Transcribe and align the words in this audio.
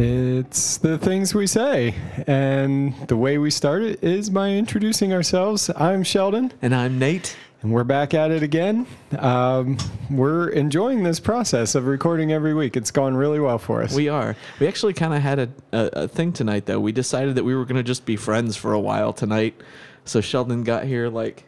It's 0.00 0.76
the 0.76 0.96
things 0.96 1.34
we 1.34 1.48
say. 1.48 1.92
And 2.28 2.94
the 3.08 3.16
way 3.16 3.36
we 3.36 3.50
start 3.50 3.82
it 3.82 4.04
is 4.04 4.30
by 4.30 4.50
introducing 4.50 5.12
ourselves. 5.12 5.72
I'm 5.74 6.04
Sheldon, 6.04 6.52
And 6.62 6.72
I'm 6.72 7.00
Nate. 7.00 7.36
and 7.62 7.72
we're 7.72 7.82
back 7.82 8.14
at 8.14 8.30
it 8.30 8.44
again. 8.44 8.86
Um, 9.18 9.76
we're 10.08 10.50
enjoying 10.50 11.02
this 11.02 11.18
process 11.18 11.74
of 11.74 11.88
recording 11.88 12.30
every 12.30 12.54
week. 12.54 12.76
It's 12.76 12.92
gone 12.92 13.16
really 13.16 13.40
well 13.40 13.58
for 13.58 13.82
us. 13.82 13.92
We 13.92 14.08
are. 14.08 14.36
We 14.60 14.68
actually 14.68 14.92
kind 14.92 15.14
of 15.14 15.20
had 15.20 15.40
a, 15.40 15.48
a, 15.72 15.90
a 16.04 16.08
thing 16.08 16.32
tonight, 16.32 16.66
though. 16.66 16.78
We 16.78 16.92
decided 16.92 17.34
that 17.34 17.42
we 17.42 17.56
were 17.56 17.64
going 17.64 17.74
to 17.78 17.82
just 17.82 18.06
be 18.06 18.14
friends 18.14 18.56
for 18.56 18.74
a 18.74 18.80
while 18.80 19.12
tonight. 19.12 19.60
So 20.04 20.20
Sheldon 20.20 20.62
got 20.62 20.84
here 20.84 21.08
like, 21.08 21.42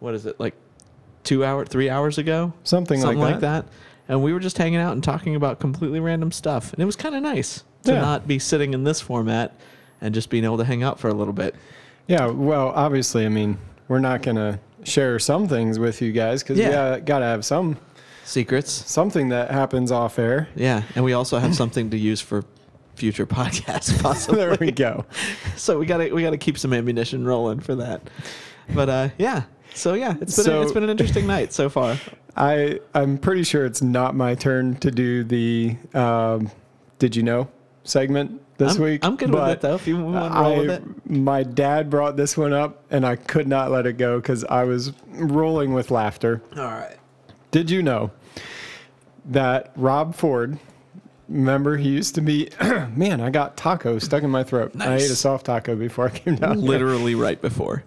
what 0.00 0.12
is 0.12 0.26
it, 0.26 0.38
like 0.38 0.52
two 1.22 1.42
hours, 1.42 1.68
three 1.70 1.88
hours 1.88 2.18
ago? 2.18 2.52
Something 2.64 3.00
like 3.00 3.16
like 3.16 3.40
that. 3.40 3.64
that. 3.64 3.72
And 4.08 4.22
we 4.22 4.34
were 4.34 4.40
just 4.40 4.58
hanging 4.58 4.78
out 4.78 4.92
and 4.92 5.02
talking 5.02 5.34
about 5.36 5.58
completely 5.58 6.00
random 6.00 6.32
stuff. 6.32 6.70
And 6.74 6.82
it 6.82 6.84
was 6.84 6.96
kind 6.96 7.14
of 7.14 7.22
nice 7.22 7.64
to 7.84 7.92
Yeah. 7.92 8.00
not 8.00 8.26
be 8.26 8.38
sitting 8.38 8.74
in 8.74 8.84
this 8.84 9.00
format 9.00 9.54
and 10.00 10.14
just 10.14 10.30
being 10.30 10.44
able 10.44 10.58
to 10.58 10.64
hang 10.64 10.82
out 10.82 10.98
for 10.98 11.08
a 11.08 11.14
little 11.14 11.32
bit. 11.32 11.54
Yeah, 12.06 12.26
well, 12.26 12.72
obviously, 12.74 13.24
I 13.24 13.28
mean, 13.28 13.56
we're 13.88 13.98
not 14.00 14.22
going 14.22 14.36
to 14.36 14.58
share 14.84 15.18
some 15.18 15.48
things 15.48 15.78
with 15.78 16.02
you 16.02 16.12
guys 16.12 16.42
because 16.42 16.58
Yeah. 16.58 16.96
we 16.96 17.00
got 17.00 17.20
to 17.20 17.24
have 17.24 17.44
some 17.44 17.78
Secrets. 18.24 18.70
something 18.70 19.30
that 19.30 19.50
happens 19.50 19.90
off 19.90 20.18
air. 20.18 20.48
Yeah, 20.56 20.82
and 20.94 21.04
we 21.04 21.12
also 21.14 21.38
have 21.38 21.54
something 21.54 21.90
to 21.90 21.96
use 21.98 22.20
for 22.20 22.44
future 22.94 23.26
podcasts, 23.38 24.00
possibly. 24.02 24.38
there 24.44 24.56
we 24.60 24.70
go. 24.70 25.04
So 25.56 25.78
we 25.78 25.86
gotta 25.86 26.14
we 26.14 26.22
gotta 26.22 26.36
keep 26.38 26.56
some 26.58 26.72
ammunition 26.72 27.24
rolling 27.24 27.60
for 27.60 27.74
that. 27.76 28.02
But 28.74 28.88
uh, 28.88 29.08
yeah, 29.18 29.42
so 29.74 29.94
yeah, 29.94 30.14
it's 30.20 30.36
been 30.36 30.44
So- 30.44 30.60
a, 30.60 30.62
it's 30.62 30.72
been 30.72 30.84
an 30.84 30.90
interesting 30.90 31.26
night 31.26 31.52
so 31.52 31.68
far. 31.68 31.96
I 32.36 32.80
I'm 32.94 33.18
pretty 33.18 33.42
sure 33.44 33.64
it's 33.66 33.82
not 33.82 34.14
my 34.14 34.34
turn 34.34 34.76
to 34.76 34.90
do 34.90 35.22
the 35.24 35.76
um, 35.94 36.50
"Did 36.98 37.16
you 37.16 37.22
know?" 37.22 37.48
Segment 37.84 38.40
this 38.58 38.76
I'm, 38.76 38.82
week. 38.82 39.04
I'm 39.04 39.16
good 39.16 39.30
with 39.30 39.48
it 39.48 39.60
though. 39.60 39.74
If 39.74 39.86
you 39.86 40.02
want 40.02 40.32
to 40.32 40.40
roll 40.40 40.52
I, 40.54 40.58
with 40.58 40.70
it, 40.70 41.10
my 41.10 41.42
dad 41.42 41.90
brought 41.90 42.16
this 42.16 42.36
one 42.36 42.52
up, 42.52 42.82
and 42.90 43.06
I 43.06 43.16
could 43.16 43.46
not 43.46 43.70
let 43.70 43.86
it 43.86 43.94
go 43.94 44.20
because 44.20 44.44
I 44.44 44.64
was 44.64 44.92
rolling 45.08 45.72
with 45.74 45.90
laughter. 45.90 46.42
all 46.56 46.64
right. 46.64 46.96
Did 47.50 47.70
you 47.70 47.82
know 47.82 48.10
that 49.26 49.72
Rob 49.76 50.14
Ford? 50.14 50.58
Remember, 51.28 51.76
he 51.76 51.88
used 51.88 52.14
to 52.16 52.20
be. 52.20 52.50
man, 52.60 53.20
I 53.20 53.30
got 53.30 53.56
taco 53.56 53.98
stuck 53.98 54.22
in 54.22 54.30
my 54.30 54.44
throat. 54.44 54.72
I 54.80 54.96
ate 54.96 55.10
a 55.10 55.16
soft 55.16 55.46
taco 55.46 55.74
before 55.74 56.06
I 56.06 56.10
came 56.10 56.34
down. 56.36 56.58
here. 56.58 56.68
Literally 56.68 57.14
right 57.14 57.40
before. 57.40 57.84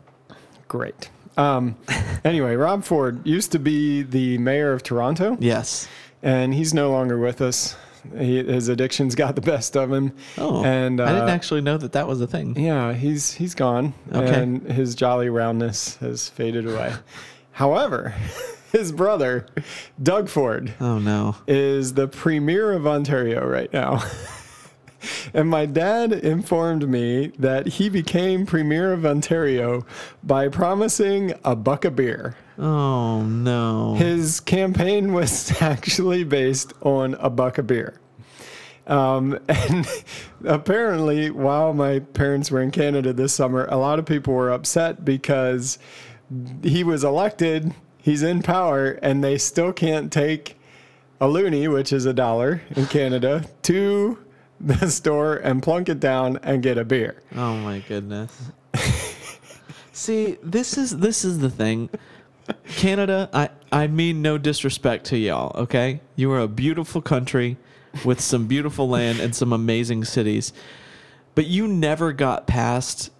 Great. 0.67 1.09
Um, 1.37 1.75
anyway, 2.23 2.55
Rob 2.55 2.83
Ford 2.83 3.25
used 3.25 3.51
to 3.51 3.59
be 3.59 4.01
the 4.01 4.37
mayor 4.39 4.73
of 4.73 4.81
Toronto, 4.81 5.37
Yes. 5.39 5.87
and 6.23 6.53
he's 6.53 6.73
no 6.73 6.89
longer 6.89 7.19
with 7.19 7.41
us. 7.41 7.75
He, 8.17 8.43
his 8.43 8.69
addictions 8.69 9.15
got 9.15 9.35
the 9.35 9.41
best 9.41 9.75
of 9.75 9.91
him. 9.91 10.13
Oh, 10.37 10.63
and 10.63 10.99
uh, 10.99 11.05
I 11.05 11.13
didn't 11.13 11.29
actually 11.29 11.61
know 11.61 11.77
that 11.77 11.91
that 11.93 12.07
was 12.07 12.21
a 12.21 12.27
thing. 12.27 12.57
yeah, 12.59 12.93
he's 12.93 13.33
he's 13.33 13.55
gone, 13.55 13.93
Okay. 14.13 14.41
and 14.41 14.63
his 14.71 14.95
jolly 14.95 15.29
roundness 15.29 15.97
has 15.97 16.29
faded 16.29 16.67
away. 16.67 16.93
However, 17.51 18.13
his 18.71 18.91
brother, 18.91 19.47
Doug 20.01 20.29
Ford, 20.29 20.73
Oh 20.79 20.99
no. 20.99 21.35
is 21.47 21.95
the 21.95 22.07
premier 22.07 22.71
of 22.73 22.85
Ontario 22.85 23.45
right 23.47 23.71
now. 23.73 24.03
and 25.33 25.49
my 25.49 25.65
dad 25.65 26.11
informed 26.11 26.87
me 26.87 27.27
that 27.39 27.67
he 27.67 27.89
became 27.89 28.45
premier 28.45 28.93
of 28.93 29.05
Ontario 29.05 29.85
by 30.23 30.47
promising 30.47 31.33
a 31.43 31.55
buck 31.55 31.85
of 31.85 31.95
beer. 31.95 32.35
Oh 32.57 33.23
no. 33.23 33.95
His 33.95 34.39
campaign 34.39 35.13
was 35.13 35.61
actually 35.61 36.23
based 36.23 36.73
on 36.81 37.13
a 37.15 37.29
buck 37.29 37.57
of 37.57 37.67
beer. 37.67 37.99
Um, 38.87 39.37
and 39.49 39.87
apparently, 40.45 41.29
while 41.29 41.73
my 41.73 41.99
parents 41.99 42.49
were 42.49 42.61
in 42.61 42.71
Canada 42.71 43.13
this 43.13 43.33
summer, 43.33 43.67
a 43.69 43.77
lot 43.77 43.99
of 43.99 44.05
people 44.05 44.33
were 44.33 44.49
upset 44.51 45.05
because 45.05 45.77
he 46.63 46.83
was 46.83 47.03
elected, 47.03 47.73
he's 48.01 48.23
in 48.23 48.41
power, 48.41 48.91
and 49.01 49.23
they 49.23 49.37
still 49.37 49.71
can't 49.71 50.11
take 50.11 50.57
a 51.19 51.25
loonie, 51.25 51.71
which 51.71 51.91
is 51.93 52.05
a 52.05 52.13
dollar 52.13 52.61
in 52.71 52.85
Canada, 52.87 53.45
to 53.63 54.17
the 54.59 54.89
store 54.89 55.35
and 55.35 55.61
plunk 55.61 55.89
it 55.89 55.99
down 55.99 56.39
and 56.43 56.63
get 56.63 56.77
a 56.77 56.85
beer. 56.85 57.21
Oh 57.35 57.55
my 57.57 57.79
goodness. 57.79 58.51
See, 59.93 60.37
this 60.43 60.77
is 60.77 60.97
this 60.97 61.25
is 61.25 61.39
the 61.39 61.49
thing. 61.49 61.89
Canada, 62.67 63.29
I 63.33 63.49
I 63.71 63.87
mean 63.87 64.21
no 64.21 64.37
disrespect 64.37 65.05
to 65.07 65.17
y'all, 65.17 65.55
okay? 65.63 66.01
You 66.15 66.31
are 66.31 66.39
a 66.39 66.47
beautiful 66.47 67.01
country 67.01 67.57
with 68.05 68.21
some 68.21 68.47
beautiful 68.47 68.87
land 68.87 69.19
and 69.19 69.35
some 69.35 69.51
amazing 69.53 70.05
cities. 70.05 70.53
But 71.35 71.47
you 71.47 71.67
never 71.67 72.13
got 72.13 72.47
past 72.47 73.11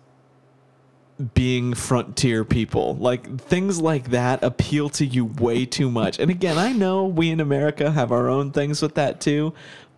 being 1.33 1.73
frontier 1.73 2.45
people. 2.45 2.95
Like 2.95 3.39
things 3.41 3.81
like 3.81 4.11
that 4.11 4.43
appeal 4.43 4.89
to 4.91 5.05
you 5.05 5.25
way 5.25 5.65
too 5.65 5.89
much. 5.89 6.19
And 6.19 6.29
again, 6.29 6.57
I 6.57 6.73
know 6.73 7.05
we 7.05 7.31
in 7.31 7.39
America 7.39 7.91
have 7.91 8.11
our 8.11 8.29
own 8.29 8.51
things 8.51 8.81
with 8.81 8.95
that 8.95 9.19
too. 9.19 9.53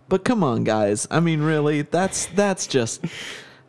But 0.09 0.25
come 0.25 0.44
on, 0.44 0.64
guys. 0.64 1.08
I 1.12 1.20
mean, 1.20 1.42
really, 1.42 1.84
that's 1.84 2.25
that's 2.28 2.66
just 2.68 3.06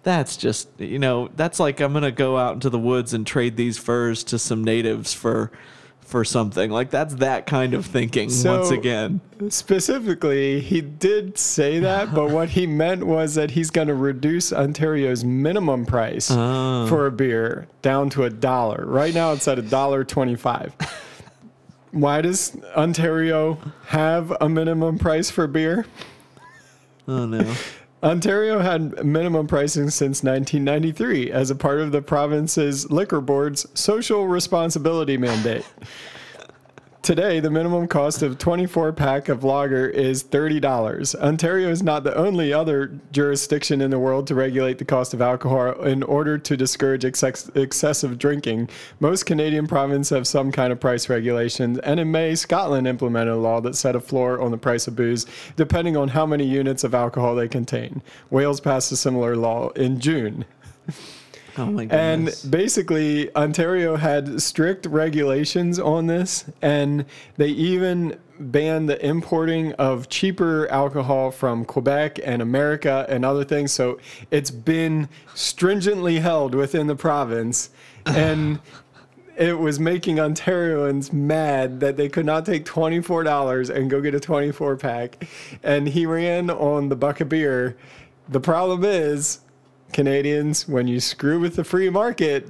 that's 0.03 0.37
just 0.39 0.69
you 0.79 0.99
know 0.99 1.29
that's 1.37 1.61
like 1.61 1.81
I'm 1.81 1.93
gonna 1.93 2.11
go 2.11 2.37
out 2.39 2.55
into 2.55 2.71
the 2.71 2.79
woods 2.79 3.13
and 3.15 3.27
trade 3.27 3.57
these 3.57 3.77
furs 3.79 4.25
to 4.25 4.39
some 4.39 4.65
natives 4.65 5.13
for 5.13 5.53
for 6.01 6.25
something 6.25 6.73
like 6.73 6.91
that's 6.91 7.15
that 7.17 7.47
kind 7.47 7.73
of 7.73 7.87
thinking 7.87 8.31
So- 8.31 8.59
once 8.59 8.71
again. 8.71 9.21
Specifically, 9.49 10.61
he 10.61 10.81
did 10.81 11.39
say 11.39 11.79
that, 11.79 12.13
but 12.15 12.31
what 12.31 12.49
he 12.51 12.67
meant 12.83 13.07
was 13.07 13.37
that 13.37 13.53
he's 13.53 13.71
going 13.71 13.87
to 13.89 13.95
reduce 13.95 14.53
Ontario's 14.53 15.25
minimum 15.25 15.87
price 15.87 16.29
Oh. 16.31 16.87
for 16.89 17.07
a 17.07 17.13
beer 17.13 17.69
down 17.81 18.11
to 18.11 18.25
a 18.25 18.31
dollar. 18.31 18.85
Right 18.87 19.15
now, 19.15 19.33
it's 19.33 19.47
at 19.47 19.59
a 19.59 19.63
dollar 19.63 20.03
twenty-five. 20.05 20.75
Why 21.93 22.21
does 22.21 22.57
Ontario 22.77 23.59
have 23.87 24.33
a 24.41 24.49
minimum 24.49 24.99
price 24.99 25.31
for 25.31 25.47
beer? 25.47 25.87
Oh 27.11 27.27
no. 27.27 27.55
Ontario 28.05 28.61
had 28.61 29.05
minimum 29.05 29.49
pricing 29.49 29.91
since 29.91 30.23
1993 30.23 31.33
as 31.33 31.51
a 31.51 31.57
part 31.57 31.81
of 31.81 31.91
the 31.91 32.01
province's 32.01 32.91
liquor 32.91 33.21
board's 33.21 33.67
social 33.79 34.27
responsibility 34.29 35.19
mandate. 35.19 35.67
Today, 37.03 37.41
the 37.41 37.51
minimum 37.51 37.89
cost 37.89 38.23
of 38.23 38.37
24 38.37 38.93
pack 38.93 39.31
of 39.31 39.43
lager 39.43 39.89
is 39.89 40.23
$30. 40.23 41.15
Ontario 41.15 41.71
is 41.71 41.83
not 41.83 42.05
the 42.05 42.15
only 42.15 42.53
other 42.53 43.01
jurisdiction 43.11 43.81
in 43.81 43.91
the 43.91 43.99
world 43.99 44.27
to 44.27 44.35
regulate 44.35 44.77
the 44.77 44.85
cost 44.85 45.15
of 45.15 45.23
alcohol 45.23 45.81
in 45.81 46.03
order 46.03 46.37
to 46.37 46.59
discourage 46.59 47.07
excess- 47.07 47.51
excessive 47.55 48.19
drinking. 48.19 48.69
Most 49.01 49.25
Canadian 49.25 49.67
provinces 49.67 50.15
have 50.15 50.27
some 50.27 50.53
kind 50.53 50.75
of 50.75 50.79
price 50.79 51.09
regulations, 51.09 51.79
and 51.79 51.99
in 51.99 52.11
May, 52.11 52.35
Scotland 52.35 52.87
implemented 52.87 53.33
a 53.33 53.39
law 53.39 53.63
that 53.63 53.77
set 53.77 53.97
a 53.97 54.01
floor 54.01 54.39
on 54.39 54.51
the 54.51 54.59
price 54.59 54.87
of 54.87 54.95
booze 54.95 55.25
depending 55.57 55.97
on 55.97 56.09
how 56.09 56.27
many 56.27 56.45
units 56.45 56.85
of 56.85 56.95
alcohol 56.95 57.35
they 57.35 57.49
contain. 57.49 58.03
Wales 58.29 58.61
passed 58.61 58.93
a 58.93 58.97
similar 58.97 59.37
law 59.37 59.71
in 59.71 60.01
June. 60.01 60.45
Oh 61.59 61.67
my 61.67 61.87
And 61.91 62.35
basically, 62.49 63.35
Ontario 63.37 63.97
had 63.97 64.41
strict 64.41 64.87
regulations 64.87 65.79
on 65.79 66.07
this, 66.07 66.45
and 66.63 67.05
they 67.37 67.49
even 67.49 68.19
banned 68.41 68.89
the 68.89 69.05
importing 69.07 69.73
of 69.75 70.09
cheaper 70.09 70.67
alcohol 70.69 71.31
from 71.31 71.65
Quebec 71.65 72.19
and 72.25 72.41
America 72.41 73.05
and 73.09 73.25
other 73.25 73.45
things. 73.45 73.71
So 73.73 73.99
it's 74.31 74.51
been 74.51 75.09
stringently 75.35 76.21
held 76.21 76.55
within 76.55 76.87
the 76.87 76.97
province. 76.97 77.71
And 78.07 78.61
it 79.37 79.59
was 79.59 79.79
making 79.79 80.17
Ontarians 80.17 81.13
mad 81.13 81.81
that 81.81 81.97
they 81.97 82.09
could 82.09 82.27
not 82.27 82.47
take 82.47 82.65
$24 82.65 83.75
and 83.75 83.91
go 83.91 84.01
get 84.01 84.15
a 84.15 84.21
24 84.21 84.77
pack. 84.77 85.27
And 85.63 85.89
he 85.89 86.07
ran 86.07 86.51
on 86.51 86.89
the 86.89 86.97
buck 86.97 87.21
of 87.21 87.29
beer. 87.29 87.77
The 88.29 88.41
problem 88.41 88.85
is, 88.85 89.41
Canadians, 89.93 90.69
when 90.69 90.87
you 90.89 91.01
screw 91.01 91.41
with 91.41 91.57
the 91.57 91.65
free 91.65 91.91
market, 91.91 92.49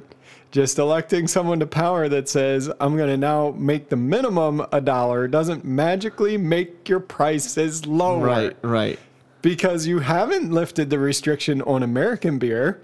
Just 0.50 0.80
electing 0.80 1.28
someone 1.28 1.60
to 1.60 1.66
power 1.66 2.08
that 2.08 2.28
says, 2.28 2.68
I'm 2.80 2.96
going 2.96 3.08
to 3.08 3.16
now 3.16 3.52
make 3.56 3.88
the 3.88 3.94
minimum 3.96 4.66
a 4.72 4.80
dollar 4.80 5.28
doesn't 5.28 5.64
magically 5.64 6.36
make 6.36 6.88
your 6.88 6.98
prices 6.98 7.86
lower. 7.86 8.26
Right, 8.26 8.56
right. 8.62 8.98
Because 9.42 9.86
you 9.86 10.00
haven't 10.00 10.50
lifted 10.50 10.90
the 10.90 10.98
restriction 10.98 11.62
on 11.62 11.84
American 11.84 12.40
beer. 12.40 12.82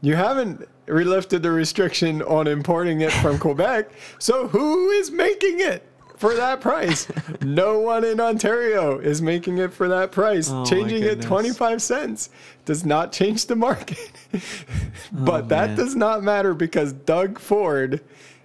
You 0.00 0.14
haven't 0.14 0.68
re- 0.86 1.02
lifted 1.02 1.42
the 1.42 1.50
restriction 1.50 2.22
on 2.22 2.46
importing 2.46 3.00
it 3.00 3.12
from 3.14 3.36
Quebec. 3.40 3.90
So 4.20 4.46
who 4.46 4.90
is 4.90 5.10
making 5.10 5.58
it? 5.58 5.82
For 6.18 6.34
that 6.34 6.60
price, 6.60 7.06
no 7.40 7.78
one 7.78 8.04
in 8.04 8.20
Ontario 8.20 8.98
is 8.98 9.22
making 9.22 9.58
it 9.58 9.72
for 9.72 9.88
that 9.88 10.10
price. 10.10 10.50
Oh, 10.50 10.64
Changing 10.64 11.04
it 11.04 11.22
25 11.22 11.80
cents 11.80 12.30
does 12.64 12.84
not 12.84 13.12
change 13.12 13.46
the 13.46 13.54
market. 13.54 14.10
but 15.12 15.44
oh, 15.44 15.46
that 15.46 15.68
man. 15.70 15.76
does 15.76 15.94
not 15.94 16.24
matter 16.24 16.54
because 16.54 16.92
Doug 16.92 17.38
Ford 17.38 18.02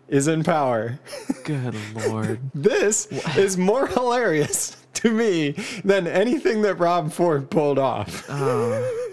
is 0.07 0.27
in 0.27 0.43
power. 0.43 0.99
Good 1.43 1.75
lord. 1.95 2.39
This 2.53 3.07
is 3.35 3.57
more 3.57 3.87
hilarious 3.87 4.77
to 4.95 5.11
me 5.11 5.55
than 5.83 6.05
anything 6.05 6.61
that 6.61 6.75
Rob 6.75 7.11
Ford 7.11 7.49
pulled 7.49 7.79
off. 7.79 8.25
Oh. 8.29 9.12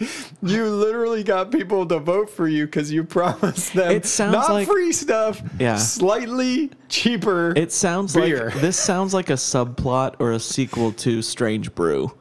You 0.42 0.66
literally 0.66 1.24
got 1.24 1.50
people 1.50 1.84
to 1.86 1.98
vote 1.98 2.30
for 2.30 2.46
you 2.46 2.66
because 2.66 2.92
you 2.92 3.02
promised 3.02 3.74
them 3.74 3.90
It 3.90 4.06
sounds 4.06 4.32
not 4.32 4.50
like- 4.50 4.68
free 4.68 4.92
stuff, 4.92 5.42
Yeah. 5.58 5.76
slightly 5.76 6.70
cheaper. 6.88 7.52
It 7.56 7.72
sounds 7.72 8.14
Beer. 8.14 8.50
like 8.50 8.60
this 8.60 8.76
sounds 8.76 9.12
like 9.12 9.30
a 9.30 9.34
subplot 9.34 10.14
or 10.20 10.30
a 10.32 10.38
sequel 10.40 10.92
to 10.92 11.22
Strange 11.22 11.74
Brew. 11.74 12.12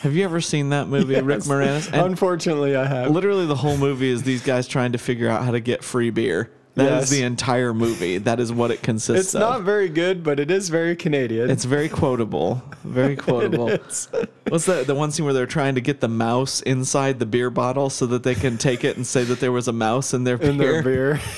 Have 0.00 0.14
you 0.14 0.24
ever 0.24 0.40
seen 0.40 0.70
that 0.70 0.88
movie, 0.88 1.14
Rick 1.20 1.40
Moranis? 1.40 1.86
And 1.92 2.02
Unfortunately, 2.02 2.74
I 2.76 2.84
have. 2.84 3.10
literally 3.12 3.46
the 3.46 3.54
whole 3.56 3.76
movie 3.76 4.10
is 4.10 4.22
these 4.24 4.42
guys 4.42 4.66
trying 4.66 4.92
to 4.92 4.98
figure 4.98 5.28
out 5.28 5.44
how 5.44 5.52
to 5.52 5.60
get 5.60 5.84
free 5.84 6.10
beer. 6.10 6.50
That 6.76 6.92
is 7.02 7.10
Yes. 7.10 7.10
the 7.10 7.22
entire 7.22 7.72
movie. 7.72 8.18
That 8.18 8.38
is 8.38 8.52
what 8.52 8.70
it 8.70 8.82
consists 8.82 9.28
It's 9.28 9.34
of. 9.34 9.40
It's 9.40 9.48
not 9.50 9.62
very 9.62 9.88
good, 9.88 10.22
but 10.22 10.38
it 10.38 10.50
is 10.50 10.68
very 10.68 10.94
Canadian. 10.94 11.48
It's 11.50 11.64
very 11.64 11.88
quotable. 11.88 12.62
Very 12.84 13.16
quotable. 13.28 13.68
What's 14.48 14.66
that? 14.66 14.84
The 14.86 14.94
one 14.94 15.10
scene 15.10 15.24
where 15.24 15.32
they're 15.34 15.46
trying 15.46 15.74
to 15.76 15.80
get 15.80 16.00
the 16.00 16.08
mouse 16.08 16.60
inside 16.62 17.18
the 17.18 17.26
beer 17.26 17.48
bottle 17.50 17.88
so 17.88 18.04
that 18.06 18.22
they 18.24 18.34
can 18.34 18.58
take 18.58 18.84
it 18.84 18.96
and 18.96 19.06
say 19.06 19.24
that 19.24 19.40
there 19.40 19.52
was 19.52 19.68
a 19.68 19.72
mouse 19.72 20.12
in 20.12 20.24
their 20.24 20.36
beer. 20.36 20.50
in 20.50 20.58
their 20.58 20.82
beer. 20.82 21.20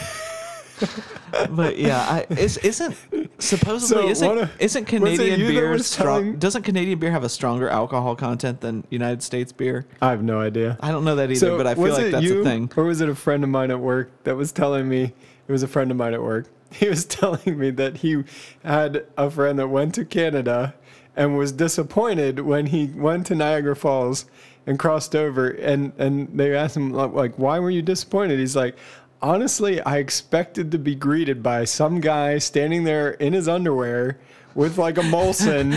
But 1.51 1.77
yeah, 1.77 1.99
I, 2.01 2.27
is, 2.35 2.57
isn't 2.59 2.97
supposedly 3.39 4.03
So 4.05 4.09
isn't, 4.09 4.39
of- 4.39 4.51
isn't 4.61 4.85
Canadian 4.87 5.41
beer 5.41 5.79
strong? 5.81 6.07
telling- 6.23 6.39
Doesn't 6.39 6.63
Canadian 6.63 6.99
beer 6.99 7.11
have 7.11 7.23
a 7.25 7.29
stronger 7.29 7.69
alcohol 7.69 8.17
content 8.17 8.61
than 8.63 8.85
United 8.89 9.23
States 9.23 9.53
beer? 9.53 9.87
I 10.01 10.11
have 10.11 10.23
no 10.23 10.41
idea. 10.41 10.79
I 10.81 10.91
don't 10.91 11.05
know 11.05 11.17
that 11.17 11.31
either, 11.31 11.57
but 11.57 11.67
I 11.67 11.75
feel 11.75 11.93
like 11.93 12.11
that's 12.13 12.25
you, 12.25 12.41
a 12.41 12.45
thing. 12.45 12.71
Or 12.77 12.85
was 12.85 13.01
it 13.03 13.09
a 13.09 13.15
friend 13.15 13.45
of 13.45 13.51
mine 13.51 13.71
at 13.71 13.79
work 13.81 14.11
that 14.25 14.37
was 14.37 14.53
telling 14.53 14.89
me? 14.89 15.13
It 15.49 15.53
was 15.53 15.63
a 15.63 15.69
friend 15.69 15.91
of 15.91 15.97
mine 15.97 16.15
at 16.15 16.23
work. 16.23 16.47
He 16.71 16.87
was 16.87 17.07
telling 17.07 17.59
me 17.59 17.71
that 17.71 17.97
he 17.99 18.25
had 18.63 19.07
a 19.17 19.31
friend 19.31 19.59
that 19.59 19.69
went 19.69 19.95
to 19.95 20.05
Canada 20.05 20.75
and 21.17 21.39
was 21.39 21.51
disappointed 21.51 22.41
when 22.41 22.67
he 22.67 22.89
went 22.95 23.25
to 23.29 23.35
Niagara 23.35 23.75
Falls 23.75 24.27
and 24.67 24.79
crossed 24.79 25.17
over. 25.17 25.49
And 25.49 25.95
and 25.97 26.29
they 26.39 26.55
asked 26.55 26.77
him 26.77 26.93
like, 26.93 27.37
why 27.37 27.59
were 27.59 27.71
you 27.71 27.81
disappointed? 27.83 28.39
He's 28.39 28.55
like. 28.55 28.77
Honestly, 29.21 29.81
I 29.81 29.97
expected 29.97 30.71
to 30.71 30.79
be 30.79 30.95
greeted 30.95 31.43
by 31.43 31.65
some 31.65 32.01
guy 32.01 32.39
standing 32.39 32.85
there 32.85 33.11
in 33.15 33.33
his 33.33 33.49
underwear 33.49 34.21
with 34.55 34.79
like 34.79 34.99
a 34.99 35.03
Molson 35.03 35.73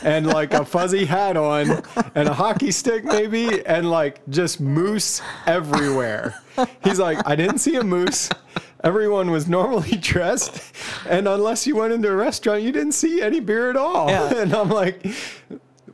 and 0.04 0.26
like 0.26 0.52
a 0.52 0.64
fuzzy 0.64 1.04
hat 1.04 1.38
on 1.38 1.82
and 2.14 2.28
a 2.28 2.32
hockey 2.32 2.70
stick 2.70 3.04
maybe 3.04 3.64
and 3.66 3.90
like 3.90 4.20
just 4.28 4.60
moose 4.60 5.22
everywhere. 5.46 6.34
He's 6.82 6.98
like, 6.98 7.18
I 7.26 7.36
didn't 7.36 7.58
see 7.58 7.76
a 7.76 7.84
moose. 7.84 8.28
Everyone 8.84 9.30
was 9.30 9.48
normally 9.48 9.96
dressed, 10.00 10.62
and 11.08 11.26
unless 11.26 11.66
you 11.66 11.74
went 11.74 11.94
into 11.94 12.10
a 12.10 12.14
restaurant, 12.14 12.62
you 12.62 12.70
didn't 12.70 12.92
see 12.92 13.22
any 13.22 13.40
beer 13.40 13.70
at 13.70 13.76
all. 13.76 14.08
Yeah. 14.08 14.32
And 14.44 14.54
I'm 14.54 14.68
like, 14.68 15.06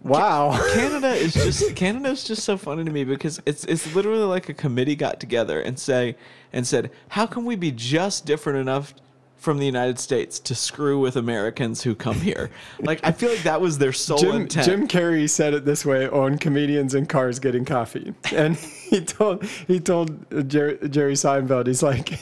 wow. 0.02 0.58
Canada 0.74 1.10
is 1.12 1.32
just 1.34 1.76
Canada 1.76 2.08
is 2.08 2.24
just 2.24 2.42
so 2.42 2.56
funny 2.56 2.84
to 2.84 2.90
me 2.90 3.04
because 3.04 3.40
it's 3.46 3.64
it's 3.64 3.94
literally 3.94 4.24
like 4.24 4.48
a 4.48 4.54
committee 4.54 4.96
got 4.96 5.20
together 5.20 5.60
and 5.60 5.78
say 5.78 6.16
and 6.52 6.66
said, 6.66 6.90
how 7.08 7.26
can 7.26 7.44
we 7.44 7.54
be 7.54 7.70
just 7.70 8.26
different 8.26 8.58
enough 8.58 8.92
from 9.36 9.58
the 9.58 9.64
United 9.64 9.98
States 9.98 10.38
to 10.38 10.54
screw 10.54 10.98
with 10.98 11.16
Americans 11.16 11.82
who 11.82 11.94
come 11.94 12.20
here? 12.20 12.50
Like 12.80 13.00
I 13.04 13.12
feel 13.12 13.30
like 13.30 13.44
that 13.44 13.60
was 13.60 13.78
their 13.78 13.92
sole 13.92 14.18
Jim, 14.18 14.36
intent. 14.42 14.66
Jim 14.66 14.88
Carrey 14.88 15.30
said 15.30 15.54
it 15.54 15.64
this 15.64 15.86
way 15.86 16.08
on 16.08 16.38
comedians 16.38 16.94
in 16.94 17.06
cars 17.06 17.38
getting 17.38 17.64
coffee, 17.64 18.14
and 18.34 18.56
he 18.56 19.00
told 19.04 19.44
he 19.44 19.78
told 19.78 20.48
Jerry, 20.48 20.76
Jerry 20.88 21.14
Seinfeld, 21.14 21.68
he's 21.68 21.82
like, 21.82 22.18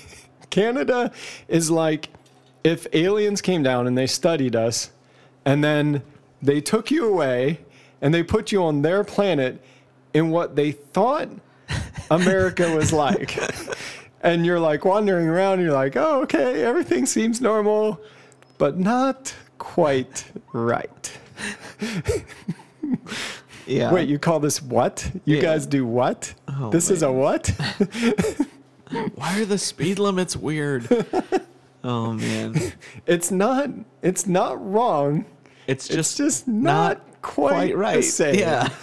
Canada 0.58 1.12
is 1.46 1.70
like 1.70 2.08
if 2.64 2.87
aliens 2.93 3.40
came 3.40 3.62
down 3.62 3.87
and 3.87 3.96
they 3.96 4.06
studied 4.08 4.56
us, 4.56 4.90
and 5.44 5.62
then 5.62 6.02
they 6.43 6.60
took 6.60 6.90
you 6.90 7.06
away 7.08 7.60
and 8.02 8.12
they 8.12 8.22
put 8.25 8.50
you 8.50 8.62
on 8.64 8.82
their 8.82 9.05
planet 9.05 9.62
in 10.14 10.31
what 10.31 10.56
they 10.56 10.72
thought 10.72 11.28
America 12.10 12.75
was 12.75 12.93
like. 12.93 13.38
And 14.20 14.44
you're 14.44 14.58
like 14.58 14.84
wandering 14.84 15.28
around, 15.28 15.55
and 15.55 15.62
you're 15.62 15.72
like, 15.72 15.94
oh, 15.96 16.22
okay, 16.22 16.62
everything 16.64 17.06
seems 17.06 17.40
normal, 17.40 18.00
but 18.58 18.76
not 18.78 19.32
quite 19.58 20.25
right. 20.52 21.19
yeah. 23.66 23.93
Wait, 23.93 24.08
you 24.08 24.19
call 24.19 24.40
this 24.40 24.60
what? 24.60 25.08
You 25.25 25.37
Yeah. 25.37 25.43
guys 25.43 25.66
do 25.66 25.87
what? 25.87 26.34
Oh, 26.49 26.70
this 26.70 26.90
is 26.90 27.02
a 27.05 27.12
what? 27.12 27.49
Why 29.14 29.40
are 29.40 29.44
the 29.44 29.58
speed 29.58 29.99
limits 29.99 30.37
weird? 30.37 30.88
oh 31.85 32.12
man. 32.12 32.73
it's 33.06 33.31
not. 33.31 33.70
It's 34.02 34.26
not 34.26 34.64
wrong. 34.64 35.25
It's 35.67 35.87
It's 35.87 35.94
just 35.94 36.17
just 36.17 36.49
not, 36.49 37.02
quite, 37.23 37.52
quite 37.52 37.76
right. 37.76 37.96
The 37.96 38.02
same. 38.02 38.35
Yeah. 38.37 38.69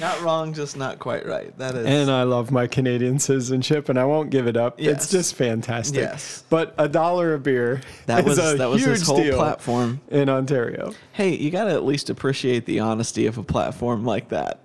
not 0.00 0.20
wrong, 0.22 0.52
just 0.52 0.76
not 0.76 0.98
quite 0.98 1.26
right. 1.26 1.56
That 1.58 1.74
is 1.74 1.86
And 1.86 2.10
I 2.10 2.24
love 2.24 2.50
my 2.50 2.66
Canadian 2.66 3.18
citizenship, 3.18 3.88
and 3.88 3.98
I 3.98 4.04
won't 4.04 4.30
give 4.30 4.46
it 4.46 4.56
up. 4.56 4.78
Yes. 4.78 4.96
It's 4.96 5.10
just 5.10 5.34
fantastic. 5.34 5.96
Yes. 6.00 6.44
But 6.50 6.74
a 6.78 6.88
dollar 6.88 7.34
a 7.34 7.38
beer 7.38 7.80
that 8.06 8.24
was 8.24 8.36
that 8.36 8.68
was 8.68 8.84
his 8.84 9.06
whole 9.06 9.32
platform. 9.32 10.00
in 10.08 10.28
Ontario. 10.28 10.92
Hey, 11.12 11.36
you 11.36 11.50
gotta 11.50 11.72
at 11.72 11.84
least 11.84 12.10
appreciate 12.10 12.66
the 12.66 12.80
honesty 12.80 13.26
of 13.26 13.38
a 13.38 13.42
platform 13.42 14.04
like 14.04 14.28
that. 14.28 14.60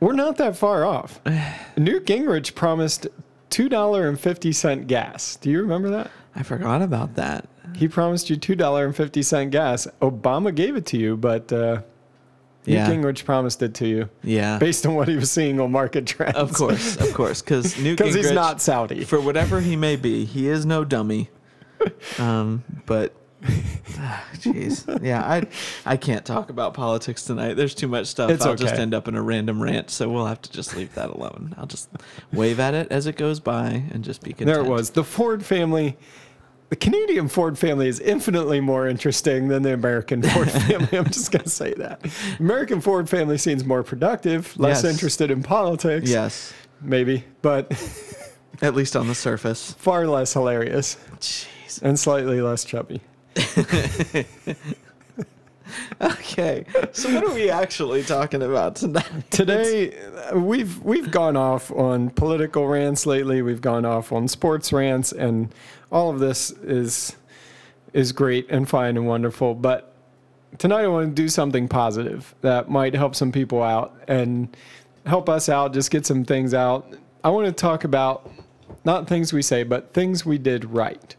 We're 0.00 0.12
not 0.12 0.36
that 0.36 0.56
far 0.56 0.84
off. 0.84 1.20
Newt 1.76 2.06
Gingrich 2.06 2.54
promised 2.54 3.06
two 3.54 3.68
dollar 3.68 4.08
and 4.08 4.18
fifty 4.18 4.52
cent 4.52 4.86
gas. 4.88 5.36
Do 5.36 5.50
you 5.50 5.60
remember 5.60 5.88
that? 5.90 6.10
I 6.34 6.42
forgot 6.42 6.82
about 6.82 7.14
that. 7.14 7.48
He 7.76 7.86
promised 7.88 8.28
you 8.30 8.36
two 8.36 8.54
dollar 8.56 8.84
and 8.84 8.94
fifty 8.96 9.22
cent 9.22 9.50
gas. 9.52 9.86
Obama 10.02 10.52
gave 10.54 10.74
it 10.76 10.86
to 10.86 10.96
you, 10.96 11.16
but 11.16 11.52
uh, 11.52 11.82
Yeah. 12.64 12.88
Newt 12.88 13.04
Gingrich 13.04 13.24
promised 13.24 13.62
it 13.62 13.74
to 13.74 13.86
you 13.86 14.08
Yeah. 14.22 14.58
based 14.58 14.84
on 14.86 14.94
what 14.96 15.06
he 15.08 15.16
was 15.16 15.30
seeing 15.30 15.60
on 15.60 15.70
market 15.70 16.06
trends. 16.06 16.36
Of 16.36 16.52
course, 16.52 16.96
of 16.96 17.12
course, 17.20 17.42
because 17.42 17.78
Newt 17.78 17.98
because 17.98 18.14
he's 18.14 18.32
not 18.32 18.60
Saudi. 18.60 19.04
for 19.04 19.20
whatever 19.20 19.60
he 19.60 19.76
may 19.76 19.96
be, 19.96 20.24
he 20.24 20.48
is 20.48 20.66
no 20.66 20.84
dummy. 20.84 21.30
Um, 22.18 22.64
but 22.86 23.12
jeez, 24.36 25.02
yeah, 25.04 25.22
I 25.22 25.46
I 25.84 25.96
can't 25.96 26.24
talk 26.24 26.50
about 26.50 26.74
politics 26.74 27.24
tonight. 27.24 27.54
There's 27.54 27.74
too 27.74 27.88
much 27.88 28.06
stuff. 28.06 28.30
It's 28.30 28.44
I'll 28.44 28.54
just 28.54 28.74
end 28.74 28.94
up 28.94 29.08
in 29.08 29.14
a 29.14 29.22
random 29.22 29.62
rant, 29.62 29.90
so 29.90 30.08
we'll 30.08 30.26
have 30.26 30.40
to 30.42 30.50
just 30.52 30.76
leave 30.76 30.94
that 30.94 31.10
alone. 31.10 31.54
I'll 31.58 31.66
just 31.66 31.88
wave 32.32 32.58
at 32.60 32.74
it 32.74 32.88
as 32.90 33.06
it 33.06 33.16
goes 33.16 33.40
by 33.40 33.84
and 33.92 34.02
just 34.04 34.22
be 34.22 34.30
content. 34.32 34.46
There 34.48 34.64
it 34.64 34.68
was. 34.68 34.90
The 34.90 35.04
Ford 35.04 35.44
family. 35.44 35.96
The 36.70 36.76
Canadian 36.76 37.28
Ford 37.28 37.56
family 37.58 37.86
is 37.88 38.00
infinitely 38.00 38.60
more 38.60 38.88
interesting 38.88 39.46
than 39.48 39.62
the 39.62 39.74
American 39.74 40.22
Ford 40.30 40.50
family. 40.50 40.88
I'm 40.98 41.04
just 41.04 41.30
going 41.30 41.44
to 41.44 41.50
say 41.50 41.72
that. 41.74 42.00
American 42.40 42.80
Ford 42.80 43.08
family 43.08 43.38
seems 43.38 43.64
more 43.64 43.82
productive, 43.84 44.58
less 44.58 44.82
Yes. 44.82 44.92
interested 44.94 45.30
in 45.30 45.42
politics. 45.42 46.10
Yes, 46.10 46.52
Maybe, 46.80 47.24
but 47.42 47.70
at 48.62 48.74
least 48.74 48.96
on 48.96 49.06
the 49.06 49.14
surface. 49.14 49.72
far 49.74 50.06
less 50.08 50.32
hilarious 50.32 50.96
Jeez. 51.20 51.82
and 51.82 52.00
slightly 52.00 52.40
less 52.40 52.64
chubby. 52.64 53.00
Okay, 56.00 56.64
so 56.92 57.12
what 57.12 57.24
are 57.24 57.34
we 57.34 57.50
actually 57.50 58.02
talking 58.02 58.42
about 58.42 58.76
tonight? 58.76 59.30
Today, 59.30 59.98
we've 60.34 60.78
we've 60.82 61.10
gone 61.10 61.36
off 61.36 61.70
on 61.72 62.10
political 62.10 62.66
rants 62.68 63.06
lately. 63.06 63.42
We've 63.42 63.60
gone 63.60 63.84
off 63.84 64.12
on 64.12 64.28
sports 64.28 64.72
rants, 64.72 65.12
and 65.12 65.52
all 65.90 66.10
of 66.10 66.20
this 66.20 66.50
is 66.50 67.16
is 67.92 68.12
great 68.12 68.48
and 68.50 68.68
fine 68.68 68.96
and 68.96 69.06
wonderful. 69.06 69.54
But 69.54 69.94
tonight, 70.58 70.82
I 70.82 70.88
want 70.88 71.08
to 71.16 71.22
do 71.22 71.28
something 71.28 71.66
positive 71.68 72.34
that 72.42 72.68
might 72.68 72.94
help 72.94 73.14
some 73.14 73.32
people 73.32 73.62
out 73.62 73.94
and 74.06 74.54
help 75.06 75.28
us 75.28 75.48
out. 75.48 75.72
Just 75.72 75.90
get 75.90 76.04
some 76.06 76.24
things 76.24 76.52
out. 76.54 76.94
I 77.22 77.30
want 77.30 77.46
to 77.46 77.52
talk 77.52 77.84
about 77.84 78.30
not 78.84 79.08
things 79.08 79.32
we 79.32 79.42
say, 79.42 79.62
but 79.62 79.94
things 79.94 80.26
we 80.26 80.38
did 80.38 80.66
right. 80.66 81.16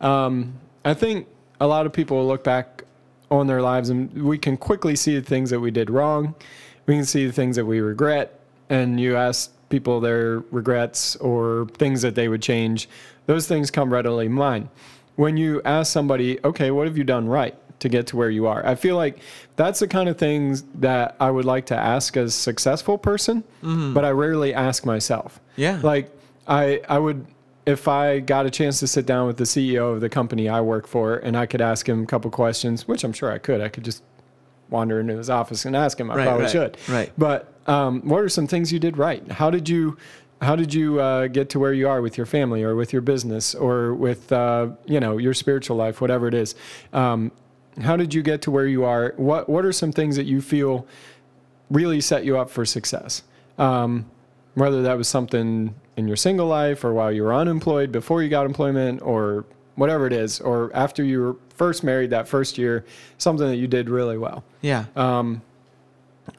Um, 0.00 0.54
I 0.84 0.94
think 0.94 1.28
a 1.60 1.66
lot 1.66 1.86
of 1.86 1.92
people 1.92 2.26
look 2.26 2.44
back 2.44 2.84
on 3.30 3.46
their 3.46 3.62
lives 3.62 3.88
and 3.90 4.12
we 4.22 4.38
can 4.38 4.56
quickly 4.56 4.94
see 4.96 5.18
the 5.18 5.24
things 5.24 5.50
that 5.50 5.60
we 5.60 5.70
did 5.70 5.90
wrong. 5.90 6.34
We 6.86 6.94
can 6.94 7.04
see 7.04 7.26
the 7.26 7.32
things 7.32 7.56
that 7.56 7.64
we 7.64 7.80
regret. 7.80 8.40
And 8.68 9.00
you 9.00 9.16
ask 9.16 9.52
people 9.68 10.00
their 10.00 10.40
regrets 10.50 11.16
or 11.16 11.66
things 11.74 12.02
that 12.02 12.14
they 12.14 12.28
would 12.28 12.42
change, 12.42 12.88
those 13.26 13.48
things 13.48 13.70
come 13.70 13.92
readily 13.92 14.26
to 14.26 14.30
mind. 14.30 14.68
When 15.16 15.36
you 15.36 15.62
ask 15.64 15.92
somebody, 15.92 16.38
okay, 16.44 16.70
what 16.70 16.86
have 16.86 16.96
you 16.96 17.04
done 17.04 17.26
right 17.26 17.54
to 17.80 17.88
get 17.88 18.06
to 18.08 18.16
where 18.16 18.30
you 18.30 18.46
are? 18.46 18.64
I 18.66 18.74
feel 18.74 18.96
like 18.96 19.18
that's 19.56 19.80
the 19.80 19.88
kind 19.88 20.08
of 20.08 20.18
things 20.18 20.62
that 20.74 21.16
I 21.18 21.30
would 21.30 21.44
like 21.44 21.66
to 21.66 21.76
ask 21.76 22.16
a 22.16 22.30
successful 22.30 22.98
person, 22.98 23.42
mm-hmm. 23.62 23.94
but 23.94 24.04
I 24.04 24.10
rarely 24.10 24.52
ask 24.52 24.84
myself. 24.84 25.40
Yeah. 25.56 25.80
Like 25.82 26.10
I 26.46 26.82
I 26.88 26.98
would 26.98 27.26
if 27.66 27.88
I 27.88 28.20
got 28.20 28.46
a 28.46 28.50
chance 28.50 28.78
to 28.80 28.86
sit 28.86 29.06
down 29.06 29.26
with 29.26 29.36
the 29.38 29.44
CEO 29.44 29.92
of 29.92 30.00
the 30.00 30.08
company 30.08 30.48
I 30.48 30.60
work 30.60 30.86
for 30.86 31.16
and 31.16 31.36
I 31.36 31.46
could 31.46 31.60
ask 31.60 31.88
him 31.88 32.04
a 32.04 32.06
couple 32.06 32.30
questions, 32.30 32.86
which 32.86 33.02
I'm 33.02 33.12
sure 33.12 33.30
I 33.30 33.38
could. 33.38 33.60
I 33.60 33.68
could 33.68 33.84
just 33.84 34.04
wander 34.70 35.00
into 35.00 35.16
his 35.16 35.28
office 35.28 35.64
and 35.64 35.74
ask 35.74 35.98
him. 35.98 36.10
I 36.10 36.16
Right, 36.16 36.24
probably 36.24 36.42
right, 36.44 36.52
should. 36.52 36.78
right. 36.88 37.12
But 37.18 37.52
um, 37.66 38.02
what 38.02 38.22
are 38.22 38.28
some 38.28 38.46
things 38.46 38.72
you 38.72 38.78
did 38.78 38.96
right? 38.96 39.30
How 39.32 39.50
did 39.50 39.68
you 39.68 39.96
how 40.42 40.54
did 40.54 40.74
you 40.74 41.00
uh, 41.00 41.28
get 41.28 41.48
to 41.50 41.58
where 41.58 41.72
you 41.72 41.88
are 41.88 42.02
with 42.02 42.16
your 42.18 42.26
family 42.26 42.62
or 42.62 42.76
with 42.76 42.92
your 42.92 43.02
business 43.02 43.54
or 43.54 43.94
with 43.94 44.30
uh, 44.30 44.68
you 44.84 45.00
know 45.00 45.18
your 45.18 45.34
spiritual 45.34 45.76
life, 45.76 46.00
whatever 46.00 46.28
it 46.28 46.34
is? 46.34 46.54
Um, 46.92 47.32
how 47.80 47.96
did 47.96 48.14
you 48.14 48.22
get 48.22 48.42
to 48.42 48.50
where 48.50 48.66
you 48.66 48.84
are? 48.84 49.12
What 49.16 49.48
what 49.48 49.64
are 49.64 49.72
some 49.72 49.92
things 49.92 50.14
that 50.16 50.26
you 50.26 50.40
feel 50.40 50.86
really 51.70 52.00
set 52.00 52.24
you 52.24 52.38
up 52.38 52.48
for 52.50 52.64
success? 52.64 53.22
Um, 53.58 54.08
whether 54.54 54.82
that 54.82 54.96
was 54.96 55.08
something 55.08 55.74
in 55.96 56.06
your 56.06 56.16
single 56.16 56.46
life 56.46 56.84
or 56.84 56.92
while 56.92 57.10
you 57.12 57.22
were 57.22 57.34
unemployed 57.34 57.90
before 57.92 58.22
you 58.22 58.28
got 58.28 58.46
employment 58.46 59.00
or 59.02 59.44
whatever 59.76 60.06
it 60.06 60.12
is, 60.12 60.40
or 60.40 60.70
after 60.74 61.02
you 61.04 61.20
were 61.20 61.36
first 61.50 61.84
married 61.84 62.10
that 62.10 62.26
first 62.28 62.56
year, 62.58 62.84
something 63.18 63.46
that 63.46 63.56
you 63.56 63.66
did 63.66 63.88
really 63.90 64.16
well 64.18 64.42
Yeah. 64.62 64.84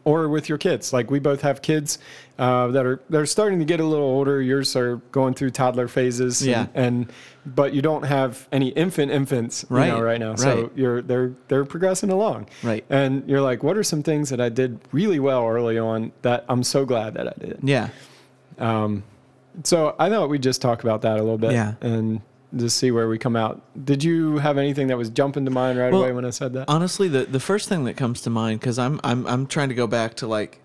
or 0.04 0.28
with 0.28 0.50
your 0.50 0.58
kids. 0.58 0.92
Like 0.92 1.10
we 1.10 1.20
both 1.20 1.42
have 1.42 1.62
kids 1.62 1.98
uh, 2.38 2.68
that 2.68 2.86
are 2.86 3.02
they're 3.10 3.26
starting 3.26 3.60
to 3.60 3.66
get 3.66 3.80
a 3.80 3.86
little 3.86 4.06
older. 4.06 4.42
Yours 4.42 4.76
are 4.76 4.98
going 5.12 5.34
through 5.34 5.52
toddler 5.52 5.88
phases. 5.88 6.46
Yeah. 6.46 6.68
And, 6.74 7.12
but 7.46 7.74
you 7.74 7.82
don't 7.82 8.04
have 8.04 8.48
any 8.52 8.70
infant 8.70 9.12
infants 9.12 9.66
you 9.70 9.76
Right, 9.78 9.88
know, 9.88 10.02
right 10.02 10.20
now. 10.20 10.36
So 10.36 10.64
right. 10.64 10.72
you're 10.76 11.02
they're 11.02 11.34
they're 11.48 11.64
progressing 11.66 12.10
along. 12.10 12.48
Right. 12.64 12.84
And 12.90 13.28
you're 13.30 13.42
like, 13.42 13.64
what 13.64 13.78
are 13.78 13.84
some 13.84 14.04
things 14.04 14.30
that 14.30 14.42
I 14.42 14.50
did 14.50 14.80
really 14.92 15.20
well 15.20 15.48
early 15.48 15.80
on 15.80 16.12
that 16.24 16.44
I'm 16.50 16.64
so 16.64 16.86
glad 16.86 17.14
that 17.14 17.28
I 17.28 17.34
did. 17.40 17.60
yeah. 17.64 17.90
So 19.64 19.96
I 20.00 20.10
thought 20.10 20.30
we'd 20.30 20.44
just 20.44 20.62
talk 20.62 20.84
about 20.84 21.02
that 21.02 21.18
a 21.18 21.22
little 21.24 21.38
bit. 21.38 21.52
Yeah. 21.54 21.74
And 21.82 22.22
just 22.56 22.78
see 22.78 22.92
where 22.92 23.08
we 23.10 23.18
come 23.18 23.36
out. 23.36 23.62
Did 23.86 24.04
you 24.04 24.38
have 24.38 24.58
anything 24.58 24.88
that 24.88 24.98
was 24.98 25.10
jumping 25.10 25.46
to 25.46 25.52
mind 25.52 25.78
right 25.78 25.92
Well, 25.92 26.04
away 26.04 26.14
when 26.14 26.26
I 26.26 26.30
said 26.30 26.54
that? 26.54 26.66
Honestly, 26.70 27.08
the 27.08 27.26
the 27.26 27.40
first 27.40 27.68
thing 27.68 27.84
that 27.86 27.98
comes 27.98 28.22
to 28.22 28.30
mind 28.30 28.60
because 28.60 28.80
I'm 28.80 29.00
I'm 29.04 29.26
I'm 29.28 29.48
trying 29.48 29.70
to 29.70 29.76
go 29.76 29.88
back 29.88 30.16
to 30.16 30.28
like 30.28 30.62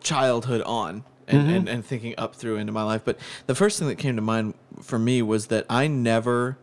childhood 0.00 0.62
on 0.62 1.04
and, 1.28 1.42
Mm-hmm. 1.42 1.50
and 1.56 1.68
and 1.68 1.84
thinking 1.84 2.14
up 2.18 2.34
through 2.34 2.56
into 2.56 2.72
my 2.72 2.82
life, 2.82 3.02
but 3.04 3.18
the 3.46 3.54
first 3.54 3.78
thing 3.78 3.88
that 3.88 3.96
came 3.98 4.16
to 4.16 4.22
mind 4.22 4.54
for 4.82 4.98
me 4.98 5.22
was 5.22 5.46
that 5.48 5.66
I 5.70 5.86
never. 5.86 6.58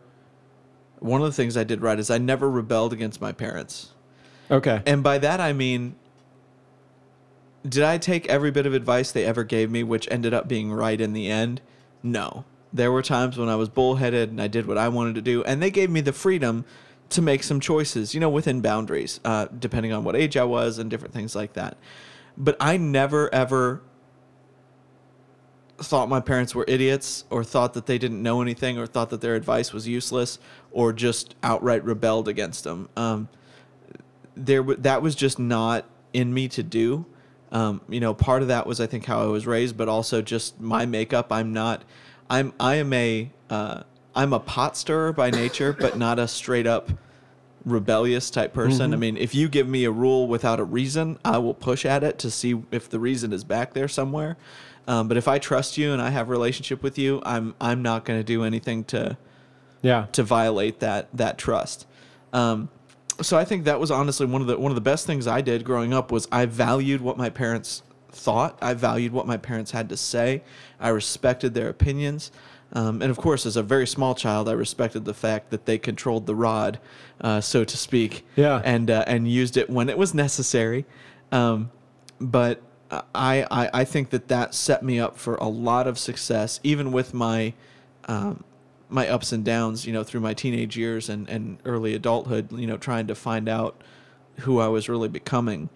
One 0.98 1.20
of 1.20 1.26
the 1.26 1.32
things 1.32 1.56
I 1.56 1.64
did 1.64 1.82
right 1.82 1.98
is 1.98 2.08
I 2.10 2.16
never 2.18 2.50
rebelled 2.50 2.92
against 2.94 3.20
my 3.20 3.32
parents. 3.32 3.92
okay. 4.50 4.82
And 4.86 5.02
by 5.02 5.18
that 5.18 5.38
I 5.40 5.52
mean, 5.52 5.96
did 7.66 7.82
I 7.82 7.98
take 7.98 8.26
every 8.26 8.50
bit 8.50 8.66
of 8.66 8.74
advice 8.74 9.10
they 9.10 9.24
ever 9.24 9.44
gave 9.44 9.70
me, 9.70 9.82
which 9.82 10.08
ended 10.10 10.34
up 10.34 10.48
being 10.48 10.72
right 10.72 11.00
in 11.00 11.12
the 11.12 11.30
end? 11.30 11.60
No. 12.02 12.44
There 12.72 12.92
were 12.92 13.02
times 13.02 13.38
when 13.38 13.48
I 13.48 13.56
was 13.56 13.68
bullheaded 13.68 14.30
and 14.30 14.40
I 14.40 14.48
did 14.48 14.66
what 14.66 14.78
I 14.78 14.88
wanted 14.88 15.14
to 15.14 15.22
do, 15.22 15.42
and 15.44 15.62
they 15.62 15.70
gave 15.70 15.90
me 15.90 16.00
the 16.00 16.12
freedom 16.12 16.64
to 17.10 17.22
make 17.22 17.42
some 17.42 17.60
choices, 17.60 18.14
you 18.14 18.20
know, 18.20 18.28
within 18.28 18.60
boundaries, 18.60 19.20
uh, 19.24 19.46
depending 19.58 19.92
on 19.92 20.04
what 20.04 20.16
age 20.16 20.36
I 20.36 20.44
was 20.44 20.78
and 20.78 20.90
different 20.90 21.14
things 21.14 21.34
like 21.36 21.52
that. 21.52 21.76
But 22.36 22.56
I 22.58 22.76
never, 22.76 23.32
ever 23.32 23.82
thought 25.78 26.08
my 26.08 26.20
parents 26.20 26.54
were 26.54 26.64
idiots 26.68 27.24
or 27.30 27.44
thought 27.44 27.74
that 27.74 27.86
they 27.86 27.98
didn't 27.98 28.22
know 28.22 28.42
anything 28.42 28.78
or 28.78 28.86
thought 28.86 29.10
that 29.10 29.20
their 29.20 29.34
advice 29.34 29.72
was 29.72 29.86
useless 29.86 30.38
or 30.70 30.92
just 30.92 31.34
outright 31.42 31.84
rebelled 31.84 32.28
against 32.28 32.64
them. 32.64 32.88
Um, 32.96 33.28
there 34.36 34.62
that 34.62 35.02
was 35.02 35.14
just 35.14 35.38
not 35.38 35.84
in 36.12 36.34
me 36.34 36.48
to 36.48 36.62
do. 36.62 37.06
Um, 37.54 37.80
you 37.88 38.00
know, 38.00 38.12
part 38.12 38.42
of 38.42 38.48
that 38.48 38.66
was 38.66 38.80
I 38.80 38.86
think 38.86 39.06
how 39.06 39.22
I 39.22 39.26
was 39.26 39.46
raised, 39.46 39.76
but 39.76 39.88
also 39.88 40.20
just 40.20 40.60
my 40.60 40.84
makeup. 40.84 41.32
I'm 41.32 41.52
not. 41.52 41.84
I'm. 42.28 42.52
I 42.60 42.74
am 42.74 42.92
a. 42.92 43.30
Uh, 43.48 43.84
I'm 44.14 44.32
a 44.32 44.40
pot 44.40 44.76
stirrer 44.76 45.12
by 45.12 45.30
nature, 45.30 45.72
but 45.72 45.96
not 45.96 46.18
a 46.18 46.28
straight 46.28 46.66
up 46.66 46.90
rebellious 47.64 48.30
type 48.30 48.52
person. 48.52 48.92
I 48.92 48.96
mean, 48.96 49.16
if 49.16 49.34
you 49.34 49.48
give 49.48 49.68
me 49.68 49.84
a 49.84 49.90
rule 49.90 50.28
without 50.28 50.60
a 50.60 50.64
reason, 50.64 51.18
I 51.24 51.38
will 51.38 51.54
push 51.54 51.84
at 51.86 52.04
it 52.04 52.18
to 52.20 52.30
see 52.30 52.62
if 52.70 52.88
the 52.88 53.00
reason 53.00 53.32
is 53.32 53.42
back 53.42 53.72
there 53.72 53.88
somewhere. 53.88 54.36
Um, 54.86 55.08
but 55.08 55.16
if 55.16 55.26
I 55.26 55.38
trust 55.38 55.78
you 55.78 55.92
and 55.92 56.02
I 56.02 56.10
have 56.10 56.28
a 56.28 56.30
relationship 56.30 56.82
with 56.82 56.98
you, 56.98 57.22
I'm 57.24 57.54
I'm 57.60 57.82
not 57.82 58.04
going 58.04 58.20
to 58.20 58.24
do 58.24 58.44
anything 58.44 58.84
to 58.84 59.16
yeah. 59.82 60.06
to 60.12 60.22
violate 60.22 60.80
that 60.80 61.08
that 61.14 61.38
trust. 61.38 61.86
Um, 62.32 62.68
so 63.20 63.36
I 63.38 63.44
think 63.44 63.64
that 63.64 63.78
was 63.80 63.90
honestly 63.90 64.26
one 64.26 64.40
of 64.40 64.46
the 64.46 64.58
one 64.58 64.70
of 64.70 64.74
the 64.76 64.80
best 64.80 65.06
things 65.06 65.26
I 65.26 65.40
did 65.40 65.64
growing 65.64 65.92
up 65.92 66.10
was 66.12 66.26
I 66.32 66.46
valued 66.46 67.00
what 67.00 67.16
my 67.16 67.30
parents 67.30 67.82
thought. 68.10 68.58
I 68.62 68.74
valued 68.74 69.12
what 69.12 69.26
my 69.26 69.36
parents 69.36 69.70
had 69.72 69.88
to 69.90 69.96
say. 69.96 70.42
I 70.80 70.88
respected 70.88 71.54
their 71.54 71.68
opinions. 71.68 72.30
Um, 72.72 73.02
and 73.02 73.10
of 73.10 73.16
course, 73.18 73.46
as 73.46 73.56
a 73.56 73.62
very 73.62 73.86
small 73.86 74.14
child, 74.16 74.48
I 74.48 74.52
respected 74.52 75.04
the 75.04 75.14
fact 75.14 75.50
that 75.50 75.64
they 75.64 75.78
controlled 75.78 76.26
the 76.26 76.34
rod, 76.34 76.80
uh, 77.20 77.40
so 77.40 77.62
to 77.62 77.76
speak, 77.76 78.26
Yeah. 78.34 78.60
and 78.64 78.90
uh, 78.90 79.04
and 79.06 79.30
used 79.30 79.56
it 79.56 79.70
when 79.70 79.88
it 79.88 79.96
was 79.96 80.12
necessary. 80.12 80.84
Um, 81.30 81.70
but 82.20 82.60
I, 82.90 83.46
I 83.50 83.70
I 83.72 83.84
think 83.84 84.10
that 84.10 84.26
that 84.28 84.54
set 84.54 84.82
me 84.82 84.98
up 84.98 85.18
for 85.18 85.36
a 85.36 85.46
lot 85.48 85.86
of 85.86 85.98
success, 85.98 86.58
even 86.64 86.90
with 86.90 87.14
my 87.14 87.54
um, 88.06 88.42
my 88.88 89.08
ups 89.08 89.32
and 89.32 89.44
downs, 89.44 89.86
you 89.86 89.92
know, 89.92 90.04
through 90.04 90.20
my 90.20 90.34
teenage 90.34 90.76
years 90.76 91.08
and, 91.08 91.28
and 91.28 91.58
early 91.64 91.94
adulthood, 91.94 92.52
you 92.52 92.66
know, 92.66 92.76
trying 92.76 93.06
to 93.06 93.14
find 93.14 93.48
out 93.48 93.80
who 94.40 94.60
I 94.60 94.68
was 94.68 94.88
really 94.88 95.08
becoming. 95.08 95.68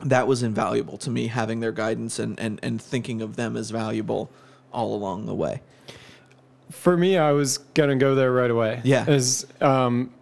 That 0.00 0.26
was 0.26 0.42
invaluable 0.42 0.96
to 0.98 1.10
me, 1.10 1.26
having 1.26 1.60
their 1.60 1.72
guidance 1.72 2.18
and, 2.18 2.38
and, 2.40 2.58
and 2.62 2.80
thinking 2.80 3.20
of 3.20 3.36
them 3.36 3.56
as 3.56 3.70
valuable 3.70 4.30
all 4.72 4.94
along 4.94 5.26
the 5.26 5.34
way. 5.34 5.60
For 6.70 6.96
me, 6.96 7.18
I 7.18 7.32
was 7.32 7.58
gonna 7.74 7.96
go 7.96 8.14
there 8.14 8.32
right 8.32 8.50
away. 8.50 8.80
Yeah. 8.84 9.04
As 9.06 9.46
um, 9.60 10.12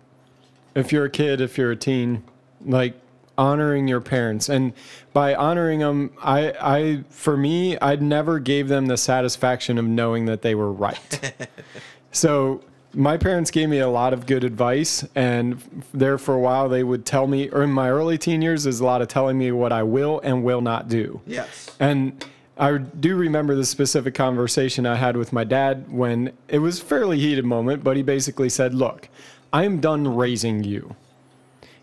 if 0.75 0.93
you're 0.93 1.05
a 1.05 1.11
kid, 1.11 1.41
if 1.41 1.59
you're 1.59 1.73
a 1.73 1.77
teen, 1.77 2.25
like 2.65 2.95
honoring 3.37 3.87
your 3.87 4.01
parents, 4.01 4.49
and 4.49 4.73
by 5.13 5.35
honoring 5.35 5.81
them, 5.81 6.11
I, 6.23 6.55
I, 6.61 7.05
for 7.11 7.37
me, 7.37 7.77
I 7.81 7.97
never 7.97 8.39
gave 8.39 8.69
them 8.69 8.87
the 8.87 8.97
satisfaction 8.97 9.79
of 9.79 9.85
knowing 9.85 10.25
that 10.25 10.43
they 10.43 10.55
were 10.55 10.73
right. 10.73 11.35
so 12.13 12.63
my 12.95 13.17
parents 13.17 13.51
gave 13.51 13.69
me 13.69 13.79
a 13.79 13.89
lot 13.89 14.13
of 14.13 14.27
good 14.27 14.45
advice, 14.45 15.07
and 15.15 15.61
there 15.93 16.19
for 16.19 16.35
a 16.35 16.41
while 16.41 16.69
they 16.69 16.83
would 16.83 17.05
tell 17.05 17.27
me, 17.27 17.49
or 17.51 17.63
in 17.63 17.71
my 17.71 17.91
early 17.91 18.19
teen 18.19 18.43
years, 18.43 18.67
is 18.67 18.81
a 18.81 18.85
lot 18.85 19.03
of 19.03 19.09
telling 19.09 19.39
me 19.39 19.53
what 19.53 19.73
I 19.73 19.83
will 19.83 20.21
and 20.21 20.43
will 20.43 20.61
not 20.61 20.89
do. 20.89 21.21
Yes. 21.27 21.71
And 21.79 22.25
I 22.57 22.79
do 22.79 23.15
remember 23.17 23.55
the 23.55 23.65
specific 23.65 24.15
conversation 24.15 24.87
I 24.87 24.97
had 24.97 25.17
with 25.17 25.33
my 25.33 25.45
dad 25.45 25.91
when 25.93 26.33
it 26.49 26.59
was 26.59 26.81
a 26.81 26.85
fairly 26.85 27.19
heated 27.19 27.45
moment, 27.45 27.85
but 27.85 27.97
he 27.97 28.03
basically 28.03 28.49
said, 28.49 28.75
Look, 28.75 29.09
I'm 29.53 29.81
done 29.81 30.17
raising 30.17 30.65
you. 30.65 30.97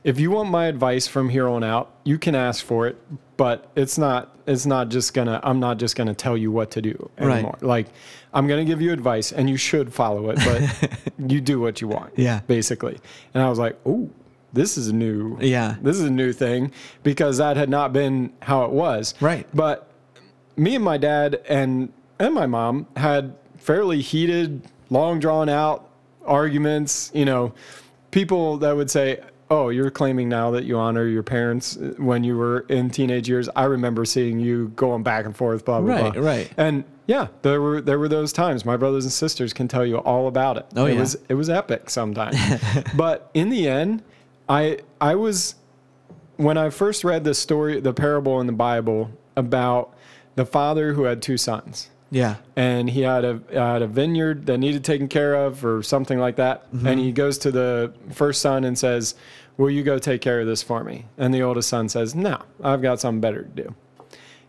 If 0.05 0.19
you 0.19 0.29
want 0.31 0.49
my 0.49 0.67
advice 0.67 1.07
from 1.07 1.27
here 1.29 1.47
on 1.49 1.63
out, 1.63 1.91
you 2.03 2.17
can 2.19 2.35
ask 2.35 2.63
for 2.63 2.87
it, 2.87 2.95
but 3.37 3.69
it's 3.75 3.97
not 3.97 4.31
it's 4.47 4.65
not 4.67 4.89
just 4.89 5.13
gonna 5.15 5.39
I'm 5.43 5.59
not 5.59 5.77
just 5.79 5.95
gonna 5.95 6.13
tell 6.13 6.37
you 6.37 6.51
what 6.51 6.69
to 6.71 6.81
do 6.81 7.09
Right. 7.19 7.31
anymore. 7.33 7.57
Like 7.61 7.87
I'm 8.31 8.45
gonna 8.47 8.65
give 8.65 8.81
you 8.81 8.93
advice 8.93 9.31
and 9.31 9.49
you 9.49 9.57
should 9.57 9.91
follow 9.91 10.29
it, 10.29 10.37
but 10.45 11.01
you 11.31 11.41
do 11.41 11.59
what 11.59 11.81
you 11.81 11.87
want. 11.87 12.13
Yeah. 12.17 12.41
Basically. 12.47 12.99
And 13.33 13.41
I 13.41 13.49
was 13.49 13.57
like, 13.59 13.77
Oh, 13.85 14.09
this 14.53 14.77
is 14.77 14.93
new 14.93 15.37
Yeah. 15.41 15.75
this 15.81 15.97
is 15.97 16.03
a 16.03 16.11
new 16.11 16.31
thing 16.31 16.71
because 17.01 17.37
that 17.39 17.57
had 17.57 17.69
not 17.69 17.91
been 17.91 18.31
how 18.43 18.63
it 18.65 18.71
was. 18.71 19.15
Right. 19.19 19.47
But 19.55 19.89
me 20.55 20.75
and 20.75 20.83
my 20.85 20.97
dad 20.97 21.41
and 21.49 21.91
and 22.19 22.33
my 22.35 22.45
mom 22.45 22.85
had 22.95 23.33
fairly 23.57 24.01
heated, 24.01 24.61
long 24.91 25.19
drawn 25.19 25.49
out 25.49 25.89
arguments. 26.25 27.09
You 27.13 27.25
know, 27.25 27.53
people 28.11 28.57
that 28.59 28.75
would 28.75 28.89
say, 28.91 29.19
"Oh, 29.55 29.69
you're 29.69 29.89
claiming 29.91 30.27
now 30.29 30.51
that 30.51 30.65
you 30.65 30.77
honor 30.77 31.05
your 31.07 31.23
parents 31.23 31.77
uh, 31.77 31.93
when 31.97 32.23
you 32.23 32.37
were 32.37 32.61
in 32.69 32.89
teenage 32.89 33.27
years." 33.29 33.47
I 33.55 33.63
remember 33.65 34.05
seeing 34.05 34.39
you 34.39 34.69
going 34.75 35.03
back 35.03 35.25
and 35.25 35.35
forth, 35.35 35.65
blah 35.65 35.81
blah 35.81 35.95
Right, 35.95 36.13
blah. 36.13 36.21
right. 36.23 36.51
And 36.57 36.83
yeah, 37.07 37.27
there 37.43 37.61
were 37.61 37.81
there 37.81 37.99
were 37.99 38.07
those 38.09 38.33
times. 38.33 38.65
My 38.65 38.77
brothers 38.77 39.05
and 39.05 39.13
sisters 39.13 39.53
can 39.53 39.67
tell 39.67 39.85
you 39.85 39.97
all 39.97 40.27
about 40.27 40.57
it. 40.57 40.65
Oh, 40.75 40.85
it 40.85 40.93
yeah. 40.93 40.99
was 40.99 41.17
it 41.29 41.33
was 41.35 41.49
epic 41.49 41.89
sometimes. 41.89 42.35
but 42.95 43.29
in 43.33 43.49
the 43.49 43.67
end, 43.67 44.03
I 44.49 44.79
I 44.99 45.15
was 45.15 45.55
when 46.37 46.57
I 46.57 46.69
first 46.69 47.03
read 47.03 47.23
the 47.23 47.33
story, 47.33 47.79
the 47.79 47.93
parable 47.93 48.41
in 48.41 48.47
the 48.47 48.53
Bible 48.53 49.11
about 49.37 49.93
the 50.35 50.45
father 50.45 50.93
who 50.93 51.03
had 51.03 51.21
two 51.21 51.37
sons, 51.37 51.89
Yeah. 52.11 52.35
and 52.57 52.89
he 52.89 53.01
had 53.03 53.23
a 53.23 53.39
had 53.53 53.81
a 53.81 53.87
vineyard 53.87 54.45
that 54.47 54.57
needed 54.57 54.83
taken 54.83 55.07
care 55.07 55.33
of, 55.33 55.63
or 55.63 55.81
something 55.81 56.19
like 56.19 56.35
that, 56.35 56.65
mm-hmm. 56.73 56.87
and 56.87 56.99
he 56.99 57.11
goes 57.13 57.37
to 57.39 57.51
the 57.51 57.93
first 58.11 58.41
son 58.41 58.65
and 58.65 58.77
says, 58.77 59.15
"Will 59.57 59.69
you 59.69 59.83
go 59.83 59.97
take 59.97 60.21
care 60.21 60.41
of 60.41 60.47
this 60.47 60.63
for 60.63 60.83
me?" 60.83 61.05
And 61.17 61.33
the 61.33 61.41
oldest 61.43 61.69
son 61.69 61.89
says, 61.89 62.15
"No, 62.15 62.41
I've 62.63 62.81
got 62.81 62.99
something 62.99 63.21
better 63.21 63.43
to 63.43 63.63
do." 63.63 63.75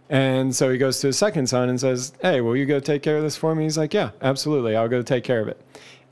And 0.09 0.55
so 0.55 0.71
he 0.71 0.79
goes 0.79 1.01
to 1.01 1.09
his 1.09 1.19
second 1.19 1.49
son 1.49 1.69
and 1.69 1.81
says, 1.81 2.13
Hey, 2.23 2.41
will 2.41 2.57
you 2.57 2.67
go 2.67 2.79
take 2.79 3.03
care 3.03 3.17
of 3.17 3.23
this 3.23 3.37
for 3.37 3.55
me? 3.55 3.65
He's 3.65 3.79
like, 3.79 3.93
Yeah, 3.93 4.11
absolutely. 4.23 4.77
I'll 4.77 4.89
go 4.89 5.03
take 5.03 5.25
care 5.25 5.41
of 5.41 5.49
it. 5.49 5.61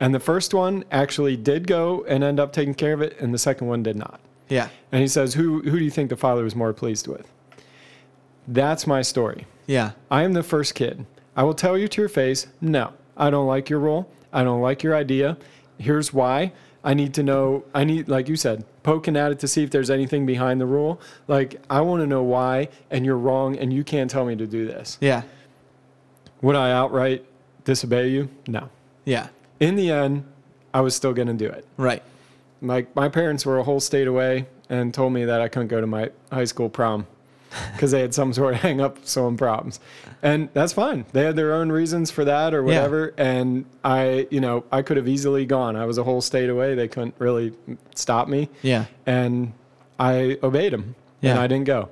And 0.00 0.14
the 0.14 0.20
first 0.20 0.52
one 0.52 0.84
actually 0.90 1.36
did 1.36 1.66
go 1.66 2.04
and 2.08 2.24
end 2.24 2.40
up 2.40 2.52
taking 2.52 2.74
care 2.74 2.92
of 2.92 3.00
it, 3.00 3.16
and 3.20 3.32
the 3.32 3.38
second 3.38 3.68
one 3.68 3.82
did 3.82 3.96
not. 3.96 4.20
Yeah. 4.48 4.68
And 4.90 5.00
he 5.00 5.08
says, 5.08 5.34
Who, 5.34 5.62
who 5.62 5.78
do 5.78 5.84
you 5.84 5.90
think 5.90 6.10
the 6.10 6.16
father 6.16 6.42
was 6.42 6.56
more 6.56 6.72
pleased 6.72 7.06
with? 7.06 7.30
That's 8.48 8.86
my 8.86 9.02
story. 9.02 9.46
Yeah. 9.66 9.92
I 10.10 10.24
am 10.24 10.32
the 10.32 10.42
first 10.42 10.74
kid. 10.74 11.06
I 11.36 11.44
will 11.44 11.54
tell 11.54 11.78
you 11.78 11.88
to 11.88 12.02
your 12.02 12.08
face, 12.08 12.48
no, 12.60 12.92
I 13.16 13.30
don't 13.30 13.46
like 13.46 13.70
your 13.70 13.78
role. 13.78 14.10
I 14.32 14.44
don't 14.44 14.60
like 14.60 14.82
your 14.82 14.94
idea. 14.94 15.36
Here's 15.78 16.12
why. 16.12 16.52
I 16.84 16.92
need 16.92 17.14
to 17.14 17.22
know, 17.22 17.64
I 17.74 17.84
need, 17.84 18.08
like 18.08 18.28
you 18.28 18.36
said, 18.36 18.64
poking 18.82 19.16
at 19.16 19.32
it 19.32 19.38
to 19.40 19.48
see 19.48 19.62
if 19.62 19.70
there's 19.70 19.88
anything 19.88 20.26
behind 20.26 20.60
the 20.60 20.66
rule. 20.66 21.00
Like, 21.26 21.62
I 21.70 21.80
want 21.80 22.02
to 22.02 22.06
know 22.06 22.22
why, 22.22 22.68
and 22.90 23.06
you're 23.06 23.16
wrong, 23.16 23.56
and 23.56 23.72
you 23.72 23.82
can't 23.82 24.10
tell 24.10 24.26
me 24.26 24.36
to 24.36 24.46
do 24.46 24.66
this. 24.66 24.98
Yeah. 25.00 25.22
Would 26.42 26.56
I 26.56 26.70
outright 26.72 27.24
disobey 27.64 28.08
you? 28.08 28.28
No. 28.46 28.68
Yeah. 29.06 29.28
In 29.60 29.76
the 29.76 29.90
end, 29.90 30.24
I 30.74 30.82
was 30.82 30.94
still 30.94 31.14
going 31.14 31.28
to 31.28 31.34
do 31.34 31.46
it. 31.46 31.66
Right. 31.78 32.02
Like, 32.60 32.94
my 32.94 33.08
parents 33.08 33.46
were 33.46 33.58
a 33.58 33.64
whole 33.64 33.80
state 33.80 34.06
away 34.06 34.46
and 34.68 34.92
told 34.92 35.14
me 35.14 35.24
that 35.24 35.40
I 35.40 35.48
couldn't 35.48 35.68
go 35.68 35.80
to 35.80 35.86
my 35.86 36.10
high 36.30 36.44
school 36.44 36.68
prom 36.68 37.06
because 37.72 37.90
they 37.90 38.00
had 38.00 38.14
some 38.14 38.32
sort 38.32 38.54
of 38.54 38.60
hang 38.62 38.80
up, 38.80 38.98
some 39.06 39.36
problems. 39.36 39.80
And 40.22 40.48
that's 40.54 40.72
fine. 40.72 41.04
They 41.12 41.24
had 41.24 41.36
their 41.36 41.52
own 41.54 41.70
reasons 41.70 42.10
for 42.10 42.24
that 42.24 42.54
or 42.54 42.58
Yeah. 42.60 42.64
whatever. 42.66 43.14
And 43.18 43.64
I, 43.84 44.26
you 44.30 44.40
know, 44.40 44.64
I 44.72 44.82
could 44.82 44.96
have 44.96 45.06
easily 45.08 45.44
gone. 45.46 45.76
I 45.76 45.84
was 45.86 45.98
a 45.98 46.04
whole 46.04 46.20
state 46.20 46.48
away. 46.48 46.74
They 46.74 46.88
couldn't 46.88 47.14
really 47.18 47.52
stop 47.94 48.28
me. 48.28 48.48
Yeah. 48.62 48.86
And 49.06 49.52
I 49.98 50.38
obeyed 50.42 50.72
them 50.72 50.94
Yeah. 51.20 51.32
and 51.32 51.40
I 51.40 51.46
didn't 51.46 51.66
go. 51.66 51.90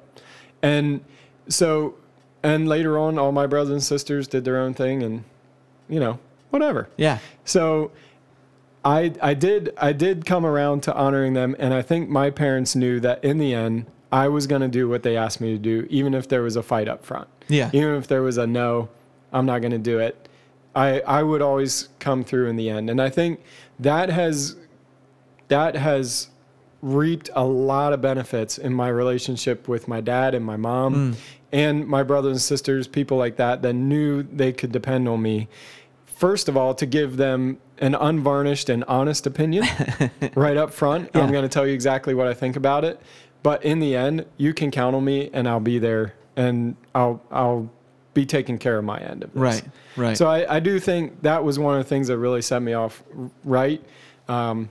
And 0.63 1.01
so, 1.49 1.95
and 2.43 2.69
later 2.69 2.99
on, 2.99 3.19
all 3.19 3.33
my 3.33 3.47
brothers 3.47 3.71
and 3.73 3.83
sisters 3.83 4.27
did 4.29 4.45
their 4.45 4.59
own 4.59 4.75
thing 4.75 5.03
and, 5.03 5.25
you 5.89 6.01
know, 6.01 6.19
whatever. 6.51 6.89
Yeah. 6.97 7.19
So 7.45 7.91
I 8.85 9.13
I 9.23 9.35
did 9.35 9.73
I 9.77 9.93
did 9.93 10.27
come 10.27 10.45
around 10.45 10.83
to 10.85 10.95
honoring 10.95 11.35
them 11.35 11.55
and 11.59 11.73
I 11.73 11.83
think 11.83 12.09
my 12.09 12.31
parents 12.31 12.75
knew 12.75 12.99
that 13.01 13.23
in 13.23 13.39
the 13.39 13.55
end 13.55 13.87
I 14.13 14.29
was 14.29 14.47
going 14.47 14.61
to 14.61 14.69
do 14.69 14.89
what 14.89 15.03
they 15.03 15.17
asked 15.17 15.41
me 15.41 15.53
to 15.53 15.59
do 15.59 15.87
even 15.91 16.13
if 16.13 16.29
there 16.29 16.43
was 16.43 16.57
a 16.57 16.63
fight 16.63 16.87
up 16.87 17.05
front. 17.05 17.29
Yeah. 17.49 17.71
Even 17.73 17.95
if 17.95 18.07
there 18.07 18.23
was 18.23 18.37
a 18.37 18.47
no, 18.47 18.91
I'm 19.33 19.47
not 19.47 19.61
going 19.61 19.73
to 19.73 19.79
do 19.79 19.99
it. 19.99 20.29
I 20.75 21.01
I 21.01 21.23
would 21.23 21.43
always 21.43 21.89
come 21.99 22.23
through 22.23 22.49
in 22.49 22.57
the 22.57 22.69
end. 22.71 22.91
And 22.91 23.01
I 23.01 23.09
think 23.09 23.43
that 23.81 24.11
has 24.11 24.57
that 25.49 25.75
has 25.75 26.29
reaped 26.83 27.31
a 27.35 27.45
lot 27.45 27.93
of 27.93 28.01
benefits 28.01 28.59
in 28.59 28.75
my 28.75 28.89
relationship 28.89 29.69
with 29.69 29.87
my 29.87 30.01
dad 30.01 30.35
and 30.35 30.45
my 30.45 30.57
mom 30.57 30.95
mm. 30.95 31.17
and 31.53 31.87
my 31.87 32.03
brothers 32.03 32.33
and 32.33 32.41
sisters, 32.41 32.89
people 32.89 33.17
like 33.17 33.37
that 33.37 33.63
that 33.63 33.73
knew 33.73 34.23
they 34.23 34.53
could 34.53 34.73
depend 34.73 35.09
on 35.09 35.23
me. 35.23 35.49
First 36.07 36.49
of 36.49 36.57
all, 36.57 36.75
to 36.75 36.87
give 36.87 37.17
them 37.17 37.59
an 37.79 37.95
unvarnished 37.95 38.69
and 38.69 38.85
honest 38.85 39.27
opinion 39.27 39.67
right 40.35 40.57
up 40.57 40.73
front. 40.73 41.11
Yeah. 41.15 41.23
I'm 41.23 41.33
going 41.33 41.43
to 41.43 41.49
tell 41.49 41.67
you 41.67 41.75
exactly 41.75 42.15
what 42.15 42.27
I 42.29 42.35
think 42.35 42.57
about 42.57 42.85
it. 42.85 43.01
But 43.43 43.65
in 43.65 43.81
the 43.81 43.97
end, 43.97 44.27
you 44.37 44.55
can 44.55 44.71
count 44.71 44.95
on 44.95 45.05
me 45.05 45.31
and 45.33 45.49
I'll 45.49 45.61
be 45.61 45.79
there 45.79 46.15
and 46.37 46.77
I'll 46.95 47.21
I'll 47.31 47.71
be 48.15 48.27
taking 48.27 48.59
care 48.59 48.79
of 48.79 48.85
my 48.85 48.99
end 49.01 49.25
of 49.25 49.33
this. 49.33 49.41
Right. 49.41 49.65
Right. 49.97 50.17
So 50.17 50.27
I, 50.27 50.57
I 50.57 50.61
do 50.61 50.79
think 50.79 51.23
that 51.23 51.43
was 51.43 51.59
one 51.59 51.79
of 51.79 51.85
the 51.85 51.89
things 51.89 52.09
that 52.09 52.19
really 52.19 52.43
set 52.43 52.61
me 52.63 52.75
off 52.75 53.03
right. 53.45 53.83
Um, 54.29 54.71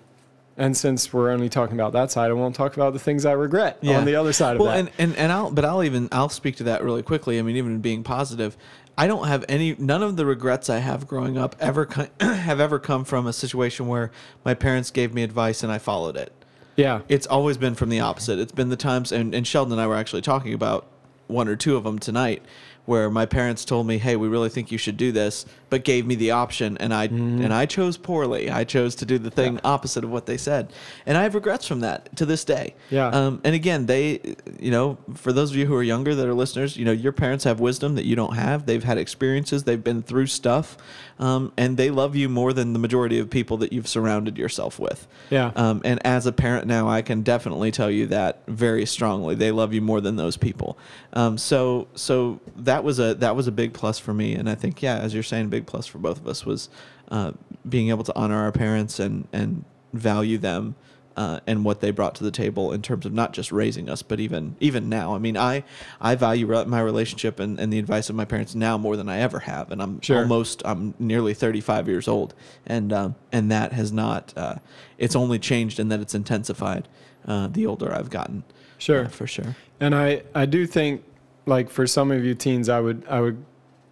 and 0.58 0.76
since 0.78 1.12
we're 1.12 1.32
only 1.32 1.50
talking 1.50 1.76
about 1.76 1.94
that 1.94 2.12
side, 2.12 2.30
I 2.30 2.34
won't 2.34 2.56
talk 2.56 2.76
about 2.76 2.94
the 2.94 3.00
things 3.00 3.26
I 3.26 3.32
regret 3.32 3.78
Yeah. 3.82 3.98
on 3.98 4.06
the 4.06 4.16
other 4.16 4.32
side 4.34 4.56
of 4.58 4.62
well, 4.62 4.70
that. 4.72 4.80
and, 4.80 4.92
and 4.98 5.16
and 5.18 5.32
I'll 5.32 5.50
but 5.50 5.66
I'll 5.66 5.84
even 5.84 6.08
I'll 6.12 6.30
speak 6.30 6.58
to 6.58 6.64
that 6.66 6.84
really 6.84 7.02
quickly. 7.04 7.40
I 7.40 7.42
mean, 7.42 7.56
even 7.56 7.80
being 7.80 8.04
positive, 8.04 8.56
I 8.98 9.08
don't 9.08 9.28
have 9.28 9.44
any 9.50 9.76
none 9.80 10.04
of 10.04 10.18
the 10.18 10.26
regrets 10.26 10.70
I 10.70 10.78
have 10.78 11.08
growing 11.08 11.38
up 11.38 11.56
ever 11.60 11.88
have 12.20 12.60
ever 12.60 12.80
come 12.80 13.06
from 13.06 13.28
a 13.28 13.34
situation 13.34 13.88
where 13.88 14.12
my 14.46 14.54
parents 14.54 14.92
gave 14.92 15.14
me 15.14 15.24
advice 15.24 15.64
and 15.64 15.72
I 15.72 15.78
followed 15.78 16.16
it. 16.16 16.32
Yeah. 16.76 17.02
It's 17.10 17.28
always 17.28 17.58
been 17.58 17.76
from 17.76 17.90
the 17.90 18.00
opposite. 18.00 18.40
It's 18.40 18.52
been 18.52 18.70
the 18.70 18.76
times, 18.78 19.12
and, 19.12 19.34
and 19.34 19.46
Sheldon 19.46 19.74
and 19.74 19.82
I 19.82 19.88
were 19.88 19.96
actually 19.96 20.22
talking 20.22 20.54
about 20.54 20.88
one 21.28 21.48
or 21.48 21.56
two 21.56 21.78
of 21.78 21.84
them 21.84 21.98
tonight, 21.98 22.44
where 22.86 23.10
my 23.10 23.26
parents 23.26 23.64
told 23.64 23.88
me, 23.88 23.98
"Hey, 24.00 24.16
we 24.16 24.28
really 24.28 24.50
think 24.50 24.72
you 24.72 24.78
should 24.78 24.98
do 24.98 25.12
this," 25.12 25.46
but 25.70 25.84
gave 25.86 26.06
me 26.06 26.16
the 26.16 26.32
option, 26.32 26.78
and 26.80 26.94
I 26.94 27.06
and 27.06 27.54
I 27.54 27.66
chose 27.66 27.96
poorly. 27.96 28.50
I 28.50 28.64
chose 28.66 28.96
to 28.96 29.06
do 29.06 29.18
the 29.18 29.32
thing 29.32 29.60
opposite 29.64 30.04
of 30.04 30.10
what 30.10 30.26
they 30.26 30.36
said, 30.36 30.74
and 31.06 31.18
I 31.18 31.24
have 31.24 31.36
regrets 31.36 31.66
from 31.68 31.82
that 31.82 32.16
to 32.18 32.26
this 32.26 32.44
day. 32.44 32.76
Yeah. 32.90 33.08
Um, 33.08 33.40
and 33.44 33.56
again, 33.56 33.86
they, 33.86 34.36
you 34.60 34.72
know, 34.72 34.98
for 35.14 35.32
those 35.32 35.52
of 35.52 35.58
you 35.58 35.68
who 35.68 35.76
are 35.76 35.84
younger 35.84 36.16
that 36.16 36.28
are 36.28 36.34
listeners, 36.34 36.76
you 36.76 36.84
know, 36.84 36.92
your 36.92 37.14
parents 37.14 37.44
have 37.46 37.60
wisdom 37.60 37.96
that 37.96 38.06
you 38.06 38.16
don't 38.16 38.36
have. 38.36 38.66
They've 38.66 38.84
had 38.84 38.98
experiences. 38.98 39.64
They've 39.64 39.82
been 39.82 40.02
through 40.02 40.28
stuff, 40.28 40.76
um, 41.22 41.54
and 41.56 41.78
they 41.78 41.92
love 41.92 42.16
you 42.16 42.28
more 42.28 42.52
than 42.52 42.74
the 42.74 42.80
majority 42.80 43.20
of 43.20 43.30
people 43.30 43.58
that 43.58 43.72
you've 43.72 43.88
surrounded 43.88 44.40
yourself 44.40 44.80
with. 44.80 45.08
Yeah. 45.30 45.52
Um, 45.56 45.82
and 45.86 46.06
as 46.06 46.26
a 46.26 46.32
parent 46.32 46.66
now, 46.66 46.90
I 46.90 47.04
can 47.04 47.22
definitely 47.22 47.72
tell 47.72 47.92
you 47.92 48.08
that 48.08 48.42
very 48.48 48.88
strongly. 48.88 49.36
They 49.36 49.52
love 49.52 49.72
you 49.72 49.82
more 49.82 50.02
than 50.02 50.16
those 50.16 50.36
people. 50.36 50.80
Um, 51.14 51.38
so 51.38 51.88
so 51.94 52.42
that 52.58 52.84
was 52.84 53.00
a 53.00 53.14
that 53.16 53.36
was 53.36 53.48
a 53.48 53.52
big 53.52 53.74
plus 53.74 54.00
for 54.00 54.14
me, 54.14 54.34
and 54.34 54.50
I 54.50 54.56
think 54.56 54.82
yeah, 54.82 54.98
as 54.98 55.14
you're 55.14 55.22
saying, 55.22 55.46
a 55.46 55.50
big 55.50 55.68
plus 55.68 55.86
for 55.86 56.00
both 56.00 56.18
of 56.18 56.28
us 56.28 56.44
was 56.44 56.70
uh, 57.12 57.34
being 57.70 57.90
able 57.90 58.04
to 58.04 58.16
honor 58.16 58.42
our 58.42 58.52
parents 58.52 59.00
and 59.00 59.28
and 59.32 59.64
value 59.94 60.40
them. 60.40 60.76
Uh, 61.18 61.42
and 61.46 61.66
what 61.66 61.82
they 61.82 61.92
brought 61.92 62.16
to 62.16 62.24
the 62.24 62.32
table 62.32 62.72
in 62.72 62.82
terms 62.82 63.06
of 63.06 63.12
not 63.12 63.34
just 63.34 63.52
raising 63.52 63.90
us, 63.90 64.02
but 64.02 64.20
even 64.22 64.56
even 64.62 64.88
now. 64.88 65.14
I 65.14 65.18
mean, 65.18 65.36
I 65.36 65.64
I 66.00 66.16
value 66.16 66.46
re- 66.48 66.64
my 66.64 66.80
relationship 66.80 67.38
and, 67.40 67.60
and 67.60 67.72
the 67.72 67.80
advice 67.80 68.10
of 68.10 68.16
my 68.16 68.24
parents 68.24 68.56
now 68.56 68.78
more 68.78 68.96
than 68.96 69.10
I 69.10 69.20
ever 69.20 69.40
have, 69.40 69.72
and 69.72 69.82
I'm 69.84 70.00
Sure. 70.02 70.20
almost 70.22 70.62
I'm 70.64 70.94
nearly 71.00 71.34
35 71.34 71.90
years 71.90 72.08
old, 72.08 72.34
and 72.66 72.94
um, 72.94 73.16
and 73.32 73.52
that 73.52 73.74
has 73.74 73.92
not. 73.92 74.34
Uh, 74.38 74.56
it's 74.98 75.16
only 75.16 75.38
changed 75.38 75.80
in 75.82 75.90
that 75.90 76.00
it's 76.00 76.16
intensified. 76.16 76.88
Uh, 77.28 77.48
the 77.48 77.66
older 77.66 77.94
I've 77.94 78.10
gotten, 78.10 78.44
Sure. 78.78 79.06
uh, 79.06 79.10
for 79.10 79.28
sure. 79.28 79.56
And 79.82 79.94
I, 79.94 80.24
I 80.34 80.46
do 80.46 80.66
think, 80.66 81.04
like 81.46 81.70
for 81.70 81.86
some 81.86 82.10
of 82.12 82.24
you 82.24 82.36
teens, 82.36 82.70
I 82.70 82.80
would 82.80 83.04
I 83.10 83.20
would 83.20 83.44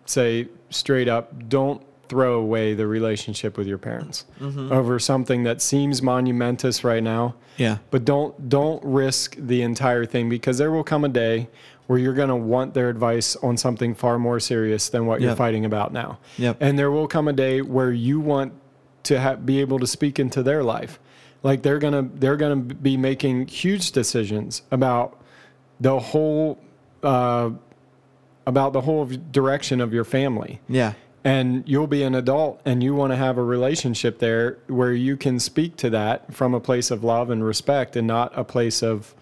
say 0.06 0.48
straight 0.70 1.10
up, 1.10 1.50
don't 1.50 1.82
throw 2.10 2.40
away 2.40 2.74
the 2.74 2.88
relationship 2.88 3.58
with 3.58 3.68
your 3.68 3.78
parents 3.78 4.26
over 4.42 5.00
something 5.00 5.44
that 5.44 5.62
seems 5.62 6.02
monumentous 6.02 6.84
right 6.84 7.04
now. 7.04 7.36
Yeah, 7.58 7.78
But 7.92 8.04
don't 8.06 8.50
don't 8.50 8.84
risk 8.84 9.36
the 9.38 9.62
entire 9.62 10.06
thing 10.06 10.30
because 10.30 10.58
there 10.58 10.72
will 10.72 10.84
come 10.84 11.06
a 11.06 11.10
day 11.10 11.48
where 11.88 11.98
you're 12.00 12.14
going 12.14 12.30
to 12.30 12.36
want 12.36 12.74
their 12.74 12.90
advice 12.90 13.36
on 13.38 13.58
something 13.58 13.96
far 13.96 14.20
more 14.20 14.40
serious 14.40 14.90
than 14.90 15.06
what 15.06 15.22
you're 15.22 15.36
fighting 15.36 15.66
about 15.66 15.92
now. 15.92 16.20
Yep. 16.38 16.58
And 16.60 16.78
there 16.78 16.92
will 16.92 17.08
come 17.08 17.28
a 17.28 17.34
day 17.34 17.62
where 17.62 17.92
you 17.92 18.20
want 18.20 18.54
to 19.04 19.20
ha- 19.20 19.36
be 19.36 19.60
able 19.60 19.80
to 19.80 19.88
speak 19.88 20.20
into 20.20 20.44
their 20.44 20.64
life. 20.64 21.00
Like 21.42 21.62
they're 21.62 21.80
going 21.80 21.94
to 21.94 22.18
they're 22.20 22.38
going 22.38 22.68
to 22.68 22.76
be 22.76 22.98
making 22.98 23.48
huge 23.48 23.92
decisions 23.92 24.62
about 24.72 25.20
the 25.80 26.00
whole 26.00 26.60
uh, 27.04 27.50
about 28.46 28.74
the 28.74 28.82
whole 28.82 29.06
direction 29.06 29.80
of 29.82 29.94
your 29.94 30.04
family 30.04 30.60
yeah, 30.68 30.94
and 31.24 31.64
you'll 31.68 31.88
be 31.88 32.04
an 32.04 32.16
adult 32.16 32.62
and 32.66 32.82
you 32.84 32.96
want 32.96 33.12
to 33.12 33.18
have 33.18 33.38
a 33.38 33.44
relationship 33.44 34.20
there 34.20 34.58
where 34.68 34.94
you 34.94 35.18
can 35.18 35.40
speak 35.40 35.76
to 35.78 35.90
that 35.90 36.34
from 36.34 36.54
a 36.54 36.60
place 36.60 36.92
of 36.92 37.04
love 37.04 37.30
and 37.30 37.44
respect 37.44 37.96
and 37.96 38.08
not 38.08 38.32
a 38.38 38.44
place 38.44 38.82
of 38.82 39.14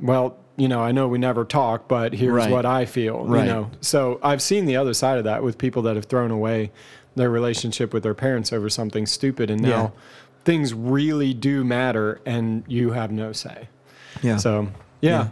well 0.00 0.36
you 0.56 0.68
know 0.68 0.80
i 0.80 0.92
know 0.92 1.08
we 1.08 1.18
never 1.18 1.44
talk 1.44 1.88
but 1.88 2.12
here's 2.12 2.32
Right. 2.34 2.50
what 2.50 2.66
i 2.66 2.84
feel 2.84 3.24
Right. 3.24 3.46
you 3.46 3.52
know 3.52 3.70
so 3.80 4.20
i've 4.22 4.42
seen 4.42 4.66
the 4.66 4.76
other 4.76 4.92
side 4.94 5.16
of 5.18 5.24
that 5.24 5.42
with 5.42 5.56
people 5.56 5.82
that 5.82 5.96
have 5.96 6.04
thrown 6.06 6.30
away 6.30 6.70
their 7.16 7.30
relationship 7.30 7.92
with 7.94 8.02
their 8.02 8.14
parents 8.14 8.52
over 8.52 8.68
something 8.68 9.06
stupid 9.06 9.50
and 9.50 9.62
now 9.62 9.68
Yeah. 9.68 9.90
things 10.44 10.74
really 10.74 11.32
do 11.32 11.64
matter 11.64 12.20
and 12.26 12.64
you 12.66 12.90
have 12.92 13.10
no 13.10 13.32
say 13.32 13.68
yeah. 14.22 14.36
so 14.36 14.68
yeah. 15.00 15.28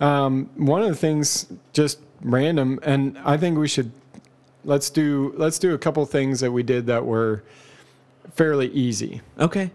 Um, 0.00 0.50
one 0.56 0.82
of 0.82 0.88
the 0.88 0.96
things 0.96 1.46
just 1.72 2.00
random, 2.22 2.80
and 2.82 3.16
I 3.24 3.36
think 3.36 3.56
we 3.56 3.68
should 3.68 3.92
let's 4.64 4.90
do 4.90 5.34
let's 5.36 5.58
do 5.58 5.74
a 5.74 5.78
couple 5.78 6.04
things 6.06 6.40
that 6.40 6.52
we 6.52 6.62
did 6.62 6.86
that 6.86 7.04
were 7.04 7.42
fairly 8.34 8.68
easy. 8.68 9.20
okay. 9.38 9.70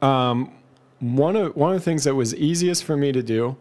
One 0.00 1.36
of 1.36 1.54
one 1.54 1.72
of 1.72 1.78
the 1.78 1.84
things 1.84 2.04
that 2.04 2.14
was 2.14 2.34
easiest 2.34 2.82
for 2.84 2.96
me 2.96 3.12
to 3.12 3.22
do 3.22 3.56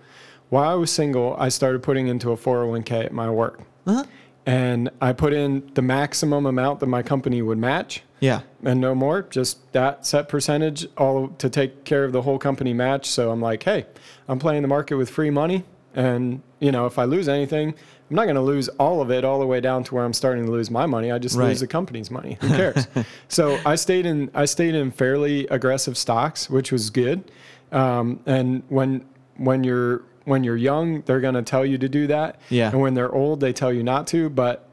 while 0.49 0.69
I 0.69 0.73
was 0.75 0.91
single, 0.91 1.35
I 1.37 1.49
started 1.49 1.83
putting 1.83 2.07
into 2.07 2.31
a 2.31 2.37
401k 2.37 3.05
at 3.05 3.11
my 3.11 3.29
work. 3.29 3.59
Uh-huh. 3.85 4.05
And 4.45 4.89
I 5.01 5.11
put 5.11 5.33
in 5.33 5.69
the 5.73 5.81
maximum 5.81 6.45
amount 6.45 6.79
that 6.79 6.87
my 6.87 7.03
company 7.03 7.41
would 7.41 7.57
match 7.57 8.01
Yeah, 8.21 8.41
and 8.63 8.79
no 8.79 8.95
more, 8.95 9.23
just 9.23 9.71
that 9.73 10.05
set 10.05 10.29
percentage 10.29 10.87
all 10.97 11.27
to 11.37 11.49
take 11.49 11.83
care 11.83 12.05
of 12.05 12.13
the 12.13 12.21
whole 12.21 12.39
company 12.39 12.73
match. 12.73 13.07
So 13.07 13.29
I'm 13.29 13.41
like, 13.41 13.63
hey, 13.63 13.85
I'm 14.27 14.39
playing 14.39 14.61
the 14.61 14.67
market 14.67 14.95
with 14.95 15.09
free 15.09 15.29
money. 15.29 15.63
And, 15.93 16.41
you 16.59 16.71
know, 16.71 16.85
if 16.85 16.97
I 16.97 17.03
lose 17.03 17.27
anything, 17.27 17.75
I'm 18.09 18.15
not 18.15 18.23
going 18.23 18.35
to 18.35 18.41
lose 18.41 18.69
all 18.69 19.01
of 19.01 19.11
it 19.11 19.25
all 19.25 19.39
the 19.39 19.45
way 19.45 19.59
down 19.59 19.83
to 19.85 19.95
where 19.95 20.05
I'm 20.05 20.13
starting 20.13 20.45
to 20.45 20.51
lose 20.51 20.71
my 20.71 20.85
money. 20.85 21.11
I 21.11 21.19
just 21.19 21.35
Right. 21.35 21.49
lose 21.49 21.59
the 21.59 21.67
company's 21.67 22.09
money. 22.09 22.37
Who 22.41 22.47
cares? 22.47 22.87
so 23.27 23.59
I 23.65 23.75
stayed 23.75 24.05
in, 24.05 24.31
I 24.33 24.45
stayed 24.45 24.75
in 24.75 24.91
fairly 24.91 25.45
aggressive 25.47 25.97
stocks, 25.97 26.49
which 26.49 26.71
was 26.71 26.89
good. 26.89 27.29
Um, 27.71 28.21
and 28.25 28.63
when, 28.69 29.03
when 29.35 29.63
you're, 29.65 30.03
when 30.23 30.43
you're 30.45 30.55
young, 30.57 31.01
they're 31.01 31.19
going 31.19 31.33
to 31.35 31.41
tell 31.41 31.65
you 31.65 31.77
to 31.79 31.89
do 31.89 32.07
that. 32.07 32.39
Yeah. 32.49 32.69
And 32.71 32.79
when 32.79 32.93
they're 32.93 33.13
old, 33.13 33.39
they 33.41 33.51
tell 33.53 33.73
you 33.73 33.83
not 33.83 34.07
to. 34.07 34.29
But 34.29 34.67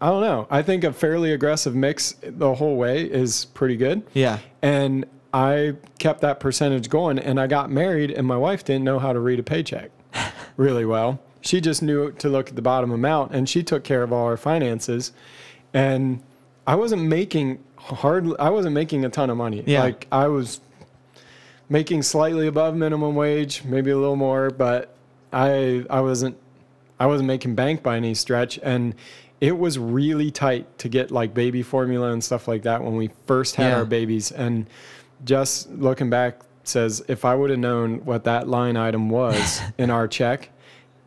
I 0.00 0.08
don't 0.08 0.20
know. 0.22 0.46
I 0.50 0.62
think 0.62 0.84
a 0.84 0.92
fairly 0.92 1.32
aggressive 1.32 1.74
mix 1.74 2.14
the 2.22 2.54
whole 2.54 2.76
way 2.76 3.02
is 3.04 3.46
pretty 3.46 3.76
good. 3.76 4.02
Yeah. 4.14 4.38
And 4.62 5.06
I 5.34 5.74
kept 5.98 6.20
that 6.22 6.38
percentage 6.40 6.88
going. 6.88 7.18
And 7.18 7.40
I 7.40 7.46
got 7.48 7.70
married, 7.70 8.10
and 8.12 8.26
my 8.26 8.36
wife 8.36 8.64
didn't 8.64 8.84
know 8.84 8.98
how 9.00 9.12
to 9.12 9.18
read 9.20 9.38
a 9.40 9.42
paycheck 9.42 9.90
really 10.56 10.84
well. 10.84 11.20
She 11.42 11.60
just 11.60 11.82
knew 11.82 12.12
to 12.12 12.28
look 12.28 12.48
at 12.50 12.56
the 12.56 12.62
bottom 12.62 12.90
amount, 12.92 13.32
and 13.32 13.48
she 13.48 13.62
took 13.62 13.84
care 13.84 14.02
of 14.02 14.12
all 14.12 14.26
our 14.26 14.36
finances. 14.36 15.12
And 15.72 16.22
I 16.66 16.74
wasn't 16.74 17.02
making 17.02 17.58
hard. 17.76 18.28
I 18.38 18.50
wasn't 18.50 18.74
making 18.74 19.04
a 19.04 19.08
ton 19.08 19.30
of 19.30 19.36
money. 19.36 19.62
Yeah. 19.66 19.82
Like 19.82 20.06
I 20.12 20.26
was 20.28 20.60
making 21.68 22.02
slightly 22.02 22.46
above 22.46 22.74
minimum 22.76 23.14
wage, 23.14 23.64
maybe 23.64 23.90
a 23.90 23.96
little 23.96 24.16
more, 24.16 24.50
but 24.50 24.94
I 25.32 25.84
I 25.88 26.00
wasn't 26.00 26.36
I 26.98 27.06
wasn't 27.06 27.28
making 27.28 27.54
bank 27.54 27.82
by 27.82 27.96
any 27.96 28.14
stretch 28.14 28.58
and 28.62 28.94
it 29.40 29.56
was 29.56 29.78
really 29.78 30.30
tight 30.30 30.66
to 30.80 30.88
get 30.88 31.10
like 31.10 31.32
baby 31.32 31.62
formula 31.62 32.12
and 32.12 32.22
stuff 32.22 32.46
like 32.46 32.62
that 32.64 32.82
when 32.84 32.96
we 32.96 33.08
first 33.26 33.54
had 33.56 33.68
Yeah. 33.70 33.76
our 33.78 33.84
babies 33.86 34.30
and 34.32 34.66
just 35.24 35.70
looking 35.70 36.10
back 36.10 36.40
says 36.64 37.02
if 37.08 37.24
I 37.24 37.34
would 37.34 37.48
have 37.50 37.58
known 37.58 38.04
what 38.04 38.24
that 38.24 38.48
line 38.48 38.76
item 38.76 39.08
was 39.08 39.60
in 39.78 39.88
our 39.90 40.06
check, 40.08 40.50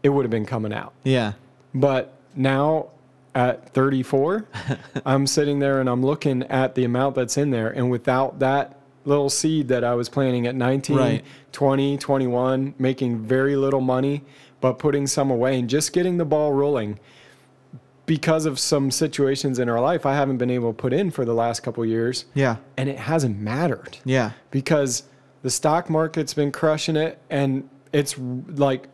it 0.03 0.09
would 0.09 0.23
have 0.25 0.31
been 0.31 0.45
coming 0.45 0.73
out. 0.73 0.93
Yeah. 1.03 1.33
But 1.73 2.13
now 2.35 2.87
at 3.33 3.69
34, 3.73 4.45
I'm 5.05 5.25
sitting 5.25 5.59
there 5.59 5.79
and 5.79 5.89
I'm 5.89 6.05
looking 6.05 6.43
at 6.43 6.75
the 6.75 6.83
amount 6.83 7.15
that's 7.15 7.37
in 7.37 7.49
there. 7.49 7.69
And 7.69 7.89
without 7.89 8.39
that 8.39 8.77
little 9.05 9.29
seed 9.29 9.67
that 9.69 9.83
I 9.83 9.95
was 9.95 10.07
planting 10.09 10.45
at 10.47 10.55
19, 10.55 10.95
Right. 10.97 11.25
20, 11.51 11.97
21, 11.97 12.75
making 12.77 13.19
very 13.19 13.55
little 13.55 13.81
money, 13.81 14.23
but 14.61 14.73
putting 14.79 15.07
some 15.07 15.29
away 15.31 15.57
and 15.59 15.69
just 15.69 15.91
getting 15.93 16.17
the 16.17 16.25
ball 16.25 16.53
rolling 16.53 16.99
because 18.05 18.45
of 18.45 18.59
some 18.59 18.91
situations 18.91 19.59
in 19.59 19.69
our 19.69 19.79
life 19.79 20.05
I 20.05 20.13
haven't 20.13 20.37
been 20.37 20.49
able 20.51 20.73
to 20.73 20.77
put 20.77 20.91
in 20.93 21.09
for 21.09 21.23
the 21.25 21.33
last 21.33 21.61
couple 21.61 21.85
years. 21.85 22.25
Yeah. 22.33 22.57
And 22.77 22.89
it 22.89 22.99
hasn't 22.99 23.39
mattered 23.39 23.97
Yeah. 24.03 24.31
because 24.51 25.03
the 25.41 25.49
stock 25.49 25.89
market's 25.89 26.33
been 26.33 26.51
crushing 26.51 26.95
it 26.97 27.17
and 27.29 27.69
it's 27.93 28.17
like 28.17 28.87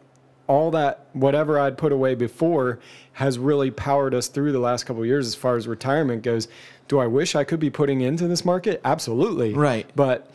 all 0.49 0.71
that 0.71 1.05
whatever 1.13 1.59
I'd 1.59 1.77
put 1.77 1.91
away 1.91 2.15
before 2.15 2.79
has 3.13 3.37
really 3.37 3.69
powered 3.69 4.15
us 4.15 4.27
through 4.27 4.51
the 4.51 4.59
last 4.59 4.85
couple 4.85 5.03
of 5.03 5.07
years 5.07 5.27
as 5.27 5.35
far 5.35 5.55
as 5.55 5.67
retirement 5.67 6.23
goes. 6.23 6.47
Do 6.87 6.97
I 6.97 7.05
wish 7.05 7.35
I 7.35 7.43
could 7.43 7.59
be 7.59 7.69
putting 7.69 8.01
into 8.01 8.27
this 8.27 8.43
market? 8.43 8.81
Absolutely. 8.83 9.53
Right. 9.53 9.87
But 9.95 10.29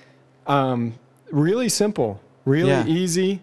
um, 0.46 0.94
really 1.32 1.68
simple, 1.68 2.20
really 2.44 2.68
Yeah. 2.70 2.86
easy. 2.86 3.40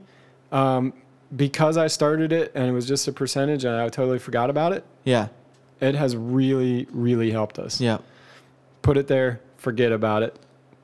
Um, 0.54 0.94
because 1.36 1.76
I 1.76 1.88
started 1.88 2.32
it 2.32 2.52
and 2.56 2.68
it 2.68 2.72
was 2.72 2.88
just 2.88 3.06
a 3.08 3.12
percentage 3.12 3.66
and 3.66 3.76
I 3.76 3.90
totally 3.90 4.20
forgot 4.20 4.50
about 4.50 4.72
it, 4.72 4.86
Yeah. 5.04 5.28
it 5.82 5.96
has 5.96 6.16
really, 6.16 6.88
really 6.92 7.32
helped 7.32 7.60
us. 7.60 7.82
Yeah. 7.82 7.98
Put 8.82 8.96
it 8.98 9.08
there, 9.08 9.42
forget 9.58 9.92
about 9.92 10.24
it, 10.24 10.36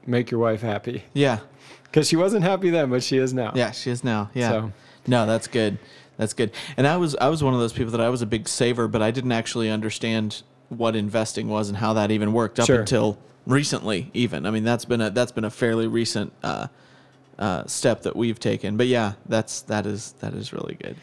make 0.05 0.31
your 0.31 0.39
wife 0.41 0.61
happy. 0.61 1.03
Yeah. 1.13 1.39
Because 1.83 2.09
she 2.09 2.17
wasn't 2.17 2.43
happy 2.43 2.69
then, 2.71 2.89
but 2.89 3.03
she 3.03 3.17
is 3.17 3.33
now. 3.33 3.53
Yeah, 3.55 3.71
she 3.71 3.89
is 3.89 4.03
now. 4.03 4.29
Yeah. 4.33 4.49
So- 4.49 4.71
No, 5.07 5.25
that's 5.25 5.47
good. 5.47 5.77
That's 6.17 6.33
good. 6.33 6.51
And 6.75 6.85
I 6.87 6.97
was 6.97 7.15
I 7.15 7.29
was 7.29 7.43
one 7.43 7.53
of 7.53 7.59
those 7.59 7.73
people 7.73 7.91
that 7.91 8.01
I 8.01 8.09
was 8.09 8.21
a 8.21 8.25
big 8.25 8.47
saver, 8.47 8.87
but 8.87 9.01
I 9.01 9.11
didn't 9.11 9.31
actually 9.31 9.69
understand 9.69 10.43
what 10.69 10.95
investing 10.95 11.47
was 11.47 11.69
and 11.69 11.77
how 11.77 11.93
that 11.93 12.11
even 12.11 12.33
worked 12.33 12.59
up 12.59 12.65
Sure. 12.65 12.79
until 12.81 13.17
recently. 13.45 14.09
Even 14.13 14.45
I 14.45 14.51
mean 14.51 14.63
that's 14.63 14.85
been 14.85 15.01
a 15.01 15.09
that's 15.09 15.31
been 15.31 15.45
a 15.45 15.49
fairly 15.49 15.87
recent 15.87 16.33
uh, 16.43 16.67
uh, 17.39 17.65
step 17.67 18.01
that 18.03 18.15
we've 18.15 18.39
taken. 18.39 18.77
But 18.77 18.87
yeah, 18.87 19.13
that's 19.27 19.61
that 19.63 19.85
is 19.85 20.13
that 20.19 20.33
is 20.33 20.51
really 20.53 20.75
good. 20.75 20.95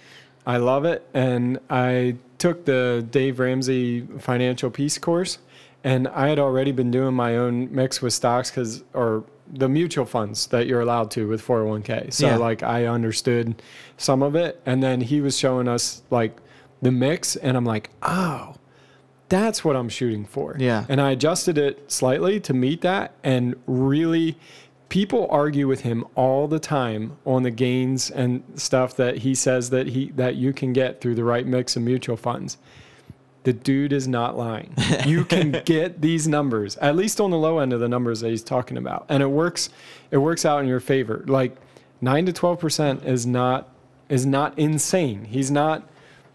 I 0.47 0.59
love 0.59 0.85
it. 0.85 1.09
And 1.15 1.59
I 1.71 2.17
took 2.39 2.65
the 2.67 3.07
Dave 3.11 3.39
Ramsey 3.39 4.03
Financial 4.19 4.69
Peace 4.69 4.99
course, 4.99 5.39
and 5.83 6.07
I 6.09 6.29
had 6.29 6.39
already 6.39 6.73
been 6.73 6.91
doing 6.91 7.15
my 7.15 7.37
own 7.37 7.75
mix 7.75 8.03
with 8.03 8.13
stocks 8.13 8.51
because, 8.51 8.83
or 8.93 9.25
the 9.53 9.69
mutual 9.69 10.05
funds 10.07 10.47
that 10.49 10.67
you're 10.67 10.81
allowed 10.81 11.11
to 11.13 11.29
with 11.29 11.43
401k. 11.43 12.13
So, 12.13 12.27
Yeah. 12.27 12.37
like, 12.37 12.63
I 12.63 12.87
understood 12.87 13.61
some 13.97 14.23
of 14.23 14.35
it. 14.35 14.61
And 14.65 14.83
then 14.83 15.01
he 15.03 15.21
was 15.21 15.39
showing 15.39 15.69
us, 15.69 16.03
like, 16.11 16.37
the 16.83 16.91
mix, 16.93 17.37
and 17.37 17.57
I'm 17.57 17.65
like, 17.65 17.91
oh, 18.03 18.55
that's 19.29 19.65
what 19.65 19.75
I'm 19.77 19.89
shooting 19.89 20.25
for. 20.25 20.57
Yeah. 20.59 20.85
And 20.89 21.01
I 21.01 21.11
adjusted 21.13 21.59
it 21.59 21.91
slightly 21.91 22.41
to 22.41 22.53
meet 22.55 22.81
that. 22.83 23.13
And 23.23 23.55
really, 23.67 24.37
people 24.91 25.27
argue 25.31 25.67
with 25.67 25.81
him 25.81 26.05
all 26.15 26.47
the 26.47 26.59
time 26.59 27.17
on 27.25 27.43
the 27.43 27.51
gains 27.51 28.11
and 28.11 28.43
stuff 28.55 28.95
that 28.97 29.19
he 29.19 29.35
says 29.35 29.71
that 29.71 29.89
he 29.89 30.13
that 30.17 30.37
you 30.37 30.53
can 30.53 30.73
get 30.73 31.01
through 31.01 31.15
the 31.17 31.25
right 31.25 31.47
mix 31.47 31.75
of 31.75 31.83
mutual 31.83 32.17
funds. 32.17 32.59
The 33.45 33.53
dude 33.53 33.93
is 33.93 34.09
not 34.09 34.37
lying. 34.37 34.75
You 35.07 35.25
can 35.25 35.53
get 35.65 36.01
these 36.01 36.27
numbers, 36.27 36.77
at 36.79 36.97
least 36.97 37.21
on 37.21 37.31
the 37.31 37.37
low 37.39 37.59
end 37.61 37.73
of 37.73 37.81
the 37.81 37.89
numbers 37.89 38.21
that 38.21 38.31
he's 38.31 38.43
talking 38.43 38.77
about. 38.77 39.07
And 39.09 39.23
it 39.23 39.31
works 39.31 39.69
it 40.11 40.19
works 40.19 40.45
out 40.45 40.61
in 40.63 40.67
your 40.69 40.81
favor. 40.81 41.25
Like 41.27 41.57
9 42.01 42.27
to 42.27 42.33
12% 42.33 43.05
is 43.05 43.27
not 43.27 43.69
is 44.09 44.27
not 44.27 44.59
insane. 44.59 45.25
He's 45.25 45.51
not 45.51 45.89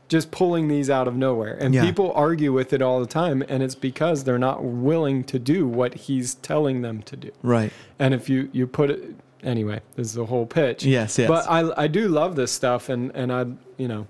just 0.07 0.31
pulling 0.31 0.67
these 0.67 0.89
out 0.89 1.07
of 1.07 1.15
nowhere. 1.15 1.55
And 1.59 1.73
Yeah. 1.73 1.83
people 1.85 2.11
argue 2.15 2.51
with 2.51 2.73
it 2.73 2.81
all 2.81 2.99
the 2.99 3.05
time 3.05 3.43
and 3.47 3.61
it's 3.61 3.75
because 3.75 4.23
they're 4.23 4.39
not 4.39 4.63
willing 4.63 5.23
to 5.25 5.37
do 5.39 5.67
what 5.67 5.93
he's 5.95 6.35
telling 6.35 6.81
them 6.81 7.01
to 7.03 7.15
do. 7.15 7.31
Right. 7.43 7.71
And 7.99 8.13
if 8.13 8.29
you 8.29 8.49
you 8.51 8.65
put 8.67 8.89
it 8.91 9.15
anyway, 9.43 9.81
this 9.95 10.07
is 10.07 10.13
the 10.13 10.25
whole 10.25 10.45
pitch. 10.45 10.83
Yes, 10.85 11.17
yes. 11.17 11.27
But 11.27 11.45
I 11.49 11.71
I 11.85 11.87
do 11.87 12.07
love 12.07 12.35
this 12.35 12.51
stuff 12.51 12.87
and 12.89 13.11
and 13.15 13.31
I 13.31 13.45
you 13.77 13.87
know 13.87 14.05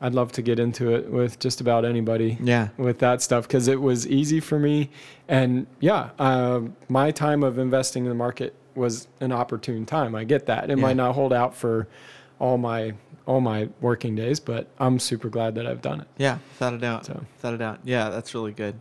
I'd 0.00 0.14
love 0.14 0.30
to 0.32 0.42
get 0.42 0.58
into 0.58 0.94
it 0.94 1.10
with 1.10 1.38
just 1.38 1.60
about 1.60 1.84
anybody 1.84 2.36
Yeah. 2.42 2.68
with 2.76 2.98
that 2.98 3.22
stuff 3.22 3.48
because 3.48 3.66
it 3.68 3.80
was 3.80 4.06
easy 4.06 4.40
for 4.40 4.58
me 4.58 4.90
and 5.28 5.66
yeah 5.80 6.10
uh, 6.18 6.60
my 6.88 7.10
time 7.10 7.42
of 7.42 7.58
investing 7.58 8.04
in 8.04 8.08
the 8.10 8.14
market 8.14 8.54
was 8.74 9.08
an 9.20 9.32
opportune 9.32 9.86
time 9.86 10.14
i 10.14 10.22
get 10.24 10.44
that 10.46 10.64
it 10.70 10.76
Yeah. 10.76 10.82
might 10.82 10.96
not 10.96 11.14
hold 11.14 11.32
out 11.32 11.54
for 11.54 11.88
all 12.38 12.58
my 12.58 12.92
all 13.26 13.40
my 13.40 13.68
working 13.80 14.14
days 14.14 14.38
but 14.38 14.66
i'm 14.78 14.98
super 14.98 15.30
glad 15.30 15.54
that 15.54 15.66
i've 15.66 15.80
done 15.80 16.00
it 16.02 16.08
Yeah, 16.18 16.38
without 16.52 16.74
a 16.74 16.78
doubt. 16.78 17.06
So. 17.06 17.24
Without 17.38 17.54
a 17.54 17.58
doubt. 17.58 17.78
Yeah, 17.84 18.10
that's 18.10 18.34
really 18.34 18.52
good. 18.52 18.74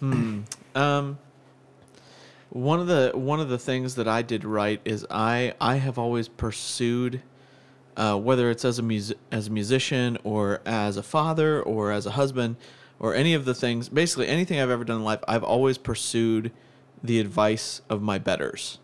Hmm. 0.00 0.40
Um. 0.74 1.18
One 2.50 2.80
of 2.80 2.86
the 2.86 3.12
one 3.14 3.40
of 3.40 3.48
the 3.50 3.58
things 3.58 3.94
that 3.96 4.08
I 4.08 4.22
did 4.22 4.42
right 4.44 4.80
is 4.84 5.06
I 5.10 5.52
I 5.60 5.76
have 5.76 5.98
always 5.98 6.28
pursued, 6.28 7.20
uh, 7.98 8.16
whether 8.16 8.48
it's 8.50 8.64
as 8.64 8.78
a 8.78 8.82
mus- 8.82 9.12
as 9.30 9.48
a 9.48 9.50
musician 9.50 10.16
or 10.24 10.60
as 10.64 10.96
a 10.96 11.02
father 11.02 11.60
or 11.62 11.92
as 11.92 12.06
a 12.06 12.12
husband 12.12 12.56
or 13.00 13.14
any 13.14 13.34
of 13.34 13.44
the 13.44 13.54
things, 13.54 13.88
basically 13.90 14.26
anything 14.28 14.58
I've 14.60 14.70
ever 14.70 14.84
done 14.84 14.96
in 14.98 15.04
life, 15.04 15.20
I've 15.28 15.44
always 15.44 15.76
pursued 15.78 16.50
the 17.02 17.20
advice 17.20 17.80
of 17.90 18.00
my 18.02 18.18
betters. 18.18 18.78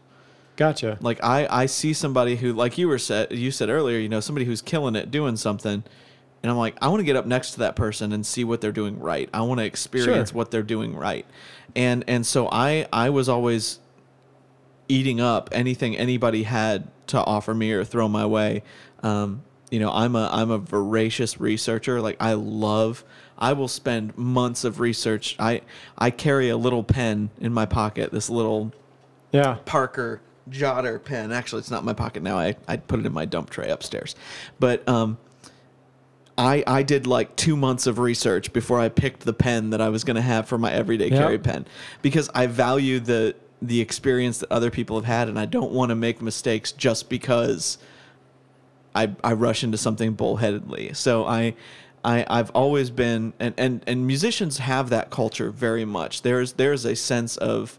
gotcha 0.57 0.99
Like 1.01 1.19
I, 1.25 1.47
I 1.51 1.67
see 1.67 1.93
somebody 1.93 2.37
who, 2.37 2.53
like 2.53 2.77
you 2.79 2.87
were 2.89 2.99
said, 2.99 3.33
you 3.33 3.51
said 3.51 3.69
earlier, 3.71 3.99
you 3.99 4.09
know, 4.09 4.21
somebody 4.21 4.45
who's 4.47 4.63
killing 4.63 4.95
it, 4.95 5.11
doing 5.11 5.37
something, 5.37 5.83
and 6.43 6.51
I'm 6.51 6.59
like, 6.59 6.77
I 6.83 6.89
want 6.89 7.01
to 7.01 7.05
get 7.05 7.17
up 7.17 7.27
next 7.27 7.53
to 7.53 7.59
that 7.61 7.75
person 7.75 8.13
and 8.13 8.25
see 8.27 8.45
what 8.45 8.61
they're 8.61 8.71
doing 8.73 9.01
right. 9.01 9.29
I 9.33 9.41
want 9.43 9.61
to 9.61 9.65
experience 9.65 10.31
Sure. 10.31 10.37
what 10.37 10.51
they're 10.51 10.63
doing 10.63 10.95
right, 10.95 11.27
and 11.75 12.05
and 12.07 12.25
so 12.27 12.49
I, 12.53 12.87
I 12.93 13.11
was 13.11 13.29
always 13.29 13.79
eating 14.89 15.21
up 15.21 15.49
anything 15.53 15.97
anybody 15.97 16.43
had 16.45 16.87
to 17.09 17.19
offer 17.25 17.55
me 17.55 17.73
or 17.73 17.85
throw 17.85 18.09
my 18.09 18.27
way. 18.27 18.63
Um, 19.05 19.43
you 19.71 19.79
know, 19.81 19.93
I'm 19.93 20.17
a 20.17 20.29
I'm 20.33 20.51
a 20.51 20.59
voracious 20.59 21.41
researcher. 21.41 22.01
Like 22.01 22.17
I 22.21 22.33
love. 22.33 23.05
I 23.39 23.53
will 23.53 23.69
spend 23.69 24.17
months 24.17 24.65
of 24.65 24.81
research. 24.81 25.37
I 25.39 25.61
I 25.99 26.11
carry 26.11 26.49
a 26.49 26.57
little 26.57 26.83
pen 26.85 27.31
in 27.41 27.53
my 27.53 27.67
pocket. 27.67 28.11
This 28.13 28.31
little 28.31 28.73
yeah 29.33 29.59
Parker 29.65 30.21
jotter 30.49 31.03
pen. 31.03 31.33
Actually, 31.33 31.61
it's 31.61 31.71
not 31.71 31.81
in 31.81 31.87
my 31.87 31.93
pocket 31.95 32.23
now. 32.23 32.39
I, 32.39 32.55
I 32.69 32.77
put 32.77 33.01
it 33.01 33.07
in 33.07 33.13
my 33.13 33.25
dump 33.25 33.51
tray 33.51 33.69
upstairs. 33.71 34.15
But 34.61 34.89
um, 34.89 35.19
I 36.39 36.63
I 36.67 36.83
did 36.83 37.07
like 37.07 37.35
two 37.37 37.57
months 37.57 37.87
of 37.87 37.99
research 37.99 38.53
before 38.53 38.79
I 38.79 38.89
picked 38.89 39.21
the 39.25 39.33
pen 39.33 39.71
that 39.71 39.81
I 39.81 39.89
was 39.89 40.05
going 40.05 40.17
to 40.17 40.23
have 40.23 40.47
for 40.47 40.59
my 40.59 40.73
everyday 40.73 41.09
Yeah. 41.09 41.19
carry 41.19 41.39
pen 41.39 41.67
because 42.03 42.31
I 42.35 42.47
value 42.47 43.01
the 43.01 43.35
the 43.61 43.81
experience 43.81 44.39
that 44.39 44.53
other 44.53 44.71
people 44.71 44.97
have 44.97 45.07
had, 45.07 45.29
and 45.29 45.39
I 45.39 45.47
don't 45.47 45.73
want 45.73 45.89
to 45.91 45.95
make 45.95 46.23
mistakes 46.23 46.71
just 46.73 47.09
because 47.09 47.79
I 48.95 49.15
I 49.23 49.33
rush 49.33 49.65
into 49.65 49.79
something 49.79 50.15
bullheadedly. 50.15 50.95
So 50.95 51.27
I. 51.27 51.55
I, 52.07 52.27
I've 52.29 52.51
always 52.51 52.91
been 52.91 53.33
and, 53.41 53.55
and, 53.57 53.83
and 53.87 54.07
musicians 54.07 54.59
have 54.59 54.91
that 54.91 55.09
culture 55.09 55.51
very 55.51 55.87
much. 55.87 56.21
There's 56.21 56.53
there's 56.53 56.85
a 56.85 56.95
sense 56.95 57.39
of 57.39 57.79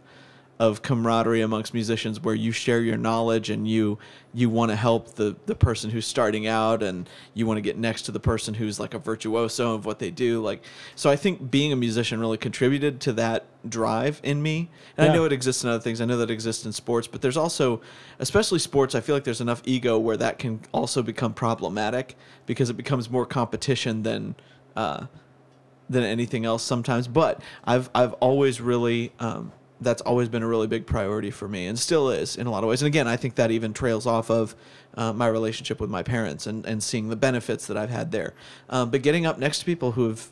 of 0.58 0.82
camaraderie 0.82 1.42
amongst 1.42 1.74
musicians 1.74 2.22
where 2.22 2.34
you 2.34 2.50
share 2.52 2.80
your 2.80 2.96
knowledge 2.96 3.50
and 3.50 3.68
you 3.68 3.98
you 4.34 4.50
want 4.50 4.70
to 4.72 4.76
help 4.76 5.16
the 5.16 5.36
the 5.48 5.56
person 5.56 5.90
who's 5.90 6.08
starting 6.08 6.48
out 6.48 6.82
and 6.82 7.10
you 7.34 7.46
want 7.46 7.58
to 7.58 7.62
get 7.62 7.78
next 7.78 8.04
to 8.04 8.12
the 8.14 8.20
person 8.22 8.54
who's 8.54 8.80
like 8.80 8.94
a 8.94 9.00
virtuoso 9.00 9.74
of 9.76 9.86
what 9.86 10.00
they 10.00 10.10
do 10.10 10.42
like 10.42 10.64
so 10.96 11.10
i 11.10 11.16
think 11.16 11.52
being 11.52 11.74
a 11.74 11.76
musician 11.76 12.22
really 12.22 12.38
contributed 12.38 13.02
to 13.02 13.12
that 13.12 13.46
drive 13.68 14.22
in 14.24 14.42
me 14.42 14.70
and 14.96 15.08
Yeah. 15.08 15.12
i 15.12 15.16
know 15.16 15.26
it 15.26 15.34
exists 15.34 15.62
in 15.66 15.70
other 15.70 15.82
things 15.82 16.00
i 16.00 16.06
know 16.06 16.16
that 16.18 16.30
it 16.30 16.34
exists 16.34 16.66
in 16.66 16.72
sports 16.72 17.06
but 17.06 17.22
there's 17.22 17.38
also 17.38 17.82
especially 18.20 18.60
sports 18.60 18.96
i 18.96 19.02
feel 19.02 19.14
like 19.14 19.26
there's 19.26 19.42
enough 19.42 19.62
ego 19.66 20.00
where 20.00 20.16
that 20.16 20.40
can 20.40 20.62
also 20.72 21.04
become 21.04 21.34
problematic 21.34 22.16
because 22.46 22.70
it 22.70 22.78
becomes 22.78 23.10
more 23.10 23.26
competition 23.26 24.04
than 24.04 24.36
uh, 24.78 25.08
than 25.90 26.04
anything 26.04 26.46
else 26.46 26.64
sometimes. 26.64 27.08
But 27.08 27.42
I've 27.64 27.90
I've 27.94 28.14
always 28.14 28.60
really 28.60 29.12
um, 29.20 29.52
that's 29.82 30.02
always 30.02 30.30
been 30.30 30.44
a 30.44 30.48
really 30.48 30.68
big 30.68 30.86
priority 30.86 31.32
for 31.32 31.48
me, 31.48 31.68
and 31.68 31.78
still 31.78 32.10
is 32.10 32.38
in 32.38 32.48
a 32.48 32.52
lot 32.52 32.64
of 32.64 32.70
ways. 32.70 32.82
And 32.82 32.88
again, 32.88 33.08
I 33.08 33.18
think 33.18 33.36
that 33.36 33.52
even 33.52 33.74
trails 33.74 34.06
off 34.08 34.30
of 34.30 34.56
uh, 34.96 35.12
my 35.14 35.28
relationship 35.28 35.80
with 35.80 35.90
my 35.90 36.04
parents 36.04 36.48
and 36.48 36.66
and 36.66 36.82
seeing 36.82 37.10
the 37.10 37.16
benefits 37.16 37.68
that 37.68 37.78
I've 37.78 37.90
had 37.90 38.12
there. 38.12 38.34
Um, 38.70 38.90
but 38.90 39.02
getting 39.02 39.26
up 39.26 39.38
next 39.38 39.60
to 39.60 39.66
people 39.66 39.92
who 39.92 40.08
have 40.08 40.30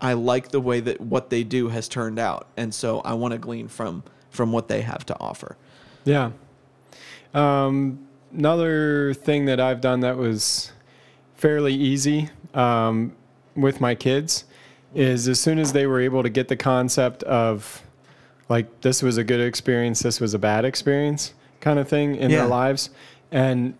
I 0.00 0.12
like 0.14 0.50
the 0.50 0.60
way 0.60 0.80
that 0.80 1.00
what 1.00 1.30
they 1.30 1.44
do 1.44 1.68
has 1.68 1.88
turned 1.88 2.18
out, 2.18 2.48
and 2.56 2.74
so 2.74 3.00
I 3.00 3.14
want 3.14 3.32
to 3.32 3.38
glean 3.38 3.68
from 3.68 4.02
from 4.30 4.52
what 4.52 4.68
they 4.68 4.82
have 4.82 5.06
to 5.06 5.18
offer. 5.20 5.56
Yeah. 6.04 6.32
Um, 7.32 8.06
another 8.32 9.14
thing 9.14 9.46
that 9.46 9.60
I've 9.60 9.80
done 9.80 10.00
that 10.00 10.16
was 10.16 10.72
fairly 11.36 11.74
easy 11.74 12.30
um, 12.52 13.14
with 13.54 13.80
my 13.80 13.94
kids 13.94 14.44
is 14.94 15.28
as 15.28 15.40
soon 15.40 15.58
as 15.58 15.72
they 15.72 15.86
were 15.86 16.00
able 16.00 16.22
to 16.22 16.28
get 16.28 16.48
the 16.48 16.56
concept 16.56 17.22
of 17.24 17.83
like 18.48 18.80
this 18.82 19.02
was 19.02 19.16
a 19.16 19.24
good 19.24 19.40
experience, 19.40 20.00
this 20.00 20.20
was 20.20 20.34
a 20.34 20.38
bad 20.38 20.64
experience 20.64 21.34
kind 21.60 21.78
of 21.78 21.88
thing 21.88 22.16
in 22.16 22.30
Yeah. 22.30 22.38
their 22.40 22.46
lives, 22.48 22.90
and 23.32 23.74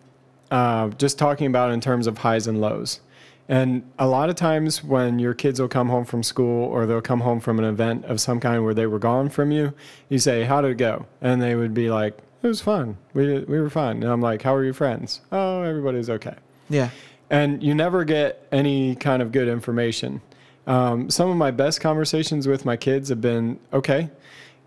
uh, 0.50 0.88
just 0.90 1.18
talking 1.18 1.46
about 1.46 1.70
in 1.72 1.80
terms 1.80 2.06
of 2.06 2.18
highs 2.18 2.46
and 2.46 2.60
lows. 2.60 3.00
And 3.46 3.82
a 3.98 4.06
lot 4.06 4.30
of 4.30 4.36
times 4.36 4.82
when 4.82 5.18
your 5.18 5.34
kids 5.34 5.60
will 5.60 5.68
come 5.68 5.90
home 5.90 6.06
from 6.06 6.22
school 6.22 6.64
or 6.66 6.86
they'll 6.86 7.02
come 7.02 7.20
home 7.20 7.40
from 7.40 7.58
an 7.58 7.66
event 7.66 8.06
of 8.06 8.18
some 8.20 8.40
kind 8.40 8.64
where 8.64 8.72
they 8.72 8.86
were 8.86 8.98
gone 8.98 9.28
from 9.28 9.50
you, 9.50 9.74
you 10.08 10.18
say, 10.18 10.44
How 10.44 10.62
did 10.62 10.70
it 10.72 10.74
go? 10.78 11.04
And 11.20 11.42
they 11.42 11.54
would 11.54 11.74
be 11.74 11.90
like, 11.90 12.16
It 12.42 12.46
was 12.46 12.62
fun. 12.62 12.96
We, 13.12 13.40
we 13.40 13.60
were 13.60 13.68
fun. 13.68 14.02
And 14.02 14.10
I'm 14.10 14.22
like, 14.22 14.40
How 14.40 14.54
are 14.54 14.64
your 14.64 14.72
friends? 14.72 15.20
Oh, 15.30 15.60
everybody's 15.60 16.08
okay. 16.08 16.36
Yeah, 16.70 16.88
And 17.28 17.62
you 17.62 17.74
never 17.74 18.02
get 18.04 18.46
any 18.50 18.96
kind 18.96 19.20
of 19.20 19.30
good 19.30 19.48
information. 19.48 20.22
Um, 20.66 21.10
some 21.10 21.28
of 21.28 21.36
my 21.36 21.50
best 21.50 21.82
conversations 21.82 22.48
with 22.48 22.64
my 22.64 22.78
kids 22.78 23.10
have 23.10 23.20
been 23.20 23.58
okay, 23.74 24.08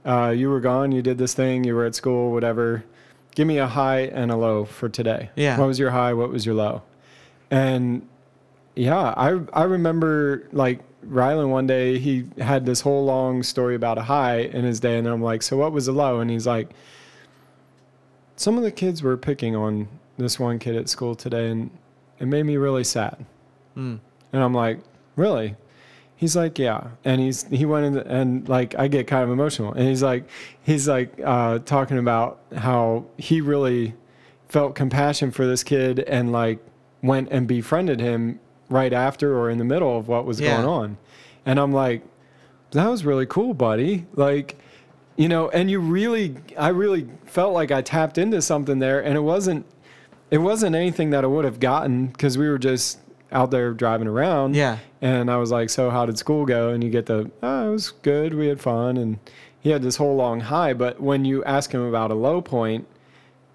uh, 0.07 0.29
you 0.29 0.49
were 0.49 0.61
gone, 0.61 0.91
you 0.91 1.01
did 1.01 1.17
this 1.17 1.33
thing, 1.33 1.63
you 1.63 1.75
were 1.75 1.85
at 1.85 1.93
school, 1.93 2.31
whatever. 2.31 2.83
Give 3.35 3.45
me 3.45 3.57
a 3.59 3.67
high 3.67 4.01
and 4.01 4.31
a 4.31 4.35
low 4.35 4.65
for 4.65 4.89
today. 4.89 5.29
Yeah. 5.35 5.59
What 5.59 5.67
was 5.67 5.77
your 5.77 5.91
high? 5.91 6.13
What 6.13 6.31
was 6.31 6.45
your 6.45 6.55
low? 6.55 6.81
And 7.51 8.07
yeah, 8.75 9.13
I 9.15 9.39
I 9.53 9.63
remember 9.63 10.47
like 10.51 10.79
Rylan 11.05 11.49
one 11.49 11.67
day 11.67 11.99
he 11.99 12.25
had 12.39 12.65
this 12.65 12.81
whole 12.81 13.05
long 13.05 13.43
story 13.43 13.75
about 13.75 13.97
a 13.97 14.03
high 14.03 14.39
in 14.39 14.63
his 14.63 14.79
day, 14.79 14.97
and 14.97 15.07
I'm 15.07 15.21
like, 15.21 15.43
so 15.43 15.57
what 15.57 15.71
was 15.71 15.85
the 15.85 15.91
low? 15.91 16.19
And 16.19 16.31
he's 16.31 16.47
like, 16.47 16.69
some 18.35 18.57
of 18.57 18.63
the 18.63 18.71
kids 18.71 19.03
were 19.03 19.17
picking 19.17 19.55
on 19.55 19.87
this 20.17 20.39
one 20.39 20.57
kid 20.57 20.75
at 20.75 20.89
school 20.89 21.15
today, 21.15 21.49
and 21.49 21.69
it 22.19 22.25
made 22.25 22.43
me 22.43 22.57
really 22.57 22.83
sad. 22.83 23.25
Mm. 23.75 23.99
And 24.33 24.43
I'm 24.43 24.53
like, 24.53 24.79
really? 25.15 25.55
He's 26.17 26.35
like, 26.35 26.57
yeah. 26.59 26.87
And 27.05 27.21
he's 27.21 27.43
he 27.43 27.65
went 27.65 27.85
in 27.85 27.97
and 27.99 28.49
like 28.49 28.73
I 28.77 28.87
get 28.89 29.07
kind 29.07 29.23
of 29.23 29.29
emotional. 29.29 29.71
And 29.71 29.87
he's 29.87 30.01
like, 30.03 30.27
he's 30.63 30.87
like 30.87 31.13
uh, 31.23 31.59
talking 31.59 31.97
about 31.99 32.39
how 32.55 33.05
he 33.17 33.39
really 33.39 33.93
felt 34.49 34.73
compassion 34.75 35.29
for 35.31 35.45
this 35.45 35.63
kid 35.63 35.99
and 35.99 36.31
like 36.31 36.59
went 37.03 37.29
and 37.31 37.47
befriended 37.47 37.99
him 37.99 38.39
right 38.69 38.91
after 38.93 39.37
or 39.37 39.49
in 39.49 39.59
the 39.59 39.63
middle 39.63 39.97
of 39.97 40.07
what 40.07 40.25
was 40.25 40.39
Yeah. 40.41 40.55
going 40.57 40.67
on. 40.67 40.97
And 41.45 41.59
I'm 41.59 41.71
like, 41.71 42.01
that 42.71 42.87
was 42.89 43.05
really 43.05 43.25
cool, 43.27 43.53
buddy. 43.53 44.05
Like, 44.15 44.57
you 45.17 45.29
know, 45.29 45.49
and 45.49 45.69
you 45.71 45.79
really, 45.79 46.35
I 46.57 46.69
really 46.69 47.07
felt 47.25 47.53
like 47.53 47.71
I 47.71 47.81
tapped 47.81 48.17
into 48.17 48.41
something 48.41 48.79
there, 48.79 48.99
and 48.99 49.15
it 49.15 49.21
wasn't, 49.21 49.65
it 50.31 50.39
wasn't 50.39 50.75
anything 50.75 51.11
that 51.11 51.23
I 51.23 51.27
would 51.27 51.45
have 51.45 51.59
gotten 51.59 52.07
because 52.07 52.37
we 52.37 52.49
were 52.49 52.57
just 52.57 52.99
out 53.31 53.51
there 53.51 53.73
driving 53.73 54.07
around. 54.07 54.55
Yeah. 54.55 54.77
And 55.01 55.29
I 55.29 55.37
was 55.37 55.51
like, 55.51 55.69
so 55.69 55.89
how 55.89 56.05
did 56.05 56.17
school 56.17 56.45
go? 56.45 56.69
And 56.69 56.83
you 56.83 56.89
get 56.89 57.05
the, 57.05 57.29
oh, 57.43 57.69
it 57.69 57.71
was 57.71 57.91
good. 58.01 58.33
We 58.33 58.47
had 58.47 58.59
fun. 58.59 58.97
And 58.97 59.19
he 59.59 59.69
had 59.69 59.81
this 59.81 59.97
whole 59.97 60.15
long 60.15 60.39
high. 60.39 60.73
But 60.73 60.99
when 60.99 61.25
you 61.25 61.43
ask 61.43 61.71
him 61.71 61.81
about 61.81 62.11
a 62.11 62.15
low 62.15 62.41
point, 62.41 62.87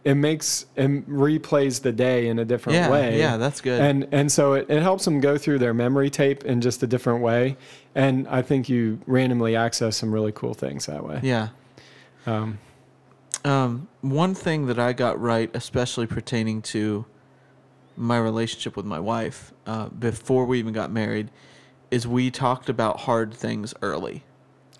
it 0.05 0.15
makes 0.15 0.67
it 0.77 1.09
replays 1.09 1.83
the 1.83 1.93
day 1.93 2.27
in 2.27 2.39
a 2.39 2.45
different 2.45 2.75
yeah, 2.75 2.91
way. 2.91 3.19
yeah. 3.19 3.37
That's 3.37 3.61
good. 3.61 3.81
And 3.81 4.09
and 4.11 4.33
so 4.33 4.55
it, 4.55 4.67
it 4.69 4.83
helps 4.83 5.05
them 5.05 5.21
go 5.21 5.39
through 5.39 5.61
their 5.61 5.73
memory 5.73 6.11
tape 6.11 6.45
in 6.45 6.61
just 6.61 6.83
a 6.83 6.87
different 6.89 7.23
way. 7.23 7.57
And 7.95 8.27
I 8.27 8.43
think 8.43 8.69
you 8.69 9.01
randomly 9.07 9.55
access 9.55 9.97
some 9.97 10.13
really 10.13 10.33
cool 10.33 10.55
things 10.55 10.87
that 10.87 11.07
way. 11.07 11.21
yeah. 11.23 11.49
Um, 12.27 12.59
Um, 13.45 13.89
one 14.01 14.35
thing 14.35 14.67
that 14.67 14.79
I 14.79 14.93
got 14.93 15.21
right, 15.21 15.51
especially 15.55 16.07
pertaining 16.07 16.63
to 16.63 17.05
my 17.97 18.19
relationship 18.19 18.77
with 18.77 18.87
my 18.87 18.99
wife 19.01 19.53
uh, 19.67 19.89
before 19.89 20.45
we 20.45 20.59
even 20.59 20.73
got 20.73 20.91
married, 20.91 21.31
is 21.91 22.07
we 22.07 22.31
talked 22.31 22.69
about 22.69 23.01
hard 23.01 23.33
things 23.35 23.75
early. 23.83 24.25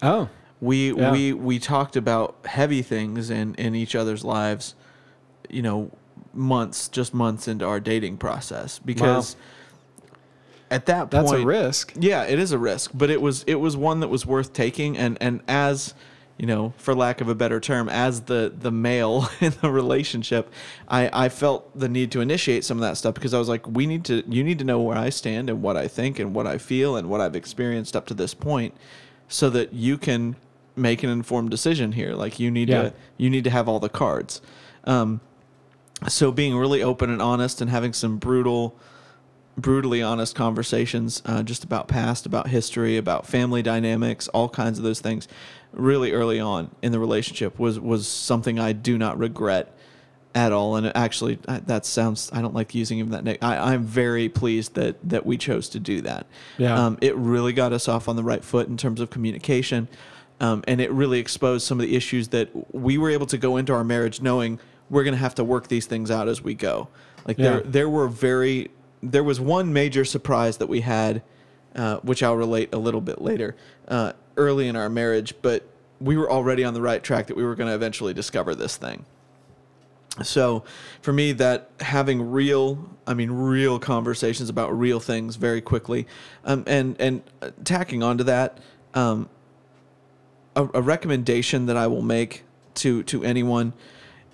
oh, 0.03 0.29
We 0.61 0.93
Yeah. 0.93 1.11
we 1.13 1.33
we 1.33 1.59
talked 1.59 1.97
about 1.97 2.37
heavy 2.45 2.83
things 2.83 3.31
in 3.31 3.55
in 3.57 3.75
each 3.75 3.95
other's 3.95 4.25
lives, 4.25 4.75
you 5.51 5.61
know, 5.63 5.91
months 6.33 6.89
just 6.89 7.13
months 7.13 7.47
into 7.49 7.67
our 7.67 7.81
dating 7.81 8.17
process 8.17 8.79
because 8.79 9.37
at 10.71 10.87
that 10.87 11.11
point 11.11 11.11
that's 11.11 11.33
a 11.33 11.45
risk. 11.45 11.93
yeah, 11.99 12.23
it 12.25 12.39
is 12.39 12.53
a 12.53 12.59
risk, 12.59 12.93
but 12.95 13.11
it 13.11 13.21
was 13.21 13.45
it 13.47 13.57
was 13.57 13.77
one 13.77 14.01
that 14.01 14.09
was 14.09 14.25
worth 14.25 14.53
taking 14.53 14.97
and 14.97 15.19
and 15.21 15.41
as 15.47 15.95
you 16.39 16.47
know, 16.47 16.73
for 16.77 16.95
lack 16.95 17.21
of 17.21 17.29
a 17.29 17.35
better 17.35 17.61
term, 17.61 17.89
as 17.89 18.23
the 18.23 18.53
the 18.57 18.71
male 18.71 19.29
in 19.41 19.53
the 19.61 19.71
relationship, 19.71 20.51
I 20.89 21.11
I 21.27 21.29
felt 21.29 21.79
the 21.79 21.89
need 21.89 22.11
to 22.13 22.21
initiate 22.21 22.65
some 22.65 22.77
of 22.79 22.83
that 22.83 22.97
stuff 22.97 23.15
because 23.15 23.35
I 23.35 23.39
was 23.39 23.49
like, 23.49 23.67
we 23.69 23.87
need 23.87 24.05
to 24.07 24.23
you 24.29 24.43
need 24.43 24.59
to 24.59 24.65
know 24.65 24.81
where 24.81 24.97
I 24.97 25.11
stand 25.11 25.49
and 25.51 25.63
what 25.63 25.77
I 25.77 25.89
think 25.89 26.19
and 26.19 26.35
what 26.35 26.47
I 26.47 26.59
feel 26.59 26.97
and 26.97 27.09
what 27.09 27.21
I've 27.21 27.37
experienced 27.37 27.95
up 27.95 28.07
to 28.07 28.15
this 28.15 28.35
point 28.35 28.75
so 29.29 29.49
that 29.51 29.73
you 29.73 29.97
can 29.99 30.37
make 30.75 31.03
an 31.03 31.11
informed 31.11 31.51
decision 31.51 31.93
here. 31.93 32.15
Like 32.15 32.41
you 32.41 32.51
need 32.51 32.69
Yeah. 32.71 32.83
to 32.83 32.95
you 33.19 33.29
need 33.31 33.45
to 33.45 33.51
have 33.51 33.69
all 33.69 33.79
the 33.79 33.89
cards. 33.91 34.41
Um 34.85 35.21
so 36.09 36.33
being 36.33 36.57
really 36.57 36.83
open 36.83 37.11
and 37.11 37.23
honest 37.23 37.61
and 37.61 37.71
having 37.71 37.93
some 37.93 38.17
brutal 38.17 38.75
brutally 39.57 40.03
honest 40.03 40.35
conversations 40.35 41.23
uh, 41.27 41.43
just 41.43 41.65
about 41.65 41.89
past, 41.89 42.27
about 42.27 42.49
history, 42.49 42.97
about 42.97 43.27
family 43.27 43.63
dynamics, 43.63 44.29
all 44.29 44.49
kinds 44.49 44.79
of 44.79 44.85
those 44.85 45.01
things, 45.01 45.29
really 45.73 46.13
early 46.13 46.41
on 46.41 46.71
in 46.83 46.93
the 46.93 46.99
relationship 46.99 47.59
was 47.59 47.79
was 47.81 48.07
something 48.09 48.59
I 48.59 48.73
do 48.73 48.97
not 48.99 49.19
regret 49.19 49.75
at 50.35 50.53
all. 50.53 50.77
And 50.77 50.91
actually, 50.97 51.39
I- 51.47 51.59
that 51.61 51.85
sounds 51.85 52.31
I 52.33 52.41
don't 52.41 52.55
like 52.55 52.75
using 52.75 52.99
even 52.99 53.11
that. 53.13 53.25
name. 53.25 53.37
I, 53.43 53.73
I'm 53.73 53.85
very 53.85 54.29
pleased 54.29 54.75
that 54.75 54.97
that 55.09 55.27
we 55.27 55.37
chose 55.37 55.69
to 55.71 55.79
do 55.81 56.01
that. 56.03 56.27
Yeah. 56.59 56.75
Um, 56.87 56.99
it 57.03 57.15
really 57.17 57.53
got 57.53 57.73
us 57.73 57.89
off 57.89 58.09
on 58.09 58.17
the 58.17 58.23
right 58.23 58.43
foot 58.45 58.69
in 58.69 58.77
terms 58.77 59.01
of 59.01 59.11
communication. 59.11 59.89
Um, 60.41 60.65
and 60.67 60.81
it 60.81 60.91
really 60.91 61.21
exposed 61.21 61.67
some 61.67 61.79
of 61.79 61.87
the 61.87 61.95
issues 61.95 62.29
that 62.29 62.49
we 62.75 62.99
were 62.99 63.11
able 63.11 63.27
to 63.27 63.39
go 63.39 63.59
into 63.59 63.73
our 63.75 63.85
marriage 63.85 64.21
knowing 64.21 64.59
we're 64.91 65.05
going 65.05 65.15
to 65.15 65.21
have 65.21 65.37
to 65.37 65.45
work 65.45 65.69
these 65.69 65.87
things 65.87 66.11
out 66.11 66.27
as 66.27 66.43
we 66.43 66.55
go. 66.55 66.89
Like 67.29 67.39
Yeah. 67.39 67.45
there, 67.51 67.61
there 67.61 67.89
were 67.89 68.09
very, 68.09 68.71
there 69.03 69.25
was 69.25 69.41
one 69.41 69.73
major 69.73 70.05
surprise 70.05 70.59
that 70.59 70.69
we 70.69 70.81
had, 70.81 71.23
uh, 71.75 71.97
which 71.99 72.23
I'll 72.23 72.37
relate 72.37 72.73
a 72.73 72.79
little 72.79 73.01
bit 73.01 73.21
later, 73.21 73.57
uh, 73.89 74.13
early 74.37 74.69
in 74.69 74.77
our 74.77 74.89
marriage, 74.89 75.35
but 75.43 75.67
we 76.01 76.17
were 76.17 76.31
already 76.31 76.65
on 76.65 76.75
the 76.75 76.81
right 76.81 77.03
track 77.03 77.27
that 77.29 77.37
we 77.37 77.45
were 77.45 77.55
going 77.55 77.69
to 77.69 77.75
eventually 77.75 78.15
discover 78.15 78.55
this 78.55 78.77
thing. 78.77 79.05
So 80.23 80.65
for 81.01 81.13
me, 81.13 81.33
that 81.33 81.71
having 81.81 82.31
real, 82.31 82.91
I 83.07 83.15
mean, 83.15 83.31
real 83.31 83.79
conversations 83.79 84.51
about 84.51 84.79
real 84.79 85.01
things 85.01 85.37
very 85.37 85.63
quickly, 85.63 86.07
um, 86.45 86.65
and 86.67 87.01
and 87.01 87.23
uh, 87.41 87.51
tacking 87.65 88.03
onto 88.03 88.25
that, 88.25 88.59
um, 88.93 89.31
a, 90.55 90.69
a 90.75 90.83
recommendation 90.83 91.65
that 91.67 91.79
I 91.79 91.87
will 91.87 92.03
make 92.03 92.45
to 92.75 93.03
to 93.05 93.25
anyone, 93.25 93.73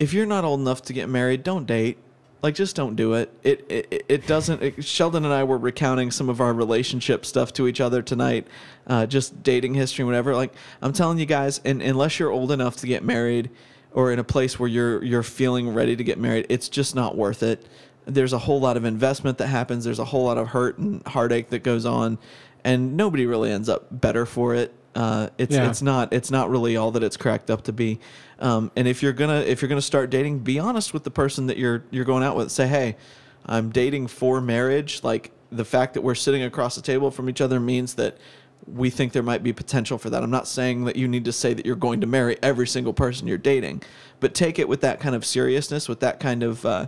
if 0.01 0.13
you're 0.13 0.27
not 0.27 0.45
old 0.45 0.59
enough 0.59 0.83
to 0.83 0.93
get 0.93 1.09
married, 1.09 1.45
don't 1.45 1.65
date. 1.65 1.99
Like, 2.41 2.55
just 2.55 2.77
don't 2.77 2.95
do 2.95 3.15
it. 3.15 3.33
It 3.43 3.67
it, 3.69 4.05
it 4.09 4.27
doesn't. 4.27 4.63
It, 4.63 4.85
Sheldon 4.85 5.25
and 5.25 5.35
I 5.35 5.43
were 5.45 5.59
recounting 5.59 6.11
some 6.11 6.29
of 6.29 6.41
our 6.41 6.53
relationship 6.53 7.27
stuff 7.27 7.53
to 7.55 7.67
each 7.67 7.81
other 7.81 8.01
tonight, 8.01 8.47
uh, 8.87 9.07
just 9.07 9.43
dating 9.43 9.75
history 9.75 10.03
and 10.03 10.09
whatever. 10.09 10.37
Like, 10.37 10.53
I'm 10.81 10.93
telling 10.93 11.19
you 11.19 11.27
guys, 11.27 11.61
and 11.65 11.83
unless 11.83 12.19
you're 12.19 12.31
old 12.31 12.53
enough 12.53 12.77
to 12.77 12.87
get 12.87 13.03
married, 13.03 13.51
or 13.93 14.13
in 14.13 14.21
a 14.21 14.25
place 14.25 14.59
where 14.59 14.69
you're 14.69 15.03
you're 15.03 15.25
feeling 15.25 15.75
ready 15.75 15.97
to 15.97 16.05
get 16.05 16.19
married, 16.19 16.47
it's 16.49 16.69
just 16.69 16.95
not 16.95 17.17
worth 17.17 17.43
it. 17.43 17.67
There's 18.05 18.33
a 18.33 18.39
whole 18.39 18.61
lot 18.61 18.77
of 18.77 18.85
investment 18.85 19.39
that 19.39 19.49
happens. 19.49 19.85
There's 19.85 19.99
a 19.99 20.05
whole 20.05 20.25
lot 20.25 20.39
of 20.39 20.49
hurt 20.49 20.79
and 20.79 21.05
heartache 21.07 21.51
that 21.51 21.65
goes 21.65 21.85
on, 21.85 22.19
and 22.65 22.97
nobody 22.97 23.27
really 23.27 23.51
ends 23.51 23.69
up 23.69 23.89
better 23.91 24.25
for 24.25 24.55
it. 24.55 24.73
Uh, 24.95 25.29
it's 25.39 25.55
Yeah. 25.55 25.69
it's 25.69 25.83
not 25.83 26.13
it's 26.13 26.31
not 26.31 26.51
really 26.51 26.77
all 26.77 26.91
that 26.93 27.03
it's 27.03 27.17
cracked 27.17 27.51
up 27.51 27.63
to 27.65 27.73
be. 27.73 28.01
Um, 28.41 28.71
and 28.77 28.89
if 28.89 29.03
you're 29.03 29.13
gonna 29.13 29.41
if 29.41 29.63
you're 29.63 29.69
gonna 29.69 29.81
start 29.83 30.11
dating, 30.11 30.41
be 30.41 30.59
honest 30.59 30.93
with 30.93 31.05
the 31.05 31.11
person 31.11 31.47
that 31.47 31.57
you're 31.57 31.85
you're 31.91 32.05
going 32.05 32.23
out 32.23 32.37
with. 32.37 32.51
Say, 32.51 32.67
hey, 32.67 32.97
I'm 33.47 33.71
dating 33.71 34.09
for 34.09 34.41
marriage. 34.41 35.01
Like 35.03 35.31
the 35.51 35.65
fact 35.65 35.95
that 35.95 36.03
we're 36.03 36.15
sitting 36.15 36.43
across 36.43 36.75
the 36.75 36.83
table 36.83 37.11
from 37.11 37.29
each 37.29 37.41
other 37.41 37.61
means 37.61 37.95
that 37.95 38.19
we 38.67 38.91
think 38.91 39.13
there 39.13 39.23
might 39.23 39.43
be 39.43 39.53
potential 39.53 39.97
for 39.97 40.11
that. 40.11 40.23
I'm 40.23 40.31
not 40.31 40.47
saying 40.47 40.85
that 40.85 40.97
you 40.97 41.09
need 41.09 41.25
to 41.25 41.33
say 41.33 41.55
that 41.55 41.65
you're 41.65 41.77
going 41.77 42.01
to 42.03 42.07
marry 42.07 42.37
every 42.43 42.67
single 42.67 42.93
person 42.93 43.27
you're 43.27 43.39
dating, 43.39 43.83
but 44.21 44.35
take 44.35 44.59
it 44.59 44.69
with 44.69 44.83
that 44.83 45.01
kind 45.01 45.15
of 45.15 45.25
seriousness, 45.25 45.89
with 45.89 46.01
that 46.01 46.21
kind 46.21 46.43
of 46.43 46.67
uh, 46.67 46.87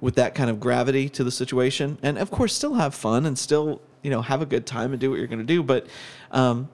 with 0.00 0.16
that 0.16 0.34
kind 0.34 0.50
of 0.50 0.58
gravity 0.58 1.08
to 1.10 1.22
the 1.22 1.30
situation, 1.30 1.98
and 2.02 2.18
of 2.18 2.30
course, 2.30 2.52
still 2.54 2.74
have 2.74 2.94
fun 2.94 3.24
and 3.26 3.38
still 3.38 3.80
you 4.02 4.10
know 4.10 4.22
have 4.22 4.42
a 4.42 4.46
good 4.46 4.66
time 4.66 4.92
and 4.92 5.00
do 5.00 5.10
what 5.10 5.18
you're 5.18 5.28
going 5.28 5.38
to 5.38 5.44
do. 5.44 5.62
But 5.62 5.86
um, 6.32 6.68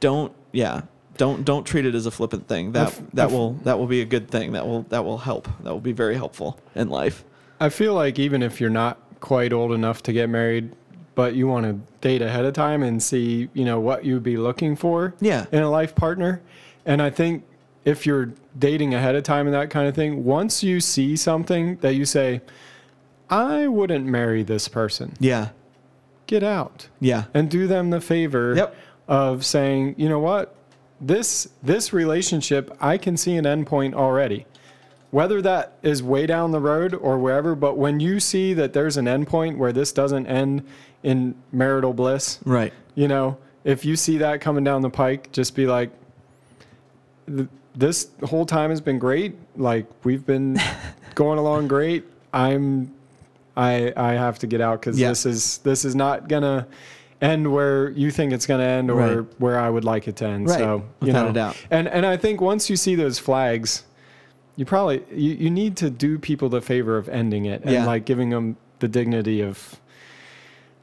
don't 0.00 0.32
yeah 0.52 0.82
don't 1.16 1.44
don't 1.44 1.64
treat 1.64 1.86
it 1.86 1.94
as 1.94 2.06
a 2.06 2.10
flippant 2.10 2.48
thing. 2.48 2.72
That 2.72 2.88
If- 2.88 3.02
that 3.12 3.26
if- 3.26 3.32
will 3.32 3.52
that 3.64 3.78
will 3.78 3.86
be 3.86 4.00
a 4.00 4.04
good 4.04 4.28
thing. 4.30 4.52
That 4.52 4.66
will 4.66 4.82
that 4.88 5.04
will 5.04 5.18
help. 5.18 5.48
That 5.62 5.72
will 5.72 5.80
be 5.80 5.92
very 5.92 6.16
helpful 6.16 6.58
in 6.74 6.88
life. 6.88 7.24
I 7.60 7.68
feel 7.68 7.94
like 7.94 8.18
even 8.18 8.42
if 8.42 8.60
you're 8.60 8.70
not 8.70 8.98
quite 9.20 9.52
old 9.52 9.72
enough 9.72 10.02
to 10.04 10.12
get 10.12 10.28
married, 10.28 10.72
but 11.14 11.34
you 11.34 11.46
want 11.46 11.66
to 11.66 11.78
date 12.00 12.20
ahead 12.20 12.44
of 12.44 12.52
time 12.52 12.82
and 12.82 13.00
see, 13.02 13.48
you 13.54 13.64
know, 13.64 13.78
what 13.78 14.04
you'd 14.04 14.24
be 14.24 14.36
looking 14.36 14.74
for 14.76 15.14
Yeah. 15.20 15.46
in 15.52 15.62
a 15.62 15.70
life 15.70 15.94
partner. 15.94 16.40
And 16.84 17.00
I 17.00 17.10
think 17.10 17.44
if 17.84 18.04
you're 18.06 18.32
dating 18.58 18.92
ahead 18.92 19.14
of 19.14 19.22
time 19.22 19.46
and 19.46 19.54
that 19.54 19.70
kind 19.70 19.86
of 19.88 19.94
thing, 19.94 20.24
once 20.24 20.62
you 20.64 20.80
see 20.80 21.14
something 21.16 21.76
that 21.80 21.94
you 21.94 22.04
say, 22.04 22.40
I 23.30 23.66
wouldn't 23.68 24.04
marry 24.04 24.42
this 24.42 24.68
person, 24.68 25.12
Yeah. 25.20 25.48
get 26.26 26.42
out 26.42 26.88
Yeah. 27.00 27.24
and 27.32 27.48
do 27.48 27.66
them 27.66 27.90
the 27.90 28.00
favor 28.00 28.54
Yep. 28.56 28.74
Of 29.08 29.44
saying, 29.44 29.94
you 29.98 30.08
know 30.08 30.18
what, 30.20 30.54
this 31.00 31.48
this 31.62 31.92
relationship, 31.92 32.76
I 32.80 32.96
can 32.98 33.16
see 33.16 33.36
an 33.36 33.44
endpoint 33.44 33.94
already. 33.94 34.46
Whether 35.10 35.40
that 35.42 35.74
is 35.82 36.02
way 36.02 36.26
down 36.26 36.50
the 36.50 36.58
road 36.60 36.92
or 36.94 37.18
wherever, 37.18 37.54
but 37.54 37.76
when 37.76 38.00
you 38.00 38.18
see 38.18 38.52
that 38.54 38.72
there's 38.72 38.96
an 38.96 39.04
endpoint 39.06 39.58
where 39.58 39.72
this 39.72 39.92
doesn't 39.92 40.26
end 40.26 40.64
in 41.04 41.36
marital 41.52 41.92
bliss, 41.92 42.40
Right. 42.44 42.72
you 42.96 43.06
know, 43.06 43.36
if 43.62 43.84
you 43.84 43.94
see 43.94 44.18
that 44.18 44.40
coming 44.40 44.64
down 44.64 44.82
the 44.82 44.90
pike, 44.90 45.30
just 45.30 45.54
be 45.54 45.66
like, 45.66 45.90
this 47.76 48.08
whole 48.24 48.46
time 48.46 48.70
has 48.70 48.80
been 48.80 48.98
great. 48.98 49.34
Like 49.56 49.86
we've 50.04 50.24
been 50.24 50.58
going 51.14 51.38
along 51.38 51.68
great. 51.68 52.04
I'm, 52.32 52.92
I, 53.56 53.92
I 53.96 54.12
have 54.14 54.38
to 54.40 54.46
get 54.46 54.60
out 54.60 54.80
because 54.80 54.98
Yeah. 54.98 55.10
this 55.10 55.26
is 55.26 55.58
this 55.58 55.84
is 55.84 55.94
not 55.94 56.28
gonna 56.28 56.66
end 57.20 57.52
where 57.52 57.90
you 57.90 58.10
think 58.10 58.32
it's 58.32 58.46
gonna 58.46 58.64
end 58.64 58.90
or 58.90 58.94
Right. 58.94 59.26
where 59.38 59.58
I 59.58 59.70
would 59.70 59.84
like 59.84 60.08
it 60.08 60.16
to 60.16 60.26
end. 60.26 60.48
Right. 60.48 60.58
So 60.58 60.84
you 61.00 61.06
Without 61.08 61.24
know, 61.24 61.30
a 61.30 61.32
doubt. 61.32 61.56
and 61.70 61.88
and 61.88 62.04
I 62.04 62.16
think 62.16 62.40
once 62.40 62.68
you 62.68 62.76
see 62.76 62.94
those 62.94 63.18
flags, 63.18 63.84
you 64.56 64.64
probably 64.64 65.02
you, 65.12 65.34
you 65.34 65.50
need 65.50 65.76
to 65.78 65.90
do 65.90 66.18
people 66.18 66.48
the 66.48 66.60
favor 66.60 66.96
of 66.96 67.08
ending 67.08 67.44
it 67.46 67.62
and 67.62 67.72
Yeah. 67.72 67.86
like 67.86 68.04
giving 68.04 68.30
them 68.30 68.56
the 68.80 68.88
dignity 68.88 69.40
of 69.40 69.80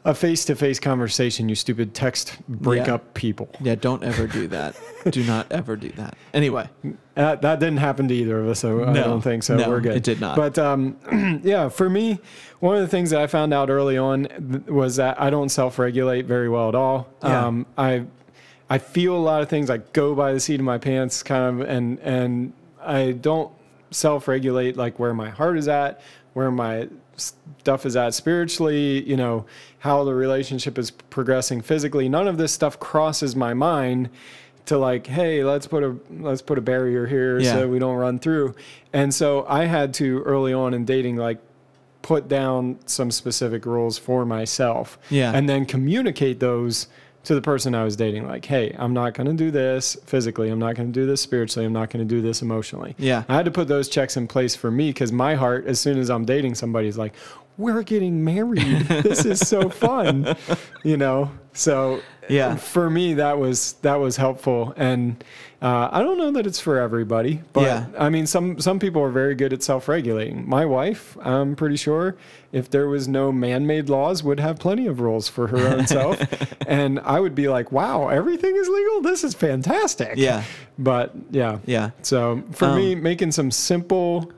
a 0.04 0.16
face-to-face 0.16 0.80
conversation 0.80 1.48
you 1.48 1.54
stupid 1.56 1.94
text 1.94 2.38
breakup 2.48 3.02
Yeah. 3.04 3.12
people 3.14 3.50
Yeah. 3.62 3.76
Don't 3.76 4.04
ever 4.04 4.26
do 4.26 4.48
that. 4.48 4.76
do 5.10 5.24
not 5.24 5.46
ever 5.52 5.76
do 5.76 5.90
that. 5.90 6.16
Anyway. 6.34 6.68
that, 7.14 7.42
that 7.44 7.60
didn't 7.60 7.78
happen 7.78 8.08
to 8.08 8.14
either 8.16 8.40
of 8.40 8.48
us 8.48 8.60
so 8.60 8.84
i 8.84 8.94
don't 8.94 9.22
think 9.22 9.44
so 9.44 9.58
No, 9.58 9.70
we're 9.70 9.80
good 9.82 9.96
it 9.98 10.04
did 10.04 10.20
not. 10.20 10.36
but 10.38 10.58
um, 10.58 10.98
yeah 11.44 11.70
for 11.70 11.88
me 11.90 12.20
one 12.62 12.76
of 12.76 12.82
the 12.82 12.88
things 12.88 13.12
that 13.12 13.22
i 13.22 13.28
found 13.28 13.54
out 13.54 13.70
early 13.70 13.98
on 13.98 14.24
th- 14.26 14.66
was 14.66 14.96
that 14.96 15.22
i 15.22 15.30
don't 15.30 15.50
self-regulate 15.50 16.26
very 16.26 16.50
well 16.50 16.70
at 16.70 16.76
all 16.76 17.08
Yeah. 17.24 17.46
um, 17.48 17.66
i 17.78 18.06
i 18.72 18.78
feel 18.80 19.16
a 19.16 19.20
lot 19.20 19.42
of 19.44 19.50
things 19.50 19.70
i 19.70 19.78
go 19.78 20.16
by 20.16 20.34
the 20.34 20.40
seat 20.40 20.60
of 20.60 20.66
my 20.66 20.78
pants 20.80 21.22
kind 21.22 21.62
of 21.62 21.68
and 21.70 22.00
and 22.00 22.54
i 22.82 23.12
don't 23.12 23.52
self-regulate 23.92 24.78
like 24.78 24.98
where 25.00 25.14
my 25.14 25.30
heart 25.30 25.58
is 25.58 25.68
at 25.68 26.02
where 26.34 26.50
my 26.50 26.88
stuff 27.18 27.86
is 27.86 27.96
at 27.96 28.14
spiritually 28.14 29.08
you 29.08 29.16
know 29.16 29.46
how 29.80 30.04
the 30.04 30.14
relationship 30.14 30.78
is 30.78 30.92
progressing 30.92 31.62
physically 31.62 32.10
none 32.10 32.28
of 32.28 32.38
this 32.38 32.52
stuff 32.52 32.80
crosses 32.80 33.36
my 33.36 33.54
mind 33.54 34.10
to 34.66 34.78
like 34.78 35.08
hey 35.08 35.44
let's 35.44 35.68
put 35.68 35.84
a 35.84 35.96
let's 36.20 36.42
put 36.42 36.58
a 36.58 36.62
barrier 36.62 37.06
here 37.06 37.40
Yeah. 37.40 37.54
so 37.54 37.68
we 37.68 37.80
don't 37.80 37.98
run 37.98 38.18
through 38.20 38.56
and 38.94 39.14
so 39.14 39.46
i 39.48 39.66
had 39.66 39.94
to 39.96 40.22
early 40.24 40.54
on 40.54 40.74
in 40.74 40.86
dating 40.86 41.18
like 41.18 41.40
put 42.02 42.28
down 42.28 42.80
some 42.88 43.12
specific 43.12 43.66
rules 43.66 43.98
for 44.00 44.26
myself 44.26 44.98
Yeah. 45.12 45.32
and 45.36 45.48
then 45.48 45.66
communicate 45.66 46.40
those 46.40 46.88
to 47.24 47.36
the 47.36 47.42
person 47.42 47.76
I 47.76 47.84
was 47.84 47.96
dating. 47.96 48.28
Like, 48.28 48.46
hey, 48.46 48.76
I'm 48.78 48.94
not 48.94 49.14
going 49.14 49.28
to 49.28 49.34
do 49.34 49.52
this 49.52 49.96
physically. 50.06 50.50
I'm 50.50 50.60
not 50.60 50.76
going 50.76 50.92
to 50.92 51.00
do 51.00 51.06
this 51.06 51.22
spiritually. 51.22 51.66
I'm 51.66 51.74
not 51.74 51.90
going 51.90 52.08
to 52.08 52.10
do 52.10 52.22
this 52.22 52.42
emotionally. 52.42 52.96
Yeah. 52.98 53.24
I 53.30 53.36
had 53.36 53.46
to 53.46 53.52
put 53.52 53.68
those 53.68 53.88
checks 53.90 54.18
in 54.18 54.28
place 54.28 54.56
for 54.56 54.72
me 54.72 54.90
because 54.90 55.12
my 55.12 55.36
heart, 55.36 55.66
as 55.68 55.80
soon 55.80 56.00
as 56.00 56.10
I'm 56.10 56.26
dating 56.26 56.56
somebody, 56.56 56.88
is 56.88 56.98
like, 56.98 57.14
we're 57.58 57.84
getting 57.84 58.24
married. 58.24 58.64
this 58.88 59.26
is 59.26 59.40
so 59.40 59.70
fun, 59.70 60.36
you 60.84 60.98
know. 60.98 61.32
So 61.54 62.00
Yeah. 62.30 62.56
for 62.56 62.90
me 62.90 63.16
that 63.16 63.38
was 63.38 63.74
that 63.82 63.96
was 63.96 64.16
helpful, 64.18 64.74
and 64.78 65.22
uh, 65.62 65.90
I 65.92 66.02
don't 66.02 66.18
know 66.18 66.32
that 66.32 66.48
it's 66.48 66.60
for 66.62 66.80
everybody, 66.80 67.42
but 67.54 67.62
Yeah. 67.64 67.86
I 68.00 68.10
mean 68.10 68.26
some 68.26 68.60
some 68.60 68.80
people 68.80 69.02
are 69.04 69.12
very 69.12 69.36
good 69.36 69.52
at 69.54 69.62
self-regulating. 69.62 70.48
My 70.48 70.66
wife, 70.66 71.18
I'm 71.22 71.56
pretty 71.58 71.76
sure, 71.76 72.16
if 72.54 72.70
there 72.70 72.88
was 72.88 73.08
no 73.10 73.32
man-made 73.34 73.90
laws, 73.90 74.24
would 74.24 74.40
have 74.40 74.58
plenty 74.60 74.88
of 74.88 75.02
rules 75.02 75.28
for 75.28 75.48
her 75.48 75.68
own 75.68 75.86
self, 75.88 76.18
and 76.68 77.00
I 77.02 77.20
would 77.20 77.36
be 77.36 77.48
like, 77.50 77.72
wow, 77.72 78.08
everything 78.08 78.56
is 78.56 78.68
legal. 78.70 79.02
This 79.02 79.24
is 79.26 79.34
fantastic. 79.36 80.14
Yeah. 80.16 80.44
But 80.80 81.12
yeah, 81.32 81.60
Yeah. 81.66 81.90
so 82.02 82.42
for 82.52 82.66
Um, 82.70 82.78
me, 82.78 82.96
making 82.96 83.34
some 83.34 83.52
simple, 83.52 84.32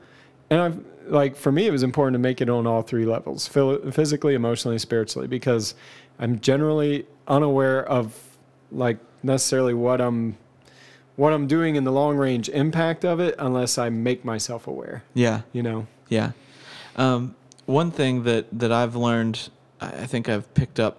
and 0.50 0.60
I've 0.60 0.78
like 1.06 1.36
for 1.36 1.52
me, 1.52 1.66
it 1.66 1.70
was 1.70 1.82
important 1.82 2.14
to 2.14 2.18
make 2.18 2.40
it 2.40 2.48
on 2.48 2.66
all 2.66 2.82
three 2.82 3.06
levels: 3.06 3.46
physically, 3.48 4.34
emotionally, 4.34 4.78
spiritually, 4.78 5.28
because 5.28 5.74
I'm 6.18 6.40
generally 6.40 7.06
unaware 7.26 7.84
of 7.84 8.18
like 8.70 8.98
necessarily 9.22 9.74
what 9.74 10.00
I'm 10.00 10.36
what 11.16 11.32
I'm 11.32 11.46
doing 11.46 11.76
in 11.76 11.84
the 11.84 11.92
long 11.92 12.16
range 12.16 12.48
impact 12.48 13.04
of 13.04 13.20
it 13.20 13.34
unless 13.38 13.78
I 13.78 13.88
make 13.88 14.24
myself 14.24 14.66
aware. 14.66 15.04
Yeah. 15.14 15.42
You 15.52 15.62
know? 15.62 15.86
Yeah. 16.08 16.32
Um, 16.96 17.34
one 17.66 17.90
thing 17.90 18.24
that, 18.24 18.46
that 18.58 18.72
I've 18.72 18.96
learned, 18.96 19.48
I 19.80 20.06
think 20.06 20.28
I've 20.28 20.52
picked 20.54 20.80
up 20.80 20.98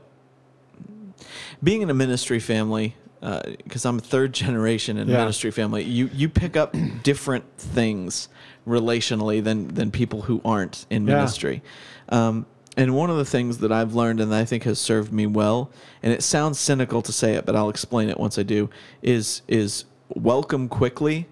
being 1.64 1.82
in 1.82 1.90
a 1.90 1.94
ministry 1.94 2.40
family, 2.40 2.96
because 3.20 3.86
I'm 3.86 3.98
a 3.98 4.02
third 4.02 4.34
generation 4.46 4.98
in 4.98 5.10
a 5.10 5.12
ministry 5.12 5.52
family, 5.52 5.84
you, 5.84 6.10
you 6.14 6.30
pick 6.30 6.56
up 6.56 6.76
different 7.04 7.46
things 7.58 8.30
relationally 8.68 9.44
than, 9.44 9.68
than 9.70 9.92
people 9.92 10.24
who 10.24 10.42
aren't 10.44 10.86
in 10.90 11.08
Yeah. 11.08 11.16
ministry. 11.16 11.62
Um, 12.10 12.46
and 12.78 12.94
one 12.96 13.10
of 13.10 13.18
the 13.18 13.26
things 13.26 13.60
that 13.60 13.72
I've 13.72 13.96
learned 13.96 14.20
and 14.20 14.34
I 14.36 14.44
think 14.44 14.64
has 14.64 14.80
served 14.80 15.14
me 15.14 15.26
well, 15.26 15.70
and 16.04 16.12
it 16.12 16.22
sounds 16.24 16.60
cynical 16.60 17.02
to 17.04 17.12
say 17.14 17.36
it, 17.36 17.46
but 17.46 17.56
I'll 17.56 17.70
explain 17.70 18.10
it 18.10 18.20
once 18.20 18.38
I 18.38 18.44
do, 18.44 18.70
is 19.02 19.42
is 19.48 19.86
welcome 20.10 20.68
quickly, 20.68 21.28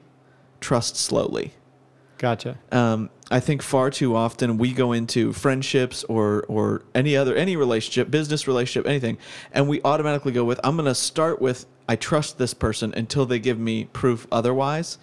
trust 0.61 0.95
slowly 0.95 1.53
Gotcha. 2.17 2.57
um, 2.71 3.09
I 3.29 3.39
think 3.41 3.61
far 3.61 3.89
too 3.89 4.15
often 4.15 4.57
we 4.57 4.71
go 4.71 4.93
into 4.93 5.33
friendships 5.33 6.03
or 6.05 6.45
or 6.47 6.83
any 6.95 7.17
other 7.17 7.35
any 7.35 7.55
relationship, 7.57 8.09
business 8.09 8.47
relationship, 8.47 8.87
anything, 8.89 9.17
and 9.51 9.67
we 9.67 9.81
automatically 9.83 10.31
go 10.31 10.45
with 10.45 10.59
I'm 10.63 10.75
going 10.77 10.85
to 10.85 10.95
start 10.95 11.41
with 11.41 11.65
I 11.89 11.97
trust 11.97 12.37
this 12.37 12.53
person 12.53 12.93
until 12.95 13.25
they 13.25 13.39
give 13.39 13.59
me 13.59 13.85
proof 13.85 14.25
otherwise. 14.31 14.97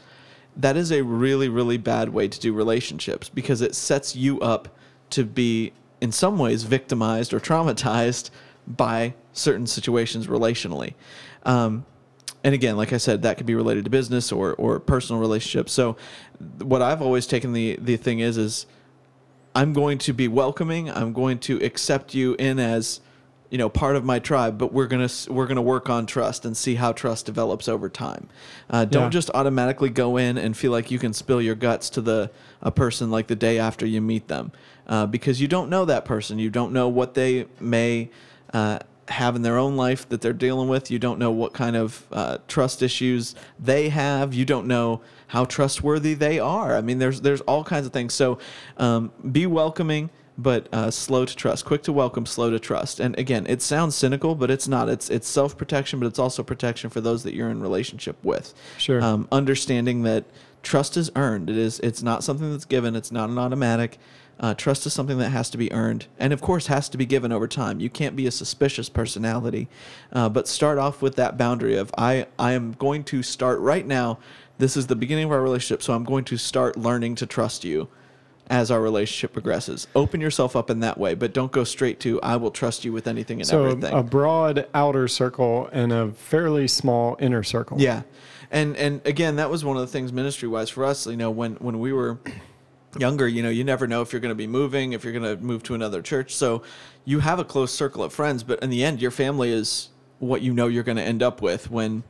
That 0.57 0.77
is 0.77 0.91
a 0.91 1.03
really 1.03 1.49
really 1.49 1.79
bad 1.79 2.11
way 2.11 2.29
to 2.29 2.41
do 2.41 2.53
relationships 2.53 3.29
because 3.29 3.63
it 3.63 3.75
sets 3.75 4.15
you 4.15 4.41
up 4.41 4.69
to 5.11 5.25
be 5.25 5.73
in 6.01 6.13
some 6.13 6.39
ways 6.39 6.63
victimized 6.63 7.33
or 7.33 7.41
traumatized 7.41 8.31
by 8.67 9.15
certain 9.33 9.67
situations 9.67 10.27
relationally. 10.27 10.95
Um, 11.45 11.85
and 12.43 12.55
again, 12.55 12.77
like 12.77 12.93
I 12.93 12.97
said, 12.97 13.23
that 13.23 13.37
could 13.37 13.47
be 13.47 13.55
related 13.55 13.85
to 13.85 13.91
business 13.91 14.33
or, 14.33 14.55
or 14.55 14.81
personal 14.81 15.21
relationships. 15.21 15.73
So, 15.73 15.97
what 16.59 16.81
I've 16.81 17.03
always 17.03 17.27
taken 17.27 17.53
the 17.53 17.79
the 17.81 17.97
thing 17.97 18.21
is 18.21 18.39
is 18.39 18.67
I'm 19.55 19.73
going 19.73 19.99
to 19.99 20.13
be 20.13 20.29
welcoming. 20.29 20.91
I'm 20.91 21.13
going 21.13 21.39
to 21.41 21.59
accept 21.59 22.15
you 22.15 22.35
in 22.39 22.59
as 22.59 23.01
you 23.51 23.59
know 23.59 23.69
part 23.69 23.97
of 23.97 24.05
my 24.05 24.19
tribe, 24.19 24.59
but 24.59 24.73
we're 24.73 24.87
gonna 24.87 25.09
we're 25.29 25.47
gonna 25.47 25.61
work 25.63 25.91
on 25.91 26.07
trust 26.07 26.45
and 26.45 26.57
see 26.57 26.77
how 26.77 26.93
trust 26.93 27.27
develops 27.27 27.69
over 27.69 27.89
time. 27.89 28.29
Uh, 28.71 28.85
don't 28.85 29.05
Yeah. 29.05 29.11
just 29.11 29.31
automatically 29.35 29.91
go 29.91 30.17
in 30.17 30.39
and 30.39 30.57
feel 30.57 30.73
like 30.73 30.91
you 30.91 30.99
can 30.99 31.13
spill 31.13 31.43
your 31.43 31.57
guts 31.57 31.91
to 31.91 32.01
the 32.01 32.31
a 32.63 32.71
person 32.71 33.11
like 33.11 33.27
the 33.27 33.37
day 33.37 33.59
after 33.59 33.85
you 33.87 34.01
meet 34.01 34.29
them, 34.29 34.53
uh, 34.87 35.07
because 35.07 35.41
you 35.41 35.49
don't 35.49 35.69
know 35.69 35.85
that 35.85 36.05
person. 36.05 36.39
You 36.39 36.51
don't 36.51 36.73
know 36.73 36.89
what 36.89 37.15
they 37.15 37.47
may. 37.61 38.11
Uh, 38.53 38.79
have 39.09 39.35
in 39.35 39.43
their 39.43 39.59
own 39.59 39.75
life 39.75 40.09
that 40.09 40.21
they're 40.21 40.33
dealing 40.33 40.69
with. 40.69 40.89
You 40.89 41.01
don't 41.01 41.19
know 41.19 41.33
what 41.33 41.53
kind 41.53 41.75
of 41.75 42.07
uh, 42.13 42.39
trust 42.47 42.81
issues 42.81 43.35
they 43.59 43.89
have. 43.89 44.33
You 44.35 44.45
don't 44.45 44.69
know 44.69 45.01
how 45.27 45.45
trustworthy 45.47 46.15
they 46.15 46.39
are. 46.39 46.77
I 46.77 46.81
mean, 46.81 47.01
there's 47.01 47.21
there's 47.23 47.41
all 47.41 47.65
kinds 47.65 47.87
of 47.87 47.93
things. 47.93 48.15
So 48.15 48.39
um, 48.77 49.11
be 49.33 49.47
welcoming, 49.49 50.11
but 50.43 50.69
uh, 50.73 50.91
slow 50.91 51.25
to 51.25 51.37
trust, 51.37 51.65
quick 51.65 51.83
to 51.83 51.93
welcome, 51.93 52.25
slow 52.25 52.51
to 52.51 52.59
trust. 52.59 52.99
And 52.99 53.19
again, 53.19 53.47
it 53.47 53.61
sounds 53.61 53.95
cynical, 53.95 54.35
but 54.35 54.51
it's 54.51 54.67
not. 54.67 54.89
It's 54.89 55.11
it's 55.11 55.29
self 55.29 55.57
protection, 55.57 56.01
but 56.01 56.07
it's 56.07 56.19
also 56.19 56.43
protection 56.43 56.89
for 56.91 57.01
those 57.01 57.23
that 57.25 57.35
you're 57.35 57.51
in 57.51 57.61
relationship 57.61 58.17
with. 58.25 58.55
Sure. 58.79 59.03
Um, 59.03 59.29
understanding 59.31 60.03
that 60.05 60.25
trust 60.63 60.97
is 60.97 61.11
earned. 61.15 61.51
It 61.51 61.57
is. 61.57 61.79
It's 61.81 62.03
not 62.03 62.25
something 62.25 62.51
that's 62.51 62.65
given. 62.65 62.97
It's 62.97 63.13
not 63.13 63.29
an 63.29 63.39
automatic. 63.39 63.99
Uh, 64.39 64.55
trust 64.55 64.87
is 64.87 64.95
something 64.95 65.19
that 65.19 65.29
has 65.29 65.51
to 65.51 65.59
be 65.59 65.71
earned, 65.71 66.07
and 66.19 66.33
of 66.33 66.41
course, 66.41 66.69
has 66.69 66.89
to 66.89 66.97
be 66.97 67.05
given 67.05 67.31
over 67.31 67.47
time. 67.47 67.79
You 67.79 67.91
can't 67.91 68.17
be 68.17 68.27
a 68.27 68.31
suspicious 68.31 68.89
personality, 68.89 69.69
uh, 70.15 70.31
but 70.31 70.49
start 70.49 70.79
off 70.79 71.03
with 71.03 71.17
that 71.17 71.37
boundary 71.37 71.77
of 71.77 71.93
I. 71.99 72.27
I 72.39 72.53
am 72.53 72.73
going 72.73 73.05
to 73.05 73.23
start 73.23 73.61
right 73.61 73.87
now. 73.87 74.19
This 74.57 74.79
is 74.79 74.87
the 74.87 74.97
beginning 74.97 75.25
of 75.25 75.33
our 75.33 75.43
relationship, 75.43 75.83
so 75.83 75.93
I'm 75.93 76.05
going 76.05 76.25
to 76.25 76.39
start 76.39 76.79
learning 76.79 77.17
to 77.17 77.27
trust 77.27 77.65
you 77.65 77.89
as 78.51 78.73
our 78.73 78.83
relationship 78.83 79.33
progresses. 79.33 79.87
Open 79.95 80.21
yourself 80.21 80.57
up 80.57 80.71
in 80.71 80.81
that 80.81 80.99
way, 80.99 81.15
but 81.15 81.33
don't 81.33 81.53
go 81.53 81.63
straight 81.63 82.01
to 82.01 82.21
I 82.21 82.37
will 82.37 82.51
trust 82.51 82.85
you 82.85 82.93
with 82.93 83.07
anything 83.07 83.39
and 83.39 83.47
so 83.47 83.65
everything. 83.65 83.95
a 83.95 84.03
broad 84.03 84.67
outer 84.75 85.07
circle 85.07 85.71
and 85.73 85.93
a 85.93 86.11
fairly 86.11 86.67
small 86.67 87.17
inner 87.21 87.45
circle. 87.45 87.81
Yeah, 87.81 88.03
and 88.51 88.77
and 88.77 89.01
again, 89.07 89.37
that 89.37 89.49
was 89.49 89.65
one 89.65 89.77
of 89.77 89.83
the 89.83 89.87
things 89.87 90.13
ministry 90.13 90.49
wise 90.49 90.69
for 90.69 90.85
us. 90.85 91.07
You 91.07 91.17
know, 91.17 91.31
when 91.31 91.55
when 91.55 91.79
we 91.79 91.93
were 91.93 92.19
younger, 92.99 93.29
you 93.29 93.43
know, 93.43 93.51
you 93.51 93.63
never 93.63 93.87
know 93.87 94.03
if 94.03 94.13
you're 94.13 94.21
going 94.21 94.31
to 94.31 94.35
be 94.35 94.49
moving, 94.49 94.95
if 94.95 95.05
you're 95.05 95.13
going 95.13 95.37
to 95.39 95.43
move 95.43 95.63
to 95.63 95.75
another 95.75 96.03
church. 96.03 96.35
So 96.35 96.63
you 97.05 97.21
have 97.21 97.39
a 97.39 97.45
close 97.45 97.73
circle 97.73 98.03
of 98.03 98.13
friends, 98.13 98.43
but 98.43 98.61
in 98.65 98.71
the 98.71 98.83
end, 98.83 99.01
your 99.01 99.13
family 99.13 99.53
is 99.53 99.91
what 100.19 100.43
you 100.43 100.53
know 100.53 100.67
you're 100.67 100.83
going 100.83 100.99
to 100.99 101.05
end 101.05 101.23
up 101.23 101.41
with 101.41 101.71
when 101.71 102.03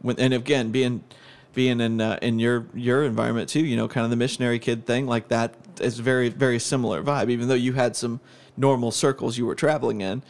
when 0.00 0.18
and 0.18 0.32
again 0.32 0.70
being 0.72 1.04
being 1.52 1.80
in 1.82 2.00
uh, 2.00 2.18
in 2.22 2.38
your 2.38 2.64
your 2.72 3.04
environment 3.04 3.50
too. 3.50 3.60
You 3.60 3.76
know, 3.76 3.86
kind 3.86 4.04
of 4.04 4.10
the 4.10 4.16
missionary 4.16 4.58
kid 4.58 4.86
thing 4.86 5.06
like 5.06 5.28
that 5.28 5.54
is 5.80 5.98
very 5.98 6.28
very 6.28 6.58
similar 6.58 7.02
vibe. 7.02 7.30
Even 7.30 7.48
though 7.48 7.54
you 7.54 7.72
had 7.74 7.96
some 7.96 8.20
normal 8.56 8.90
circles 8.90 9.36
you 9.38 9.46
were 9.46 9.54
traveling 9.54 10.00
in. 10.00 10.22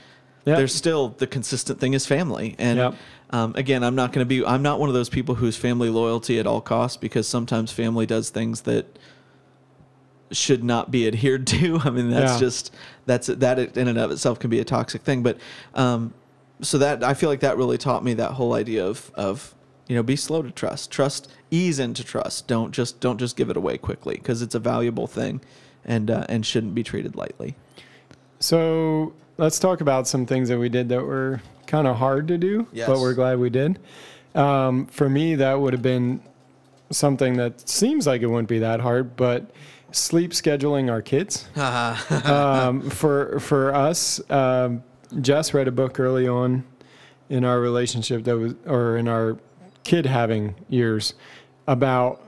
Yep. 0.46 0.58
There's 0.58 0.74
still 0.74 1.08
the 1.08 1.26
consistent 1.26 1.80
thing 1.80 1.94
is 1.94 2.04
family, 2.06 2.54
and 2.58 2.78
Yep. 2.78 2.94
um, 3.30 3.54
again, 3.56 3.82
I'm 3.82 3.94
not 3.94 4.12
going 4.12 4.24
to 4.26 4.28
be. 4.28 4.44
I'm 4.44 4.60
not 4.62 4.78
one 4.78 4.90
of 4.90 4.94
those 4.94 5.08
people 5.08 5.36
who's 5.36 5.56
family 5.56 5.88
loyalty 5.88 6.38
at 6.38 6.46
all 6.46 6.60
costs 6.60 6.98
because 6.98 7.26
sometimes 7.26 7.72
family 7.72 8.04
does 8.04 8.28
things 8.28 8.60
that 8.62 8.98
should 10.30 10.64
not 10.64 10.90
be 10.90 11.06
adhered 11.06 11.46
to. 11.54 11.80
I 11.82 11.90
mean, 11.90 12.10
that's 12.10 12.34
Yeah. 12.34 12.38
just 12.40 12.74
that's 13.06 13.28
that 13.28 13.58
in 13.76 13.88
and 13.88 13.98
of 13.98 14.10
itself 14.10 14.38
can 14.38 14.50
be 14.50 14.60
a 14.60 14.64
toxic 14.64 15.02
thing. 15.02 15.22
But 15.22 15.38
um, 15.74 16.12
so 16.60 16.78
that 16.78 17.02
I 17.02 17.14
feel 17.14 17.28
like 17.30 17.40
that 17.40 17.56
really 17.56 17.78
taught 17.78 18.04
me 18.04 18.14
that 18.14 18.32
whole 18.32 18.52
idea 18.54 18.84
of 18.86 19.10
of 19.14 19.54
you 19.88 19.96
know 19.96 20.02
be 20.02 20.16
slow 20.16 20.42
to 20.42 20.50
trust, 20.50 20.90
trust, 20.90 21.30
ease 21.54 21.78
into 21.78 22.02
trust. 22.04 22.46
Don't 22.48 22.72
just 22.72 23.00
don't 23.00 23.18
just 23.18 23.36
give 23.36 23.48
it 23.50 23.56
away 23.56 23.78
quickly 23.78 24.16
because 24.16 24.42
it's 24.42 24.54
a 24.54 24.58
valuable 24.58 25.06
thing, 25.06 25.40
and 25.84 26.10
uh, 26.10 26.26
and 26.28 26.44
shouldn't 26.44 26.74
be 26.74 26.82
treated 26.82 27.14
lightly. 27.16 27.54
So 28.40 29.12
let's 29.38 29.58
talk 29.58 29.80
about 29.80 30.06
some 30.08 30.26
things 30.26 30.48
that 30.48 30.58
we 30.58 30.68
did 30.68 30.88
that 30.90 31.02
were 31.04 31.40
kind 31.66 31.86
of 31.86 31.96
hard 31.96 32.28
to 32.28 32.38
do, 32.38 32.66
Yes. 32.72 32.88
but 32.88 32.98
we're 32.98 33.14
glad 33.14 33.38
we 33.38 33.50
did. 33.50 33.78
Um, 34.34 34.86
for 34.86 35.08
me, 35.08 35.36
that 35.36 35.54
would 35.60 35.72
have 35.72 35.82
been 35.82 36.20
something 36.90 37.36
that 37.36 37.66
seems 37.68 38.06
like 38.06 38.20
it 38.22 38.26
wouldn't 38.26 38.48
be 38.48 38.58
that 38.58 38.80
hard, 38.80 39.16
but 39.16 39.50
sleep 39.92 40.32
scheduling 40.32 40.90
our 40.90 41.00
kids. 41.02 41.48
um, 42.26 42.90
for 42.90 43.38
for 43.40 43.74
us, 43.74 44.20
um, 44.30 44.82
Jess 45.20 45.54
read 45.54 45.68
a 45.68 45.72
book 45.72 46.00
early 46.00 46.26
on 46.28 46.64
in 47.30 47.44
our 47.44 47.60
relationship 47.60 48.24
that 48.24 48.36
was, 48.36 48.54
or 48.66 48.96
in 48.98 49.08
our 49.08 49.38
kid 49.84 50.04
having 50.06 50.54
years, 50.68 51.14
about 51.66 52.22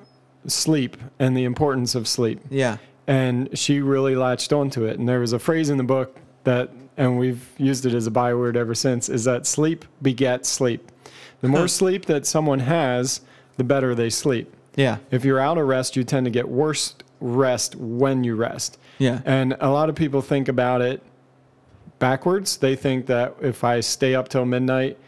sleep 0.46 0.96
and 1.18 1.36
the 1.36 1.44
importance 1.44 1.94
of 1.94 2.06
sleep 2.06 2.40
yeah. 2.50 2.76
and 3.06 3.56
she 3.58 3.80
really 3.80 4.14
latched 4.14 4.52
onto 4.52 4.84
it. 4.84 4.98
And 4.98 5.08
there 5.08 5.20
was 5.20 5.32
a 5.32 5.38
phrase 5.38 5.70
in 5.70 5.76
the 5.76 5.84
book 5.84 6.18
that, 6.44 6.70
and 6.96 7.18
we've 7.18 7.48
used 7.58 7.84
it 7.84 7.94
as 7.94 8.06
a 8.06 8.10
byword 8.10 8.56
ever 8.56 8.74
since, 8.74 9.08
is 9.08 9.24
that 9.24 9.46
sleep 9.46 9.84
begets 10.02 10.48
sleep. 10.48 10.90
The 11.40 11.48
more 11.48 11.68
sleep 11.68 12.06
that 12.06 12.26
someone 12.26 12.60
has, 12.60 13.20
the 13.56 13.64
better 13.64 13.94
they 13.94 14.10
sleep. 14.10 14.52
Yeah. 14.76 14.98
If 15.10 15.24
you're 15.24 15.40
out 15.40 15.58
of 15.58 15.66
rest, 15.66 15.96
you 15.96 16.04
tend 16.04 16.24
to 16.26 16.30
get 16.30 16.48
worse 16.48 16.94
rest 17.20 17.76
when 17.76 18.24
you 18.24 18.36
rest. 18.36 18.78
Yeah. 18.98 19.20
And 19.24 19.56
a 19.60 19.70
lot 19.70 19.88
of 19.88 19.94
people 19.94 20.22
think 20.22 20.48
about 20.48 20.80
it 20.82 21.02
backwards. 21.98 22.56
They 22.56 22.76
think 22.76 23.06
that 23.06 23.34
if 23.40 23.64
I 23.64 23.80
stay 23.80 24.14
up 24.14 24.28
till 24.28 24.44
midnight, 24.44 24.98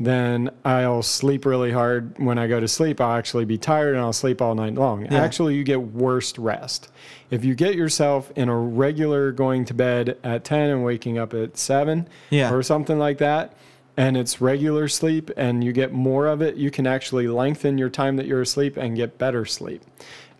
then 0.00 0.50
I'll 0.64 1.02
sleep 1.02 1.44
really 1.44 1.72
hard. 1.72 2.18
When 2.18 2.38
I 2.38 2.46
go 2.46 2.60
to 2.60 2.68
sleep, 2.68 3.00
I'll 3.00 3.16
actually 3.16 3.44
be 3.44 3.58
tired 3.58 3.94
and 3.94 4.00
I'll 4.00 4.12
sleep 4.12 4.40
all 4.40 4.54
night 4.54 4.74
long. 4.74 5.04
Yeah. 5.04 5.20
Actually, 5.20 5.56
you 5.56 5.64
get 5.64 5.80
worst 5.82 6.38
rest. 6.38 6.88
If 7.30 7.44
you 7.44 7.54
get 7.54 7.74
yourself 7.74 8.30
in 8.36 8.48
a 8.48 8.56
regular 8.56 9.32
going 9.32 9.64
to 9.66 9.74
bed 9.74 10.16
at 10.22 10.44
10 10.44 10.70
and 10.70 10.84
waking 10.84 11.18
up 11.18 11.34
at 11.34 11.58
7 11.58 12.08
Yeah. 12.30 12.52
or 12.52 12.62
something 12.62 12.98
like 12.98 13.18
that, 13.18 13.54
and 13.96 14.16
it's 14.16 14.40
regular 14.40 14.86
sleep 14.86 15.30
and 15.36 15.64
you 15.64 15.72
get 15.72 15.92
more 15.92 16.28
of 16.28 16.40
it, 16.40 16.54
you 16.54 16.70
can 16.70 16.86
actually 16.86 17.26
lengthen 17.26 17.76
your 17.76 17.90
time 17.90 18.14
that 18.16 18.26
you're 18.26 18.42
asleep 18.42 18.76
and 18.76 18.94
get 18.94 19.18
better 19.18 19.44
sleep. 19.44 19.82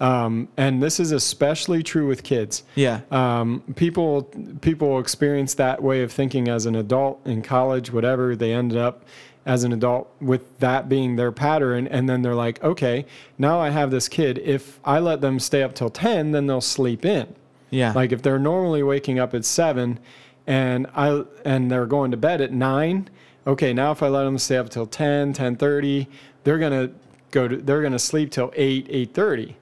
Um, 0.00 0.46
and 0.56 0.80
this 0.80 1.00
is 1.00 1.10
especially 1.10 1.82
true 1.82 2.06
with 2.06 2.22
kids. 2.22 2.62
Yeah. 2.76 3.00
Um, 3.10 3.64
people 3.74 4.22
people 4.60 5.00
experience 5.00 5.54
that 5.54 5.82
way 5.82 6.02
of 6.02 6.12
thinking 6.12 6.46
as 6.46 6.66
an 6.66 6.76
adult 6.76 7.20
in 7.26 7.42
college, 7.42 7.92
whatever. 7.92 8.36
They 8.36 8.52
ended 8.54 8.78
up 8.78 9.04
as 9.48 9.64
an 9.64 9.72
adult 9.72 10.14
with 10.20 10.58
that 10.58 10.90
being 10.90 11.16
their 11.16 11.32
pattern, 11.32 11.88
and 11.88 12.06
then 12.06 12.20
they're 12.20 12.34
like, 12.34 12.62
okay, 12.62 13.06
now 13.38 13.58
I 13.58 13.70
have 13.70 13.90
this 13.90 14.06
kid. 14.06 14.38
If 14.44 14.78
I 14.84 14.98
let 14.98 15.22
them 15.22 15.40
stay 15.40 15.62
up 15.62 15.74
till 15.74 15.88
ten, 15.88 16.32
then 16.32 16.46
they'll 16.46 16.60
sleep 16.60 17.06
in. 17.06 17.34
Yeah. 17.70 17.92
Like 17.92 18.12
if 18.12 18.20
they're 18.20 18.38
normally 18.38 18.82
waking 18.82 19.18
up 19.18 19.34
at 19.34 19.46
seven, 19.46 20.00
and 20.46 20.86
I 20.94 21.24
and 21.46 21.70
they're 21.70 21.86
going 21.86 22.10
to 22.10 22.18
bed 22.18 22.42
at 22.42 22.52
nine. 22.52 23.08
Okay, 23.46 23.72
now 23.72 23.90
if 23.90 24.02
I 24.02 24.08
let 24.08 24.24
them 24.24 24.36
stay 24.36 24.58
up 24.58 24.68
till 24.68 24.86
10, 24.86 25.32
10:30, 25.32 26.06
they're 26.44 26.58
gonna 26.58 26.90
go 27.30 27.48
to 27.48 27.56
they're 27.56 27.82
gonna 27.82 27.98
sleep 27.98 28.30
till 28.30 28.52
eight, 28.54 28.86
eight 28.90 29.14
thirty. 29.14 29.56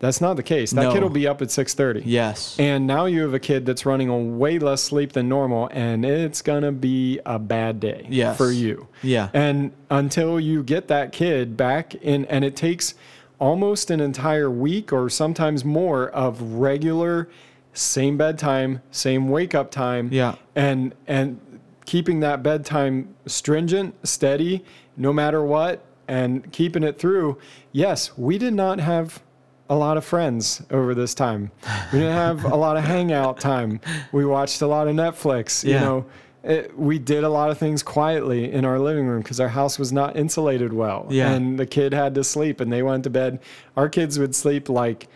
That's 0.00 0.20
not 0.20 0.36
the 0.36 0.42
case. 0.42 0.72
That 0.72 0.82
No. 0.84 0.92
kid 0.92 1.02
will 1.02 1.08
be 1.10 1.26
up 1.26 1.40
at 1.40 1.50
six 1.50 1.72
thirty. 1.72 2.02
yes. 2.04 2.56
And 2.58 2.86
now 2.86 3.06
you 3.06 3.22
have 3.22 3.32
a 3.32 3.38
kid 3.38 3.64
that's 3.64 3.86
running 3.86 4.10
on 4.10 4.38
way 4.38 4.58
less 4.58 4.82
sleep 4.82 5.12
than 5.12 5.28
normal, 5.28 5.68
and 5.72 6.04
it's 6.04 6.42
gonna 6.42 6.72
be 6.72 7.20
a 7.24 7.38
bad 7.38 7.80
day 7.80 8.06
Yes. 8.10 8.36
for 8.36 8.50
you. 8.50 8.88
Yeah. 9.02 9.28
And 9.32 9.72
until 9.90 10.38
you 10.38 10.62
get 10.62 10.88
that 10.88 11.12
kid 11.12 11.56
back 11.56 11.94
in, 11.94 12.24
and 12.26 12.44
it 12.44 12.54
takes 12.56 12.94
almost 13.38 13.90
an 13.90 14.00
entire 14.00 14.50
week 14.50 14.92
or 14.92 15.08
sometimes 15.08 15.64
more 15.64 16.08
of 16.10 16.40
regular, 16.42 17.28
same 17.72 18.16
bedtime, 18.16 18.80
same 18.90 19.28
wake 19.28 19.54
up 19.54 19.70
time. 19.70 20.08
Yeah. 20.12 20.34
And 20.54 20.94
and 21.06 21.38
keeping 21.86 22.20
that 22.20 22.42
bedtime 22.42 23.08
stringent, 23.26 23.94
steady, 24.06 24.64
no 24.96 25.12
matter 25.12 25.42
what, 25.44 25.82
and 26.08 26.50
keeping 26.52 26.82
it 26.82 26.98
through. 26.98 27.36
Yes, 27.72 28.10
we 28.16 28.38
did 28.38 28.54
not 28.54 28.80
have 28.80 29.22
a 29.68 29.74
lot 29.74 29.96
of 29.96 30.04
friends 30.04 30.62
over 30.70 30.94
this 30.94 31.14
time. 31.14 31.50
We 31.92 32.00
didn't 32.00 32.14
have 32.14 32.44
a 32.44 32.56
lot 32.56 32.76
of 32.76 32.84
hangout 32.94 33.40
time. 33.40 33.80
We 34.12 34.24
watched 34.24 34.60
a 34.62 34.66
lot 34.66 34.88
of 34.88 34.94
Netflix. 34.94 35.64
You 35.64 35.74
know, 35.74 36.06
it, 36.42 36.78
we 36.78 36.98
did 36.98 37.24
a 37.24 37.28
lot 37.28 37.50
of 37.50 37.58
things 37.58 37.82
quietly 37.82 38.52
in 38.52 38.64
our 38.64 38.78
living 38.78 39.06
room 39.06 39.22
because 39.22 39.40
our 39.40 39.48
house 39.48 39.78
was 39.78 39.92
not 39.92 40.16
insulated 40.16 40.72
well. 40.72 41.06
Yeah. 41.08 41.30
And 41.30 41.58
the 41.58 41.66
kid 41.66 41.94
had 41.94 42.14
to 42.16 42.24
sleep 42.24 42.60
and 42.60 42.72
they 42.72 42.82
went 42.82 43.04
to 43.04 43.10
bed. 43.10 43.40
Our 43.76 43.88
kids 43.88 44.18
would 44.18 44.34
sleep 44.34 44.68
like 44.68 45.08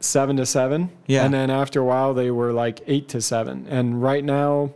seven 0.00 0.36
to 0.36 0.46
seven. 0.46 0.90
Yeah. 1.06 1.24
And 1.24 1.34
then 1.34 1.50
after 1.50 1.80
a 1.80 1.84
while, 1.84 2.14
they 2.14 2.30
were 2.30 2.52
like 2.52 2.80
eight 2.86 3.08
to 3.08 3.20
seven. 3.20 3.66
And 3.68 4.02
right 4.02 4.24
now, 4.24 4.72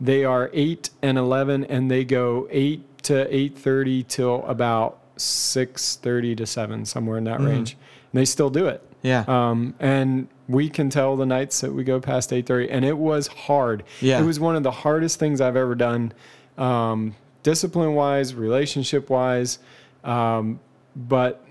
they 0.00 0.24
are 0.24 0.50
eight 0.52 0.90
and 1.02 1.18
11 1.18 1.64
and 1.64 1.90
they 1.90 2.04
go 2.04 2.48
eight 2.50 2.89
to 3.10 3.28
8.30 3.28 4.06
till 4.06 4.44
about 4.46 4.98
6.30 5.18 6.36
to 6.38 6.46
7 6.46 6.84
somewhere 6.84 7.18
in 7.18 7.24
that 7.24 7.38
Mm-hmm. 7.40 7.46
range 7.46 7.76
and 8.12 8.20
they 8.20 8.24
still 8.24 8.50
do 8.50 8.66
it 8.66 8.82
Yeah. 9.02 9.24
um, 9.26 9.74
and 9.80 10.28
we 10.48 10.68
can 10.68 10.90
tell 10.90 11.16
the 11.16 11.26
nights 11.26 11.60
that 11.60 11.72
we 11.72 11.82
go 11.84 12.00
past 12.00 12.30
8.30 12.30 12.68
and 12.70 12.84
it 12.84 12.96
was 12.96 13.26
hard 13.26 13.82
Yeah. 14.00 14.20
it 14.20 14.24
was 14.24 14.38
one 14.40 14.54
of 14.56 14.62
the 14.62 14.70
hardest 14.70 15.18
things 15.18 15.40
i've 15.40 15.56
ever 15.56 15.74
done 15.74 16.12
um, 16.56 17.14
discipline 17.42 17.94
wise 17.94 18.34
relationship 18.34 19.10
wise 19.10 19.58
um, 20.04 20.60
but 20.96 21.44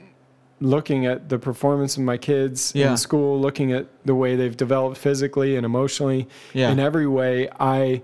looking 0.62 1.06
at 1.06 1.30
the 1.30 1.40
performance 1.40 1.96
of 1.98 2.04
my 2.04 2.18
kids 2.18 2.72
Yeah. 2.76 2.92
in 2.92 2.98
school 2.98 3.40
looking 3.40 3.72
at 3.74 3.88
the 4.06 4.16
way 4.16 4.36
they've 4.38 4.56
developed 4.58 4.98
physically 4.98 5.56
and 5.58 5.66
emotionally 5.66 6.28
Yeah. 6.54 6.72
in 6.72 6.80
every 6.80 7.08
way 7.08 7.50
i 7.60 8.02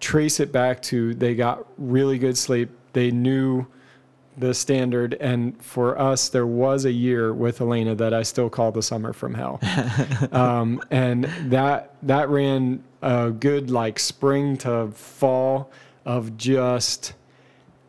trace 0.00 0.40
it 0.40 0.50
back 0.52 0.82
to 0.82 1.14
they 1.14 1.34
got 1.34 1.64
really 1.78 2.18
good 2.18 2.36
sleep 2.36 2.70
they 2.92 3.10
knew 3.10 3.66
the 4.38 4.54
standard 4.54 5.14
and 5.20 5.62
for 5.62 5.98
us 5.98 6.30
there 6.30 6.46
was 6.46 6.86
a 6.86 6.90
year 6.92 7.34
with 7.34 7.60
elena 7.60 7.94
that 7.94 8.14
i 8.14 8.22
still 8.22 8.48
call 8.48 8.72
the 8.72 8.82
summer 8.82 9.12
from 9.12 9.34
hell 9.34 9.60
um, 10.32 10.80
and 10.90 11.24
that 11.50 11.94
that 12.02 12.28
ran 12.30 12.82
a 13.02 13.30
good 13.30 13.70
like 13.70 13.98
spring 13.98 14.56
to 14.56 14.90
fall 14.92 15.70
of 16.06 16.36
just 16.38 17.12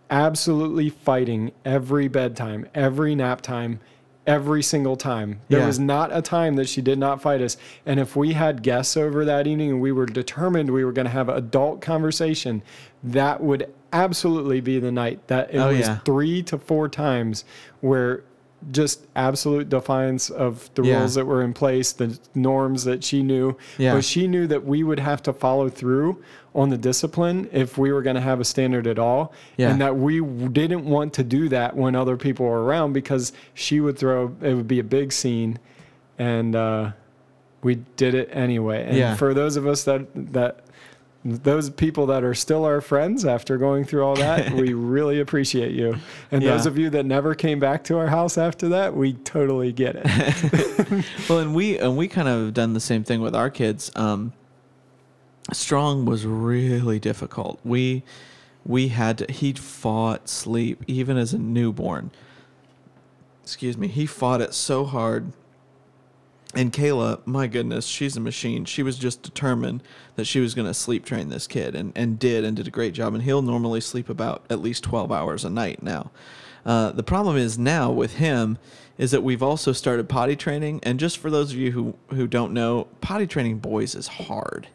absolutely 0.10 0.90
fighting 0.90 1.52
every 1.64 2.08
bedtime 2.10 2.68
every 2.76 3.16
nap 3.16 3.42
time 3.42 3.80
every 4.26 4.64
single 4.64 4.96
time. 4.96 5.42
There 5.50 5.60
Yeah. 5.60 5.68
was 5.68 5.80
not 5.80 6.16
a 6.16 6.22
time 6.22 6.56
that 6.56 6.70
she 6.70 6.82
did 6.82 6.98
not 6.98 7.22
fight 7.22 7.42
us. 7.42 7.58
And 7.86 8.00
if 8.00 8.16
we 8.16 8.32
had 8.32 8.64
guests 8.64 8.96
over 8.96 9.26
that 9.26 9.48
evening 9.48 9.72
and 9.72 9.82
we 9.82 9.92
were 9.92 10.06
determined 10.06 10.70
we 10.70 10.86
were 10.86 10.94
going 10.94 11.08
to 11.08 11.12
have 11.12 11.28
adult 11.28 11.82
conversation, 11.82 12.62
that 13.04 13.42
would 13.42 13.72
absolutely 13.92 14.62
be 14.62 14.80
the 14.80 14.92
night. 14.92 15.28
That 15.28 15.54
it 15.54 15.58
Oh, 15.60 15.68
was 15.70 15.80
yeah. 15.80 15.98
three 16.00 16.42
to 16.44 16.58
four 16.58 16.88
times 16.90 17.46
where 17.82 18.24
just 18.72 19.02
absolute 19.14 19.68
defiance 19.68 20.30
of 20.30 20.70
the 20.76 20.84
Yeah. 20.84 21.00
rules 21.00 21.16
that 21.16 21.26
were 21.26 21.42
in 21.44 21.52
place, 21.54 21.92
the 21.92 22.18
norms 22.34 22.86
that 22.86 23.04
she 23.04 23.22
knew. 23.22 23.58
Yeah. 23.78 23.94
But 23.96 24.06
she 24.06 24.26
knew 24.26 24.48
that 24.48 24.66
we 24.66 24.84
would 24.84 25.02
have 25.02 25.22
to 25.24 25.34
follow 25.34 25.68
through 25.68 26.24
on 26.56 26.70
the 26.70 26.78
discipline 26.78 27.50
if 27.52 27.78
we 27.78 27.92
were 27.92 28.02
going 28.02 28.16
to 28.16 28.22
have 28.22 28.40
a 28.40 28.46
standard 28.46 28.88
at 28.88 28.98
all. 28.98 29.34
Yeah. 29.58 29.70
And 29.70 29.82
that 29.82 29.98
we 29.98 30.22
didn't 30.22 30.86
want 30.86 31.12
to 31.16 31.24
do 31.26 31.50
that 31.50 31.76
when 31.76 31.94
other 31.94 32.16
people 32.16 32.46
were 32.46 32.64
around 32.64 32.94
because 32.94 33.34
she 33.54 33.82
would 33.82 33.98
throw, 33.98 34.34
it 34.42 34.54
would 34.54 34.68
be 34.68 34.80
a 34.80 34.84
big 34.84 35.12
scene. 35.12 35.60
And 36.18 36.56
uh, 36.56 36.92
we 37.64 37.76
did 37.98 38.16
it 38.16 38.30
anyway. 38.32 38.86
And 38.88 39.20
for 39.20 39.34
those 39.34 39.58
of 39.58 39.68
us 39.68 39.84
that, 39.84 40.06
that, 40.34 40.62
those 41.26 41.70
people 41.70 42.06
that 42.08 42.24
are 42.24 42.34
still 42.34 42.66
our 42.66 42.82
friends 42.82 43.24
after 43.26 43.58
going 43.58 43.86
through 43.86 44.04
all 44.04 44.16
that, 44.16 44.52
we 44.52 44.74
really 44.74 45.22
appreciate 45.22 45.72
you. 45.72 45.98
And 46.32 46.44
those 46.44 46.66
of 46.66 46.78
you 46.78 46.90
that 46.92 47.06
never 47.06 47.34
came 47.34 47.60
back 47.60 47.84
to 47.86 47.98
our 47.98 48.08
house 48.08 48.38
after 48.38 48.70
that, 48.70 48.96
we 48.96 49.14
totally 49.14 49.72
get 49.72 49.96
it. 49.98 51.06
Well, 51.30 51.40
and 51.40 51.56
we 51.56 51.80
and 51.80 51.98
we 51.98 52.08
kind 52.08 52.28
of 52.28 52.54
done 52.54 52.74
the 52.74 52.80
same 52.80 53.04
thing 53.04 53.22
with 53.22 53.36
our 53.36 53.50
kids. 53.50 53.92
Um, 53.96 54.34
Strong 55.52 56.06
was 56.06 56.26
really 56.26 57.00
difficult. 57.00 57.60
We 57.64 58.04
we 58.66 58.90
had 58.90 59.18
to, 59.20 59.32
he 59.32 59.54
fought 59.54 60.30
sleep 60.30 60.84
even 60.88 61.18
as 61.18 61.34
a 61.34 61.38
newborn. 61.38 62.12
Excuse 63.44 63.78
me. 63.78 63.88
He 63.88 64.06
fought 64.06 64.42
it 64.42 64.54
so 64.54 64.86
hard. 64.86 65.34
And 66.56 66.72
Kayla, 66.72 67.26
my 67.26 67.48
goodness, 67.48 67.86
she's 67.86 68.16
a 68.16 68.20
machine. 68.20 68.66
She 68.66 68.84
was 68.84 68.98
just 68.98 69.24
determined 69.24 69.82
that 70.16 70.26
she 70.26 70.40
was 70.40 70.54
going 70.54 70.68
to 70.68 70.74
sleep 70.74 71.04
train 71.04 71.30
this 71.30 71.48
kid 71.48 71.74
and, 71.76 71.92
and 71.96 72.20
did 72.20 72.44
and 72.44 72.56
did 72.56 72.68
a 72.68 72.72
great 72.72 72.94
job. 72.94 73.14
And 73.16 73.24
he'll 73.24 73.42
normally 73.42 73.82
sleep 73.82 74.08
about 74.08 74.44
at 74.50 74.62
least 74.62 74.84
12 74.84 75.12
hours 75.12 75.44
a 75.44 75.50
night 75.50 75.82
now. 75.82 76.12
Uh, 76.66 76.92
the 76.92 77.04
problem 77.04 77.36
is 77.38 77.58
now 77.58 77.92
with 77.92 78.16
him 78.18 78.58
is 78.98 79.12
that 79.12 79.24
we've 79.24 79.42
also 79.42 79.74
started 79.74 80.08
potty 80.08 80.36
training. 80.36 80.80
And 80.84 81.00
just 81.00 81.18
for 81.18 81.32
those 81.32 81.52
of 81.52 81.58
you 81.58 81.72
who, 81.72 81.96
who 82.10 82.28
don't 82.28 82.54
know, 82.54 82.88
potty 83.02 83.26
training 83.26 83.58
boys 83.58 83.96
is 83.96 84.08
hard. 84.08 84.68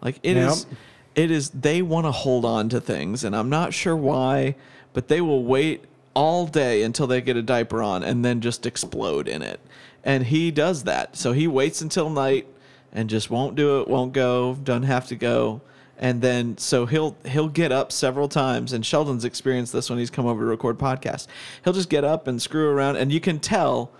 Like 0.00 0.18
it 0.22 0.36
is, 0.38 0.66
Yep. 0.70 0.78
it 1.16 1.30
is, 1.30 1.50
they 1.50 1.82
want 1.82 2.06
to 2.06 2.12
hold 2.12 2.46
on 2.46 2.70
to 2.70 2.80
things. 2.80 3.24
And 3.24 3.36
I'm 3.36 3.50
not 3.50 3.74
sure 3.74 3.94
why, 3.96 4.56
but 4.94 5.08
they 5.08 5.20
will 5.20 5.44
wait 5.44 5.84
all 6.16 6.46
day 6.46 6.82
until 6.82 7.06
they 7.06 7.20
get 7.20 7.36
a 7.36 7.42
diaper 7.42 7.82
on 7.82 8.02
and 8.02 8.24
then 8.24 8.40
just 8.40 8.64
explode 8.64 9.28
in 9.28 9.42
it. 9.42 9.60
And 10.02 10.24
he 10.24 10.50
does 10.50 10.84
that. 10.84 11.14
So 11.14 11.32
he 11.32 11.46
waits 11.46 11.82
until 11.82 12.08
night 12.08 12.46
and 12.90 13.10
just 13.10 13.30
won't 13.30 13.54
do 13.54 13.82
it, 13.82 13.88
won't 13.88 14.14
go, 14.14 14.54
doesn't 14.54 14.84
have 14.84 15.06
to 15.08 15.14
go. 15.14 15.60
And 15.98 16.22
then 16.22 16.56
so 16.56 16.86
he'll 16.86 17.16
he'll 17.26 17.48
get 17.48 17.70
up 17.70 17.92
several 17.92 18.28
times 18.28 18.72
and 18.72 18.84
Sheldon's 18.84 19.26
experienced 19.26 19.74
this 19.74 19.90
when 19.90 19.98
he's 19.98 20.10
come 20.10 20.24
over 20.24 20.40
to 20.40 20.46
record 20.46 20.78
podcasts. 20.78 21.26
He'll 21.64 21.74
just 21.74 21.90
get 21.90 22.02
up 22.02 22.26
and 22.26 22.40
screw 22.40 22.70
around 22.70 22.96
and 22.96 23.12
you 23.12 23.20
can 23.20 23.38
tell 23.38 23.92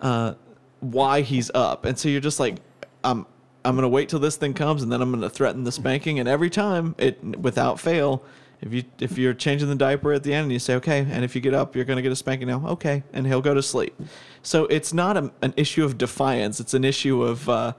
uh, 0.00 0.34
why 0.80 1.22
he's 1.22 1.50
up. 1.54 1.86
And 1.86 1.98
so 1.98 2.10
you're 2.10 2.20
just 2.20 2.38
like, 2.38 2.56
I'm 3.02 3.24
I'm 3.64 3.74
gonna 3.76 3.88
wait 3.88 4.10
till 4.10 4.20
this 4.20 4.36
thing 4.36 4.52
comes 4.52 4.82
and 4.82 4.92
then 4.92 5.00
I'm 5.00 5.10
gonna 5.10 5.30
threaten 5.30 5.64
the 5.64 5.72
spanking. 5.72 6.18
And 6.18 6.28
every 6.28 6.50
time 6.50 6.94
it 6.98 7.22
without 7.38 7.80
fail, 7.80 8.22
if 8.62 8.72
you 8.72 8.84
if 9.00 9.18
you're 9.18 9.34
changing 9.34 9.68
the 9.68 9.74
diaper 9.74 10.12
at 10.12 10.22
the 10.22 10.32
end 10.32 10.44
and 10.44 10.52
you 10.52 10.58
say 10.58 10.74
okay, 10.76 11.06
and 11.10 11.24
if 11.24 11.34
you 11.34 11.40
get 11.40 11.54
up, 11.54 11.76
you're 11.76 11.84
gonna 11.84 12.02
get 12.02 12.12
a 12.12 12.16
spanking 12.16 12.48
now. 12.48 12.66
Okay, 12.68 13.02
and 13.12 13.26
he'll 13.26 13.42
go 13.42 13.54
to 13.54 13.62
sleep. 13.62 13.94
So 14.42 14.64
it's 14.66 14.92
not 14.92 15.16
a, 15.16 15.30
an 15.42 15.52
issue 15.56 15.84
of 15.84 15.98
defiance. 15.98 16.58
It's 16.60 16.72
an 16.74 16.84
issue 16.84 17.22
of 17.22 17.48
uh, 17.48 17.72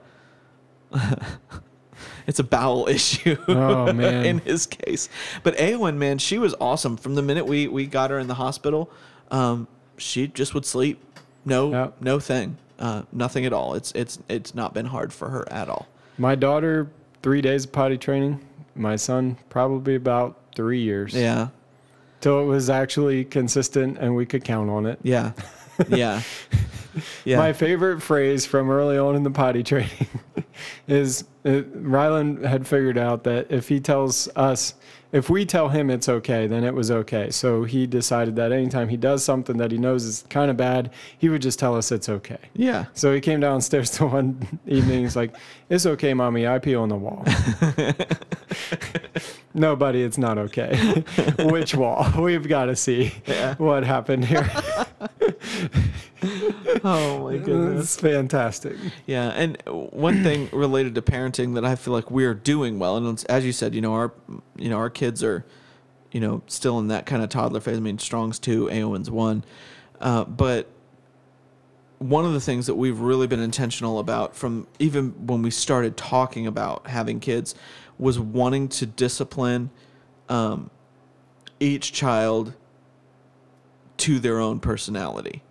it's 2.28 2.40
a 2.40 2.44
bowel 2.44 2.88
issue. 2.90 3.38
Oh, 3.48 3.92
man. 3.94 4.26
in 4.26 4.40
his 4.40 4.66
case, 4.66 5.10
but 5.44 5.56
Aowen, 5.58 5.96
man, 5.98 6.18
she 6.18 6.38
was 6.38 6.54
awesome 6.60 6.98
from 6.98 7.16
the 7.16 7.22
minute 7.22 7.46
we 7.46 7.68
we 7.68 7.86
got 7.88 8.10
her 8.12 8.20
in 8.20 8.28
the 8.28 8.36
hospital. 8.36 8.90
Um, 9.32 9.68
she 9.98 10.28
just 10.28 10.54
would 10.54 10.66
sleep. 10.66 11.04
No, 11.46 11.72
Yep. 11.72 12.02
no 12.02 12.20
thing. 12.20 12.58
Uh, 12.80 13.04
nothing 13.12 13.46
at 13.46 13.54
all. 13.54 13.74
It's 13.74 13.92
it's 13.94 14.20
it's 14.30 14.54
not 14.54 14.74
been 14.74 14.86
hard 14.86 15.12
for 15.12 15.30
her 15.30 15.52
at 15.52 15.70
all. 15.70 15.88
My 16.18 16.36
daughter, 16.36 16.88
three 17.24 17.42
days 17.42 17.66
of 17.66 17.72
potty 17.72 17.98
training. 17.98 18.46
My 18.76 18.96
son, 18.96 19.38
probably 19.50 19.96
about 19.96 20.38
three 20.58 20.82
years. 20.82 21.14
Yeah, 21.14 21.48
Till 22.20 22.42
it 22.42 22.46
was 22.46 22.70
actually 22.70 23.24
consistent 23.24 23.98
and 24.00 24.14
we 24.16 24.26
could 24.26 24.44
count 24.44 24.70
on 24.70 24.86
it. 24.88 25.00
yeah, 25.04 25.32
yeah, 25.88 26.22
yeah. 27.26 27.38
My 27.38 27.54
favorite 27.54 28.02
phrase 28.02 28.46
from 28.46 28.70
early 28.70 28.98
on 28.98 29.16
in 29.16 29.24
the 29.24 29.32
potty 29.32 29.64
training 29.64 30.10
is 30.88 31.24
uh, 31.46 31.62
Rylan 31.96 32.44
had 32.44 32.68
figured 32.68 32.98
out 32.98 33.24
that 33.26 33.52
if 33.52 33.70
he 33.70 33.80
tells 33.80 34.28
us, 34.36 34.74
if 35.14 35.30
we 35.30 35.46
tell 35.46 35.70
him 35.70 35.90
it's 35.90 36.10
okay, 36.10 36.48
then 36.48 36.64
it 36.66 36.74
was 36.74 36.90
okay. 36.92 37.30
So 37.30 37.64
he 37.64 37.88
decided 37.88 38.36
that 38.36 38.52
anytime 38.52 38.90
he 38.90 38.98
does 38.98 39.24
something 39.24 39.56
that 39.58 39.72
he 39.72 39.78
knows 39.78 40.04
is 40.04 40.26
kind 40.30 40.52
of 40.52 40.58
bad, 40.58 40.92
he 41.18 41.30
would 41.30 41.42
just 41.42 41.60
tell 41.60 41.76
us 41.78 41.92
it's 41.94 42.10
okay. 42.10 42.40
yeah, 42.56 42.86
So 42.94 43.14
he 43.14 43.22
came 43.22 43.40
downstairs 43.40 43.90
to 43.98 44.08
one 44.08 44.60
evening. 44.66 45.04
He's 45.04 45.16
like, 45.16 45.34
"It's 45.70 45.86
okay, 45.86 46.14
mommy. 46.14 46.46
I 46.48 46.60
pee 46.60 46.76
on 46.76 46.90
the 46.90 46.98
wall." 46.98 47.24
No, 49.58 49.76
buddy, 49.76 50.02
it's 50.04 50.18
not 50.18 50.38
okay. 50.38 51.04
Which 51.40 51.76
wall? 51.76 52.10
We've 52.22 52.48
got 52.48 52.66
to 52.66 52.76
see 52.76 53.14
Yeah. 53.26 53.56
what 53.56 53.84
happened 53.84 54.26
here. 54.26 54.50
Oh 56.84 57.24
my 57.30 57.38
goodness. 57.38 57.84
it's 57.84 58.02
fantastic. 58.02 58.76
Yeah, 59.06 59.30
and 59.30 59.58
one 59.66 60.24
thing 60.24 60.50
related 60.52 60.96
to 60.96 61.02
parenting 61.02 61.54
that 61.56 61.66
I 61.66 61.76
feel 61.76 61.94
like 61.94 62.10
we're 62.10 62.34
doing 62.34 62.80
well, 62.80 62.98
and 62.98 63.08
it's, 63.08 63.24
as 63.26 63.46
you 63.46 63.52
said, 63.52 63.76
you 63.76 63.82
know, 63.82 63.94
our 63.94 64.12
you 64.58 64.70
know 64.70 64.78
our 64.78 64.90
kids 64.90 65.24
are, 65.24 65.46
you 66.12 66.20
know, 66.20 66.42
still 66.48 66.80
in 66.80 66.88
that 66.88 67.06
kind 67.06 67.22
of 67.24 67.30
toddler 67.30 67.60
phase. 67.60 67.78
I 67.78 67.82
mean, 67.82 68.00
Strong's 68.00 68.40
two, 68.40 68.68
Aowen's 68.70 69.12
one, 69.12 69.44
uh, 70.02 70.24
but 70.24 70.68
one 72.00 72.26
of 72.26 72.34
the 72.34 72.42
things 72.42 72.66
that 72.68 72.76
we've 72.76 73.00
really 73.00 73.28
been 73.28 73.40
intentional 73.42 74.00
about 74.00 74.36
from 74.36 74.68
even 74.80 75.28
when 75.28 75.42
we 75.42 75.52
started 75.52 75.98
talking 75.98 76.46
about 76.48 76.88
having 76.88 77.20
kids 77.20 77.54
was 78.00 78.20
wanting 78.20 78.68
to 78.68 78.86
discipline 78.86 79.70
um, 80.30 80.70
each 81.60 81.92
child 81.92 82.54
to 83.98 84.20
their 84.20 84.40
own 84.40 84.60
personality. 84.60 85.42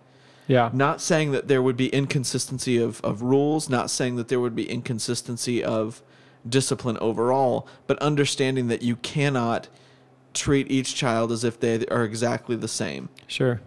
Yeah. 0.47 0.69
Not 0.71 1.01
saying 1.01 1.31
that 1.31 1.47
there 1.49 1.61
would 1.61 1.75
be 1.75 1.89
inconsistency 1.89 2.77
of, 2.77 3.01
of 3.01 3.21
rules, 3.21 3.69
not 3.69 3.89
saying 3.89 4.15
that 4.15 4.29
there 4.29 4.39
would 4.39 4.55
be 4.55 4.69
inconsistency 4.69 5.61
of 5.63 6.01
discipline 6.47 6.97
overall, 6.99 7.67
but 7.85 7.99
understanding 7.99 8.67
that 8.69 8.81
you 8.81 8.95
cannot 8.97 9.67
treat 10.33 10.71
each 10.71 10.95
child 10.95 11.31
as 11.31 11.43
if 11.43 11.59
they 11.59 11.85
are 11.87 12.05
exactly 12.05 12.55
the 12.55 12.67
same. 12.67 13.09
Sure. 13.27 13.59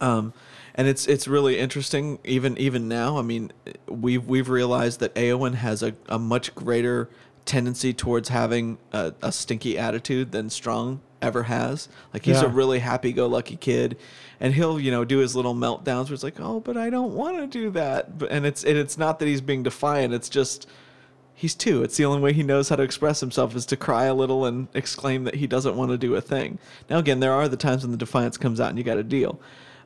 Um, 0.00 0.32
and 0.74 0.88
it's 0.88 1.06
it's 1.06 1.28
really 1.28 1.58
interesting 1.58 2.18
even 2.24 2.56
even 2.56 2.88
now. 2.88 3.18
I 3.18 3.22
mean, 3.22 3.52
we've 3.86 4.26
we've 4.26 4.48
realized 4.48 5.00
that 5.00 5.14
Aowen 5.14 5.54
has 5.54 5.82
a, 5.82 5.94
a 6.08 6.18
much 6.18 6.54
greater 6.54 7.10
tendency 7.44 7.92
towards 7.92 8.28
having 8.28 8.78
a, 8.92 9.12
a 9.22 9.32
stinky 9.32 9.78
attitude 9.78 10.32
than 10.32 10.50
Strong 10.50 11.00
ever 11.20 11.44
has. 11.44 11.88
Like 12.12 12.24
he's 12.24 12.40
a 12.40 12.48
really 12.48 12.80
happy-go-lucky 12.80 13.56
kid, 13.56 13.96
and 14.40 14.54
he'll 14.54 14.80
you 14.80 14.90
know 14.90 15.04
do 15.04 15.18
his 15.18 15.36
little 15.36 15.54
meltdowns 15.54 16.06
where 16.06 16.14
it's 16.14 16.24
like, 16.24 16.40
oh, 16.40 16.60
but 16.60 16.76
I 16.76 16.90
don't 16.90 17.14
want 17.14 17.38
to 17.38 17.46
do 17.46 17.70
that. 17.70 18.18
But 18.18 18.30
and 18.30 18.44
it's 18.44 18.64
and 18.64 18.76
it's 18.76 18.98
not 18.98 19.18
that 19.18 19.26
he's 19.26 19.40
being 19.40 19.62
defiant. 19.62 20.14
It's 20.14 20.28
just 20.28 20.66
he's 21.34 21.54
two. 21.54 21.82
It's 21.82 21.96
the 21.96 22.04
only 22.04 22.20
way 22.20 22.32
he 22.32 22.42
knows 22.42 22.68
how 22.68 22.76
to 22.76 22.82
express 22.82 23.20
himself 23.20 23.56
is 23.56 23.66
to 23.66 23.76
cry 23.76 24.04
a 24.04 24.14
little 24.14 24.44
and 24.44 24.68
exclaim 24.74 25.24
that 25.24 25.36
he 25.36 25.46
doesn't 25.46 25.76
want 25.76 25.90
to 25.90 25.98
do 25.98 26.14
a 26.14 26.20
thing. 26.20 26.58
Now, 26.88 26.98
again, 26.98 27.20
there 27.20 27.32
are 27.32 27.48
the 27.48 27.56
times 27.56 27.82
when 27.82 27.90
the 27.90 27.96
defiance 27.96 28.36
comes 28.36 28.60
out 28.60 28.70
and 28.70 28.78
you 28.78 28.84
got 28.84 28.94
to 28.94 29.02
deal. 29.02 29.40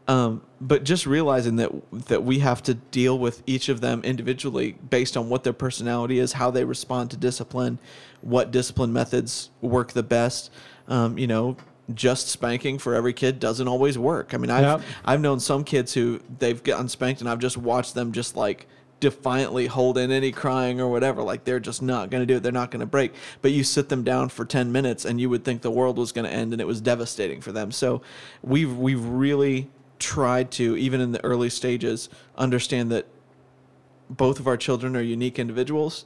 Um, 0.08 0.42
but 0.60 0.84
just 0.84 1.04
realizing 1.04 1.56
that 1.56 1.70
that 2.08 2.22
we 2.22 2.38
have 2.38 2.62
to 2.64 2.74
deal 2.74 3.18
with 3.18 3.42
each 3.46 3.68
of 3.68 3.80
them 3.80 4.02
individually 4.04 4.72
based 4.88 5.16
on 5.16 5.28
what 5.28 5.44
their 5.44 5.52
personality 5.52 6.18
is, 6.18 6.34
how 6.34 6.50
they 6.50 6.64
respond 6.64 7.10
to 7.10 7.16
discipline, 7.16 7.78
what 8.20 8.50
discipline 8.50 8.92
methods 8.92 9.50
work 9.60 9.92
the 9.92 10.02
best. 10.02 10.50
Um, 10.88 11.18
you 11.18 11.26
know, 11.26 11.56
just 11.92 12.28
spanking 12.28 12.78
for 12.78 12.94
every 12.94 13.12
kid 13.12 13.40
doesn't 13.40 13.66
always 13.66 13.98
work. 13.98 14.32
I 14.32 14.36
mean, 14.36 14.50
I've 14.50 14.62
Yep. 14.62 14.80
I've 15.04 15.20
known 15.20 15.40
some 15.40 15.64
kids 15.64 15.92
who 15.94 16.20
they've 16.38 16.62
gotten 16.62 16.88
spanked, 16.88 17.20
and 17.20 17.28
I've 17.28 17.40
just 17.40 17.56
watched 17.56 17.94
them 17.94 18.12
just 18.12 18.36
like 18.36 18.66
defiantly 18.98 19.66
hold 19.66 19.98
in 19.98 20.10
any 20.10 20.32
crying 20.32 20.80
or 20.80 20.88
whatever. 20.88 21.22
Like 21.22 21.44
they're 21.44 21.60
just 21.60 21.82
not 21.82 22.10
going 22.10 22.22
to 22.22 22.26
do 22.26 22.36
it. 22.36 22.42
They're 22.42 22.52
not 22.52 22.70
going 22.70 22.80
to 22.80 22.86
break. 22.86 23.12
But 23.42 23.52
you 23.52 23.62
sit 23.62 23.88
them 23.88 24.04
down 24.04 24.30
for 24.30 24.44
10 24.44 24.72
minutes 24.72 25.04
and 25.04 25.20
you 25.20 25.28
would 25.28 25.44
think 25.44 25.62
the 25.62 25.70
world 25.70 25.98
was 25.98 26.12
going 26.12 26.24
to 26.24 26.32
end 26.32 26.52
and 26.52 26.62
it 26.62 26.66
was 26.66 26.80
devastating 26.80 27.40
for 27.40 27.52
them. 27.52 27.70
So 27.70 28.00
we've, 28.42 28.74
we've 28.76 29.04
really 29.04 29.68
tried 29.98 30.50
to, 30.52 30.76
even 30.76 31.00
in 31.00 31.12
the 31.12 31.24
early 31.24 31.50
stages, 31.50 32.08
understand 32.36 32.90
that 32.92 33.06
both 34.08 34.38
of 34.38 34.46
our 34.46 34.56
children 34.56 34.96
are 34.96 35.02
unique 35.02 35.38
individuals 35.38 36.04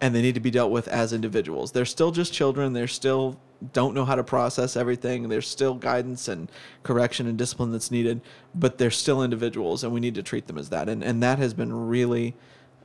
and 0.00 0.14
they 0.14 0.22
need 0.22 0.34
to 0.34 0.40
be 0.40 0.50
dealt 0.50 0.70
with 0.70 0.88
as 0.88 1.12
individuals. 1.12 1.72
They're 1.72 1.84
still 1.84 2.10
just 2.10 2.32
children. 2.32 2.72
They're 2.72 2.88
still 2.88 3.38
don't 3.72 3.94
know 3.94 4.06
how 4.06 4.14
to 4.14 4.24
process 4.24 4.76
everything. 4.76 5.28
There's 5.28 5.46
still 5.46 5.74
guidance 5.74 6.28
and 6.28 6.50
correction 6.82 7.26
and 7.26 7.36
discipline 7.36 7.72
that's 7.72 7.90
needed, 7.90 8.22
but 8.54 8.78
they're 8.78 8.90
still 8.90 9.22
individuals, 9.22 9.84
and 9.84 9.92
we 9.92 10.00
need 10.00 10.14
to 10.14 10.22
treat 10.22 10.46
them 10.46 10.56
as 10.56 10.70
that. 10.70 10.88
And 10.88 11.04
and 11.04 11.22
that 11.22 11.38
has 11.38 11.52
been 11.52 11.88
really 11.88 12.34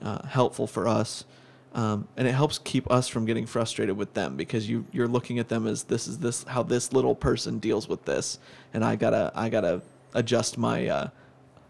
uh, 0.02 0.26
helpful 0.28 0.68
for 0.68 0.88
us. 0.88 1.26
Um, 1.74 2.08
and 2.16 2.26
it 2.26 2.32
helps 2.32 2.58
keep 2.58 2.90
us 2.90 3.10
from 3.10 3.26
getting 3.26 3.46
frustrated 3.46 3.98
with 3.98 4.14
them 4.14 4.36
because 4.38 4.70
you 4.70 4.86
you're 4.92 5.08
looking 5.08 5.40
at 5.40 5.50
them 5.50 5.68
as 5.68 5.84
this 5.84 6.08
is 6.08 6.20
this 6.20 6.44
how 6.44 6.64
this 6.64 6.92
little 6.92 7.16
person 7.16 7.60
deals 7.60 7.88
with 7.88 8.04
this, 8.06 8.40
and 8.74 8.84
I 8.84 8.96
gotta 8.98 9.32
I 9.36 9.50
gotta 9.50 9.82
adjust 10.16 10.58
my 10.58 10.88
uh, 10.88 11.08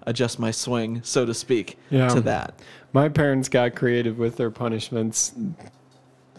adjust 0.07 0.39
my 0.39 0.51
swing 0.51 1.01
so 1.03 1.25
to 1.25 1.33
speak 1.33 1.77
Yeah. 1.89 2.07
to 2.09 2.21
that. 2.21 2.59
My 2.93 3.09
parents 3.09 3.49
got 3.49 3.75
creative 3.75 4.17
with 4.17 4.37
their 4.37 4.51
punishments 4.51 5.33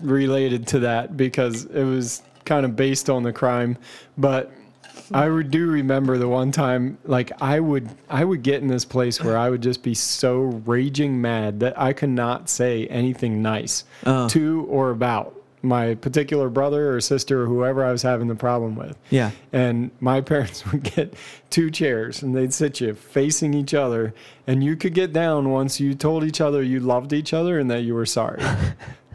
related 0.00 0.66
to 0.68 0.78
that 0.80 1.16
because 1.16 1.64
it 1.66 1.84
was 1.84 2.22
kind 2.44 2.64
of 2.64 2.76
based 2.76 3.11
on 3.11 3.22
the 3.22 3.32
crime. 3.32 3.76
But 4.16 4.50
I 5.12 5.26
do 5.42 5.66
remember 5.68 6.18
the 6.18 6.28
one 6.28 6.50
time, 6.52 6.98
like 7.04 7.30
I 7.42 7.61
would, 7.61 7.88
I 8.09 8.24
would 8.24 8.42
get 8.42 8.62
in 8.62 8.68
this 8.68 8.84
place 8.84 9.22
where 9.22 9.36
I 9.36 9.50
would 9.50 9.62
just 9.62 9.82
be 9.82 9.94
so 9.94 10.40
raging 10.64 11.20
mad 11.20 11.61
that 11.61 11.78
I 11.78 11.92
could 11.92 12.09
not 12.11 12.48
say 12.48 12.86
anything 12.86 13.42
nice 13.42 13.84
Oh. 14.04 14.28
to 14.30 14.66
or 14.70 14.90
about 14.90 15.34
my 15.62 15.94
particular 15.94 16.48
brother 16.48 16.94
or 16.94 17.00
sister 17.00 17.42
or 17.42 17.46
whoever 17.46 17.84
I 17.84 17.92
was 17.92 18.02
having 18.02 18.28
the 18.28 18.34
problem 18.34 18.76
with. 18.76 18.96
Yeah. 19.11 19.30
And 19.52 19.90
my 20.00 20.20
parents 20.32 20.64
would 20.70 20.82
get 20.82 21.14
two 21.50 21.70
chairs 21.70 22.22
and 22.22 22.36
they'd 22.36 22.52
sit 22.52 22.80
you 22.80 22.94
facing 22.94 23.54
each 23.54 23.74
other. 23.74 24.14
And 24.46 24.62
you 24.62 24.76
could 24.76 24.94
get 24.94 25.12
down 25.12 25.50
once 25.50 25.80
you 25.80 25.94
told 25.94 26.24
each 26.24 26.40
other 26.40 26.62
you 26.62 26.80
loved 26.80 27.12
each 27.12 27.32
other 27.32 27.59
and 27.59 27.70
that 27.70 27.82
you 27.82 27.94
were 27.94 28.07
sorry. 28.07 28.42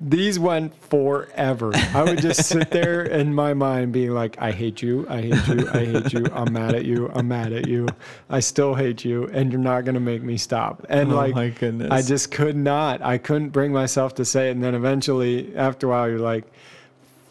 These 0.00 0.38
went 0.38 0.74
forever. 0.74 1.70
I 1.74 2.02
would 2.02 2.20
just 2.20 2.44
sit 2.44 2.70
there 2.70 3.02
in 3.02 3.32
my 3.34 3.54
mind 3.54 3.92
being 3.92 4.10
like, 4.10 4.36
I 4.38 4.52
hate 4.52 4.82
you. 4.82 5.06
I 5.08 5.22
hate 5.22 5.48
you. 5.48 5.68
I 5.70 5.84
hate 5.86 6.12
you. 6.12 6.26
I'm 6.34 6.52
mad 6.52 6.74
at 6.74 6.84
you. 6.84 7.10
I'm 7.14 7.28
mad 7.28 7.52
at 7.52 7.66
you. 7.66 7.86
I 8.28 8.40
still 8.40 8.74
hate 8.74 9.04
you. 9.06 9.24
And 9.28 9.50
you're 9.50 9.60
not 9.60 9.84
going 9.86 9.94
to 9.94 10.00
make 10.00 10.22
me 10.22 10.36
stop. 10.36 10.84
And 10.90 11.12
Oh 11.12 11.16
like, 11.16 11.34
my 11.34 11.48
goodness. 11.48 11.90
I 11.90 12.02
just 12.02 12.30
could 12.30 12.56
not. 12.56 13.00
I 13.00 13.16
couldn't 13.16 13.50
bring 13.50 13.72
myself 13.72 14.14
to 14.16 14.24
say 14.26 14.48
it. 14.48 14.52
And 14.52 14.62
then 14.62 14.74
eventually, 14.74 15.56
after 15.56 15.86
a 15.86 15.90
while, 15.90 16.08
you're 16.10 16.18
like, 16.18 16.44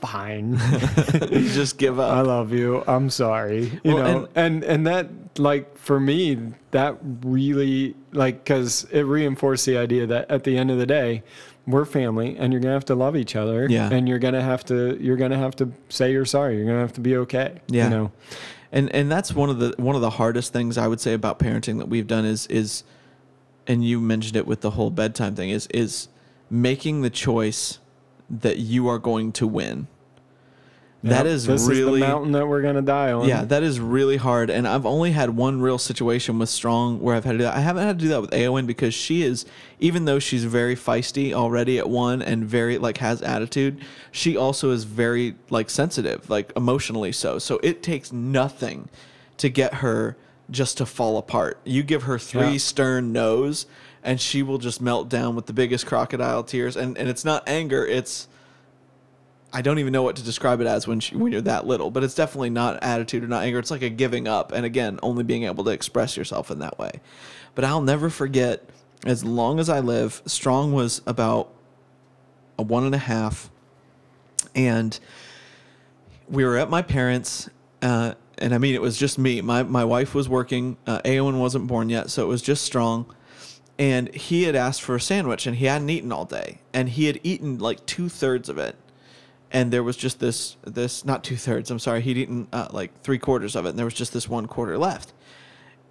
fine. 0.01 0.53
you 1.31 1.49
just 1.49 1.77
give 1.77 1.99
up. 1.99 2.11
I 2.11 2.21
love 2.21 2.51
you. 2.51 2.83
I'm 2.87 3.09
sorry. 3.11 3.79
You 3.83 3.95
Well, 3.95 4.03
know, 4.21 4.27
and, 4.35 4.63
and 4.63 4.87
that 4.87 5.07
like 5.37 5.77
for 5.77 5.99
me, 5.99 6.53
that 6.71 6.97
really 7.21 7.95
like 8.11 8.43
because 8.43 8.85
it 8.91 9.01
reinforced 9.01 9.65
the 9.65 9.77
idea 9.77 10.07
that 10.07 10.31
at 10.31 10.43
the 10.43 10.57
end 10.57 10.71
of 10.71 10.77
the 10.77 10.85
day, 10.85 11.23
we're 11.67 11.85
family, 11.85 12.37
and 12.37 12.53
you're 12.53 12.61
gonna 12.61 12.73
have 12.73 12.85
to 12.85 12.95
love 12.95 13.15
each 13.15 13.35
other. 13.35 13.67
Yeah. 13.69 13.89
And 13.91 14.07
you're 14.07 14.19
gonna 14.19 14.41
have 14.41 14.63
to 14.65 14.97
you're 15.01 15.17
gonna 15.17 15.37
have 15.37 15.55
to 15.57 15.71
say 15.89 16.11
you're 16.11 16.25
sorry. 16.25 16.57
You're 16.57 16.65
gonna 16.65 16.79
have 16.79 16.93
to 16.93 17.01
be 17.01 17.17
okay. 17.17 17.59
Yeah. 17.67 17.85
You 17.85 17.89
know. 17.89 18.11
and 18.71 18.93
and 18.93 19.11
that's 19.11 19.33
one 19.33 19.49
of 19.49 19.59
the 19.59 19.73
one 19.77 19.95
of 19.95 20.01
the 20.01 20.11
hardest 20.11 20.53
things 20.53 20.77
I 20.77 20.87
would 20.87 21.01
say 21.01 21.13
about 21.13 21.39
parenting 21.39 21.79
that 21.79 21.87
we've 21.87 22.07
done 22.07 22.25
is 22.25 22.47
is 22.47 22.83
and 23.67 23.83
you 23.83 23.99
mentioned 23.99 24.35
it 24.35 24.45
with 24.45 24.61
the 24.61 24.71
whole 24.71 24.91
bedtime 24.91 25.35
thing 25.35 25.49
is 25.49 25.67
is 25.67 26.07
making 26.49 27.01
the 27.01 27.09
choice 27.09 27.79
that 28.29 28.57
you 28.57 28.87
are 28.87 28.99
going 28.99 29.31
to 29.33 29.47
win. 29.47 29.87
That 31.05 31.25
Yep, 31.27 31.33
is 31.35 31.45
this 31.45 31.67
really 31.67 32.01
is 32.01 32.07
the 32.07 32.07
mountain 32.07 32.31
that 32.31 32.47
we're 32.47 32.63
gonna 32.63 32.81
die 32.81 33.11
on. 33.11 33.27
yeah, 33.27 33.45
that 33.45 33.61
is 33.61 33.79
really 33.79 34.17
hard. 34.17 34.49
And 34.49 34.67
I've 34.67 34.87
only 34.87 35.11
had 35.11 35.29
one 35.37 35.61
real 35.61 35.77
situation 35.77 36.39
with 36.39 36.49
Strong 36.49 36.99
where 36.99 37.15
I've 37.15 37.23
had 37.25 37.33
to 37.33 37.37
do 37.37 37.43
that. 37.43 37.55
I 37.55 37.59
haven't 37.59 37.83
had 37.83 37.99
to 37.99 38.05
do 38.05 38.09
that 38.09 38.21
with 38.21 38.31
Aowen 38.31 38.65
because 38.65 38.93
she 38.95 39.21
is, 39.21 39.45
even 39.79 40.05
though 40.05 40.17
she's 40.17 40.45
very 40.45 40.75
feisty 40.75 41.31
already 41.31 41.77
at 41.77 41.87
one 41.87 42.23
and 42.23 42.43
very 42.43 42.79
like 42.79 42.97
has 42.97 43.21
attitude, 43.21 43.81
she 44.11 44.35
also 44.35 44.71
is 44.71 44.83
very 44.83 45.35
like 45.51 45.69
sensitive, 45.69 46.27
like 46.27 46.51
emotionally 46.55 47.11
so. 47.11 47.37
So 47.37 47.59
it 47.61 47.83
takes 47.83 48.11
nothing 48.11 48.89
to 49.37 49.47
get 49.49 49.75
her 49.75 50.17
just 50.49 50.77
to 50.79 50.87
fall 50.87 51.17
apart. 51.19 51.59
You 51.65 51.83
give 51.83 52.03
her 52.03 52.17
three 52.17 52.53
Yeah. 52.53 52.57
stern 52.57 53.11
no's 53.13 53.67
and 54.03 54.19
she 54.19 54.41
will 54.41 54.57
just 54.59 54.81
melt 54.81 55.09
down 55.09 55.35
with 55.35 55.45
the 55.45 55.53
biggest 55.53 55.85
crocodile 55.85 56.43
tears. 56.43 56.75
And 56.75 56.97
and 56.97 57.07
it's 57.09 57.23
not 57.25 57.47
anger, 57.47 57.85
it's 57.85 58.27
I 59.55 59.61
don't 59.61 59.79
even 59.79 59.93
know 59.93 60.03
what 60.03 60.17
to 60.17 60.21
describe 60.21 60.59
it 60.59 60.67
as 60.67 60.85
when 60.85 60.99
she, 60.99 61.15
when 61.15 61.31
you're 61.31 61.39
that 61.43 61.65
little, 61.65 61.89
but 61.89 62.03
it's 62.03 62.13
definitely 62.13 62.49
not 62.49 62.83
attitude 62.83 63.23
or 63.23 63.27
not 63.27 63.45
anger. 63.45 63.57
It's 63.57 63.71
like 63.71 63.83
a 63.83 63.89
giving 63.89 64.27
up, 64.27 64.51
and 64.51 64.65
again, 64.65 64.99
only 65.01 65.23
being 65.23 65.43
able 65.43 65.63
to 65.63 65.71
express 65.71 66.17
yourself 66.17 66.51
in 66.51 66.59
that 66.59 66.77
way. 66.77 66.99
But 67.55 67.63
I'll 67.63 67.79
never 67.79 68.09
forget, 68.09 68.69
as 69.05 69.23
long 69.23 69.61
as 69.61 69.69
I 69.69 69.79
live, 69.79 70.21
Strong 70.25 70.73
was 70.73 71.01
about 71.07 71.53
a 72.59 72.63
one 72.63 72.83
and 72.83 72.93
a 72.93 72.97
half, 72.97 73.49
and 74.53 74.99
we 76.27 76.43
were 76.43 76.57
at 76.57 76.69
my 76.69 76.81
parents, 76.81 77.49
uh, 77.81 78.15
and 78.37 78.53
I 78.53 78.57
mean 78.57 78.75
it 78.75 78.81
was 78.81 78.97
just 78.97 79.17
me. 79.17 79.39
My 79.39 79.63
my 79.63 79.85
wife 79.85 80.13
was 80.13 80.27
working. 80.27 80.75
Uh, 80.85 80.99
Aowen 81.05 81.39
wasn't 81.39 81.67
born 81.67 81.87
yet, 81.87 82.09
so 82.09 82.23
it 82.23 82.27
was 82.27 82.41
just 82.41 82.65
Strong. 82.65 83.05
And 83.79 84.13
he 84.13 84.43
had 84.43 84.55
asked 84.55 84.81
for 84.81 84.95
a 84.95 85.01
sandwich, 85.01 85.47
and 85.47 85.55
he 85.55 85.65
hadn't 85.65 85.89
eaten 85.89 86.11
all 86.11 86.25
day, 86.25 86.59
and 86.73 86.89
he 86.89 87.05
had 87.05 87.21
eaten 87.23 87.57
like 87.57 87.85
two 87.85 88.09
thirds 88.09 88.49
of 88.49 88.57
it 88.57 88.75
and 89.55 89.71
there 89.71 89.83
was 89.83 89.95
just 89.95 90.19
this 90.19 90.57
this 90.65 91.05
not 91.05 91.23
two 91.23 91.37
thirds. 91.37 91.71
I'm 91.71 91.79
sorry, 91.79 92.01
he'd 92.01 92.17
eaten 92.17 92.47
uh, 92.51 92.67
like 92.71 92.91
three 93.01 93.17
quarters 93.17 93.55
of 93.55 93.65
it, 93.65 93.69
and 93.69 93.79
there 93.79 93.85
was 93.85 93.93
just 93.93 94.11
this 94.11 94.27
one 94.27 94.47
quarter 94.47 94.77
left. 94.77 95.13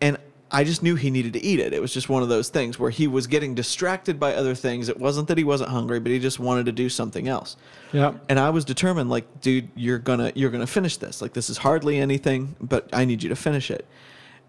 And 0.03 0.19
I 0.51 0.65
just 0.65 0.83
knew 0.83 0.97
he 0.97 1.11
needed 1.11 1.33
to 1.33 1.43
eat 1.43 1.61
it. 1.61 1.73
It 1.73 1.81
was 1.81 1.93
just 1.93 2.11
one 2.11 2.23
of 2.23 2.29
those 2.29 2.51
things 2.51 2.79
where 2.79 2.91
he 2.91 3.07
was 3.07 3.27
getting 3.27 3.55
distracted 3.55 4.21
by 4.21 4.35
other 4.35 4.55
things. 4.55 4.91
It 4.91 5.01
wasn't 5.01 5.29
that 5.29 5.39
he 5.39 5.45
wasn't 5.45 5.71
hungry, 5.71 5.99
but 5.99 6.13
he 6.13 6.19
just 6.19 6.39
wanted 6.39 6.67
to 6.67 6.73
do 6.73 6.91
something 6.91 7.27
else. 7.27 7.57
Yep. 7.93 8.27
And 8.29 8.39
I 8.39 8.51
was 8.51 8.67
determined, 8.67 9.09
like, 9.09 9.41
dude, 9.41 9.71
you're 9.75 9.99
gonna 9.99 10.31
you're 10.35 10.51
gonna 10.51 10.67
finish 10.67 10.99
this. 10.99 11.23
Like, 11.23 11.33
this 11.33 11.49
is 11.49 11.57
hardly 11.57 11.99
anything, 11.99 12.57
but 12.61 12.91
I 12.93 13.07
need 13.07 13.23
you 13.23 13.31
to 13.31 13.37
finish 13.37 13.71
it. 13.71 13.87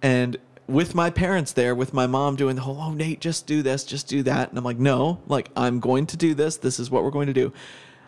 And 0.02 0.36
with 0.68 0.94
my 0.94 1.10
parents 1.10 1.54
there, 1.54 1.74
with 1.74 1.94
my 1.94 2.06
mom 2.06 2.36
doing 2.36 2.58
the 2.58 2.64
whole, 2.64 2.82
oh 2.82 2.92
Nate, 2.92 3.22
just 3.22 3.48
do 3.48 3.62
this, 3.62 3.86
just 3.86 4.10
do 4.10 4.24
that, 4.24 4.50
and 4.50 4.58
I'm 4.58 4.66
like, 4.66 4.80
no, 4.80 5.22
like 5.28 5.52
I'm 5.56 5.80
going 5.80 6.06
to 6.08 6.18
do 6.18 6.34
this. 6.34 6.58
This 6.58 6.82
is 6.82 6.92
what 6.92 7.06
we're 7.06 7.12
going 7.12 7.28
to 7.28 7.34
do. 7.34 7.54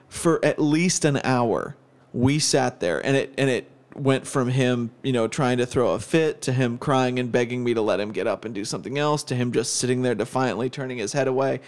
For 0.09 0.43
at 0.43 0.59
least 0.59 1.05
an 1.05 1.19
hour, 1.23 1.75
we 2.13 2.39
sat 2.39 2.79
there, 2.79 3.05
and 3.05 3.15
it 3.15 3.33
and 3.37 3.49
it 3.49 3.69
went 3.95 4.27
from 4.27 4.49
him, 4.49 4.91
you 5.01 5.11
know, 5.11 5.27
trying 5.27 5.57
to 5.57 5.65
throw 5.65 5.91
a 5.93 5.99
fit 5.99 6.41
to 6.43 6.53
him 6.53 6.77
crying 6.77 7.17
and 7.19 7.31
begging 7.31 7.63
me 7.63 7.73
to 7.73 7.81
let 7.81 7.99
him 7.99 8.11
get 8.11 8.27
up 8.27 8.45
and 8.45 8.53
do 8.53 8.63
something 8.63 8.97
else 8.97 9.23
to 9.23 9.35
him 9.35 9.51
just 9.51 9.75
sitting 9.77 10.03
there 10.03 10.13
defiantly 10.13 10.69
turning 10.69 10.99
his 10.99 11.13
head 11.13 11.27
away. 11.27 11.59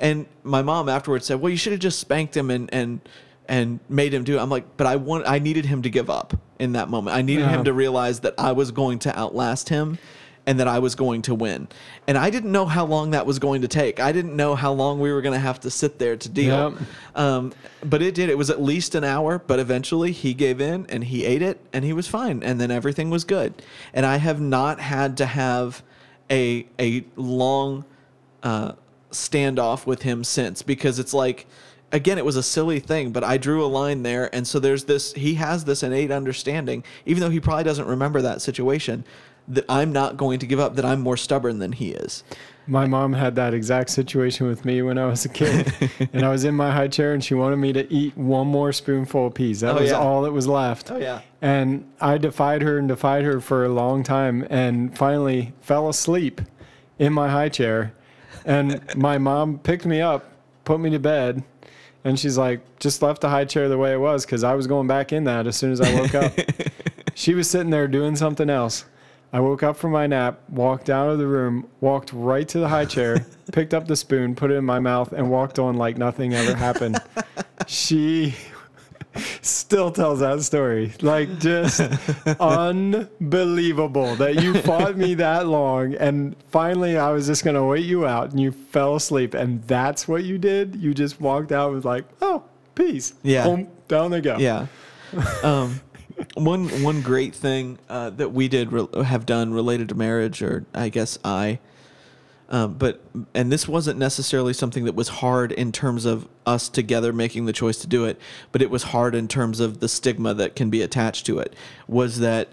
And 0.00 0.24
my 0.42 0.62
mom 0.62 0.88
afterwards 0.88 1.26
said, 1.26 1.40
"Well, 1.40 1.50
you 1.50 1.56
should 1.56 1.72
have 1.72 1.80
just 1.80 1.98
spanked 2.00 2.36
him 2.36 2.50
and 2.50 2.72
and 2.72 3.00
and 3.48 3.80
made 3.88 4.12
him 4.14 4.24
do 4.24 4.36
it." 4.38 4.40
I'm 4.40 4.50
like, 4.50 4.76
"But 4.76 4.86
I 4.86 4.96
want 4.96 5.28
I 5.28 5.38
needed 5.38 5.66
him 5.66 5.82
to 5.82 5.90
give 5.90 6.10
up 6.10 6.34
in 6.58 6.72
that 6.72 6.88
moment. 6.88 7.16
I 7.16 7.22
needed 7.22 7.42
Yeah. 7.42 7.50
him 7.50 7.64
to 7.64 7.72
realize 7.72 8.20
that 8.20 8.34
I 8.38 8.52
was 8.52 8.70
going 8.70 8.98
to 9.00 9.16
outlast 9.18 9.68
him." 9.68 9.98
And 10.46 10.60
that 10.60 10.68
I 10.68 10.78
was 10.78 10.94
going 10.94 11.22
to 11.22 11.34
win. 11.34 11.68
And 12.06 12.18
I 12.18 12.28
didn't 12.28 12.52
know 12.52 12.66
how 12.66 12.84
long 12.84 13.12
that 13.12 13.24
was 13.24 13.38
going 13.38 13.62
to 13.62 13.68
take. 13.68 13.98
I 13.98 14.12
didn't 14.12 14.36
know 14.36 14.54
how 14.54 14.72
long 14.72 15.00
we 15.00 15.10
were 15.10 15.22
going 15.22 15.32
to 15.32 15.38
have 15.38 15.60
to 15.60 15.70
sit 15.70 15.98
there 15.98 16.16
to 16.16 16.28
deal. 16.28 16.72
Yep. 16.72 16.82
Um, 17.14 17.52
but 17.82 18.02
it 18.02 18.14
did. 18.14 18.28
It 18.28 18.36
was 18.36 18.50
at 18.50 18.60
least 18.60 18.94
an 18.94 19.04
hour, 19.04 19.38
but 19.38 19.58
eventually 19.58 20.12
he 20.12 20.34
gave 20.34 20.60
in 20.60 20.84
and 20.90 21.04
he 21.04 21.24
ate 21.24 21.40
it 21.40 21.60
and 21.72 21.82
he 21.82 21.94
was 21.94 22.06
fine. 22.06 22.42
And 22.42 22.60
then 22.60 22.70
everything 22.70 23.08
was 23.08 23.24
good. 23.24 23.54
And 23.94 24.04
I 24.04 24.18
have 24.18 24.38
not 24.38 24.80
had 24.80 25.16
to 25.16 25.26
have 25.26 25.82
a 26.30 26.66
a 26.78 27.04
long 27.16 27.84
uh, 28.42 28.72
standoff 29.10 29.86
with 29.86 30.02
him 30.02 30.24
since 30.24 30.62
because 30.62 30.98
it's 30.98 31.14
like 31.14 31.46
again 31.92 32.18
it 32.18 32.24
was 32.24 32.36
a 32.36 32.42
silly 32.42 32.80
thing 32.80 33.12
but 33.12 33.22
i 33.22 33.36
drew 33.36 33.64
a 33.64 33.66
line 33.66 34.02
there 34.02 34.34
and 34.34 34.46
so 34.46 34.58
there's 34.58 34.84
this 34.84 35.12
he 35.12 35.34
has 35.34 35.64
this 35.64 35.82
innate 35.82 36.10
understanding 36.10 36.82
even 37.06 37.20
though 37.20 37.30
he 37.30 37.38
probably 37.38 37.62
doesn't 37.62 37.86
remember 37.86 38.20
that 38.20 38.42
situation 38.42 39.04
that 39.48 39.64
i'm 39.68 39.92
not 39.92 40.16
going 40.16 40.38
to 40.38 40.46
give 40.46 40.58
up 40.60 40.74
that 40.76 40.84
i'm 40.84 41.00
more 41.00 41.16
stubborn 41.16 41.58
than 41.58 41.72
he 41.72 41.90
is 41.90 42.24
My 42.66 42.86
mom 42.86 43.12
had 43.12 43.34
that 43.36 43.52
exact 43.52 43.90
situation 43.90 44.46
with 44.46 44.64
me 44.64 44.80
when 44.80 44.96
I 44.96 45.04
was 45.04 45.26
a 45.26 45.28
kid, 45.28 45.70
and 46.14 46.24
I 46.24 46.30
was 46.30 46.44
in 46.44 46.54
my 46.54 46.70
high 46.72 46.88
chair, 46.88 47.12
and 47.12 47.22
she 47.22 47.34
wanted 47.34 47.56
me 47.56 47.74
to 47.74 47.84
eat 47.92 48.16
one 48.16 48.46
more 48.46 48.72
spoonful 48.72 49.26
of 49.26 49.34
peas. 49.34 49.60
That 49.60 49.76
Oh, 49.76 49.80
was 49.82 49.90
yeah. 49.90 49.98
all 49.98 50.22
that 50.22 50.32
was 50.32 50.48
left. 50.48 50.90
Oh, 50.90 50.96
yeah. 50.96 51.20
And 51.42 51.84
I 52.00 52.16
defied 52.16 52.62
her 52.62 52.78
and 52.78 52.88
defied 52.88 53.22
her 53.24 53.38
for 53.42 53.66
a 53.66 53.68
long 53.68 54.02
time, 54.02 54.46
and 54.48 54.96
finally 54.96 55.52
fell 55.60 55.90
asleep 55.90 56.40
in 56.98 57.12
my 57.12 57.28
high 57.28 57.50
chair. 57.50 57.92
And 58.46 58.80
my 58.96 59.18
mom 59.18 59.58
picked 59.58 59.84
me 59.84 60.00
up, 60.00 60.24
put 60.64 60.80
me 60.80 60.88
to 60.88 60.98
bed, 60.98 61.44
and 62.02 62.18
she's 62.18 62.38
like, 62.38 62.60
just 62.80 63.02
left 63.02 63.20
the 63.20 63.28
high 63.28 63.44
chair 63.44 63.68
the 63.68 63.76
way 63.76 63.92
it 63.92 64.00
was 64.00 64.24
because 64.24 64.42
I 64.42 64.54
was 64.54 64.66
going 64.66 64.86
back 64.86 65.12
in 65.12 65.24
that 65.24 65.46
as 65.46 65.54
soon 65.56 65.70
as 65.72 65.82
I 65.82 65.94
woke 66.00 66.14
up. 66.14 66.32
she 67.14 67.34
was 67.34 67.50
sitting 67.50 67.68
there 67.68 67.88
doing 67.88 68.16
something 68.16 68.48
else. 68.48 68.86
I 69.34 69.40
woke 69.40 69.64
up 69.64 69.76
from 69.76 69.90
my 69.90 70.06
nap, 70.06 70.38
walked 70.48 70.88
out 70.88 71.10
of 71.10 71.18
the 71.18 71.26
room, 71.26 71.66
walked 71.80 72.12
right 72.12 72.46
to 72.50 72.60
the 72.60 72.68
high 72.68 72.84
chair, 72.84 73.26
picked 73.52 73.74
up 73.74 73.88
the 73.88 73.96
spoon, 73.96 74.36
put 74.36 74.52
it 74.52 74.54
in 74.54 74.64
my 74.64 74.78
mouth, 74.78 75.12
and 75.12 75.28
walked 75.28 75.58
on 75.58 75.74
like 75.76 75.98
nothing 75.98 76.32
ever 76.34 76.54
happened. 76.54 77.00
she 77.66 78.36
still 79.42 79.90
tells 79.90 80.20
that 80.20 80.40
story. 80.42 80.92
Like, 81.02 81.40
just 81.40 81.80
unbelievable 82.40 84.14
that 84.14 84.40
you 84.40 84.54
fought 84.60 84.96
me 84.96 85.14
that 85.14 85.48
long. 85.48 85.94
And 85.94 86.36
finally, 86.50 86.96
I 86.96 87.10
was 87.10 87.26
just 87.26 87.42
going 87.42 87.56
to 87.56 87.64
wait 87.64 87.84
you 87.84 88.06
out, 88.06 88.30
and 88.30 88.38
you 88.38 88.52
fell 88.52 88.94
asleep. 88.94 89.34
And 89.34 89.64
that's 89.64 90.06
what 90.06 90.22
you 90.22 90.38
did? 90.38 90.76
You 90.76 90.94
just 90.94 91.20
walked 91.20 91.50
out 91.50 91.72
with, 91.72 91.84
like, 91.84 92.04
oh, 92.22 92.44
peace. 92.76 93.14
Yeah. 93.24 93.48
Boom, 93.48 93.68
down 93.88 94.12
they 94.12 94.20
go. 94.20 94.38
Yeah. 94.38 94.68
Um, 95.42 95.80
one 96.34 96.68
one 96.82 97.00
great 97.02 97.34
thing 97.34 97.78
uh, 97.88 98.10
that 98.10 98.32
we 98.32 98.48
did 98.48 98.72
re- 98.72 99.04
have 99.04 99.26
done 99.26 99.52
related 99.52 99.88
to 99.88 99.94
marriage, 99.94 100.42
or 100.42 100.64
I 100.74 100.88
guess 100.88 101.18
I, 101.24 101.58
um, 102.48 102.74
but 102.74 103.00
and 103.34 103.50
this 103.50 103.66
wasn't 103.66 103.98
necessarily 103.98 104.52
something 104.52 104.84
that 104.84 104.94
was 104.94 105.08
hard 105.08 105.52
in 105.52 105.72
terms 105.72 106.04
of 106.04 106.28
us 106.46 106.68
together 106.68 107.12
making 107.12 107.46
the 107.46 107.52
choice 107.52 107.78
to 107.78 107.86
do 107.86 108.04
it, 108.04 108.20
but 108.52 108.62
it 108.62 108.70
was 108.70 108.84
hard 108.84 109.14
in 109.14 109.28
terms 109.28 109.60
of 109.60 109.80
the 109.80 109.88
stigma 109.88 110.34
that 110.34 110.54
can 110.54 110.70
be 110.70 110.82
attached 110.82 111.26
to 111.26 111.38
it. 111.38 111.54
Was 111.88 112.20
that 112.20 112.48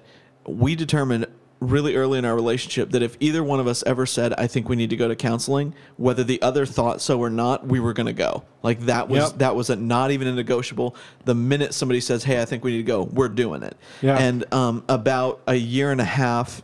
we 0.46 0.76
determined 0.76 1.28
really 1.62 1.96
early 1.96 2.18
in 2.18 2.26
our 2.26 2.34
relationship 2.34 2.90
that 2.90 3.04
if 3.04 3.16
either 3.20 3.44
one 3.44 3.60
of 3.60 3.68
us 3.68 3.84
ever 3.86 4.06
said, 4.06 4.34
"I 4.34 4.48
think 4.48 4.68
we 4.68 4.76
need 4.76 4.90
to 4.90 4.96
go 4.98 5.08
to 5.08 5.16
counseling," 5.16 5.74
whether 5.96 6.24
the 6.24 6.42
other 6.42 6.66
thought 6.66 7.02
so 7.02 7.20
or 7.20 7.30
not, 7.30 7.66
we 7.68 7.80
were 7.80 7.94
going 7.94 8.08
to 8.08 8.14
go. 8.14 8.44
Like 8.64 8.82
that 8.88 9.08
was 9.08 9.30
Yep. 9.30 9.38
that 9.38 9.56
was 9.56 9.70
a, 9.70 9.76
not 9.76 10.10
even 10.12 10.28
a 10.28 10.34
negotiable. 10.34 10.96
The 11.26 11.36
minute 11.36 11.74
somebody 11.74 12.02
says, 12.02 12.24
"Hey, 12.24 12.42
I 12.42 12.46
think 12.46 12.64
we 12.64 12.72
need 12.72 12.78
to 12.78 12.84
go," 12.84 13.04
we're 13.04 13.30
doing 13.30 13.62
it. 13.64 13.78
Yeah. 14.02 14.18
And 14.18 14.52
um, 14.54 14.84
about 14.90 15.40
a 15.48 15.56
year 15.56 15.92
and 15.92 16.02
a 16.02 16.06
half 16.06 16.64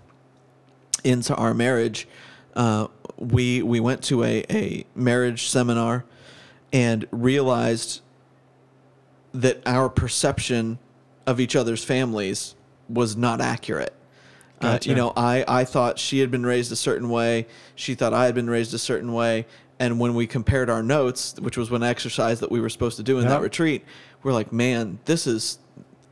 into 1.04 1.36
our 1.36 1.54
marriage, 1.54 2.08
uh, 2.56 2.88
we 3.18 3.62
we 3.62 3.80
went 3.80 4.04
to 4.06 4.24
a, 4.24 4.44
a 4.50 4.84
marriage 4.96 5.48
seminar 5.48 6.06
and 6.74 7.08
realized 7.12 8.02
that 9.34 9.62
our 9.68 9.90
perception 9.90 10.80
of 11.28 11.40
each 11.40 11.56
other's 11.56 11.84
families 11.84 12.56
was 12.90 13.16
not 13.16 13.42
accurate. 13.42 13.94
Uh, 14.62 14.80
you 14.84 14.96
know, 14.96 15.14
I, 15.16 15.46
I 15.48 15.64
thought 15.66 16.00
she 16.00 16.20
had 16.20 16.32
been 16.32 16.46
raised 16.46 16.72
a 16.72 16.76
certain 16.76 17.10
way. 17.10 17.46
She 17.76 17.94
thought 17.96 18.14
I 18.14 18.26
had 18.26 18.34
been 18.36 18.50
raised 18.50 18.74
a 18.74 18.80
certain 18.80 19.14
way. 19.14 19.46
And 19.80 20.00
when 20.00 20.16
we 20.16 20.26
compared 20.26 20.70
our 20.70 20.82
notes, 20.82 21.36
which 21.40 21.58
was 21.58 21.70
one 21.70 21.84
exercise 21.84 22.40
that 22.40 22.52
we 22.52 22.60
were 22.60 22.70
supposed 22.70 22.98
to 22.98 23.04
do 23.04 23.18
in 23.20 23.24
Yeah. 23.26 23.30
that 23.32 23.42
retreat, 23.42 23.86
we're 24.24 24.34
like, 24.34 24.52
man, 24.52 24.98
this 25.06 25.28
is, 25.28 25.60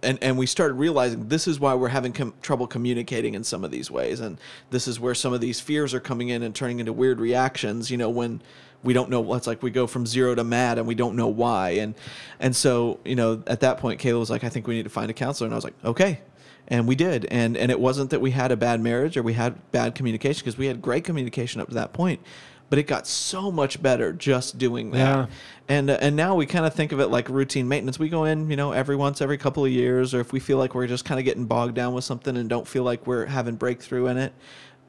and, 0.04 0.20
and 0.22 0.38
we 0.38 0.46
started 0.46 0.76
realizing 0.76 1.28
this 1.30 1.48
is 1.48 1.60
why 1.60 1.74
we're 1.74 1.88
having 1.88 2.14
com- 2.14 2.36
trouble 2.44 2.68
communicating 2.68 3.34
in 3.34 3.44
some 3.44 3.64
of 3.64 3.72
these 3.72 3.90
ways. 3.90 4.20
And 4.20 4.38
this 4.70 4.88
is 4.88 5.00
where 5.00 5.16
some 5.16 5.34
of 5.34 5.42
these 5.42 5.60
fears 5.60 5.96
are 5.96 6.00
coming 6.00 6.30
in 6.30 6.44
and 6.44 6.54
turning 6.54 6.80
into 6.80 6.94
weird 6.94 7.20
reactions, 7.20 7.90
you 7.90 7.98
know, 7.98 8.10
when 8.12 8.44
we 8.84 8.94
don't 8.94 9.10
know 9.10 9.22
what's 9.22 9.48
like 9.48 9.64
we 9.64 9.72
go 9.72 9.88
from 9.88 10.06
zero 10.06 10.36
to 10.36 10.44
mad 10.44 10.78
and 10.78 10.86
we 10.86 10.94
don't 10.94 11.16
know 11.16 11.28
why. 11.28 11.72
And, 11.72 11.96
and 12.40 12.56
so, 12.56 13.00
you 13.04 13.16
know, 13.16 13.42
at 13.48 13.62
that 13.62 13.80
point, 13.80 14.00
Kayla 14.00 14.20
was 14.20 14.30
like, 14.30 14.44
I 14.44 14.50
think 14.50 14.68
we 14.68 14.76
need 14.76 14.84
to 14.84 14.90
find 14.92 15.10
a 15.10 15.14
counselor. 15.14 15.48
And 15.48 15.56
I 15.56 15.58
was 15.58 15.64
like, 15.64 15.74
okay, 15.84 16.20
and 16.68 16.88
we 16.88 16.96
did. 16.96 17.26
And 17.26 17.56
and 17.58 17.72
it 17.72 17.80
wasn't 17.80 18.10
that 18.12 18.22
we 18.22 18.32
had 18.32 18.52
a 18.52 18.58
bad 18.58 18.82
marriage 18.82 19.18
or 19.18 19.24
we 19.24 19.34
had 19.34 19.72
bad 19.72 19.96
communication 19.96 20.42
because 20.44 20.58
we 20.58 20.68
had 20.68 20.82
great 20.82 21.04
communication 21.04 21.62
up 21.62 21.70
to 21.70 21.76
that 21.76 21.94
point 21.94 22.22
but 22.68 22.80
it 22.80 22.88
got 22.88 23.06
so 23.06 23.52
much 23.52 23.80
better 23.80 24.12
just 24.12 24.58
doing 24.58 24.90
that. 24.90 24.98
Yeah. 24.98 25.26
and 25.70 25.90
uh, 25.90 25.98
and 26.02 26.16
now 26.16 26.34
we 26.34 26.48
kind 26.48 26.66
of 26.66 26.74
think 26.74 26.92
of 26.92 27.00
it 27.00 27.10
like 27.10 27.30
routine 27.30 27.68
maintenance. 27.68 28.00
We 28.00 28.10
go 28.10 28.24
in 28.24 28.50
you 28.50 28.56
know 28.56 28.72
every 28.72 28.96
once 28.96 29.22
every 29.22 29.38
couple 29.38 29.64
of 29.64 29.72
years 29.72 30.16
or 30.16 30.20
if 30.20 30.34
we 30.34 30.40
feel 30.40 30.58
like 30.58 30.74
we're 30.74 30.88
just 30.88 31.06
kind 31.06 31.20
of 31.20 31.26
getting 31.26 31.46
bogged 31.46 31.76
down 31.76 31.94
with 31.94 32.04
something 32.04 32.36
and 32.36 32.50
don't 32.50 32.68
feel 32.68 32.84
like 32.84 33.06
we're 33.06 33.28
having 33.28 33.56
breakthrough 33.56 34.08
in 34.08 34.18
it 34.18 34.34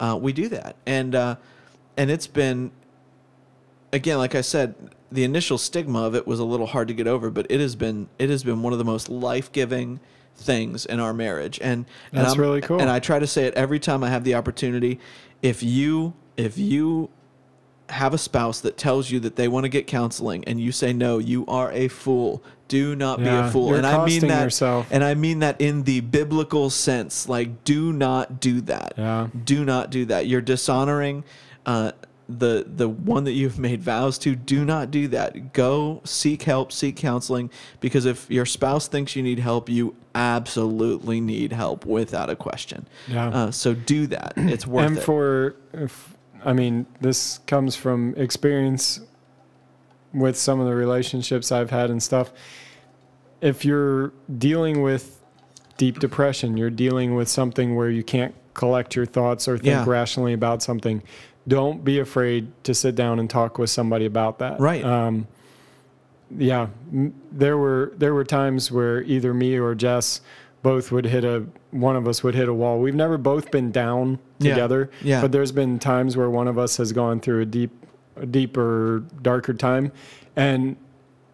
uh, 0.00 0.18
we 0.20 0.32
do 0.32 0.48
that. 0.48 0.76
And 0.86 1.14
uh, 1.14 1.36
and 1.96 2.10
it's 2.10 2.26
been 2.26 2.70
again, 3.92 4.18
like 4.18 4.34
I 4.34 4.40
said, 4.40 4.74
the 5.10 5.24
initial 5.24 5.58
stigma 5.58 6.02
of 6.02 6.14
it 6.14 6.26
was 6.26 6.38
a 6.38 6.44
little 6.44 6.66
hard 6.66 6.88
to 6.88 6.94
get 6.94 7.06
over, 7.06 7.30
but 7.30 7.46
it 7.50 7.60
has 7.60 7.76
been 7.76 8.08
it 8.18 8.30
has 8.30 8.42
been 8.42 8.62
one 8.62 8.72
of 8.72 8.78
the 8.78 8.84
most 8.84 9.08
life 9.08 9.50
giving 9.52 10.00
things 10.36 10.86
in 10.86 11.00
our 11.00 11.12
marriage. 11.12 11.58
And, 11.60 11.86
and 12.12 12.20
That's 12.20 12.30
I'm- 12.32 12.40
really 12.40 12.60
cool. 12.60 12.80
And 12.80 12.90
I 12.90 12.98
try 13.00 13.18
to 13.18 13.26
say 13.26 13.46
it 13.46 13.54
every 13.54 13.78
time 13.78 14.04
I 14.04 14.08
have 14.10 14.24
the 14.24 14.34
opportunity. 14.34 15.00
If 15.42 15.62
you 15.62 16.14
if 16.36 16.58
you 16.58 17.10
have 17.88 18.12
a 18.12 18.18
spouse 18.18 18.60
that 18.60 18.76
tells 18.76 19.10
you 19.10 19.20
that 19.20 19.36
they 19.36 19.46
want 19.48 19.64
to 19.64 19.68
get 19.68 19.86
counseling 19.86 20.42
and 20.46 20.60
you 20.60 20.72
say 20.72 20.92
no, 20.92 21.18
you 21.18 21.46
are 21.46 21.70
a 21.72 21.88
fool. 21.88 22.42
Do 22.68 22.96
not 22.96 23.20
be 23.20 23.26
a 23.28 23.48
fool. 23.50 23.74
and 23.74 23.86
I 23.86 24.04
mean 24.04 24.22
that 24.26 24.42
yourself. 24.42 24.88
and 24.90 25.04
I 25.04 25.14
mean 25.14 25.38
that 25.38 25.60
in 25.60 25.84
the 25.84 26.00
biblical 26.00 26.68
sense. 26.68 27.28
Like 27.28 27.62
do 27.64 27.92
not 27.92 28.40
do 28.40 28.60
that 28.62 28.94
Yeah. 28.98 29.28
do 29.44 29.64
not 29.64 29.90
do 29.90 30.04
that. 30.06 30.26
You're 30.26 30.40
dishonoring 30.40 31.22
uh, 31.64 31.92
the 32.28 32.64
the 32.66 32.88
one 32.88 33.24
that 33.24 33.32
you've 33.32 33.58
made 33.58 33.82
vows 33.82 34.18
to. 34.18 34.34
Do 34.34 34.64
not 34.64 34.90
do 34.90 35.06
that. 35.08 35.52
Go 35.52 36.00
seek 36.04 36.42
help, 36.42 36.72
seek 36.72 36.96
counseling, 36.96 37.50
because 37.80 38.04
if 38.04 38.28
your 38.30 38.44
spouse 38.46 38.88
thinks 38.88 39.14
you 39.14 39.22
need 39.22 39.38
help, 39.38 39.68
you 39.68 39.94
absolutely 40.14 41.20
need 41.20 41.52
help 41.52 41.86
without 41.86 42.28
a 42.30 42.36
question. 42.36 42.88
Yeah. 43.06 43.28
Uh, 43.28 43.50
so 43.50 43.74
do 43.74 44.06
that. 44.08 44.32
It's 44.36 44.66
worth 44.66 44.86
and 44.86 44.98
it. 44.98 45.02
for 45.02 45.56
if, 45.72 46.14
i 46.44 46.52
mean 46.52 46.86
this 47.00 47.38
comes 47.46 47.74
from 47.76 48.14
experience 48.16 49.00
with 50.12 50.36
some 50.36 50.60
of 50.60 50.66
the 50.66 50.74
relationships 50.74 51.50
i've 51.50 51.70
had 51.70 51.90
and 51.90 52.02
stuff 52.02 52.30
if 53.40 53.64
you're 53.64 54.12
dealing 54.38 54.82
with 54.82 55.20
deep 55.78 55.98
depression 55.98 56.56
you're 56.56 56.70
dealing 56.70 57.14
with 57.14 57.28
something 57.28 57.74
where 57.74 57.90
you 57.90 58.02
can't 58.04 58.34
collect 58.54 58.94
your 58.94 59.06
thoughts 59.06 59.48
or 59.48 59.56
think 59.56 59.66
Yeah. 59.66 59.84
rationally 59.86 60.32
about 60.34 60.62
something 60.62 61.02
don't 61.48 61.84
be 61.84 61.98
afraid 62.00 62.48
to 62.64 62.74
sit 62.74 62.94
down 62.94 63.18
and 63.18 63.30
talk 63.30 63.58
with 63.58 63.70
somebody 63.70 64.04
about 64.06 64.38
that 64.40 64.58
Right. 64.60 64.84
um, 64.84 65.26
yeah 66.36 66.66
there 67.30 67.56
were 67.56 67.92
there 67.96 68.12
were 68.12 68.24
times 68.24 68.72
where 68.72 69.02
either 69.02 69.32
me 69.32 69.56
or 69.56 69.74
jess 69.76 70.20
both 70.62 70.90
would 70.90 71.04
hit 71.06 71.24
a 71.24 71.46
one 71.70 71.94
of 71.94 72.08
us 72.08 72.24
would 72.24 72.34
hit 72.34 72.48
a 72.48 72.54
wall 72.54 72.80
we've 72.80 72.96
never 72.96 73.16
both 73.16 73.50
been 73.52 73.70
down 73.70 74.18
Yeah. 74.40 74.54
together 74.54 74.90
Yeah. 75.02 75.20
but 75.20 75.30
there's 75.30 75.52
been 75.52 75.78
times 75.78 76.16
where 76.16 76.28
one 76.28 76.48
of 76.48 76.58
us 76.58 76.76
has 76.78 76.92
gone 76.92 77.20
through 77.20 77.42
a 77.42 77.44
deep 77.46 77.70
a 78.16 78.26
deeper 78.26 79.04
darker 79.22 79.54
time 79.54 79.92
and 80.34 80.76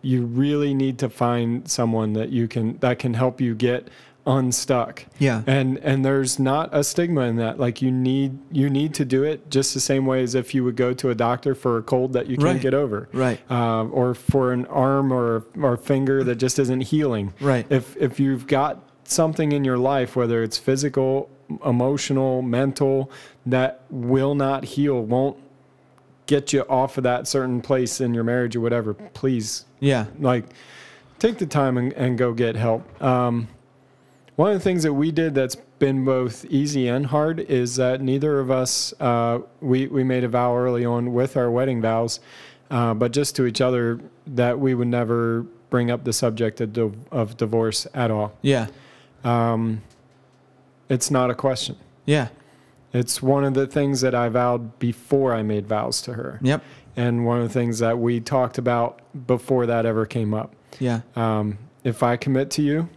you 0.02 0.24
really 0.26 0.74
need 0.74 0.98
to 0.98 1.08
find 1.08 1.66
someone 1.70 2.12
that 2.12 2.28
you 2.30 2.46
can 2.48 2.76
that 2.80 2.98
can 2.98 3.14
help 3.14 3.40
you 3.40 3.54
get 3.54 3.88
unstuck 4.24 5.04
Yeah. 5.18 5.42
and 5.46 5.78
and 5.78 6.04
there's 6.04 6.38
not 6.38 6.70
a 6.72 6.84
stigma 6.84 7.22
in 7.22 7.36
that 7.36 7.58
like 7.58 7.82
you 7.82 7.90
need 7.90 8.38
you 8.52 8.70
need 8.70 8.94
to 8.94 9.04
do 9.04 9.24
it 9.24 9.50
just 9.50 9.74
the 9.74 9.80
same 9.80 10.06
way 10.06 10.22
as 10.22 10.34
if 10.36 10.54
you 10.54 10.62
would 10.62 10.76
go 10.76 10.92
to 10.94 11.10
a 11.10 11.14
doctor 11.14 11.54
for 11.56 11.76
a 11.76 11.82
cold 11.82 12.12
that 12.12 12.28
you 12.28 12.36
can't 12.36 12.52
Right. 12.54 12.60
get 12.60 12.72
over 12.74 13.08
Right. 13.12 13.40
um, 13.50 13.90
or 13.92 14.14
for 14.14 14.52
an 14.52 14.66
arm 14.66 15.12
or 15.12 15.44
or 15.60 15.76
finger 15.76 16.22
that 16.24 16.36
just 16.36 16.58
isn't 16.60 16.82
healing 16.82 17.32
Right. 17.40 17.66
if 17.68 17.96
if 17.96 18.20
you've 18.20 18.46
got 18.46 18.78
something 19.04 19.50
in 19.50 19.64
your 19.64 19.76
life 19.78 20.14
whether 20.14 20.42
it's 20.42 20.56
physical 20.56 21.28
emotional 21.66 22.42
mental 22.42 23.10
that 23.44 23.80
will 23.90 24.34
not 24.36 24.64
heal 24.64 25.02
won't 25.02 25.36
get 26.26 26.52
you 26.52 26.62
off 26.68 26.96
of 26.96 27.02
that 27.04 27.26
certain 27.26 27.60
place 27.60 28.00
in 28.00 28.14
your 28.14 28.24
marriage 28.24 28.54
or 28.54 28.60
whatever 28.60 28.94
please 28.94 29.64
Yeah. 29.80 30.06
like 30.20 30.44
take 31.18 31.38
the 31.38 31.46
time 31.46 31.76
and, 31.76 31.92
and 31.94 32.16
go 32.16 32.32
get 32.32 32.54
help 32.56 32.82
um, 33.02 33.48
one 34.36 34.50
of 34.50 34.54
the 34.58 34.64
things 34.64 34.82
that 34.82 34.92
we 34.94 35.10
did 35.12 35.34
that's 35.34 35.56
been 35.78 36.04
both 36.04 36.44
easy 36.46 36.88
and 36.88 37.06
hard 37.06 37.40
is 37.40 37.76
that 37.76 38.00
neither 38.00 38.38
of 38.40 38.50
us 38.50 38.94
uh, 39.00 39.40
we, 39.60 39.86
we 39.88 40.02
made 40.04 40.24
a 40.24 40.28
vow 40.28 40.56
early 40.56 40.84
on 40.84 41.12
with 41.12 41.36
our 41.36 41.50
wedding 41.50 41.80
vows 41.82 42.20
uh, 42.70 42.94
but 42.94 43.12
just 43.12 43.36
to 43.36 43.44
each 43.46 43.60
other 43.60 44.00
that 44.26 44.58
we 44.58 44.74
would 44.74 44.88
never 44.88 45.42
bring 45.70 45.90
up 45.90 46.04
the 46.04 46.12
subject 46.12 46.60
of, 46.60 46.72
div- 46.72 46.96
of 47.12 47.36
divorce 47.36 47.86
at 47.94 48.10
all 48.10 48.32
Yeah. 48.42 48.68
um, 49.24 49.82
it's 50.88 51.10
not 51.10 51.30
a 51.30 51.34
question 51.34 51.76
Yeah. 52.06 52.28
it's 52.92 53.20
one 53.22 53.44
of 53.44 53.54
the 53.54 53.66
things 53.66 54.00
that 54.02 54.14
i 54.14 54.28
vowed 54.28 54.78
before 54.78 55.34
i 55.34 55.42
made 55.42 55.66
vows 55.66 56.00
to 56.02 56.14
her 56.14 56.38
Yep. 56.42 56.62
and 56.96 57.26
one 57.26 57.40
of 57.40 57.48
the 57.48 57.52
things 57.52 57.80
that 57.80 57.98
we 57.98 58.20
talked 58.20 58.56
about 58.58 59.00
before 59.26 59.66
that 59.66 59.84
ever 59.84 60.06
came 60.06 60.32
up 60.32 60.54
Yeah. 60.78 61.00
um, 61.16 61.58
if 61.84 62.02
I 62.04 62.16
commit 62.16 62.48
to 62.52 62.62
you, 62.62 62.88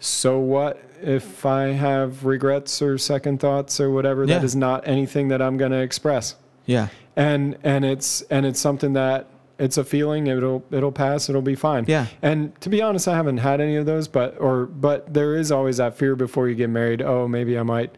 so 0.00 0.38
what 0.38 0.82
if 1.02 1.44
I 1.46 1.68
have 1.68 2.24
regrets 2.24 2.80
or 2.82 2.98
second 2.98 3.40
thoughts 3.40 3.80
or 3.80 3.90
whatever? 3.90 4.24
Yeah. 4.24 4.38
That 4.38 4.44
is 4.44 4.56
not 4.56 4.86
anything 4.86 5.28
that 5.28 5.40
I'm 5.42 5.56
going 5.56 5.72
to 5.72 5.80
express. 5.80 6.36
Yeah. 6.66 6.88
And 7.16 7.56
and 7.62 7.84
it's 7.84 8.22
and 8.22 8.44
it's 8.44 8.60
something 8.60 8.92
that 8.94 9.26
it's 9.58 9.78
a 9.78 9.84
feeling. 9.84 10.26
It'll 10.26 10.62
it'll 10.70 10.92
pass. 10.92 11.28
It'll 11.30 11.40
be 11.42 11.54
fine. 11.54 11.84
Yeah. 11.88 12.06
And 12.22 12.58
to 12.60 12.68
be 12.68 12.82
honest, 12.82 13.08
I 13.08 13.14
haven't 13.16 13.38
had 13.38 13.60
any 13.60 13.76
of 13.76 13.86
those, 13.86 14.06
but 14.08 14.38
or 14.38 14.66
but 14.66 15.12
there 15.14 15.34
is 15.36 15.50
always 15.50 15.78
that 15.78 15.96
fear 15.96 16.14
before 16.14 16.48
you 16.48 16.54
get 16.54 16.68
married. 16.70 17.00
Oh, 17.00 17.26
maybe 17.26 17.58
I 17.58 17.62
might 17.62 17.94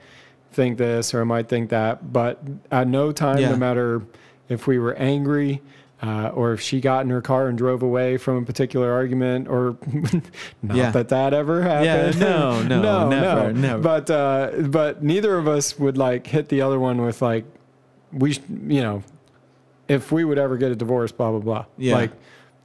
think 0.53 0.79
this 0.79 1.13
or 1.15 1.21
I 1.21 1.25
might 1.25 1.49
think 1.49 1.71
that. 1.71 2.13
But 2.13 2.41
at 2.71 2.87
no 2.87 3.11
time, 3.13 3.39
Yeah. 3.39 3.51
no 3.51 3.57
matter 3.57 4.03
if 4.49 4.67
we 4.67 4.79
were 4.79 4.95
angry. 4.95 5.61
Uh, 6.01 6.29
or 6.29 6.53
if 6.53 6.61
she 6.61 6.81
got 6.81 7.05
in 7.05 7.11
her 7.11 7.21
car 7.21 7.49
and 7.49 7.59
drove 7.59 7.83
away 7.83 8.17
from 8.17 8.37
a 8.37 8.43
particular 8.47 8.93
argument, 8.93 9.49
or 9.49 9.77
not 10.63 10.77
Yeah. 10.77 10.91
that 10.93 11.09
that 11.09 11.35
ever 11.35 11.63
happened. 11.63 11.85
Yeah, 11.87 12.11
no, 12.29 12.63
no, 12.63 12.81
no, 12.83 13.09
never, 13.09 13.53
never. 13.53 13.83
But 13.83 14.09
uh, 14.11 14.51
but 14.69 15.03
neither 15.03 15.37
of 15.37 15.49
us 15.49 15.77
would 15.79 15.99
like 15.99 16.25
hit 16.27 16.49
the 16.51 16.61
other 16.63 16.79
one 16.79 17.03
with 17.03 17.21
like, 17.21 17.45
we, 18.13 18.33
you 18.49 18.81
know, 18.81 19.03
if 19.89 20.13
we 20.13 20.25
would 20.25 20.39
ever 20.39 20.57
get 20.57 20.71
a 20.71 20.77
divorce, 20.77 21.11
blah 21.11 21.31
blah 21.33 21.41
blah. 21.41 21.65
Yeah. 21.77 21.97
Like, 21.97 22.13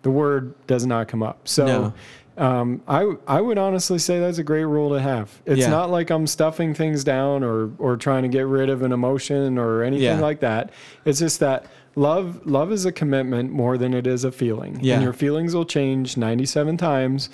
the 0.03 0.11
word 0.11 0.53
does 0.67 0.85
not 0.85 1.07
come 1.07 1.23
up. 1.23 1.47
So. 1.47 1.65
No. 1.65 1.93
Um, 2.35 2.81
I 2.87 3.13
I 3.27 3.39
would 3.41 3.59
honestly 3.59 3.99
say 3.99 4.19
that's 4.19 4.39
a 4.39 4.43
great 4.43 4.65
rule 4.65 4.89
to 4.89 4.99
have. 4.99 5.39
It's 5.45 5.59
Yeah. 5.61 5.69
not 5.69 5.91
like 5.91 6.09
I'm 6.09 6.25
stuffing 6.25 6.73
things 6.73 7.03
down 7.03 7.43
or 7.43 7.69
or 7.77 7.95
trying 7.95 8.23
to 8.23 8.27
get 8.27 8.47
rid 8.47 8.71
of 8.71 8.81
an 8.81 8.91
emotion 8.91 9.59
or 9.59 9.83
anything 9.83 10.03
Yeah. 10.05 10.19
like 10.19 10.39
that. 10.39 10.71
It's 11.05 11.19
just 11.19 11.39
that 11.41 11.67
love 11.95 12.45
love 12.45 12.71
is 12.71 12.85
a 12.85 12.91
commitment 12.91 13.51
more 13.51 13.77
than 13.77 13.93
it 13.93 14.07
is 14.07 14.23
a 14.23 14.31
feeling. 14.31 14.79
Yeah. 14.81 14.95
And 14.95 15.03
your 15.03 15.13
feelings 15.13 15.55
will 15.55 15.65
change 15.65 16.17
97 16.17 16.77
times 16.77 17.29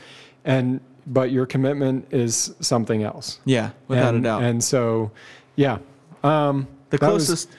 and 0.45 0.81
but 1.07 1.31
your 1.31 1.45
commitment 1.45 2.07
is 2.11 2.53
something 2.59 3.03
else. 3.03 3.39
Yeah, 3.45 3.71
without 3.87 4.13
and, 4.13 4.25
a 4.25 4.29
doubt. 4.29 4.43
And 4.43 4.63
so, 4.63 5.11
yeah. 5.55 5.79
Um, 6.23 6.67
the 6.91 6.97
that 6.97 7.11
was- 7.11 7.27
closest 7.27 7.49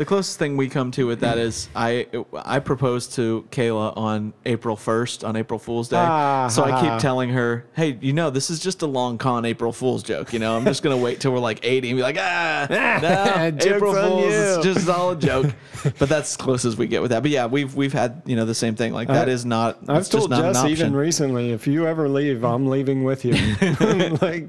the 0.00 0.06
closest 0.06 0.38
thing 0.38 0.56
we 0.56 0.66
come 0.66 0.90
to 0.90 1.06
with 1.06 1.20
that 1.20 1.36
is 1.36 1.68
I 1.76 2.06
I 2.32 2.60
proposed 2.60 3.16
to 3.16 3.46
Kayla 3.50 3.94
on 3.98 4.32
April 4.46 4.74
1st 4.74 5.28
on 5.28 5.36
April 5.36 5.58
Fool's 5.58 5.90
Day. 5.90 5.98
Ah, 5.98 6.48
so 6.48 6.64
I 6.64 6.80
keep 6.80 7.02
telling 7.02 7.28
her, 7.28 7.66
"Hey, 7.74 7.98
you 8.00 8.14
know, 8.14 8.30
this 8.30 8.48
is 8.48 8.60
just 8.60 8.80
a 8.80 8.86
long 8.86 9.18
con 9.18 9.44
April 9.44 9.74
Fool's 9.74 10.02
joke, 10.02 10.32
you 10.32 10.38
know. 10.38 10.56
I'm 10.56 10.64
just 10.64 10.82
going 10.82 10.96
to 10.96 11.04
wait 11.04 11.20
till 11.20 11.32
we're 11.32 11.38
like 11.38 11.60
80 11.62 11.90
and 11.90 11.98
be 11.98 12.02
like, 12.02 12.16
"Ah, 12.18 12.66
no, 13.02 13.74
April 13.74 13.92
Fool's 13.92 14.22
you." 14.24 14.30
it's 14.30 14.64
just 14.64 14.88
all 14.88 15.10
a 15.10 15.16
joke." 15.16 15.52
but 15.98 16.08
that's 16.08 16.32
as 16.32 16.36
close 16.38 16.64
as 16.64 16.78
we 16.78 16.86
get 16.86 17.02
with 17.02 17.10
that. 17.10 17.20
But 17.20 17.30
yeah, 17.30 17.44
we've 17.44 17.74
we've 17.74 17.92
had, 17.92 18.22
you 18.24 18.36
know, 18.36 18.46
the 18.46 18.54
same 18.54 18.76
thing. 18.76 18.94
Like 18.94 19.08
that 19.08 19.28
I- 19.28 19.32
is 19.32 19.44
not 19.44 19.78
I've 19.86 20.08
told 20.08 20.30
not 20.30 20.54
Jess 20.54 20.64
even 20.64 20.94
recently, 20.94 21.50
if 21.50 21.66
you 21.66 21.86
ever 21.86 22.08
leave, 22.08 22.42
I'm 22.42 22.68
leaving 22.68 23.04
with 23.04 23.24
you. 23.26 23.34
like, 24.22 24.48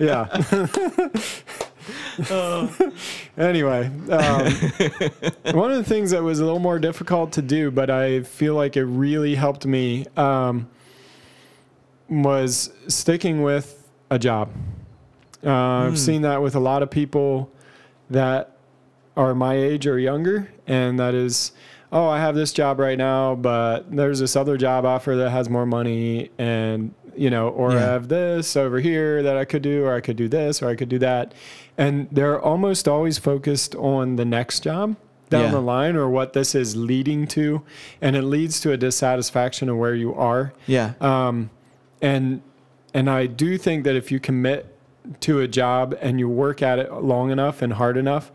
yeah. 0.00 0.26
anyway, 3.36 3.86
um, 4.10 4.52
one 5.54 5.70
of 5.70 5.76
the 5.76 5.84
things 5.84 6.10
that 6.10 6.22
was 6.22 6.40
a 6.40 6.44
little 6.44 6.58
more 6.58 6.78
difficult 6.78 7.32
to 7.32 7.42
do, 7.42 7.70
but 7.70 7.90
I 7.90 8.22
feel 8.22 8.54
like 8.54 8.76
it 8.76 8.84
really 8.84 9.34
helped 9.34 9.66
me, 9.66 10.06
um, 10.16 10.68
was 12.08 12.70
sticking 12.88 13.42
with 13.42 13.88
a 14.10 14.18
job. 14.18 14.50
Uh, 15.44 15.86
I've 15.86 15.98
seen 15.98 16.22
that 16.22 16.42
with 16.42 16.54
a 16.54 16.60
lot 16.60 16.82
of 16.82 16.90
people 16.90 17.50
that 18.10 18.56
are 19.16 19.34
my 19.34 19.54
age 19.54 19.86
or 19.86 19.98
younger, 19.98 20.50
and 20.66 20.98
that 20.98 21.14
is, 21.14 21.52
oh, 21.92 22.08
I 22.08 22.18
have 22.20 22.34
this 22.34 22.52
job 22.52 22.78
right 22.78 22.98
now, 22.98 23.34
but 23.34 23.94
there's 23.94 24.20
this 24.20 24.36
other 24.36 24.56
job 24.56 24.84
offer 24.84 25.16
that 25.16 25.30
has 25.30 25.48
more 25.48 25.66
money, 25.66 26.30
and 26.38 26.94
you 27.16 27.30
know, 27.30 27.48
or 27.48 27.72
I 27.72 27.80
have 27.80 28.08
this 28.08 28.56
over 28.56 28.80
here 28.80 29.22
that 29.22 29.36
I 29.36 29.44
could 29.44 29.62
do, 29.62 29.84
or 29.84 29.94
I 29.94 30.00
could 30.00 30.16
do 30.16 30.28
this, 30.28 30.62
or 30.62 30.68
I 30.68 30.74
could 30.76 30.88
do 30.88 30.98
that, 31.00 31.32
and 31.78 32.08
they're 32.12 32.40
almost 32.40 32.86
always 32.88 33.18
focused 33.18 33.74
on 33.76 34.16
the 34.16 34.24
next 34.24 34.60
job 34.60 34.96
down 35.28 35.44
Yeah. 35.46 35.50
the 35.50 35.60
line 35.60 35.96
or 35.96 36.08
what 36.08 36.32
this 36.34 36.54
is 36.54 36.76
leading 36.76 37.26
to, 37.28 37.62
and 38.00 38.14
it 38.16 38.22
leads 38.22 38.60
to 38.60 38.72
a 38.72 38.76
dissatisfaction 38.76 39.68
of 39.68 39.76
where 39.76 39.94
you 39.94 40.14
are. 40.14 40.52
Yeah. 40.66 40.92
Um, 41.00 41.50
and 42.00 42.40
and 42.94 43.10
I 43.10 43.26
do 43.26 43.58
think 43.58 43.84
that 43.84 43.94
if 43.96 44.10
you 44.12 44.20
commit 44.20 44.66
to 45.20 45.40
a 45.40 45.48
job 45.48 45.96
and 46.00 46.18
you 46.18 46.28
work 46.28 46.62
at 46.62 46.78
it 46.78 46.92
long 46.92 47.30
enough 47.30 47.60
and 47.62 47.72
hard 47.74 47.96
enough, 47.96 48.30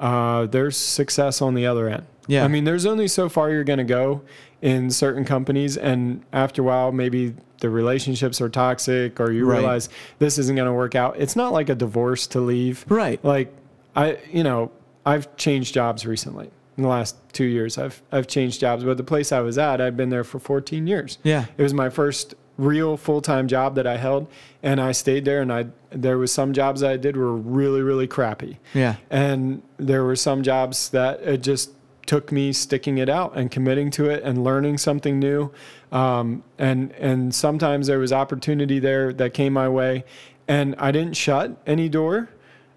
uh, 0.00 0.46
there's 0.46 0.76
success 0.76 1.40
on 1.42 1.54
the 1.54 1.66
other 1.66 1.88
end. 1.88 2.04
Yeah. 2.26 2.44
I 2.44 2.48
mean, 2.48 2.64
there's 2.64 2.86
only 2.86 3.08
so 3.08 3.28
far 3.28 3.50
you're 3.50 3.64
going 3.64 3.78
to 3.78 3.84
go 3.84 4.22
in 4.62 4.90
certain 4.90 5.24
companies, 5.24 5.76
and 5.76 6.22
after 6.32 6.62
a 6.62 6.64
while, 6.64 6.92
maybe 6.92 7.34
the 7.64 7.70
relationships 7.70 8.42
are 8.42 8.50
toxic, 8.50 9.18
or 9.18 9.32
you 9.32 9.46
Right. 9.46 9.56
realize 9.60 9.88
this 10.18 10.36
isn't 10.38 10.54
going 10.54 10.66
to 10.66 10.72
work 10.74 10.94
out. 10.94 11.16
It's 11.18 11.34
not 11.34 11.50
like 11.54 11.70
a 11.70 11.74
divorce 11.74 12.26
to 12.28 12.40
leave. 12.40 12.84
Right. 12.90 13.18
Like 13.24 13.50
I, 13.96 14.18
you 14.30 14.42
know, 14.44 14.70
I've 15.06 15.34
changed 15.36 15.72
jobs 15.72 16.04
recently. 16.04 16.50
In 16.76 16.82
the 16.82 16.90
last 16.90 17.16
two 17.32 17.44
years, 17.46 17.78
I've 17.78 18.02
I've 18.12 18.26
changed 18.26 18.60
jobs, 18.60 18.84
but 18.84 18.98
the 18.98 19.02
place 19.04 19.32
I 19.32 19.40
was 19.40 19.56
at, 19.56 19.80
I'd 19.80 19.96
been 19.96 20.10
there 20.10 20.24
for 20.24 20.38
14 20.38 20.86
years. 20.86 21.16
Yeah. 21.22 21.46
It 21.56 21.62
was 21.62 21.72
my 21.72 21.88
first 21.88 22.34
real 22.58 22.98
full 22.98 23.22
time 23.22 23.48
job 23.48 23.76
that 23.76 23.86
I 23.86 23.96
held, 23.96 24.26
and 24.62 24.78
I 24.78 24.92
stayed 24.92 25.24
there. 25.24 25.40
And 25.40 25.50
I 25.50 25.66
there 25.90 26.18
was 26.18 26.32
some 26.32 26.52
jobs 26.52 26.82
that 26.82 26.90
I 26.90 26.96
did 26.98 27.16
were 27.16 27.34
really 27.34 27.80
really 27.80 28.06
crappy, 28.06 28.58
Yeah. 28.74 28.96
and 29.10 29.62
there 29.78 30.04
were 30.04 30.16
some 30.16 30.42
jobs 30.42 30.90
that 30.90 31.22
it 31.22 31.42
just 31.42 31.70
took 32.06 32.30
me 32.30 32.52
sticking 32.52 32.98
it 32.98 33.08
out 33.08 33.36
and 33.36 33.50
committing 33.50 33.90
to 33.92 34.10
it 34.10 34.22
and 34.22 34.44
learning 34.44 34.78
something 34.78 35.18
new. 35.18 35.50
Um, 35.92 36.42
and 36.58 36.92
and 36.92 37.34
sometimes 37.34 37.86
there 37.86 37.98
was 37.98 38.12
opportunity 38.12 38.78
there 38.78 39.12
that 39.14 39.34
came 39.34 39.52
my 39.52 39.68
way, 39.68 40.04
and 40.48 40.74
I 40.78 40.92
didn't 40.92 41.14
shut 41.16 41.56
any 41.66 41.88
door, 41.88 42.28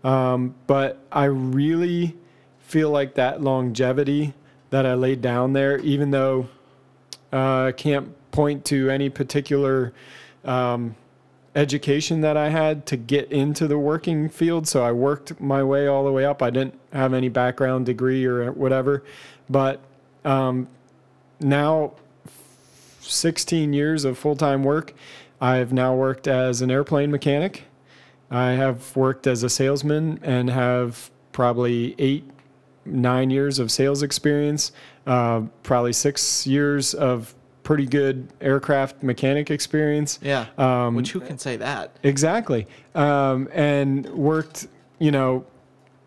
um, 0.03 0.55
but 0.67 0.99
I 1.11 1.25
really 1.25 2.15
feel 2.59 2.89
like 2.89 3.15
that 3.15 3.41
longevity 3.41 4.33
that 4.69 4.85
I 4.85 4.93
laid 4.93 5.21
down 5.21 5.53
there, 5.53 5.77
even 5.79 6.11
though 6.11 6.49
uh, 7.31 7.65
I 7.65 7.71
can't 7.71 8.13
point 8.31 8.65
to 8.65 8.89
any 8.89 9.09
particular 9.09 9.93
um, 10.43 10.95
education 11.57 12.21
that 12.21 12.37
I 12.37 12.49
had 12.49 12.85
to 12.85 12.95
get 12.95 13.31
into 13.31 13.67
the 13.67 13.79
working 13.79 14.29
field. 14.29 14.67
So 14.67 14.83
I 14.83 14.91
worked 14.91 15.41
my 15.41 15.63
way 15.63 15.87
all 15.87 16.05
the 16.05 16.11
way 16.11 16.23
up. 16.23 16.43
I 16.43 16.51
didn't 16.51 16.79
have 16.93 17.13
any 17.13 17.29
background 17.29 17.87
degree 17.87 18.23
or 18.25 18.51
whatever, 18.51 19.03
but 19.49 19.81
um, 20.23 20.67
now 21.39 21.93
16 23.01 23.73
years 23.73 24.05
of 24.05 24.19
full 24.19 24.35
time 24.35 24.63
work. 24.63 24.93
I've 25.41 25.73
now 25.73 25.95
worked 25.95 26.27
as 26.27 26.61
an 26.61 26.69
airplane 26.69 27.09
mechanic. 27.09 27.63
I 28.29 28.51
have 28.51 28.95
worked 28.95 29.25
as 29.25 29.41
a 29.41 29.49
salesman 29.49 30.19
and 30.21 30.49
have 30.49 31.09
probably 31.31 31.95
eight, 31.97 32.23
nine 32.85 33.29
years 33.31 33.57
of 33.57 33.71
sales 33.71 34.03
experience, 34.03 34.71
uh, 35.07 35.41
probably 35.63 35.93
six 35.93 36.45
years 36.45 36.93
of 36.93 37.33
pretty 37.67 37.85
good 37.85 38.29
aircraft 38.39 39.03
mechanic 39.03 39.51
experience. 39.51 40.19
Yeah. 40.21 40.45
Um, 40.57 40.95
Which 40.95 41.11
who 41.11 41.19
can 41.19 41.37
say 41.37 41.57
that? 41.57 41.97
Exactly. 42.01 42.65
Um, 42.95 43.49
and 43.51 44.07
worked, 44.11 44.69
you 44.99 45.11
know, 45.11 45.45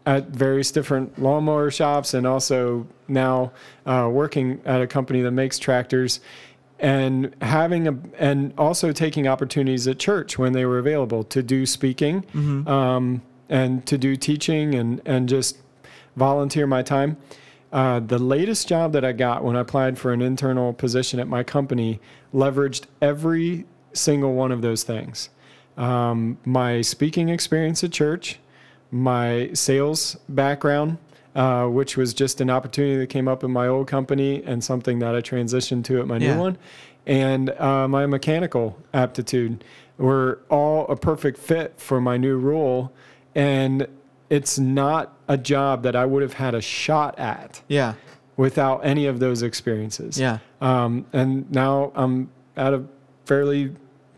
at 0.07 0.29
various 0.29 0.71
different 0.71 1.19
lawnmower 1.19 1.71
shops 1.71 2.15
and 2.15 2.27
also 2.27 2.87
now 3.09 3.53
uh, 3.85 4.09
working 4.11 4.63
at 4.65 4.81
a 4.81 4.87
company 4.87 5.21
that 5.21 5.33
makes 5.33 5.59
tractors 5.59 6.21
and 6.79 7.37
having 7.43 7.89
a 7.89 7.99
and 8.19 8.55
also 8.57 8.91
taking 8.91 9.29
opportunities 9.29 9.87
at 9.87 9.99
church 9.99 10.39
when 10.39 10.55
they 10.55 10.65
were 10.65 10.79
available 10.79 11.25
to 11.25 11.43
do 11.43 11.67
speaking 11.67 12.25
um, 12.69 13.21
and 13.51 13.85
to 13.85 13.99
do 13.99 14.17
teaching 14.17 14.75
and 14.75 15.03
and 15.05 15.29
just 15.29 15.59
volunteer 16.17 16.67
my 16.67 16.81
time. 16.81 17.19
Uh, 17.73 18.01
the 18.01 18.19
latest 18.19 18.69
job 18.69 18.93
that 18.93 19.05
I 19.05 19.13
got 19.13 19.45
when 19.45 19.57
I 19.57 19.61
applied 19.61 19.97
for 19.99 20.13
an 20.13 20.21
internal 20.23 20.73
position 20.73 21.21
at 21.21 21.29
my 21.29 21.45
company 21.45 22.01
leveraged 22.35 22.87
every 23.01 23.65
single 23.93 24.35
one 24.35 24.51
of 24.51 24.61
those 24.61 24.83
things. 24.83 25.31
Um, 25.77 26.39
my 26.45 26.81
speaking 26.81 27.29
experience 27.29 27.85
at 27.85 27.93
church, 27.93 28.41
my 28.91 29.51
sales 29.53 30.17
background, 30.29 30.99
uh, 31.37 31.67
which 31.67 31.97
was 31.97 32.13
just 32.13 32.41
an 32.41 32.51
opportunity 32.51 32.97
that 32.97 33.07
came 33.07 33.29
up 33.29 33.45
in 33.45 33.53
my 33.53 33.69
old 33.69 33.87
company 33.87 34.43
and 34.45 34.65
something 34.65 34.99
that 34.99 35.15
I 35.15 35.21
transitioned 35.21 35.85
to 35.85 36.01
at 36.01 36.09
my 36.09 36.17
Yeah. 36.17 36.35
new 36.35 36.41
one, 36.41 36.59
and 37.07 37.51
uh, 37.51 37.87
my 37.87 38.05
mechanical 38.07 38.77
aptitude 38.93 39.63
were 39.97 40.41
all 40.51 40.87
a 40.89 40.97
perfect 40.97 41.39
fit 41.39 41.75
for 41.77 42.01
my 42.01 42.17
new 42.17 42.37
role. 42.37 42.93
And 43.35 43.87
it's 44.31 44.59
not 44.59 45.13
a 45.29 45.37
job 45.37 45.83
that 45.83 45.95
I 45.97 46.07
would 46.07 46.23
have 46.23 46.35
had 46.35 46.55
a 46.55 46.61
shot 46.61 47.19
at 47.19 47.61
Yeah. 47.69 47.95
without 48.37 48.79
any 48.85 49.07
of 49.07 49.19
those 49.19 49.43
experiences. 49.43 50.19
Yeah. 50.19 50.39
Um, 50.61 51.05
and 51.13 51.51
now 51.51 51.93
I'm 51.95 52.31
at 52.57 52.73
a 52.73 52.85
fairly 53.27 53.73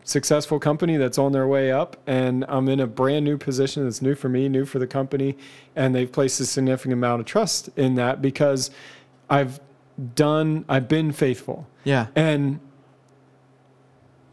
successful 0.04 0.58
company 0.58 0.96
that's 0.96 1.16
on 1.16 1.32
their 1.32 1.46
way 1.46 1.70
up, 1.72 1.96
and 2.06 2.44
I'm 2.48 2.68
in 2.68 2.80
a 2.80 2.86
brand 2.86 3.24
new 3.24 3.38
position 3.38 3.84
that's 3.84 4.02
new 4.02 4.14
for 4.14 4.28
me, 4.28 4.48
new 4.48 4.64
for 4.64 4.78
the 4.78 4.86
company, 4.86 5.36
and 5.76 5.94
they've 5.94 6.10
placed 6.10 6.40
a 6.40 6.44
significant 6.46 6.92
amount 6.92 7.20
of 7.20 7.26
trust 7.26 7.70
in 7.76 7.94
that 7.94 8.20
because 8.20 8.70
I've 9.30 9.60
done, 10.14 10.64
I've 10.68 10.88
been 10.88 11.12
faithful. 11.12 11.66
Yeah. 11.84 12.08
And 12.16 12.58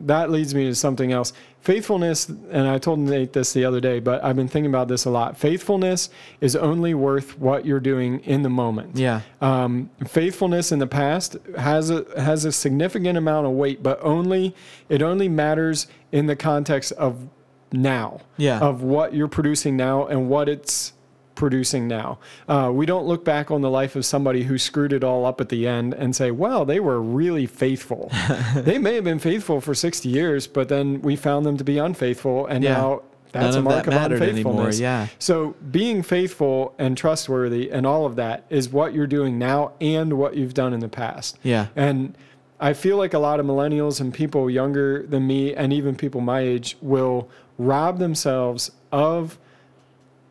that 0.02 0.30
leads 0.30 0.56
me 0.56 0.66
to 0.66 0.76
something 0.76 1.12
else. 1.12 1.34
Faithfulness, 1.62 2.30
and 2.30 2.68
I 2.68 2.78
told 2.78 3.00
Nate 3.00 3.34
this 3.34 3.52
the 3.52 3.66
other 3.66 3.82
day, 3.82 4.00
but 4.00 4.24
I've 4.24 4.36
been 4.36 4.48
thinking 4.48 4.72
about 4.72 4.88
this 4.88 5.06
a 5.06 5.10
lot. 5.10 5.38
Faithfulness 5.38 6.10
is 6.40 6.56
only 6.56 6.94
worth 6.94 7.38
what 7.38 7.66
you're 7.66 7.82
doing 7.82 8.22
in 8.22 8.44
the 8.44 8.50
moment. 8.50 8.96
Yeah. 8.96 9.22
Um, 9.42 9.90
faithfulness 10.08 10.72
in 10.72 10.80
the 10.80 10.88
past 10.88 11.36
has 11.58 11.90
a 11.90 12.06
has 12.16 12.46
a 12.46 12.52
significant 12.52 13.18
amount 13.18 13.46
of 13.46 13.54
weight, 13.54 13.84
but 13.84 14.00
only 14.02 14.56
it 14.88 15.02
only 15.02 15.28
matters 15.28 15.88
in 16.14 16.28
the 16.28 16.36
context 16.36 16.94
of 16.94 17.28
now. 17.74 18.22
Yeah. 18.38 18.60
Of 18.60 18.82
what 18.82 19.14
you're 19.14 19.28
producing 19.28 19.76
now 19.76 20.08
and 20.08 20.30
what 20.30 20.48
it's 20.48 20.94
producing 21.40 21.88
now. 21.88 22.20
Uh, 22.48 22.70
we 22.72 22.86
don't 22.86 23.08
look 23.08 23.26
back 23.26 23.50
on 23.50 23.62
the 23.62 23.70
life 23.72 23.96
of 23.96 24.06
somebody 24.06 24.44
who 24.44 24.58
screwed 24.60 24.94
it 24.94 25.04
all 25.04 25.26
up 25.26 25.42
at 25.42 25.50
the 25.50 25.66
end 25.68 25.94
and 25.96 26.16
say, 26.16 26.30
"Well, 26.30 26.66
they 26.66 26.80
were 26.80 27.02
really 27.02 27.48
faithful." 27.48 28.12
they 28.56 28.78
may 28.78 28.94
have 28.96 29.04
been 29.06 29.18
faithful 29.20 29.62
for 29.62 29.74
60 29.74 30.08
years, 30.10 30.46
but 30.46 30.70
then 30.70 31.02
we 31.02 31.16
found 31.16 31.46
them 31.46 31.58
to 31.58 31.64
be 31.64 31.78
unfaithful, 31.80 32.46
and 32.46 32.64
Yeah. 32.64 32.74
now 32.74 33.02
that's 33.32 33.56
None 33.56 33.56
a 33.56 33.58
of 33.60 33.64
mark 33.64 33.86
that 33.86 33.88
of 33.88 33.94
mattered 33.94 34.22
anymore, 34.24 34.54
unfaithfulness. 34.68 34.80
yeah. 34.80 35.08
So 35.20 35.56
being 35.72 36.02
faithful 36.04 36.74
and 36.80 36.98
trustworthy 36.98 37.70
and 37.72 37.86
all 37.86 38.06
of 38.08 38.16
that 38.18 38.44
is 38.50 38.70
what 38.70 38.94
you're 38.94 39.06
doing 39.08 39.38
now 39.38 39.72
and 39.80 40.14
what 40.14 40.36
you've 40.36 40.56
done 40.56 40.74
in 40.74 40.80
the 40.80 40.88
past. 40.90 41.38
Yeah. 41.44 41.68
And 41.76 42.16
I 42.60 42.74
feel 42.74 42.98
like 42.98 43.14
a 43.14 43.20
lot 43.20 43.40
of 43.40 43.46
millennials 43.46 44.02
and 44.02 44.12
people 44.12 44.50
younger 44.50 45.06
than 45.06 45.28
me 45.28 45.54
and 45.54 45.72
even 45.72 45.96
people 45.96 46.22
my 46.22 46.40
age 46.40 46.76
will 46.82 47.30
rob 47.60 48.00
themselves 48.00 48.72
of 48.92 49.38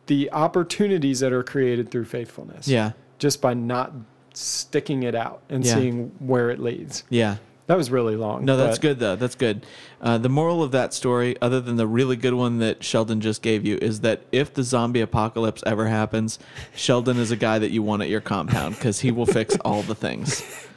the 0.09 0.29
opportunities 0.31 1.19
that 1.19 1.31
are 1.31 1.43
created 1.43 1.91
through 1.91 2.05
faithfulness. 2.05 2.67
Yeah. 2.67 2.91
Just 3.19 3.41
by 3.41 3.53
not 3.53 3.93
sticking 4.33 5.03
it 5.03 5.13
out 5.13 5.41
and 5.49 5.63
Yeah. 5.63 5.75
seeing 5.75 6.11
where 6.19 6.49
it 6.49 6.59
leads. 6.59 7.03
Yeah. 7.09 7.37
That 7.67 7.77
was 7.77 7.91
really 7.91 8.15
long. 8.15 8.45
No, 8.45 8.57
that's 8.57 8.79
good 8.79 8.97
though. 8.97 9.15
That's 9.15 9.35
good. 9.35 9.63
Uh, 10.01 10.17
the 10.17 10.27
moral 10.29 10.63
of 10.63 10.71
that 10.71 10.91
story, 10.95 11.35
other 11.39 11.61
than 11.61 11.75
the 11.75 11.85
really 11.85 12.15
good 12.15 12.33
one 12.33 12.57
that 12.57 12.83
Sheldon 12.83 13.21
just 13.21 13.43
gave 13.43 13.63
you, 13.63 13.77
is 13.79 13.99
that 14.01 14.23
if 14.31 14.51
the 14.51 14.63
zombie 14.63 15.01
apocalypse 15.01 15.61
ever 15.67 15.85
happens, 15.87 16.39
Sheldon 16.75 17.17
is 17.17 17.29
a 17.29 17.35
guy 17.37 17.59
that 17.59 17.69
you 17.69 17.83
want 17.83 18.01
at 18.01 18.09
your 18.09 18.21
compound 18.21 18.73
because 18.75 19.01
he 19.01 19.11
will 19.11 19.27
fix 19.27 19.55
all 19.63 19.83
the 19.83 19.93
things. 19.93 20.41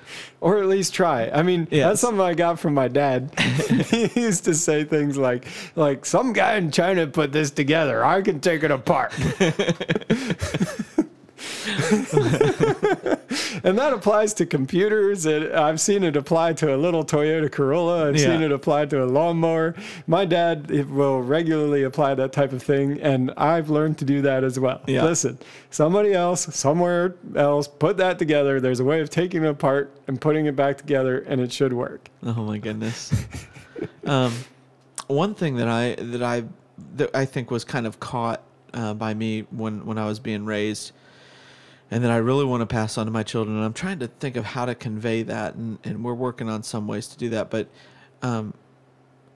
Or 0.42 0.58
at 0.58 0.66
least 0.66 0.92
try. 0.92 1.30
I 1.30 1.44
mean, 1.44 1.68
Yes. 1.70 1.86
that's 1.88 2.00
something 2.00 2.20
I 2.20 2.34
got 2.34 2.58
from 2.58 2.74
my 2.74 2.88
dad. 2.88 3.30
he 3.38 4.10
used 4.20 4.44
to 4.46 4.54
say 4.56 4.82
things 4.82 5.16
like, 5.16 5.46
like 5.76 6.04
some 6.04 6.32
guy 6.32 6.56
in 6.56 6.72
China 6.72 7.06
put 7.06 7.30
this 7.30 7.52
together. 7.52 8.04
I 8.04 8.22
can 8.22 8.40
take 8.40 8.64
it 8.64 8.72
apart. 8.72 9.12
and 13.64 13.78
that 13.78 13.92
applies 13.92 14.34
to 14.34 14.46
computers. 14.46 15.26
I've 15.26 15.80
seen 15.80 16.04
it 16.04 16.16
apply 16.16 16.54
to 16.54 16.74
a 16.74 16.76
little 16.76 17.04
Toyota 17.04 17.50
Corolla. 17.50 18.08
I've 18.08 18.20
seen 18.20 18.42
it 18.42 18.52
apply 18.52 18.86
to 18.86 19.04
a 19.04 19.06
lawnmower. 19.06 19.74
My 20.06 20.24
dad 20.24 20.70
will 20.90 21.22
regularly 21.22 21.84
apply 21.84 22.14
that 22.16 22.32
type 22.32 22.52
of 22.52 22.62
thing, 22.62 23.00
and 23.00 23.32
I've 23.36 23.70
learned 23.70 23.98
to 23.98 24.04
do 24.04 24.22
that 24.22 24.44
as 24.44 24.58
well. 24.58 24.80
Yeah. 24.86 25.04
Listen, 25.04 25.38
somebody 25.70 26.12
else, 26.12 26.54
somewhere 26.54 27.16
else, 27.34 27.68
put 27.68 27.96
that 27.98 28.18
together. 28.18 28.60
There's 28.60 28.80
a 28.80 28.84
way 28.84 29.00
of 29.00 29.10
taking 29.10 29.44
it 29.44 29.48
apart 29.48 29.96
and 30.06 30.20
putting 30.20 30.46
it 30.46 30.56
back 30.56 30.78
together, 30.78 31.20
and 31.20 31.40
it 31.40 31.52
should 31.52 31.72
work. 31.72 32.08
Oh 32.22 32.44
my 32.44 32.58
goodness. 32.58 33.12
um, 34.04 34.32
one 35.06 35.34
thing 35.34 35.56
that 35.56 35.68
I 35.68 35.94
that 35.94 36.22
I 36.22 36.44
that 36.96 37.14
I 37.14 37.24
think 37.24 37.50
was 37.50 37.64
kind 37.64 37.86
of 37.86 38.00
caught 38.00 38.42
uh, 38.74 38.94
by 38.94 39.14
me 39.14 39.42
when 39.50 39.84
when 39.86 39.98
I 39.98 40.06
was 40.06 40.18
being 40.18 40.44
raised, 40.44 40.92
and 41.92 42.02
that 42.02 42.10
I 42.10 42.16
really 42.16 42.46
want 42.46 42.62
to 42.62 42.66
pass 42.66 42.96
on 42.96 43.04
to 43.04 43.12
my 43.12 43.22
children. 43.22 43.54
And 43.54 43.64
I'm 43.66 43.74
trying 43.74 43.98
to 43.98 44.08
think 44.08 44.36
of 44.36 44.46
how 44.46 44.64
to 44.64 44.74
convey 44.74 45.22
that, 45.24 45.54
and, 45.54 45.78
and 45.84 46.02
we're 46.02 46.14
working 46.14 46.48
on 46.48 46.62
some 46.62 46.86
ways 46.88 47.06
to 47.08 47.18
do 47.18 47.28
that. 47.28 47.50
But 47.50 47.68
um, 48.22 48.54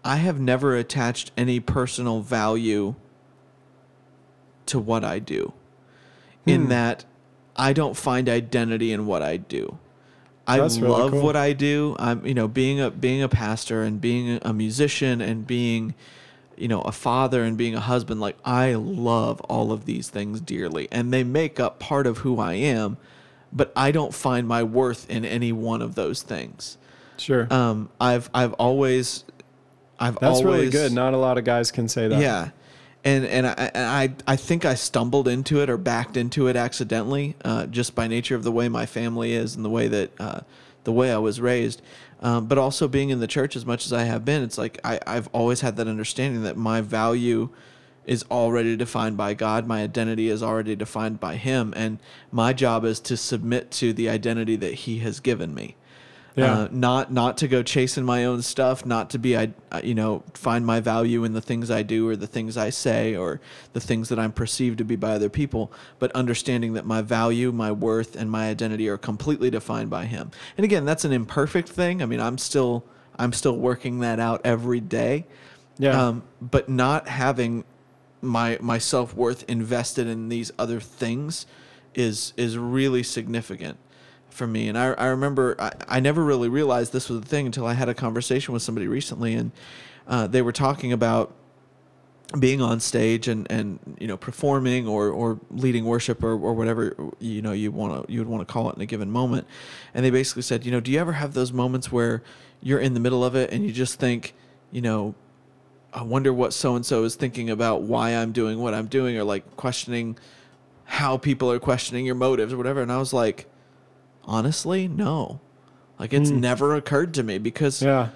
I 0.03 0.17
have 0.17 0.41
never 0.41 0.75
attached 0.75 1.33
any 1.37 1.61
personal 1.61 2.23
value 2.23 2.95
to 4.65 4.79
what 4.79 5.05
I 5.05 5.19
do, 5.19 5.53
in 6.47 6.63
Hmm. 6.63 6.69
that 6.69 7.05
I 7.57 7.75
don't 7.75 7.95
find 7.97 8.27
identity 8.27 8.91
in 8.91 9.07
what 9.07 9.23
I 9.23 9.37
do. 9.37 9.79
I 10.47 10.59
That's 10.59 10.79
really 10.79 10.93
love 10.93 11.11
cool. 11.11 11.23
what 11.23 11.37
I 11.37 11.53
do. 11.53 11.95
I'm, 11.99 12.25
you 12.25 12.33
know, 12.35 12.49
being 12.49 12.81
a 12.81 12.91
being 12.91 13.23
a 13.23 13.29
pastor 13.29 13.83
and 13.83 14.01
being 14.01 14.39
a 14.43 14.53
musician 14.55 15.21
and 15.21 15.47
being, 15.47 15.95
you 16.57 16.69
know, 16.69 16.81
a 16.83 16.93
father 16.93 17.43
and 17.43 17.57
being 17.57 17.75
a 17.75 17.81
husband. 17.81 18.21
Like 18.21 18.37
I 18.45 18.75
love 18.75 19.41
all 19.43 19.73
of 19.73 19.85
these 19.85 20.09
things 20.09 20.41
dearly, 20.41 20.89
and 20.91 21.13
they 21.13 21.25
make 21.25 21.61
up 21.61 21.79
part 21.79 22.07
of 22.07 22.19
who 22.19 22.39
I 22.39 22.55
am. 22.55 22.97
But 23.53 23.73
I 23.77 23.91
don't 23.91 24.13
find 24.13 24.47
my 24.47 24.63
worth 24.63 25.09
in 25.09 25.25
any 25.25 25.53
one 25.53 25.81
of 25.81 25.95
those 25.95 26.23
things. 26.23 26.77
Sure. 27.17 27.47
Um, 27.51 27.89
I've 28.01 28.29
I've 28.35 28.53
always, 28.55 29.25
I've 29.99 30.19
That's 30.19 30.39
always 30.39 30.45
really 30.45 30.71
good. 30.71 30.93
Not 30.93 31.15
a 31.15 31.17
lot 31.17 31.39
of 31.39 31.45
guys 31.45 31.71
can 31.71 31.89
say 31.89 32.09
that. 32.09 32.21
yeah, 32.21 32.51
and 33.05 33.25
and 33.25 33.47
I, 33.47 33.53
and 33.53 33.87
I 33.87 34.33
I 34.33 34.37
think 34.37 34.65
I 34.65 34.75
stumbled 34.75 35.29
into 35.29 35.63
it 35.63 35.71
or 35.71 35.77
backed 35.77 36.17
into 36.17 36.49
it 36.49 36.57
accidentally, 36.57 37.37
uh, 37.45 37.67
just 37.67 37.95
by 37.95 38.09
nature 38.09 38.35
of 38.35 38.43
the 38.43 38.53
way 38.53 38.69
my 38.69 38.85
family 38.85 39.33
is 39.33 39.55
and 39.55 39.65
the 39.65 39.71
way 39.71 39.89
that 39.89 40.21
uh, 40.21 40.41
the 40.85 40.93
way 40.93 41.13
I 41.13 41.19
was 41.19 41.41
raised. 41.41 41.83
Um, 42.21 42.47
but 42.47 42.57
also 42.57 42.89
being 42.89 43.11
in 43.11 43.21
the 43.21 43.27
church 43.27 43.57
as 43.57 43.67
much 43.67 43.85
as 43.85 43.93
I 43.93 44.05
have 44.05 44.25
been, 44.25 44.43
it's 44.43 44.57
like 44.57 44.81
I, 44.83 44.99
I've 45.07 45.29
always 45.33 45.61
had 45.61 45.77
that 45.77 45.87
understanding 45.87 46.43
that 46.45 46.57
my 46.57 46.81
value 46.81 47.51
is 48.07 48.25
already 48.31 48.77
defined 48.77 49.17
by 49.17 49.35
God. 49.35 49.67
My 49.67 49.83
identity 49.83 50.29
is 50.29 50.43
already 50.43 50.77
defined 50.77 51.21
by 51.21 51.37
Him, 51.37 51.75
and 51.77 51.99
my 52.31 52.53
job 52.53 52.85
is 52.85 53.01
to 53.01 53.17
submit 53.17 53.71
to 53.73 53.93
the 53.93 54.09
identity 54.09 54.57
that 54.57 54.75
He 54.75 55.01
has 55.01 55.21
given 55.21 55.55
me. 55.55 55.77
Yeah. 56.37 56.53
Uh, 56.53 56.69
not 56.71 57.11
not 57.11 57.39
to 57.39 57.49
go 57.49 57.63
chasing 57.63 58.05
my 58.05 58.27
own 58.27 58.43
stuff, 58.43 58.85
not 58.85 59.09
to 59.11 59.19
be 59.19 59.39
I 59.39 59.53
you 59.83 59.95
know 59.95 60.23
find 60.35 60.67
my 60.67 60.81
value 60.81 61.25
in 61.25 61.33
the 61.33 61.41
things 61.41 61.71
I 61.71 61.83
do 61.83 62.07
or 62.07 62.15
the 62.15 62.27
things 62.27 62.59
I 62.59 62.69
say 62.69 63.17
or 63.17 63.41
the 63.73 63.81
things 63.81 64.11
that 64.11 64.19
I'm 64.19 64.33
perceived 64.33 64.77
to 64.79 64.85
be 64.85 64.97
by 64.97 65.13
other 65.13 65.31
people, 65.31 65.73
but 65.99 66.13
understanding 66.13 66.75
that 66.75 66.85
my 66.85 67.01
value, 67.01 67.53
my 67.53 67.73
worth, 67.73 68.17
and 68.17 68.31
my 68.31 68.51
identity 68.51 68.87
are 68.87 68.99
completely 68.99 69.49
defined 69.49 69.89
by 69.89 70.05
Him. 70.05 70.31
And 70.59 70.65
again, 70.65 70.85
that's 70.85 71.07
an 71.07 71.13
imperfect 71.13 71.71
thing. 71.71 72.03
I 72.03 72.07
mean, 72.07 72.21
I'm 72.21 72.37
still 72.37 72.85
I'm 73.19 73.33
still 73.33 73.57
working 73.57 74.01
that 74.01 74.21
out 74.21 74.43
every 74.45 74.81
day. 74.81 75.25
Yeah. 75.79 76.09
Um, 76.09 76.23
but 76.43 76.69
not 76.69 77.09
having 77.09 77.65
my 78.21 78.59
my 78.61 78.77
self 78.77 79.15
worth 79.15 79.43
invested 79.49 80.07
in 80.07 80.29
these 80.29 80.53
other 80.59 80.81
things 80.81 81.47
is 81.95 82.35
is 82.37 82.59
really 82.59 83.03
significant 83.03 83.79
for 84.37 84.47
me. 84.47 84.69
And 84.69 84.79
I, 84.79 84.93
I 84.93 85.07
remember 85.07 85.57
I, 85.59 85.73
I 85.89 86.01
never 86.01 86.23
really 86.23 86.49
realized 86.49 86.93
this 86.93 87.09
was 87.09 87.21
a 87.21 87.25
thing 87.25 87.47
until 87.47 87.67
I 87.67 87.75
had 87.75 87.89
a 87.89 87.95
conversation 87.95 88.53
with 88.55 88.63
somebody 88.63 88.87
recently, 88.87 89.35
and 89.35 89.51
uh, 90.07 90.27
they 90.27 90.43
were 90.43 90.53
talking 90.53 90.93
about 90.93 91.35
being 92.39 92.61
on 92.61 92.81
stage 92.81 93.29
and, 93.29 93.47
and 93.51 93.79
you 94.01 94.07
know 94.07 94.17
performing 94.17 94.87
or, 94.87 95.11
or 95.11 95.39
leading 95.51 95.85
worship 95.85 96.25
or, 96.25 96.33
or 96.33 96.55
whatever 96.55 96.95
you 97.21 97.41
know 97.41 97.53
you 97.53 97.71
want 97.71 98.07
to 98.07 98.13
you 98.13 98.19
would 98.19 98.29
want 98.29 98.47
to 98.47 98.53
call 98.53 98.69
it 98.69 98.75
in 98.75 98.83
a 98.83 98.87
given 98.87 99.09
moment 99.09 99.47
and 99.95 100.05
they 100.05 100.11
basically 100.11 100.43
said 100.43 100.67
you 100.67 100.73
know 100.73 100.81
do 100.81 100.91
you 100.91 100.99
ever 100.99 101.13
have 101.13 101.35
those 101.35 101.53
moments 101.53 101.93
where 101.93 102.25
you're 102.61 102.81
in 102.81 102.95
the 102.95 103.01
middle 103.01 103.25
of 103.25 103.37
it 103.37 103.53
and 103.53 103.65
you 103.65 103.71
just 103.71 104.01
think 104.01 104.35
you 104.73 104.83
know 104.83 105.15
I 105.95 106.03
wonder 106.03 106.33
what 106.33 106.53
so 106.53 106.75
and 106.75 106.85
so 106.85 107.05
is 107.05 107.15
thinking 107.15 107.49
about 107.49 107.83
why 107.83 108.11
I'm 108.11 108.33
doing 108.33 108.59
what 108.59 108.75
I'm 108.75 108.87
doing 108.87 109.17
or 109.17 109.23
like 109.23 109.57
questioning 109.57 110.19
how 110.85 111.17
people 111.17 111.51
are 111.53 111.61
questioning 111.61 112.05
your 112.05 112.17
motives 112.17 112.53
or 112.53 112.57
whatever 112.57 112.83
and 112.83 112.91
I 112.91 112.99
was 112.99 113.13
like 113.13 113.47
honestly 114.27 114.89
no. 114.89 115.41
Like 115.99 116.13
it's 116.13 116.31
never 116.31 116.75
occurred 116.75 117.15
to 117.15 117.23
me 117.23 117.39
because 117.39 117.81
yeah. 117.81 118.11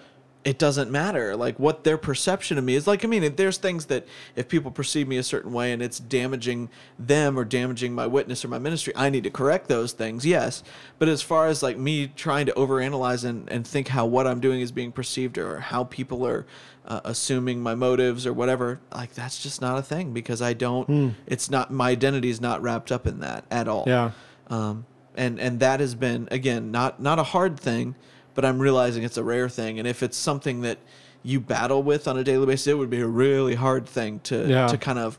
it 0.44 0.58
doesn't 0.58 0.90
matter 0.90 1.34
like 1.34 1.58
what 1.58 1.84
their 1.84 1.96
perception 1.96 2.58
of 2.58 2.64
me 2.64 2.74
is. 2.74 2.86
Like 2.86 3.04
i 3.04 3.08
mean 3.08 3.34
there's 3.36 3.56
things 3.56 3.86
that 3.86 4.06
if 4.36 4.48
people 4.48 4.70
perceive 4.70 5.08
me 5.08 5.16
a 5.16 5.22
certain 5.22 5.52
way 5.52 5.72
and 5.72 5.80
it's 5.80 5.98
damaging 5.98 6.68
them 6.98 7.38
or 7.38 7.44
damaging 7.44 7.94
my 7.94 8.06
witness 8.06 8.44
or 8.44 8.48
my 8.48 8.58
ministry 8.58 8.92
i 8.96 9.08
need 9.08 9.24
to 9.24 9.30
correct 9.30 9.68
those 9.68 9.92
things 9.92 10.26
yes. 10.26 10.62
But 10.98 11.08
as 11.08 11.22
far 11.22 11.46
as 11.46 11.62
like 11.62 11.78
me 11.78 12.08
trying 12.08 12.44
to 12.46 12.52
overanalyze 12.52 13.24
and, 13.24 13.48
and 13.50 13.66
think 13.66 13.88
how 13.88 14.04
what 14.04 14.26
i'm 14.26 14.40
doing 14.40 14.60
is 14.60 14.72
being 14.72 14.92
perceived 14.92 15.38
or 15.38 15.60
how 15.60 15.84
people 15.84 16.26
are 16.26 16.46
uh, 16.84 17.00
assuming 17.04 17.62
my 17.62 17.74
motives 17.74 18.26
or 18.26 18.32
whatever 18.34 18.80
like 18.92 19.14
that's 19.14 19.42
just 19.42 19.62
not 19.62 19.78
a 19.78 19.82
thing 19.82 20.12
because 20.12 20.42
i 20.42 20.52
don't 20.52 21.14
it's 21.26 21.48
not 21.50 21.70
my 21.70 21.90
identity 21.90 22.28
is 22.28 22.40
not 22.42 22.60
wrapped 22.60 22.92
up 22.92 23.06
in 23.06 23.20
that 23.20 23.44
at 23.50 23.68
all. 23.68 23.84
Yeah. 23.86 24.10
um, 24.48 24.84
and 25.20 25.38
and 25.38 25.60
that 25.60 25.80
has 25.80 25.94
been 25.94 26.26
again 26.30 26.70
not 26.70 27.00
not 27.00 27.18
a 27.18 27.22
hard 27.22 27.60
thing, 27.60 27.94
but 28.34 28.44
I'm 28.44 28.58
realizing 28.58 29.02
it's 29.04 29.18
a 29.18 29.24
rare 29.24 29.48
thing. 29.48 29.78
And 29.78 29.86
if 29.86 30.02
it's 30.02 30.16
something 30.16 30.62
that 30.62 30.78
you 31.22 31.38
battle 31.40 31.82
with 31.82 32.08
on 32.08 32.16
a 32.16 32.24
daily 32.24 32.46
basis, 32.46 32.66
it 32.68 32.78
would 32.78 32.88
be 32.90 33.00
a 33.00 33.06
really 33.06 33.54
hard 33.54 33.86
thing 33.86 34.20
to 34.20 34.48
Yeah. 34.48 34.66
to 34.66 34.78
kind 34.78 34.98
of 34.98 35.18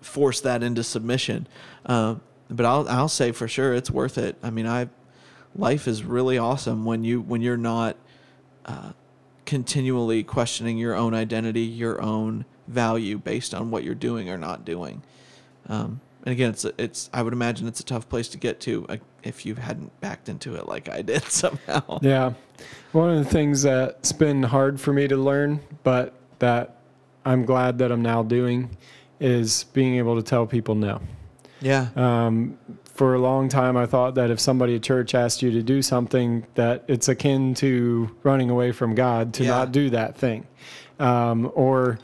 force 0.00 0.40
that 0.40 0.62
into 0.62 0.82
submission. 0.82 1.46
Um, 1.86 2.20
but 2.50 2.66
I'll 2.66 2.88
I'll 2.88 3.08
say 3.08 3.32
for 3.32 3.48
sure 3.48 3.72
it's 3.74 3.90
worth 3.90 4.18
it. 4.18 4.36
I 4.42 4.50
mean, 4.50 4.66
I 4.66 4.88
life 5.54 5.86
is 5.88 6.02
really 6.04 6.38
awesome 6.38 6.84
when 6.84 7.04
you 7.04 7.20
when 7.20 7.40
you're 7.42 7.56
not 7.56 7.96
uh, 8.66 8.90
continually 9.44 10.24
questioning 10.24 10.78
your 10.78 10.94
own 10.96 11.14
identity, 11.14 11.62
your 11.62 12.02
own 12.02 12.44
value 12.66 13.18
based 13.18 13.54
on 13.54 13.70
what 13.70 13.84
you're 13.84 13.94
doing 13.94 14.28
or 14.28 14.36
not 14.36 14.64
doing. 14.64 15.02
Um, 15.68 16.00
and 16.26 16.32
again, 16.32 16.50
it's 16.50 16.64
it's 16.76 17.08
I 17.14 17.22
would 17.22 17.32
imagine 17.32 17.66
it's 17.68 17.80
a 17.80 17.84
tough 17.84 18.08
place 18.08 18.28
to 18.28 18.36
get 18.38 18.60
to 18.60 18.84
uh, 18.88 18.96
if 19.22 19.46
you 19.46 19.54
hadn't 19.54 19.98
backed 20.00 20.28
into 20.28 20.54
it 20.56 20.68
like 20.68 20.88
I 20.90 21.00
did 21.00 21.22
somehow. 21.28 21.98
Yeah. 22.02 22.34
One 22.92 23.10
of 23.10 23.24
the 23.24 23.30
things 23.30 23.62
that's 23.62 24.12
been 24.12 24.42
hard 24.42 24.80
for 24.80 24.92
me 24.92 25.06
to 25.08 25.16
learn, 25.16 25.60
but 25.84 26.14
that 26.40 26.76
I'm 27.24 27.44
glad 27.44 27.78
that 27.78 27.90
I'm 27.92 28.02
now 28.02 28.22
doing, 28.22 28.76
is 29.20 29.64
being 29.72 29.96
able 29.96 30.16
to 30.16 30.22
tell 30.22 30.46
people 30.46 30.74
no. 30.74 31.00
Yeah. 31.60 31.88
Um, 31.96 32.58
for 32.84 33.14
a 33.14 33.18
long 33.18 33.48
time, 33.48 33.76
I 33.76 33.84
thought 33.86 34.14
that 34.14 34.30
if 34.30 34.40
somebody 34.40 34.74
at 34.76 34.82
church 34.82 35.14
asked 35.14 35.42
you 35.42 35.50
to 35.52 35.62
do 35.62 35.82
something, 35.82 36.46
that 36.54 36.84
it's 36.88 37.08
akin 37.08 37.54
to 37.56 38.10
running 38.22 38.48
away 38.50 38.72
from 38.72 38.94
God 38.94 39.34
to 39.34 39.44
Yeah. 39.44 39.50
not 39.50 39.72
do 39.72 39.90
that 39.90 40.16
thing, 40.16 40.46
um, 40.98 41.50
or 41.54 41.98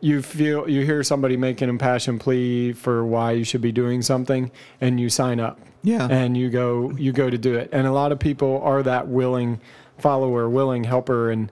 you 0.00 0.22
feel 0.22 0.68
you 0.68 0.84
hear 0.84 1.02
somebody 1.02 1.36
make 1.36 1.60
an 1.60 1.68
impassioned 1.68 2.20
plea 2.20 2.72
for 2.72 3.04
why 3.04 3.32
you 3.32 3.44
should 3.44 3.60
be 3.60 3.72
doing 3.72 4.00
something, 4.02 4.50
and 4.80 5.00
you 5.00 5.08
sign 5.10 5.40
up 5.40 5.58
Yeah. 5.82 6.06
and 6.10 6.36
you 6.36 6.50
go 6.50 6.90
you 6.92 7.12
go 7.12 7.28
to 7.30 7.38
do 7.38 7.54
it 7.54 7.68
and 7.72 7.86
a 7.86 7.92
lot 7.92 8.12
of 8.12 8.18
people 8.18 8.60
are 8.62 8.82
that 8.82 9.08
willing 9.08 9.60
follower 9.98 10.48
willing 10.48 10.84
helper 10.84 11.30
and 11.30 11.50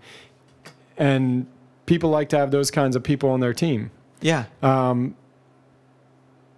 and 0.97 1.47
people 1.87 2.11
like 2.11 2.29
to 2.29 2.39
have 2.39 2.51
those 2.51 2.71
kinds 2.71 2.95
of 2.97 3.03
people 3.03 3.31
on 3.31 3.41
their 3.41 3.53
team 3.55 3.91
yeah. 4.21 4.45
Um, 4.63 5.15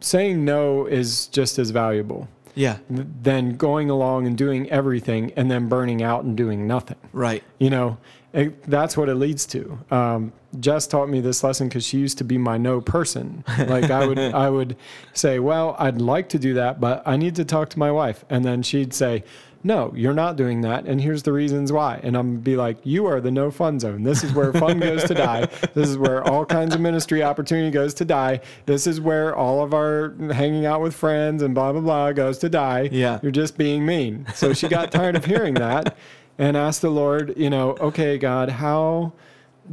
saying 0.01 0.45
no 0.45 0.87
is 0.87 1.27
just 1.27 1.59
as 1.59 1.71
valuable 1.71 2.29
Yeah. 2.55 2.77
th- 2.95 3.07
than 3.23 3.57
going 3.57 3.91
along 3.91 4.27
and 4.27 4.37
doing 4.39 4.71
everything 4.71 5.33
and 5.37 5.51
then 5.51 5.69
burning 5.69 6.03
out 6.03 6.23
and 6.25 6.37
doing 6.37 6.67
nothing. 6.67 6.97
Right. 7.13 7.43
You 7.59 7.71
know, 7.71 7.99
it, 8.33 8.63
that's 8.65 8.97
what 8.97 9.09
it 9.09 9.15
leads 9.15 9.47
to. 9.47 9.79
Um, 9.91 10.33
Jess 10.61 10.87
taught 10.87 11.09
me 11.09 11.21
this 11.21 11.43
lesson 11.43 11.69
because 11.69 11.85
she 11.87 11.99
used 11.99 12.19
to 12.19 12.25
be 12.25 12.39
my 12.39 12.59
no 12.59 12.81
person. 12.81 13.45
Like 13.59 13.91
I 13.91 14.07
would, 14.07 14.19
I 14.19 14.49
would 14.51 14.77
say, 15.13 15.39
"Well, 15.39 15.77
I'd 15.79 16.01
like 16.01 16.29
to 16.31 16.39
do 16.39 16.55
that, 16.55 16.81
but 16.81 17.03
I 17.07 17.17
need 17.17 17.35
to 17.37 17.45
talk 17.45 17.69
to 17.71 17.79
my 17.79 17.91
wife," 17.91 18.25
and 18.31 18.45
then 18.45 18.63
she'd 18.63 18.95
say, 18.95 19.25
"No, 19.63 19.93
you're 19.95 20.15
not 20.15 20.37
doing 20.37 20.63
that, 20.63 20.85
and 20.87 21.01
here's 21.01 21.23
the 21.23 21.33
reasons 21.33 21.71
why." 21.71 22.01
And 22.03 22.17
I'm 22.17 22.39
be 22.39 22.57
like, 22.57 22.79
"You 22.83 23.07
are 23.07 23.21
the 23.21 23.31
no 23.31 23.51
fun 23.51 23.79
zone. 23.79 24.05
This 24.05 24.25
is 24.25 24.33
where 24.33 24.53
fun 24.53 24.79
goes 24.81 25.05
to 25.05 25.15
die. 25.15 25.47
This 25.75 25.89
is 25.89 25.99
where 25.99 26.23
all 26.27 26.47
kinds 26.47 26.75
of 26.75 26.81
ministry 26.81 27.23
opportunity 27.23 27.71
goes 27.71 27.93
to 27.95 28.05
die. 28.05 28.41
This 28.67 28.87
is 28.87 29.01
where 29.01 29.37
all 29.37 29.63
of 29.63 29.75
our 29.75 30.15
hanging 30.33 30.65
out 30.65 30.81
with 30.81 30.95
friends 30.95 31.43
and 31.43 31.55
blah 31.55 31.73
blah 31.73 31.83
blah 31.83 32.13
goes 32.13 32.39
to 32.39 32.49
die. 32.49 32.89
Yeah. 32.91 33.21
you're 33.23 33.33
just 33.33 33.59
being 33.59 33.85
mean." 33.85 34.27
So 34.35 34.53
she 34.55 34.69
got 34.69 34.93
tired 34.93 35.17
of 35.17 35.25
hearing 35.27 35.55
that 35.55 35.97
and 36.39 36.57
ask 36.57 36.81
the 36.81 36.91
Lord, 36.91 37.35
you 37.37 37.51
know, 37.51 37.71
okay, 37.81 38.17
God, 38.19 38.49
how 38.49 39.13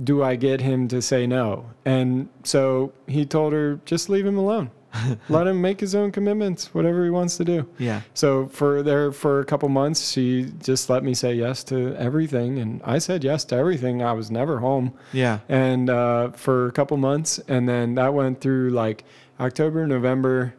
do 0.03 0.23
I 0.23 0.35
get 0.35 0.61
him 0.61 0.87
to 0.89 1.01
say 1.01 1.25
no? 1.27 1.69
And 1.85 2.27
so 2.43 2.91
he 3.07 3.25
told 3.25 3.53
her, 3.53 3.79
just 3.85 4.09
leave 4.09 4.25
him 4.25 4.37
alone. 4.37 4.71
Let 5.29 5.45
him 5.45 5.59
make 5.61 5.81
his 5.81 5.93
own 5.93 6.11
commitments, 6.13 6.73
whatever 6.73 7.03
he 7.03 7.09
wants 7.09 7.35
to 7.37 7.43
do. 7.43 7.67
Yeah. 7.77 8.01
So 8.13 8.47
for 8.47 8.81
there 8.81 9.11
for 9.11 9.41
a 9.41 9.45
couple 9.45 9.67
months, 9.67 10.09
she 10.09 10.51
just 10.63 10.89
let 10.89 11.03
me 11.03 11.13
say 11.13 11.33
yes 11.35 11.65
to 11.65 11.93
everything, 11.97 12.59
and 12.59 12.81
I 12.81 12.99
said 12.99 13.21
yes 13.21 13.43
to 13.45 13.55
everything. 13.57 14.01
I 14.01 14.13
was 14.13 14.31
never 14.31 14.59
home, 14.59 14.93
Yeah. 15.11 15.39
and 15.49 15.89
uh, 15.89 16.29
for 16.31 16.67
a 16.67 16.71
couple 16.71 16.95
months, 16.95 17.39
and 17.49 17.67
then 17.67 17.95
that 17.95 18.13
went 18.13 18.39
through 18.39 18.69
like 18.69 19.03
October, 19.37 19.85
November, 19.85 20.55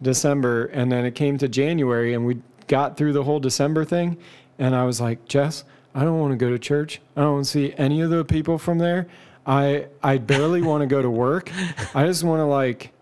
December, 0.00 0.66
and 0.66 0.90
then 0.92 1.04
it 1.04 1.16
came 1.16 1.36
to 1.38 1.48
January, 1.48 2.14
and 2.14 2.24
we 2.24 2.38
got 2.68 2.96
through 2.96 3.12
the 3.12 3.24
whole 3.24 3.40
December 3.40 3.84
thing, 3.84 4.16
and 4.60 4.76
I 4.76 4.84
was 4.84 5.00
like, 5.00 5.24
Jess, 5.26 5.64
I 5.94 6.04
don't 6.04 6.20
want 6.20 6.32
to 6.32 6.36
go 6.36 6.50
to 6.50 6.58
church. 6.58 7.00
I 7.16 7.22
don't 7.22 7.32
want 7.32 7.46
to 7.46 7.50
see 7.50 7.74
any 7.76 8.00
of 8.02 8.10
the 8.10 8.24
people 8.24 8.58
from 8.58 8.78
there. 8.78 9.08
I 9.46 9.86
I 10.02 10.18
barely 10.18 10.62
want 10.62 10.82
to 10.82 10.86
go 10.86 11.02
to 11.02 11.10
work. 11.10 11.50
I 11.94 12.06
just 12.06 12.22
want 12.22 12.38
to 12.40 12.44
like. 12.44 12.92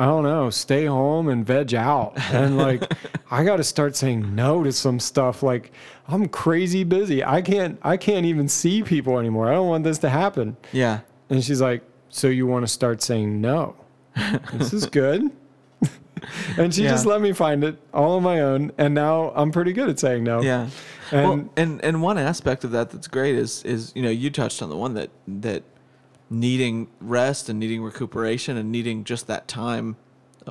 I 0.00 0.04
don't 0.04 0.22
know, 0.22 0.48
stay 0.50 0.84
home 0.86 1.28
and 1.28 1.44
veg 1.44 1.74
out. 1.74 2.12
And 2.32 2.56
like 2.56 2.84
I 3.32 3.42
got 3.42 3.56
to 3.56 3.64
start 3.64 3.96
saying 3.96 4.32
no 4.32 4.62
to 4.62 4.70
some 4.70 5.00
stuff 5.00 5.42
like 5.42 5.72
I'm 6.06 6.28
crazy 6.28 6.84
busy. 6.84 7.24
I 7.24 7.42
can't 7.42 7.80
I 7.82 7.96
can't 7.96 8.24
even 8.24 8.46
see 8.48 8.84
people 8.84 9.18
anymore. 9.18 9.48
I 9.48 9.54
don't 9.54 9.66
want 9.66 9.82
this 9.82 9.98
to 9.98 10.08
happen. 10.08 10.56
Yeah. 10.72 11.00
And 11.30 11.42
she's 11.42 11.60
like, 11.60 11.82
"So 12.10 12.28
you 12.28 12.46
want 12.46 12.64
to 12.64 12.68
start 12.72 13.02
saying 13.02 13.40
no?" 13.40 13.74
this 14.52 14.72
is 14.72 14.86
good. 14.86 15.32
and 16.58 16.74
she 16.74 16.84
Yeah. 16.84 16.90
just 16.90 17.06
let 17.06 17.20
me 17.20 17.32
find 17.32 17.64
it 17.64 17.78
all 17.92 18.16
on 18.16 18.22
my 18.22 18.40
own, 18.40 18.72
and 18.78 18.94
now 18.94 19.32
I'm 19.34 19.50
pretty 19.52 19.72
good 19.72 19.88
at 19.88 19.98
saying 19.98 20.24
no. 20.24 20.40
Yeah. 20.42 20.68
And 21.10 21.28
well, 21.28 21.48
and 21.56 21.84
and 21.84 22.02
one 22.02 22.18
aspect 22.18 22.64
of 22.64 22.70
that 22.72 22.90
that's 22.90 23.08
great 23.08 23.34
is 23.34 23.62
is 23.64 23.92
you 23.94 24.02
know 24.02 24.10
you 24.10 24.30
touched 24.30 24.60
on 24.62 24.68
the 24.68 24.76
one 24.76 24.94
that 24.94 25.10
that 25.26 25.62
needing 26.30 26.88
rest 27.00 27.48
and 27.48 27.58
needing 27.58 27.82
recuperation 27.82 28.56
and 28.56 28.70
needing 28.70 29.04
just 29.04 29.26
that 29.26 29.48
time 29.48 29.96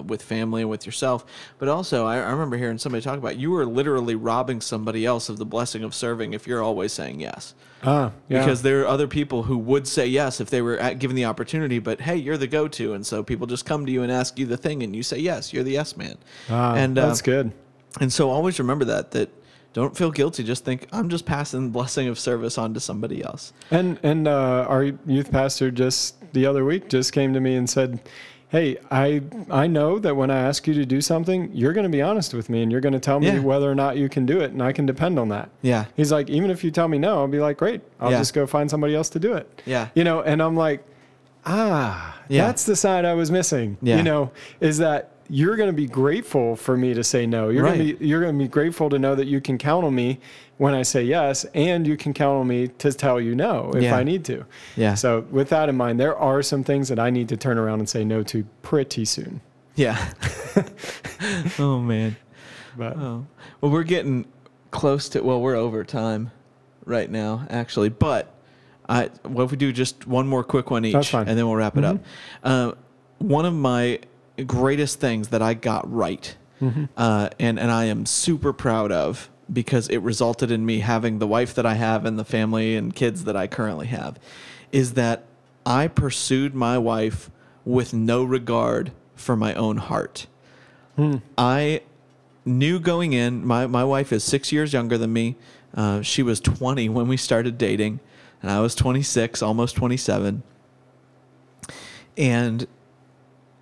with 0.01 0.21
family 0.21 0.61
and 0.61 0.69
with 0.69 0.85
yourself. 0.85 1.25
But 1.57 1.69
also, 1.69 2.05
I, 2.05 2.17
I 2.17 2.31
remember 2.31 2.57
hearing 2.57 2.77
somebody 2.77 3.01
talk 3.01 3.17
about 3.17 3.37
you 3.37 3.55
are 3.55 3.65
literally 3.65 4.15
robbing 4.15 4.61
somebody 4.61 5.05
else 5.05 5.29
of 5.29 5.37
the 5.37 5.45
blessing 5.45 5.83
of 5.83 5.93
serving 5.93 6.33
if 6.33 6.47
you're 6.47 6.63
always 6.63 6.93
saying 6.93 7.19
yes. 7.19 7.53
ah, 7.83 8.11
yeah. 8.29 8.39
Because 8.39 8.61
there 8.61 8.81
are 8.81 8.87
other 8.87 9.07
people 9.07 9.43
who 9.43 9.57
would 9.57 9.87
say 9.87 10.07
yes 10.07 10.41
if 10.41 10.49
they 10.49 10.61
were 10.61 10.77
at, 10.77 10.99
given 10.99 11.15
the 11.15 11.25
opportunity, 11.25 11.79
but 11.79 12.01
hey, 12.01 12.15
you're 12.15 12.37
the 12.37 12.47
go-to, 12.47 12.93
and 12.93 13.05
so 13.05 13.23
people 13.23 13.47
just 13.47 13.65
come 13.65 13.85
to 13.85 13.91
you 13.91 14.03
and 14.03 14.11
ask 14.11 14.37
you 14.39 14.45
the 14.45 14.57
thing, 14.57 14.83
and 14.83 14.95
you 14.95 15.03
say 15.03 15.17
yes, 15.17 15.53
you're 15.53 15.63
the 15.63 15.71
yes 15.71 15.95
man. 15.97 16.17
ah, 16.49 16.75
and 16.75 16.97
uh, 16.97 17.07
that's 17.07 17.21
good. 17.21 17.51
and 17.99 18.11
so 18.11 18.29
always 18.29 18.59
remember 18.59 18.85
that 18.85 19.11
that 19.11 19.29
don't 19.73 19.95
feel 19.95 20.09
guilty. 20.09 20.43
Just 20.43 20.65
think 20.65 20.87
I'm 20.91 21.07
just 21.07 21.25
passing 21.25 21.65
the 21.65 21.69
blessing 21.69 22.07
of 22.07 22.17
service 22.17 22.57
on 22.57 22.73
to 22.73 22.79
somebody 22.79 23.23
else. 23.23 23.53
And 23.69 23.99
and 24.01 24.27
uh, 24.27 24.65
our 24.67 24.85
youth 25.05 25.29
pastor 25.31 25.69
just 25.69 26.15
the 26.33 26.47
other 26.47 26.65
week 26.65 26.89
just 26.89 27.13
came 27.13 27.31
to 27.33 27.39
me 27.39 27.55
and 27.55 27.69
said, 27.69 27.99
"Hey, 28.49 28.77
I 28.89 29.21
I 29.49 29.67
know 29.67 29.99
that 29.99 30.15
when 30.15 30.31
I 30.31 30.39
ask 30.39 30.67
you 30.67 30.73
to 30.75 30.85
do 30.85 31.01
something, 31.01 31.49
you're 31.53 31.73
going 31.73 31.83
to 31.83 31.89
be 31.89 32.01
honest 32.01 32.33
with 32.33 32.49
me 32.49 32.63
and 32.63 32.71
you're 32.71 32.81
going 32.81 32.93
to 32.93 32.99
tell 32.99 33.19
me 33.19 33.27
Yeah. 33.27 33.39
whether 33.39 33.69
or 33.69 33.75
not 33.75 33.97
you 33.97 34.07
can 34.09 34.25
do 34.25 34.39
it, 34.39 34.51
and 34.51 34.61
I 34.63 34.71
can 34.71 34.85
depend 34.85 35.19
on 35.19 35.29
that." 35.29 35.49
Yeah. 35.61 35.85
He's 35.95 36.11
like, 36.11 36.29
even 36.29 36.49
if 36.49 36.63
you 36.63 36.71
tell 36.71 36.87
me 36.87 36.97
no, 36.97 37.19
I'll 37.19 37.27
be 37.27 37.39
like, 37.39 37.57
great, 37.57 37.81
I'll 37.99 38.11
Yeah. 38.11 38.19
just 38.19 38.33
go 38.33 38.47
find 38.47 38.69
somebody 38.69 38.95
else 38.95 39.09
to 39.09 39.19
do 39.19 39.33
it. 39.33 39.47
Yeah. 39.65 39.87
You 39.95 40.03
know, 40.03 40.21
and 40.21 40.41
I'm 40.41 40.55
like, 40.55 40.83
ah, 41.45 42.17
Yeah. 42.29 42.45
that's 42.47 42.63
the 42.65 42.75
side 42.75 43.05
I 43.05 43.13
was 43.13 43.31
missing. 43.31 43.77
Yeah. 43.81 43.97
You 43.97 44.03
know, 44.03 44.31
is 44.61 44.77
that 44.79 45.09
you're 45.29 45.55
going 45.57 45.67
to 45.69 45.73
be 45.75 45.87
grateful 45.87 46.55
for 46.55 46.77
me 46.77 46.93
to 46.93 47.03
say 47.03 47.25
no. 47.25 47.49
You're 47.49 47.63
going 47.65 47.79
Right. 47.79 47.87
to 47.93 47.97
be 47.97 48.05
you're 48.07 48.21
going 48.21 48.37
to 48.37 48.43
be 48.43 48.47
grateful 48.47 48.89
to 48.89 48.97
know 48.99 49.15
that 49.15 49.27
you 49.27 49.41
can 49.41 49.57
count 49.57 49.85
on 49.85 49.93
me 49.93 50.19
when 50.57 50.73
I 50.73 50.81
say 50.83 51.03
yes, 51.03 51.45
and 51.53 51.85
you 51.85 51.97
can 51.97 52.13
count 52.13 52.39
on 52.39 52.47
me 52.47 52.67
to 52.67 52.91
tell 52.93 53.19
you 53.21 53.35
no 53.35 53.71
if 53.75 53.83
Yeah. 53.83 53.95
I 53.97 54.03
need 54.03 54.23
to. 54.25 54.45
Yeah. 54.75 54.95
So 54.95 55.25
with 55.29 55.49
that 55.49 55.69
in 55.69 55.75
mind, 55.77 55.99
there 55.99 56.15
are 56.17 56.41
some 56.41 56.63
things 56.63 56.87
that 56.89 56.97
I 56.99 57.09
need 57.09 57.29
to 57.29 57.37
turn 57.37 57.57
around 57.57 57.79
and 57.79 57.89
say 57.89 58.03
no 58.05 58.23
to 58.23 58.43
pretty 58.61 59.05
soon. 59.05 59.41
Yeah. 59.75 59.97
oh 61.59 61.79
man. 61.79 62.15
But 62.77 62.95
Oh. 62.97 63.25
Well, 63.61 63.71
we're 63.71 63.83
getting 63.83 64.25
close 64.71 65.09
to. 65.09 65.21
Well, 65.21 65.41
we're 65.41 65.55
over 65.55 65.83
time 65.83 66.31
right 66.85 67.09
now, 67.09 67.45
actually. 67.49 67.89
But 67.89 68.33
I, 68.87 69.09
what 69.23 69.43
if 69.45 69.51
we 69.51 69.57
do 69.57 69.71
just 69.73 70.07
one 70.07 70.27
more 70.27 70.43
quick 70.43 70.69
one 70.71 70.85
each, 70.85 71.13
and 71.13 71.27
then 71.27 71.45
we'll 71.47 71.55
wrap 71.55 71.77
it 71.77 71.83
up. 71.83 71.97
Uh, 72.43 72.71
one 73.19 73.45
of 73.45 73.53
my 73.53 73.99
greatest 74.43 74.99
things 74.99 75.29
that 75.29 75.41
I 75.41 75.53
got 75.53 75.91
right, 75.91 76.35
uh, 76.97 77.29
and 77.39 77.59
and 77.59 77.71
I 77.71 77.85
am 77.85 78.05
super 78.05 78.53
proud 78.53 78.91
of 78.91 79.29
because 79.51 79.87
it 79.87 79.99
resulted 79.99 80.51
in 80.51 80.65
me 80.65 80.79
having 80.79 81.19
the 81.19 81.27
wife 81.27 81.53
that 81.55 81.65
I 81.65 81.75
have 81.75 82.05
and 82.05 82.19
the 82.19 82.25
family 82.25 82.75
and 82.75 82.93
kids 82.93 83.23
that 83.23 83.35
I 83.35 83.47
currently 83.47 83.87
have, 83.87 84.19
is 84.71 84.93
that 84.93 85.23
I 85.65 85.87
pursued 85.87 86.53
my 86.53 86.77
wife 86.77 87.29
with 87.63 87.93
no 87.93 88.23
regard 88.23 88.91
for 89.15 89.35
my 89.35 89.53
own 89.53 89.77
heart. 89.77 90.27
I 91.37 91.81
knew 92.45 92.79
going 92.79 93.13
in, 93.13 93.45
my, 93.45 93.67
my 93.67 93.83
wife 93.83 94.11
is 94.11 94.23
six 94.23 94.51
years 94.51 94.73
younger 94.73 94.97
than 94.97 95.13
me. 95.13 95.35
Uh, 95.75 96.01
she 96.01 96.23
was 96.23 96.39
20 96.39 96.89
when 96.89 97.07
we 97.07 97.17
started 97.17 97.57
dating, 97.57 97.99
and 98.41 98.49
I 98.49 98.61
was 98.61 98.73
26, 98.73 99.41
almost 99.43 99.75
27. 99.75 100.41
And 102.17 102.67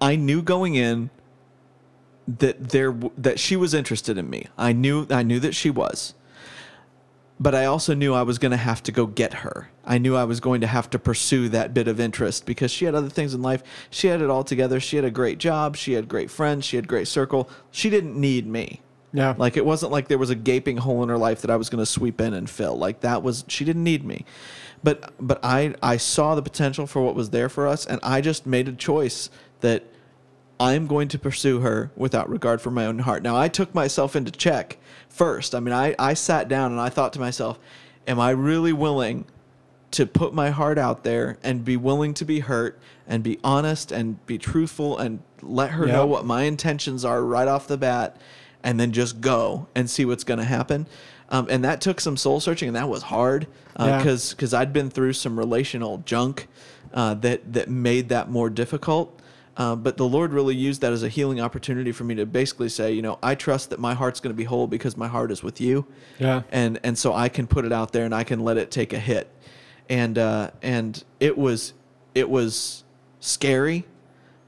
I 0.05 0.15
knew 0.15 0.43
going 0.43 0.75
in 0.75 1.09
that 2.27 2.69
there 2.69 2.91
that 3.17 3.39
she 3.39 3.55
was 3.55 3.73
interested 3.73 4.19
in 4.19 4.29
me. 4.29 4.45
I 4.55 4.71
knew 4.71 5.07
I 5.09 5.23
knew 5.23 5.39
that 5.39 5.55
she 5.55 5.71
was. 5.71 6.13
But 7.39 7.55
I 7.55 7.65
also 7.65 7.93
knew 7.95 8.13
I 8.13 8.21
was 8.21 8.37
going 8.37 8.51
to 8.51 8.57
have 8.57 8.81
to 8.83 8.93
go 8.93 9.07
get 9.07 9.33
her. 9.45 9.69
I 9.83 9.97
knew 9.97 10.15
I 10.15 10.23
was 10.23 10.39
going 10.39 10.61
to 10.61 10.67
have 10.67 10.89
to 10.91 10.99
pursue 10.99 11.49
that 11.49 11.73
bit 11.73 11.87
of 11.87 11.99
interest 11.99 12.45
because 12.45 12.71
she 12.71 12.85
had 12.85 12.95
other 12.95 13.09
things 13.09 13.33
in 13.33 13.41
life. 13.41 13.61
She 13.89 14.07
had 14.07 14.21
it 14.21 14.29
all 14.29 14.43
together. 14.43 14.79
She 14.79 14.95
had 14.95 15.03
a 15.03 15.11
great 15.11 15.37
job. 15.37 15.75
She 15.75 15.93
had 15.93 16.07
great 16.07 16.31
friends. 16.31 16.65
She 16.65 16.77
had 16.77 16.87
great 16.87 17.07
circle. 17.07 17.49
She 17.71 17.89
didn't 17.89 18.15
need 18.15 18.47
me. 18.47 18.81
yeah, 19.11 19.33
Like 19.37 19.57
it 19.57 19.65
wasn't 19.65 19.91
like 19.91 20.07
there 20.07 20.17
was 20.19 20.29
a 20.29 20.35
gaping 20.35 20.77
hole 20.77 21.03
in 21.03 21.09
her 21.09 21.17
life 21.17 21.41
that 21.41 21.51
I 21.51 21.57
was 21.57 21.69
going 21.69 21.81
to 21.81 21.85
sweep 21.85 22.21
in 22.21 22.33
and 22.33 22.49
fill. 22.49 22.77
Like 22.77 23.01
that 23.01 23.21
was 23.21 23.43
she 23.47 23.65
didn't 23.65 23.83
need 23.83 24.05
me. 24.05 24.23
But 24.83 25.11
but 25.19 25.39
I 25.43 25.73
I 25.81 25.97
saw 25.97 26.35
the 26.35 26.43
potential 26.43 26.85
for 26.85 27.01
what 27.01 27.15
was 27.15 27.31
there 27.31 27.49
for 27.49 27.67
us 27.67 27.85
and 27.85 27.99
I 28.01 28.21
just 28.21 28.45
made 28.45 28.69
a 28.69 28.73
choice 28.73 29.29
that 29.59 29.83
I'm 30.59 30.87
going 30.87 31.07
to 31.09 31.19
pursue 31.19 31.59
her 31.61 31.91
without 31.95 32.29
regard 32.29 32.61
for 32.61 32.71
my 32.71 32.85
own 32.85 32.99
heart. 32.99 33.23
Now 33.23 33.35
I 33.35 33.47
took 33.47 33.75
myself 33.75 34.15
into 34.15 34.31
check 34.31 34.77
first. 35.09 35.53
I 35.53 35.59
mean 35.59 35.73
I 35.73 35.95
I 35.99 36.13
sat 36.13 36.47
down 36.47 36.71
and 36.71 36.79
I 36.79 36.89
thought 36.89 37.13
to 37.13 37.19
myself, 37.19 37.59
am 38.07 38.19
I 38.19 38.29
really 38.31 38.73
willing 38.73 39.25
to 39.91 40.05
put 40.05 40.33
my 40.33 40.49
heart 40.49 40.77
out 40.77 41.03
there 41.03 41.37
and 41.43 41.63
be 41.63 41.77
willing 41.77 42.13
to 42.15 42.25
be 42.25 42.39
hurt 42.41 42.77
and 43.07 43.23
be 43.23 43.39
honest 43.43 43.91
and 43.91 44.25
be 44.25 44.37
truthful 44.37 44.97
and 44.97 45.19
let 45.41 45.71
her 45.71 45.85
Yeah. 45.87 45.93
know 45.93 46.05
what 46.05 46.25
my 46.25 46.43
intentions 46.43 47.05
are 47.05 47.23
right 47.23 47.47
off 47.47 47.67
the 47.67 47.77
bat 47.77 48.17
and 48.63 48.79
then 48.79 48.91
just 48.91 49.21
go 49.21 49.67
and 49.75 49.89
see 49.89 50.03
what's 50.05 50.23
going 50.23 50.39
to 50.39 50.43
happen. 50.45 50.87
Um, 51.29 51.47
and 51.49 51.63
that 51.63 51.81
took 51.81 52.01
some 52.01 52.17
soul 52.17 52.39
searching 52.39 52.67
and 52.69 52.75
that 52.75 52.89
was 52.89 53.03
hard 53.03 53.47
Yeah. 53.79 53.97
because 53.97 54.31
because 54.31 54.53
I'd 54.53 54.73
been 54.73 54.89
through 54.89 55.13
some 55.13 55.37
relational 55.39 55.99
junk 56.05 56.47
uh, 56.93 57.13
that 57.15 57.53
that 57.53 57.69
made 57.69 58.09
that 58.09 58.29
more 58.29 58.49
difficult. 58.49 59.14
Uh, 59.57 59.75
but 59.75 59.95
the 59.97 60.05
Lord 60.05 60.33
really 60.33 60.55
used 60.55 60.81
that 60.81 60.91
as 60.91 61.01
a 61.03 61.07
healing 61.09 61.39
opportunity 61.39 61.91
for 61.93 62.03
me 62.03 62.15
to 62.15 62.25
basically 62.25 62.67
say, 62.67 62.91
you 62.91 63.01
know, 63.01 63.17
I 63.23 63.35
trust 63.35 63.69
that 63.69 63.79
my 63.79 63.93
heart's 63.93 64.19
going 64.19 64.33
to 64.33 64.37
be 64.37 64.43
whole 64.43 64.67
because 64.67 64.97
my 64.97 65.07
heart 65.07 65.31
is 65.31 65.41
with 65.43 65.61
you 65.61 65.85
yeah, 66.19 66.41
and 66.51 66.77
and 66.83 66.97
so 66.97 67.13
I 67.13 67.29
can 67.29 67.47
put 67.47 67.63
it 67.65 67.71
out 67.71 67.93
there 67.93 68.03
and 68.05 68.13
I 68.13 68.23
can 68.25 68.41
let 68.41 68.57
it 68.57 68.69
take 68.71 68.91
a 68.93 68.99
hit, 68.99 69.29
and 69.89 70.17
uh, 70.17 70.51
and 70.61 71.01
it 71.21 71.37
was 71.37 71.73
it 72.13 72.29
was 72.29 72.83
scary, 73.21 73.85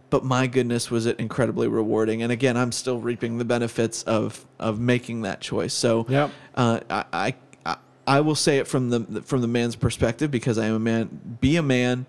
but 0.10 0.24
my 0.26 0.46
goodness 0.48 0.92
was 0.92 1.06
it 1.06 1.20
incredibly 1.20 1.68
rewarding. 1.68 2.22
And 2.22 2.32
again, 2.32 2.56
I'm 2.58 2.72
still 2.72 3.00
reaping 3.00 3.38
the 3.38 3.46
benefits 3.46 4.04
of 4.04 4.46
of 4.60 4.80
making 4.80 5.22
that 5.22 5.40
choice. 5.42 5.74
So 5.74 6.06
Yep. 6.10 6.32
uh, 6.56 6.80
I, 6.90 7.06
I 7.14 7.28
I- 7.66 7.78
I 8.10 8.22
will 8.22 8.36
say 8.36 8.58
it 8.60 8.68
from 8.68 8.90
the 8.90 9.22
from 9.24 9.42
the 9.42 9.48
man's 9.50 9.76
perspective 9.76 10.32
because 10.32 10.58
I 10.58 10.66
am 10.68 10.76
a 10.76 10.80
man. 10.80 11.38
Be 11.42 11.56
a 11.58 11.62
man, 11.64 12.06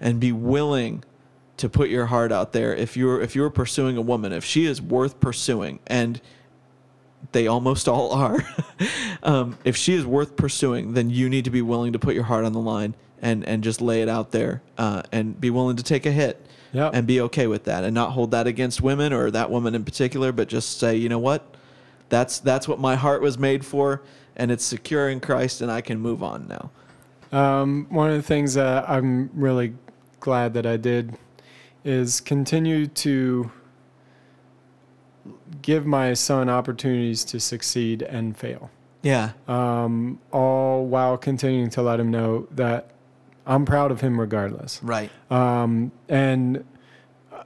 and 0.00 0.20
be 0.20 0.30
willing 0.30 1.02
to 1.60 1.68
put 1.68 1.88
your 1.88 2.06
heart 2.06 2.32
out 2.32 2.52
there. 2.52 2.74
If 2.74 2.96
you're 2.96 3.20
if 3.22 3.34
you're 3.34 3.50
pursuing 3.50 3.96
a 3.96 4.00
woman, 4.02 4.32
if 4.32 4.44
she 4.44 4.66
is 4.66 4.82
worth 4.82 5.20
pursuing, 5.20 5.78
and 5.86 6.20
they 7.32 7.46
almost 7.46 7.88
all 7.88 8.12
are. 8.24 8.44
um, 9.22 9.56
if 9.64 9.76
she 9.76 9.94
is 9.94 10.04
worth 10.04 10.36
pursuing, 10.36 10.94
then 10.94 11.10
you 11.10 11.28
need 11.28 11.44
to 11.44 11.50
be 11.50 11.62
willing 11.62 11.92
to 11.92 11.98
put 11.98 12.14
your 12.14 12.24
heart 12.24 12.44
on 12.44 12.52
the 12.52 12.60
line 12.60 12.94
and 13.22 13.46
and 13.46 13.62
just 13.62 13.80
lay 13.80 14.02
it 14.02 14.08
out 14.08 14.30
there 14.32 14.62
uh, 14.78 15.02
and 15.12 15.40
be 15.40 15.50
willing 15.50 15.76
to 15.76 15.82
take 15.82 16.06
a 16.06 16.12
hit 16.12 16.44
Yep. 16.72 16.92
and 16.94 17.04
be 17.04 17.20
okay 17.22 17.48
with 17.48 17.64
that 17.64 17.82
and 17.82 17.92
not 17.92 18.12
hold 18.12 18.30
that 18.30 18.46
against 18.46 18.80
women 18.80 19.12
or 19.12 19.28
that 19.32 19.50
woman 19.50 19.74
in 19.74 19.84
particular, 19.84 20.30
but 20.30 20.46
just 20.46 20.78
say, 20.78 20.94
you 20.94 21.08
know 21.08 21.18
what, 21.18 21.56
that's 22.10 22.38
that's 22.38 22.68
what 22.68 22.78
my 22.78 22.94
heart 22.94 23.20
was 23.22 23.38
made 23.38 23.64
for, 23.66 24.02
and 24.36 24.52
it's 24.52 24.64
secure 24.64 25.08
in 25.10 25.18
Christ, 25.18 25.62
and 25.62 25.70
I 25.70 25.80
can 25.80 25.98
move 25.98 26.22
on 26.22 26.46
now. 26.48 26.70
Um, 27.36 27.86
one 27.90 28.08
of 28.10 28.16
the 28.16 28.22
things 28.22 28.54
that 28.54 28.88
I'm 28.88 29.30
really 29.34 29.74
glad 30.20 30.54
that 30.54 30.64
I 30.64 30.76
did 30.76 31.16
is 31.84 32.20
continue 32.20 32.86
to 32.86 33.50
give 35.62 35.86
my 35.86 36.14
son 36.14 36.48
opportunities 36.48 37.24
to 37.24 37.40
succeed 37.40 38.02
and 38.02 38.36
fail, 38.36 38.70
Yeah, 39.02 39.32
um, 39.48 40.18
all 40.32 40.86
while 40.86 41.16
continuing 41.18 41.70
to 41.70 41.82
let 41.82 42.00
him 42.00 42.10
know 42.10 42.46
that 42.52 42.90
I'm 43.46 43.64
proud 43.64 43.90
of 43.90 44.00
him 44.00 44.18
regardless. 44.20 44.80
right. 44.82 45.10
Um, 45.30 45.92
and 46.08 46.64
uh, 47.32 47.44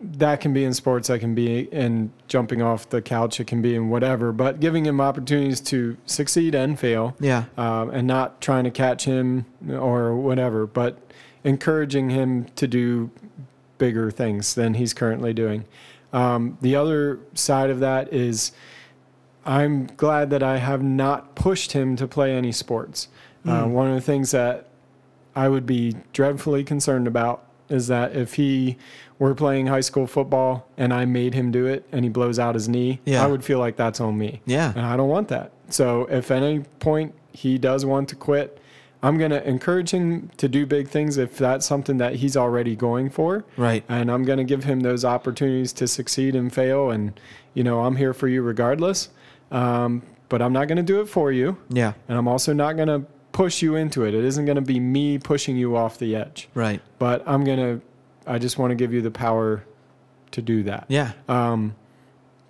that 0.00 0.40
can 0.40 0.52
be 0.52 0.64
in 0.64 0.74
sports, 0.74 1.08
that 1.08 1.20
can 1.20 1.34
be 1.34 1.60
in 1.72 2.12
jumping 2.28 2.60
off 2.60 2.88
the 2.88 3.00
couch, 3.00 3.40
it 3.40 3.46
can 3.46 3.62
be 3.62 3.74
in 3.74 3.88
whatever, 3.88 4.32
but 4.32 4.60
giving 4.60 4.84
him 4.84 5.00
opportunities 5.00 5.60
to 5.62 5.96
succeed 6.06 6.54
and 6.54 6.78
fail 6.78 7.16
Yeah, 7.20 7.44
um, 7.56 7.90
and 7.90 8.06
not 8.06 8.40
trying 8.40 8.64
to 8.64 8.70
catch 8.70 9.04
him 9.04 9.46
or 9.70 10.14
whatever, 10.16 10.66
but 10.66 10.98
encouraging 11.44 12.10
him 12.10 12.46
to 12.56 12.66
do 12.66 13.10
bigger 13.84 14.10
things 14.10 14.54
than 14.54 14.72
he's 14.74 14.94
currently 14.94 15.34
doing. 15.34 15.64
Um, 16.10 16.56
the 16.62 16.74
other 16.74 17.18
side 17.34 17.68
of 17.68 17.80
that 17.80 18.10
is 18.14 18.52
I'm 19.44 19.86
glad 19.88 20.30
that 20.30 20.42
I 20.42 20.56
have 20.56 20.82
not 20.82 21.34
pushed 21.34 21.72
him 21.72 21.96
to 21.96 22.06
play 22.08 22.34
any 22.34 22.50
sports. 22.52 23.08
Uh, 23.46 23.64
one 23.66 23.88
of 23.88 23.94
the 23.94 24.00
things 24.00 24.30
that 24.30 24.68
I 25.36 25.50
would 25.50 25.66
be 25.66 25.96
dreadfully 26.14 26.64
concerned 26.64 27.06
about 27.06 27.44
is 27.68 27.88
that 27.88 28.16
if 28.16 28.34
he 28.34 28.78
were 29.18 29.34
playing 29.34 29.66
high 29.66 29.82
school 29.82 30.06
football 30.06 30.66
and 30.78 30.94
I 30.94 31.04
made 31.04 31.34
him 31.34 31.50
do 31.50 31.66
it 31.66 31.86
and 31.92 32.06
he 32.06 32.08
blows 32.08 32.38
out 32.38 32.54
his 32.54 32.70
knee, 32.70 33.00
Yeah. 33.04 33.22
I 33.22 33.26
would 33.26 33.44
feel 33.44 33.58
like 33.58 33.76
that's 33.76 34.00
on 34.00 34.16
me. 34.16 34.40
Yeah. 34.46 34.70
And 34.74 34.80
I 34.80 34.96
don't 34.96 35.10
want 35.10 35.28
that. 35.28 35.52
So 35.68 36.06
if 36.06 36.30
at 36.30 36.42
any 36.42 36.60
point 36.78 37.14
he 37.32 37.58
does 37.58 37.84
want 37.84 38.08
to 38.10 38.16
quit, 38.16 38.58
I'm 39.04 39.18
going 39.18 39.30
to 39.30 39.46
encourage 39.46 39.90
him 39.90 40.30
to 40.38 40.48
do 40.48 40.64
big 40.64 40.88
things 40.88 41.18
if 41.18 41.36
that's 41.36 41.66
something 41.66 41.98
that 41.98 42.14
he's 42.16 42.36
already 42.36 42.74
going 42.74 43.10
for. 43.10 43.44
right. 43.58 43.84
And 43.88 44.10
I'm 44.10 44.24
going 44.24 44.38
to 44.38 44.44
give 44.44 44.64
him 44.64 44.80
those 44.80 45.04
opportunities 45.04 45.72
to 45.74 45.86
succeed 45.86 46.34
and 46.34 46.52
fail. 46.52 46.90
And, 46.90 47.20
you 47.52 47.62
know, 47.62 47.82
I'm 47.82 47.96
here 47.96 48.14
for 48.14 48.28
you 48.28 48.42
regardless. 48.42 49.10
Um, 49.50 50.02
but 50.30 50.40
I'm 50.40 50.52
not 50.54 50.68
going 50.68 50.78
to 50.78 50.82
do 50.82 51.00
it 51.02 51.06
for 51.06 51.30
you. 51.30 51.58
Yeah, 51.68 51.92
And 52.08 52.16
I'm 52.16 52.26
also 52.26 52.52
not 52.54 52.76
going 52.76 52.88
to 52.88 53.04
push 53.32 53.60
you 53.60 53.76
into 53.76 54.04
it. 54.04 54.14
It 54.14 54.24
isn't 54.24 54.46
going 54.46 54.56
to 54.56 54.62
be 54.62 54.80
me 54.80 55.18
pushing 55.18 55.56
you 55.56 55.76
off 55.76 55.98
the 55.98 56.16
edge. 56.16 56.48
right. 56.54 56.80
But 56.98 57.22
I'm 57.26 57.44
going 57.44 57.58
to, 57.58 57.82
I 58.26 58.38
just 58.38 58.58
want 58.58 58.70
to 58.70 58.74
give 58.74 58.92
you 58.94 59.02
the 59.02 59.10
power 59.10 59.64
to 60.30 60.42
do 60.42 60.62
that. 60.64 60.86
Yeah, 60.88 61.12
Um, 61.28 61.76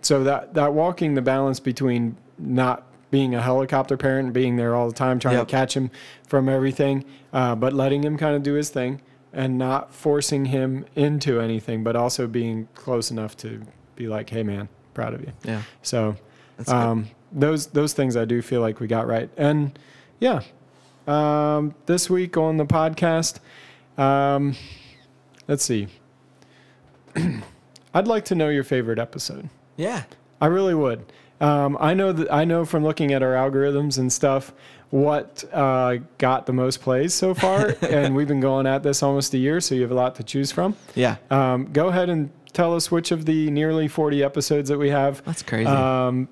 so 0.03 0.23
that 0.25 0.55
that 0.55 0.75
walking 0.75 1.15
the 1.15 1.23
balance 1.23 1.61
between 1.61 2.17
not 2.39 2.87
being 3.15 3.33
a 3.33 3.41
helicopter 3.41 3.97
parent, 3.97 4.33
being 4.33 4.57
there 4.57 4.75
all 4.75 4.89
the 4.89 4.93
time, 5.07 5.21
trying 5.21 5.37
Yep. 5.39 5.47
to 5.47 5.51
catch 5.53 5.77
him 5.77 5.89
from 6.27 6.49
everything, 6.49 7.05
uh, 7.33 7.55
but 7.55 7.73
letting 7.73 8.03
him 8.03 8.17
kind 8.17 8.35
of 8.35 8.43
do 8.43 8.55
his 8.55 8.71
thing 8.71 9.01
and 9.33 9.57
not 9.57 9.95
forcing 9.95 10.47
him 10.47 10.85
into 10.97 11.41
anything, 11.41 11.85
but 11.85 11.95
also 11.95 12.27
being 12.27 12.67
close 12.75 13.13
enough 13.13 13.37
to 13.37 13.61
be 13.95 14.09
like, 14.09 14.31
"Hey, 14.31 14.43
man, 14.43 14.69
proud 14.95 15.15
of 15.15 15.21
you." 15.21 15.33
yeah. 15.45 15.63
So 15.83 16.17
um, 16.67 17.07
those 17.31 17.69
those 17.69 17.93
things 17.93 18.17
I 18.17 18.25
do 18.25 18.43
feel 18.43 18.61
like 18.61 18.81
we 18.81 18.89
got 18.89 19.07
right, 19.07 19.31
and 19.37 19.79
yeah, 20.19 20.41
um, 21.07 21.73
this 21.87 22.11
week 22.11 22.37
on 22.37 22.57
the 22.57 22.67
podcast, 22.67 23.39
um, 23.97 24.57
let's 25.47 25.65
see. 25.65 25.87
I'd 27.95 28.09
like 28.09 28.25
to 28.27 28.35
know 28.35 28.49
your 28.49 28.65
favorite 28.65 28.99
episode. 28.99 29.49
Yeah, 29.77 30.03
I 30.41 30.47
really 30.47 30.75
would. 30.75 31.05
Um, 31.45 31.77
I 31.79 31.93
know 31.95 32.13
that 32.13 32.33
I 32.33 32.45
know 32.45 32.65
from 32.65 32.83
looking 32.85 33.13
at 33.13 33.23
our 33.23 33.33
algorithms 33.35 33.99
and 33.99 34.13
stuff 34.13 34.53
what 34.91 35.45
uh, 35.53 35.97
got 36.19 36.47
the 36.47 36.53
most 36.53 36.81
plays 36.81 37.13
so 37.13 37.35
far, 37.35 37.75
and 37.83 38.15
we've 38.15 38.29
been 38.29 38.41
going 38.41 38.67
at 38.67 38.83
this 38.83 39.03
almost 39.03 39.35
a 39.35 39.39
year, 39.39 39.61
so 39.61 39.75
you 39.75 39.83
have 39.83 39.91
a 39.91 39.95
lot 39.95 40.15
to 40.17 40.23
choose 40.23 40.53
from. 40.53 40.77
yeah. 40.95 41.17
Um, 41.31 41.73
go 41.73 41.89
ahead 41.89 42.09
and 42.09 42.31
tell 42.53 42.75
us 42.75 42.91
which 42.91 43.11
of 43.11 43.27
the 43.27 43.51
nearly 43.51 43.89
40 43.89 44.23
episodes 44.23 44.69
that 44.69 44.79
we 44.79 44.91
have 44.91 45.23
That's 45.25 45.43
crazy. 45.43 45.67
um, 45.67 46.29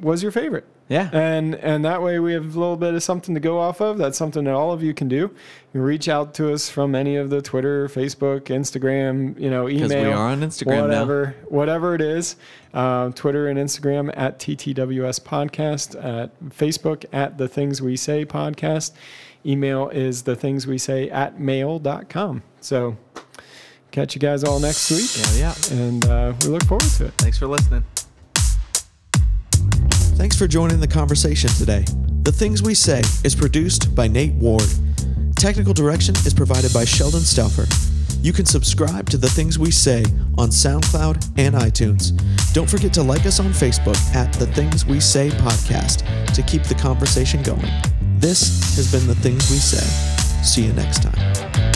was 0.00 0.22
your 0.22 0.32
favorite. 0.32 0.66
Yeah, 0.92 1.08
And 1.12 1.54
and 1.54 1.84
that 1.84 2.02
way 2.02 2.18
we 2.18 2.34
have 2.34 2.54
a 2.54 2.58
little 2.58 2.76
bit 2.76 2.92
of 2.92 3.02
something 3.02 3.34
to 3.34 3.40
go 3.40 3.58
off 3.58 3.80
of. 3.80 3.96
That's 3.96 4.18
something 4.18 4.44
that 4.44 4.54
all 4.54 4.72
of 4.72 4.82
you 4.82 4.92
can 4.92 5.08
do. 5.08 5.34
You 5.72 5.80
reach 5.80 6.06
out 6.08 6.34
to 6.34 6.52
us 6.52 6.68
from 6.68 6.94
any 6.94 7.16
of 7.16 7.30
the 7.30 7.40
Twitter, 7.40 7.88
Facebook, 7.88 8.42
Instagram, 8.42 9.40
you 9.40 9.48
know, 9.48 9.68
email. 9.68 9.88
because 9.88 10.04
we 10.04 10.12
are 10.12 10.28
on 10.28 10.40
Instagram 10.42 10.66
now. 10.76 10.82
whatever, 10.82 11.34
whatever 11.48 11.94
it 11.94 12.02
is. 12.02 12.36
Um, 12.74 13.12
Twitter 13.12 13.48
and 13.48 13.58
Instagram 13.58 14.12
at 14.16 14.38
TTWS 14.38 15.20
Podcast, 15.22 15.96
at 16.02 16.38
Facebook 16.50 17.04
at 17.12 17.38
The 17.38 17.48
Things 17.48 17.80
We 17.80 17.96
Say 17.96 18.24
Podcast. 18.26 18.92
Email 19.44 19.88
is 19.88 20.22
The 20.22 20.36
Things 20.36 20.66
We 20.66 20.78
Say 20.78 21.08
at 21.10 21.40
mail.com. 21.40 22.42
So 22.60 22.96
catch 23.90 24.14
you 24.14 24.20
guys 24.20 24.44
all 24.44 24.60
next 24.60 24.90
week. 24.90 25.10
Yeah, 25.38 25.54
yeah. 25.70 25.78
And 25.78 26.06
uh, 26.06 26.32
we 26.42 26.48
look 26.48 26.64
forward 26.64 26.84
to 26.98 27.06
it. 27.06 27.14
Thanks 27.18 27.38
for 27.38 27.46
listening. 27.46 27.84
Thanks 30.14 30.38
for 30.38 30.46
joining 30.46 30.78
the 30.78 30.86
conversation 30.86 31.50
today. 31.50 31.84
The 32.22 32.32
Things 32.32 32.62
We 32.62 32.74
Say 32.74 33.00
is 33.24 33.34
produced 33.34 33.94
by 33.94 34.06
Nate 34.08 34.34
Ward. 34.34 34.68
Technical 35.36 35.74
direction 35.74 36.14
is 36.16 36.32
provided 36.34 36.72
by 36.72 36.84
Sheldon 36.84 37.20
Stauffer. 37.20 37.66
You 38.20 38.32
can 38.32 38.46
subscribe 38.46 39.10
to 39.10 39.16
The 39.16 39.28
Things 39.28 39.58
We 39.58 39.72
Say 39.72 40.04
on 40.38 40.50
SoundCloud 40.50 41.38
and 41.38 41.56
iTunes. 41.56 42.12
Don't 42.52 42.70
forget 42.70 42.92
to 42.94 43.02
like 43.02 43.26
us 43.26 43.40
on 43.40 43.46
Facebook 43.46 43.98
at 44.14 44.32
The 44.34 44.46
Things 44.46 44.86
We 44.86 45.00
Say 45.00 45.30
Podcast 45.30 46.04
to 46.34 46.42
keep 46.42 46.62
the 46.64 46.74
conversation 46.76 47.42
going. 47.42 47.68
This 48.18 48.76
has 48.76 48.92
been 48.92 49.06
The 49.08 49.16
Things 49.16 49.50
We 49.50 49.56
Say. 49.56 49.84
See 50.44 50.66
you 50.66 50.72
next 50.74 51.02
time. 51.02 51.71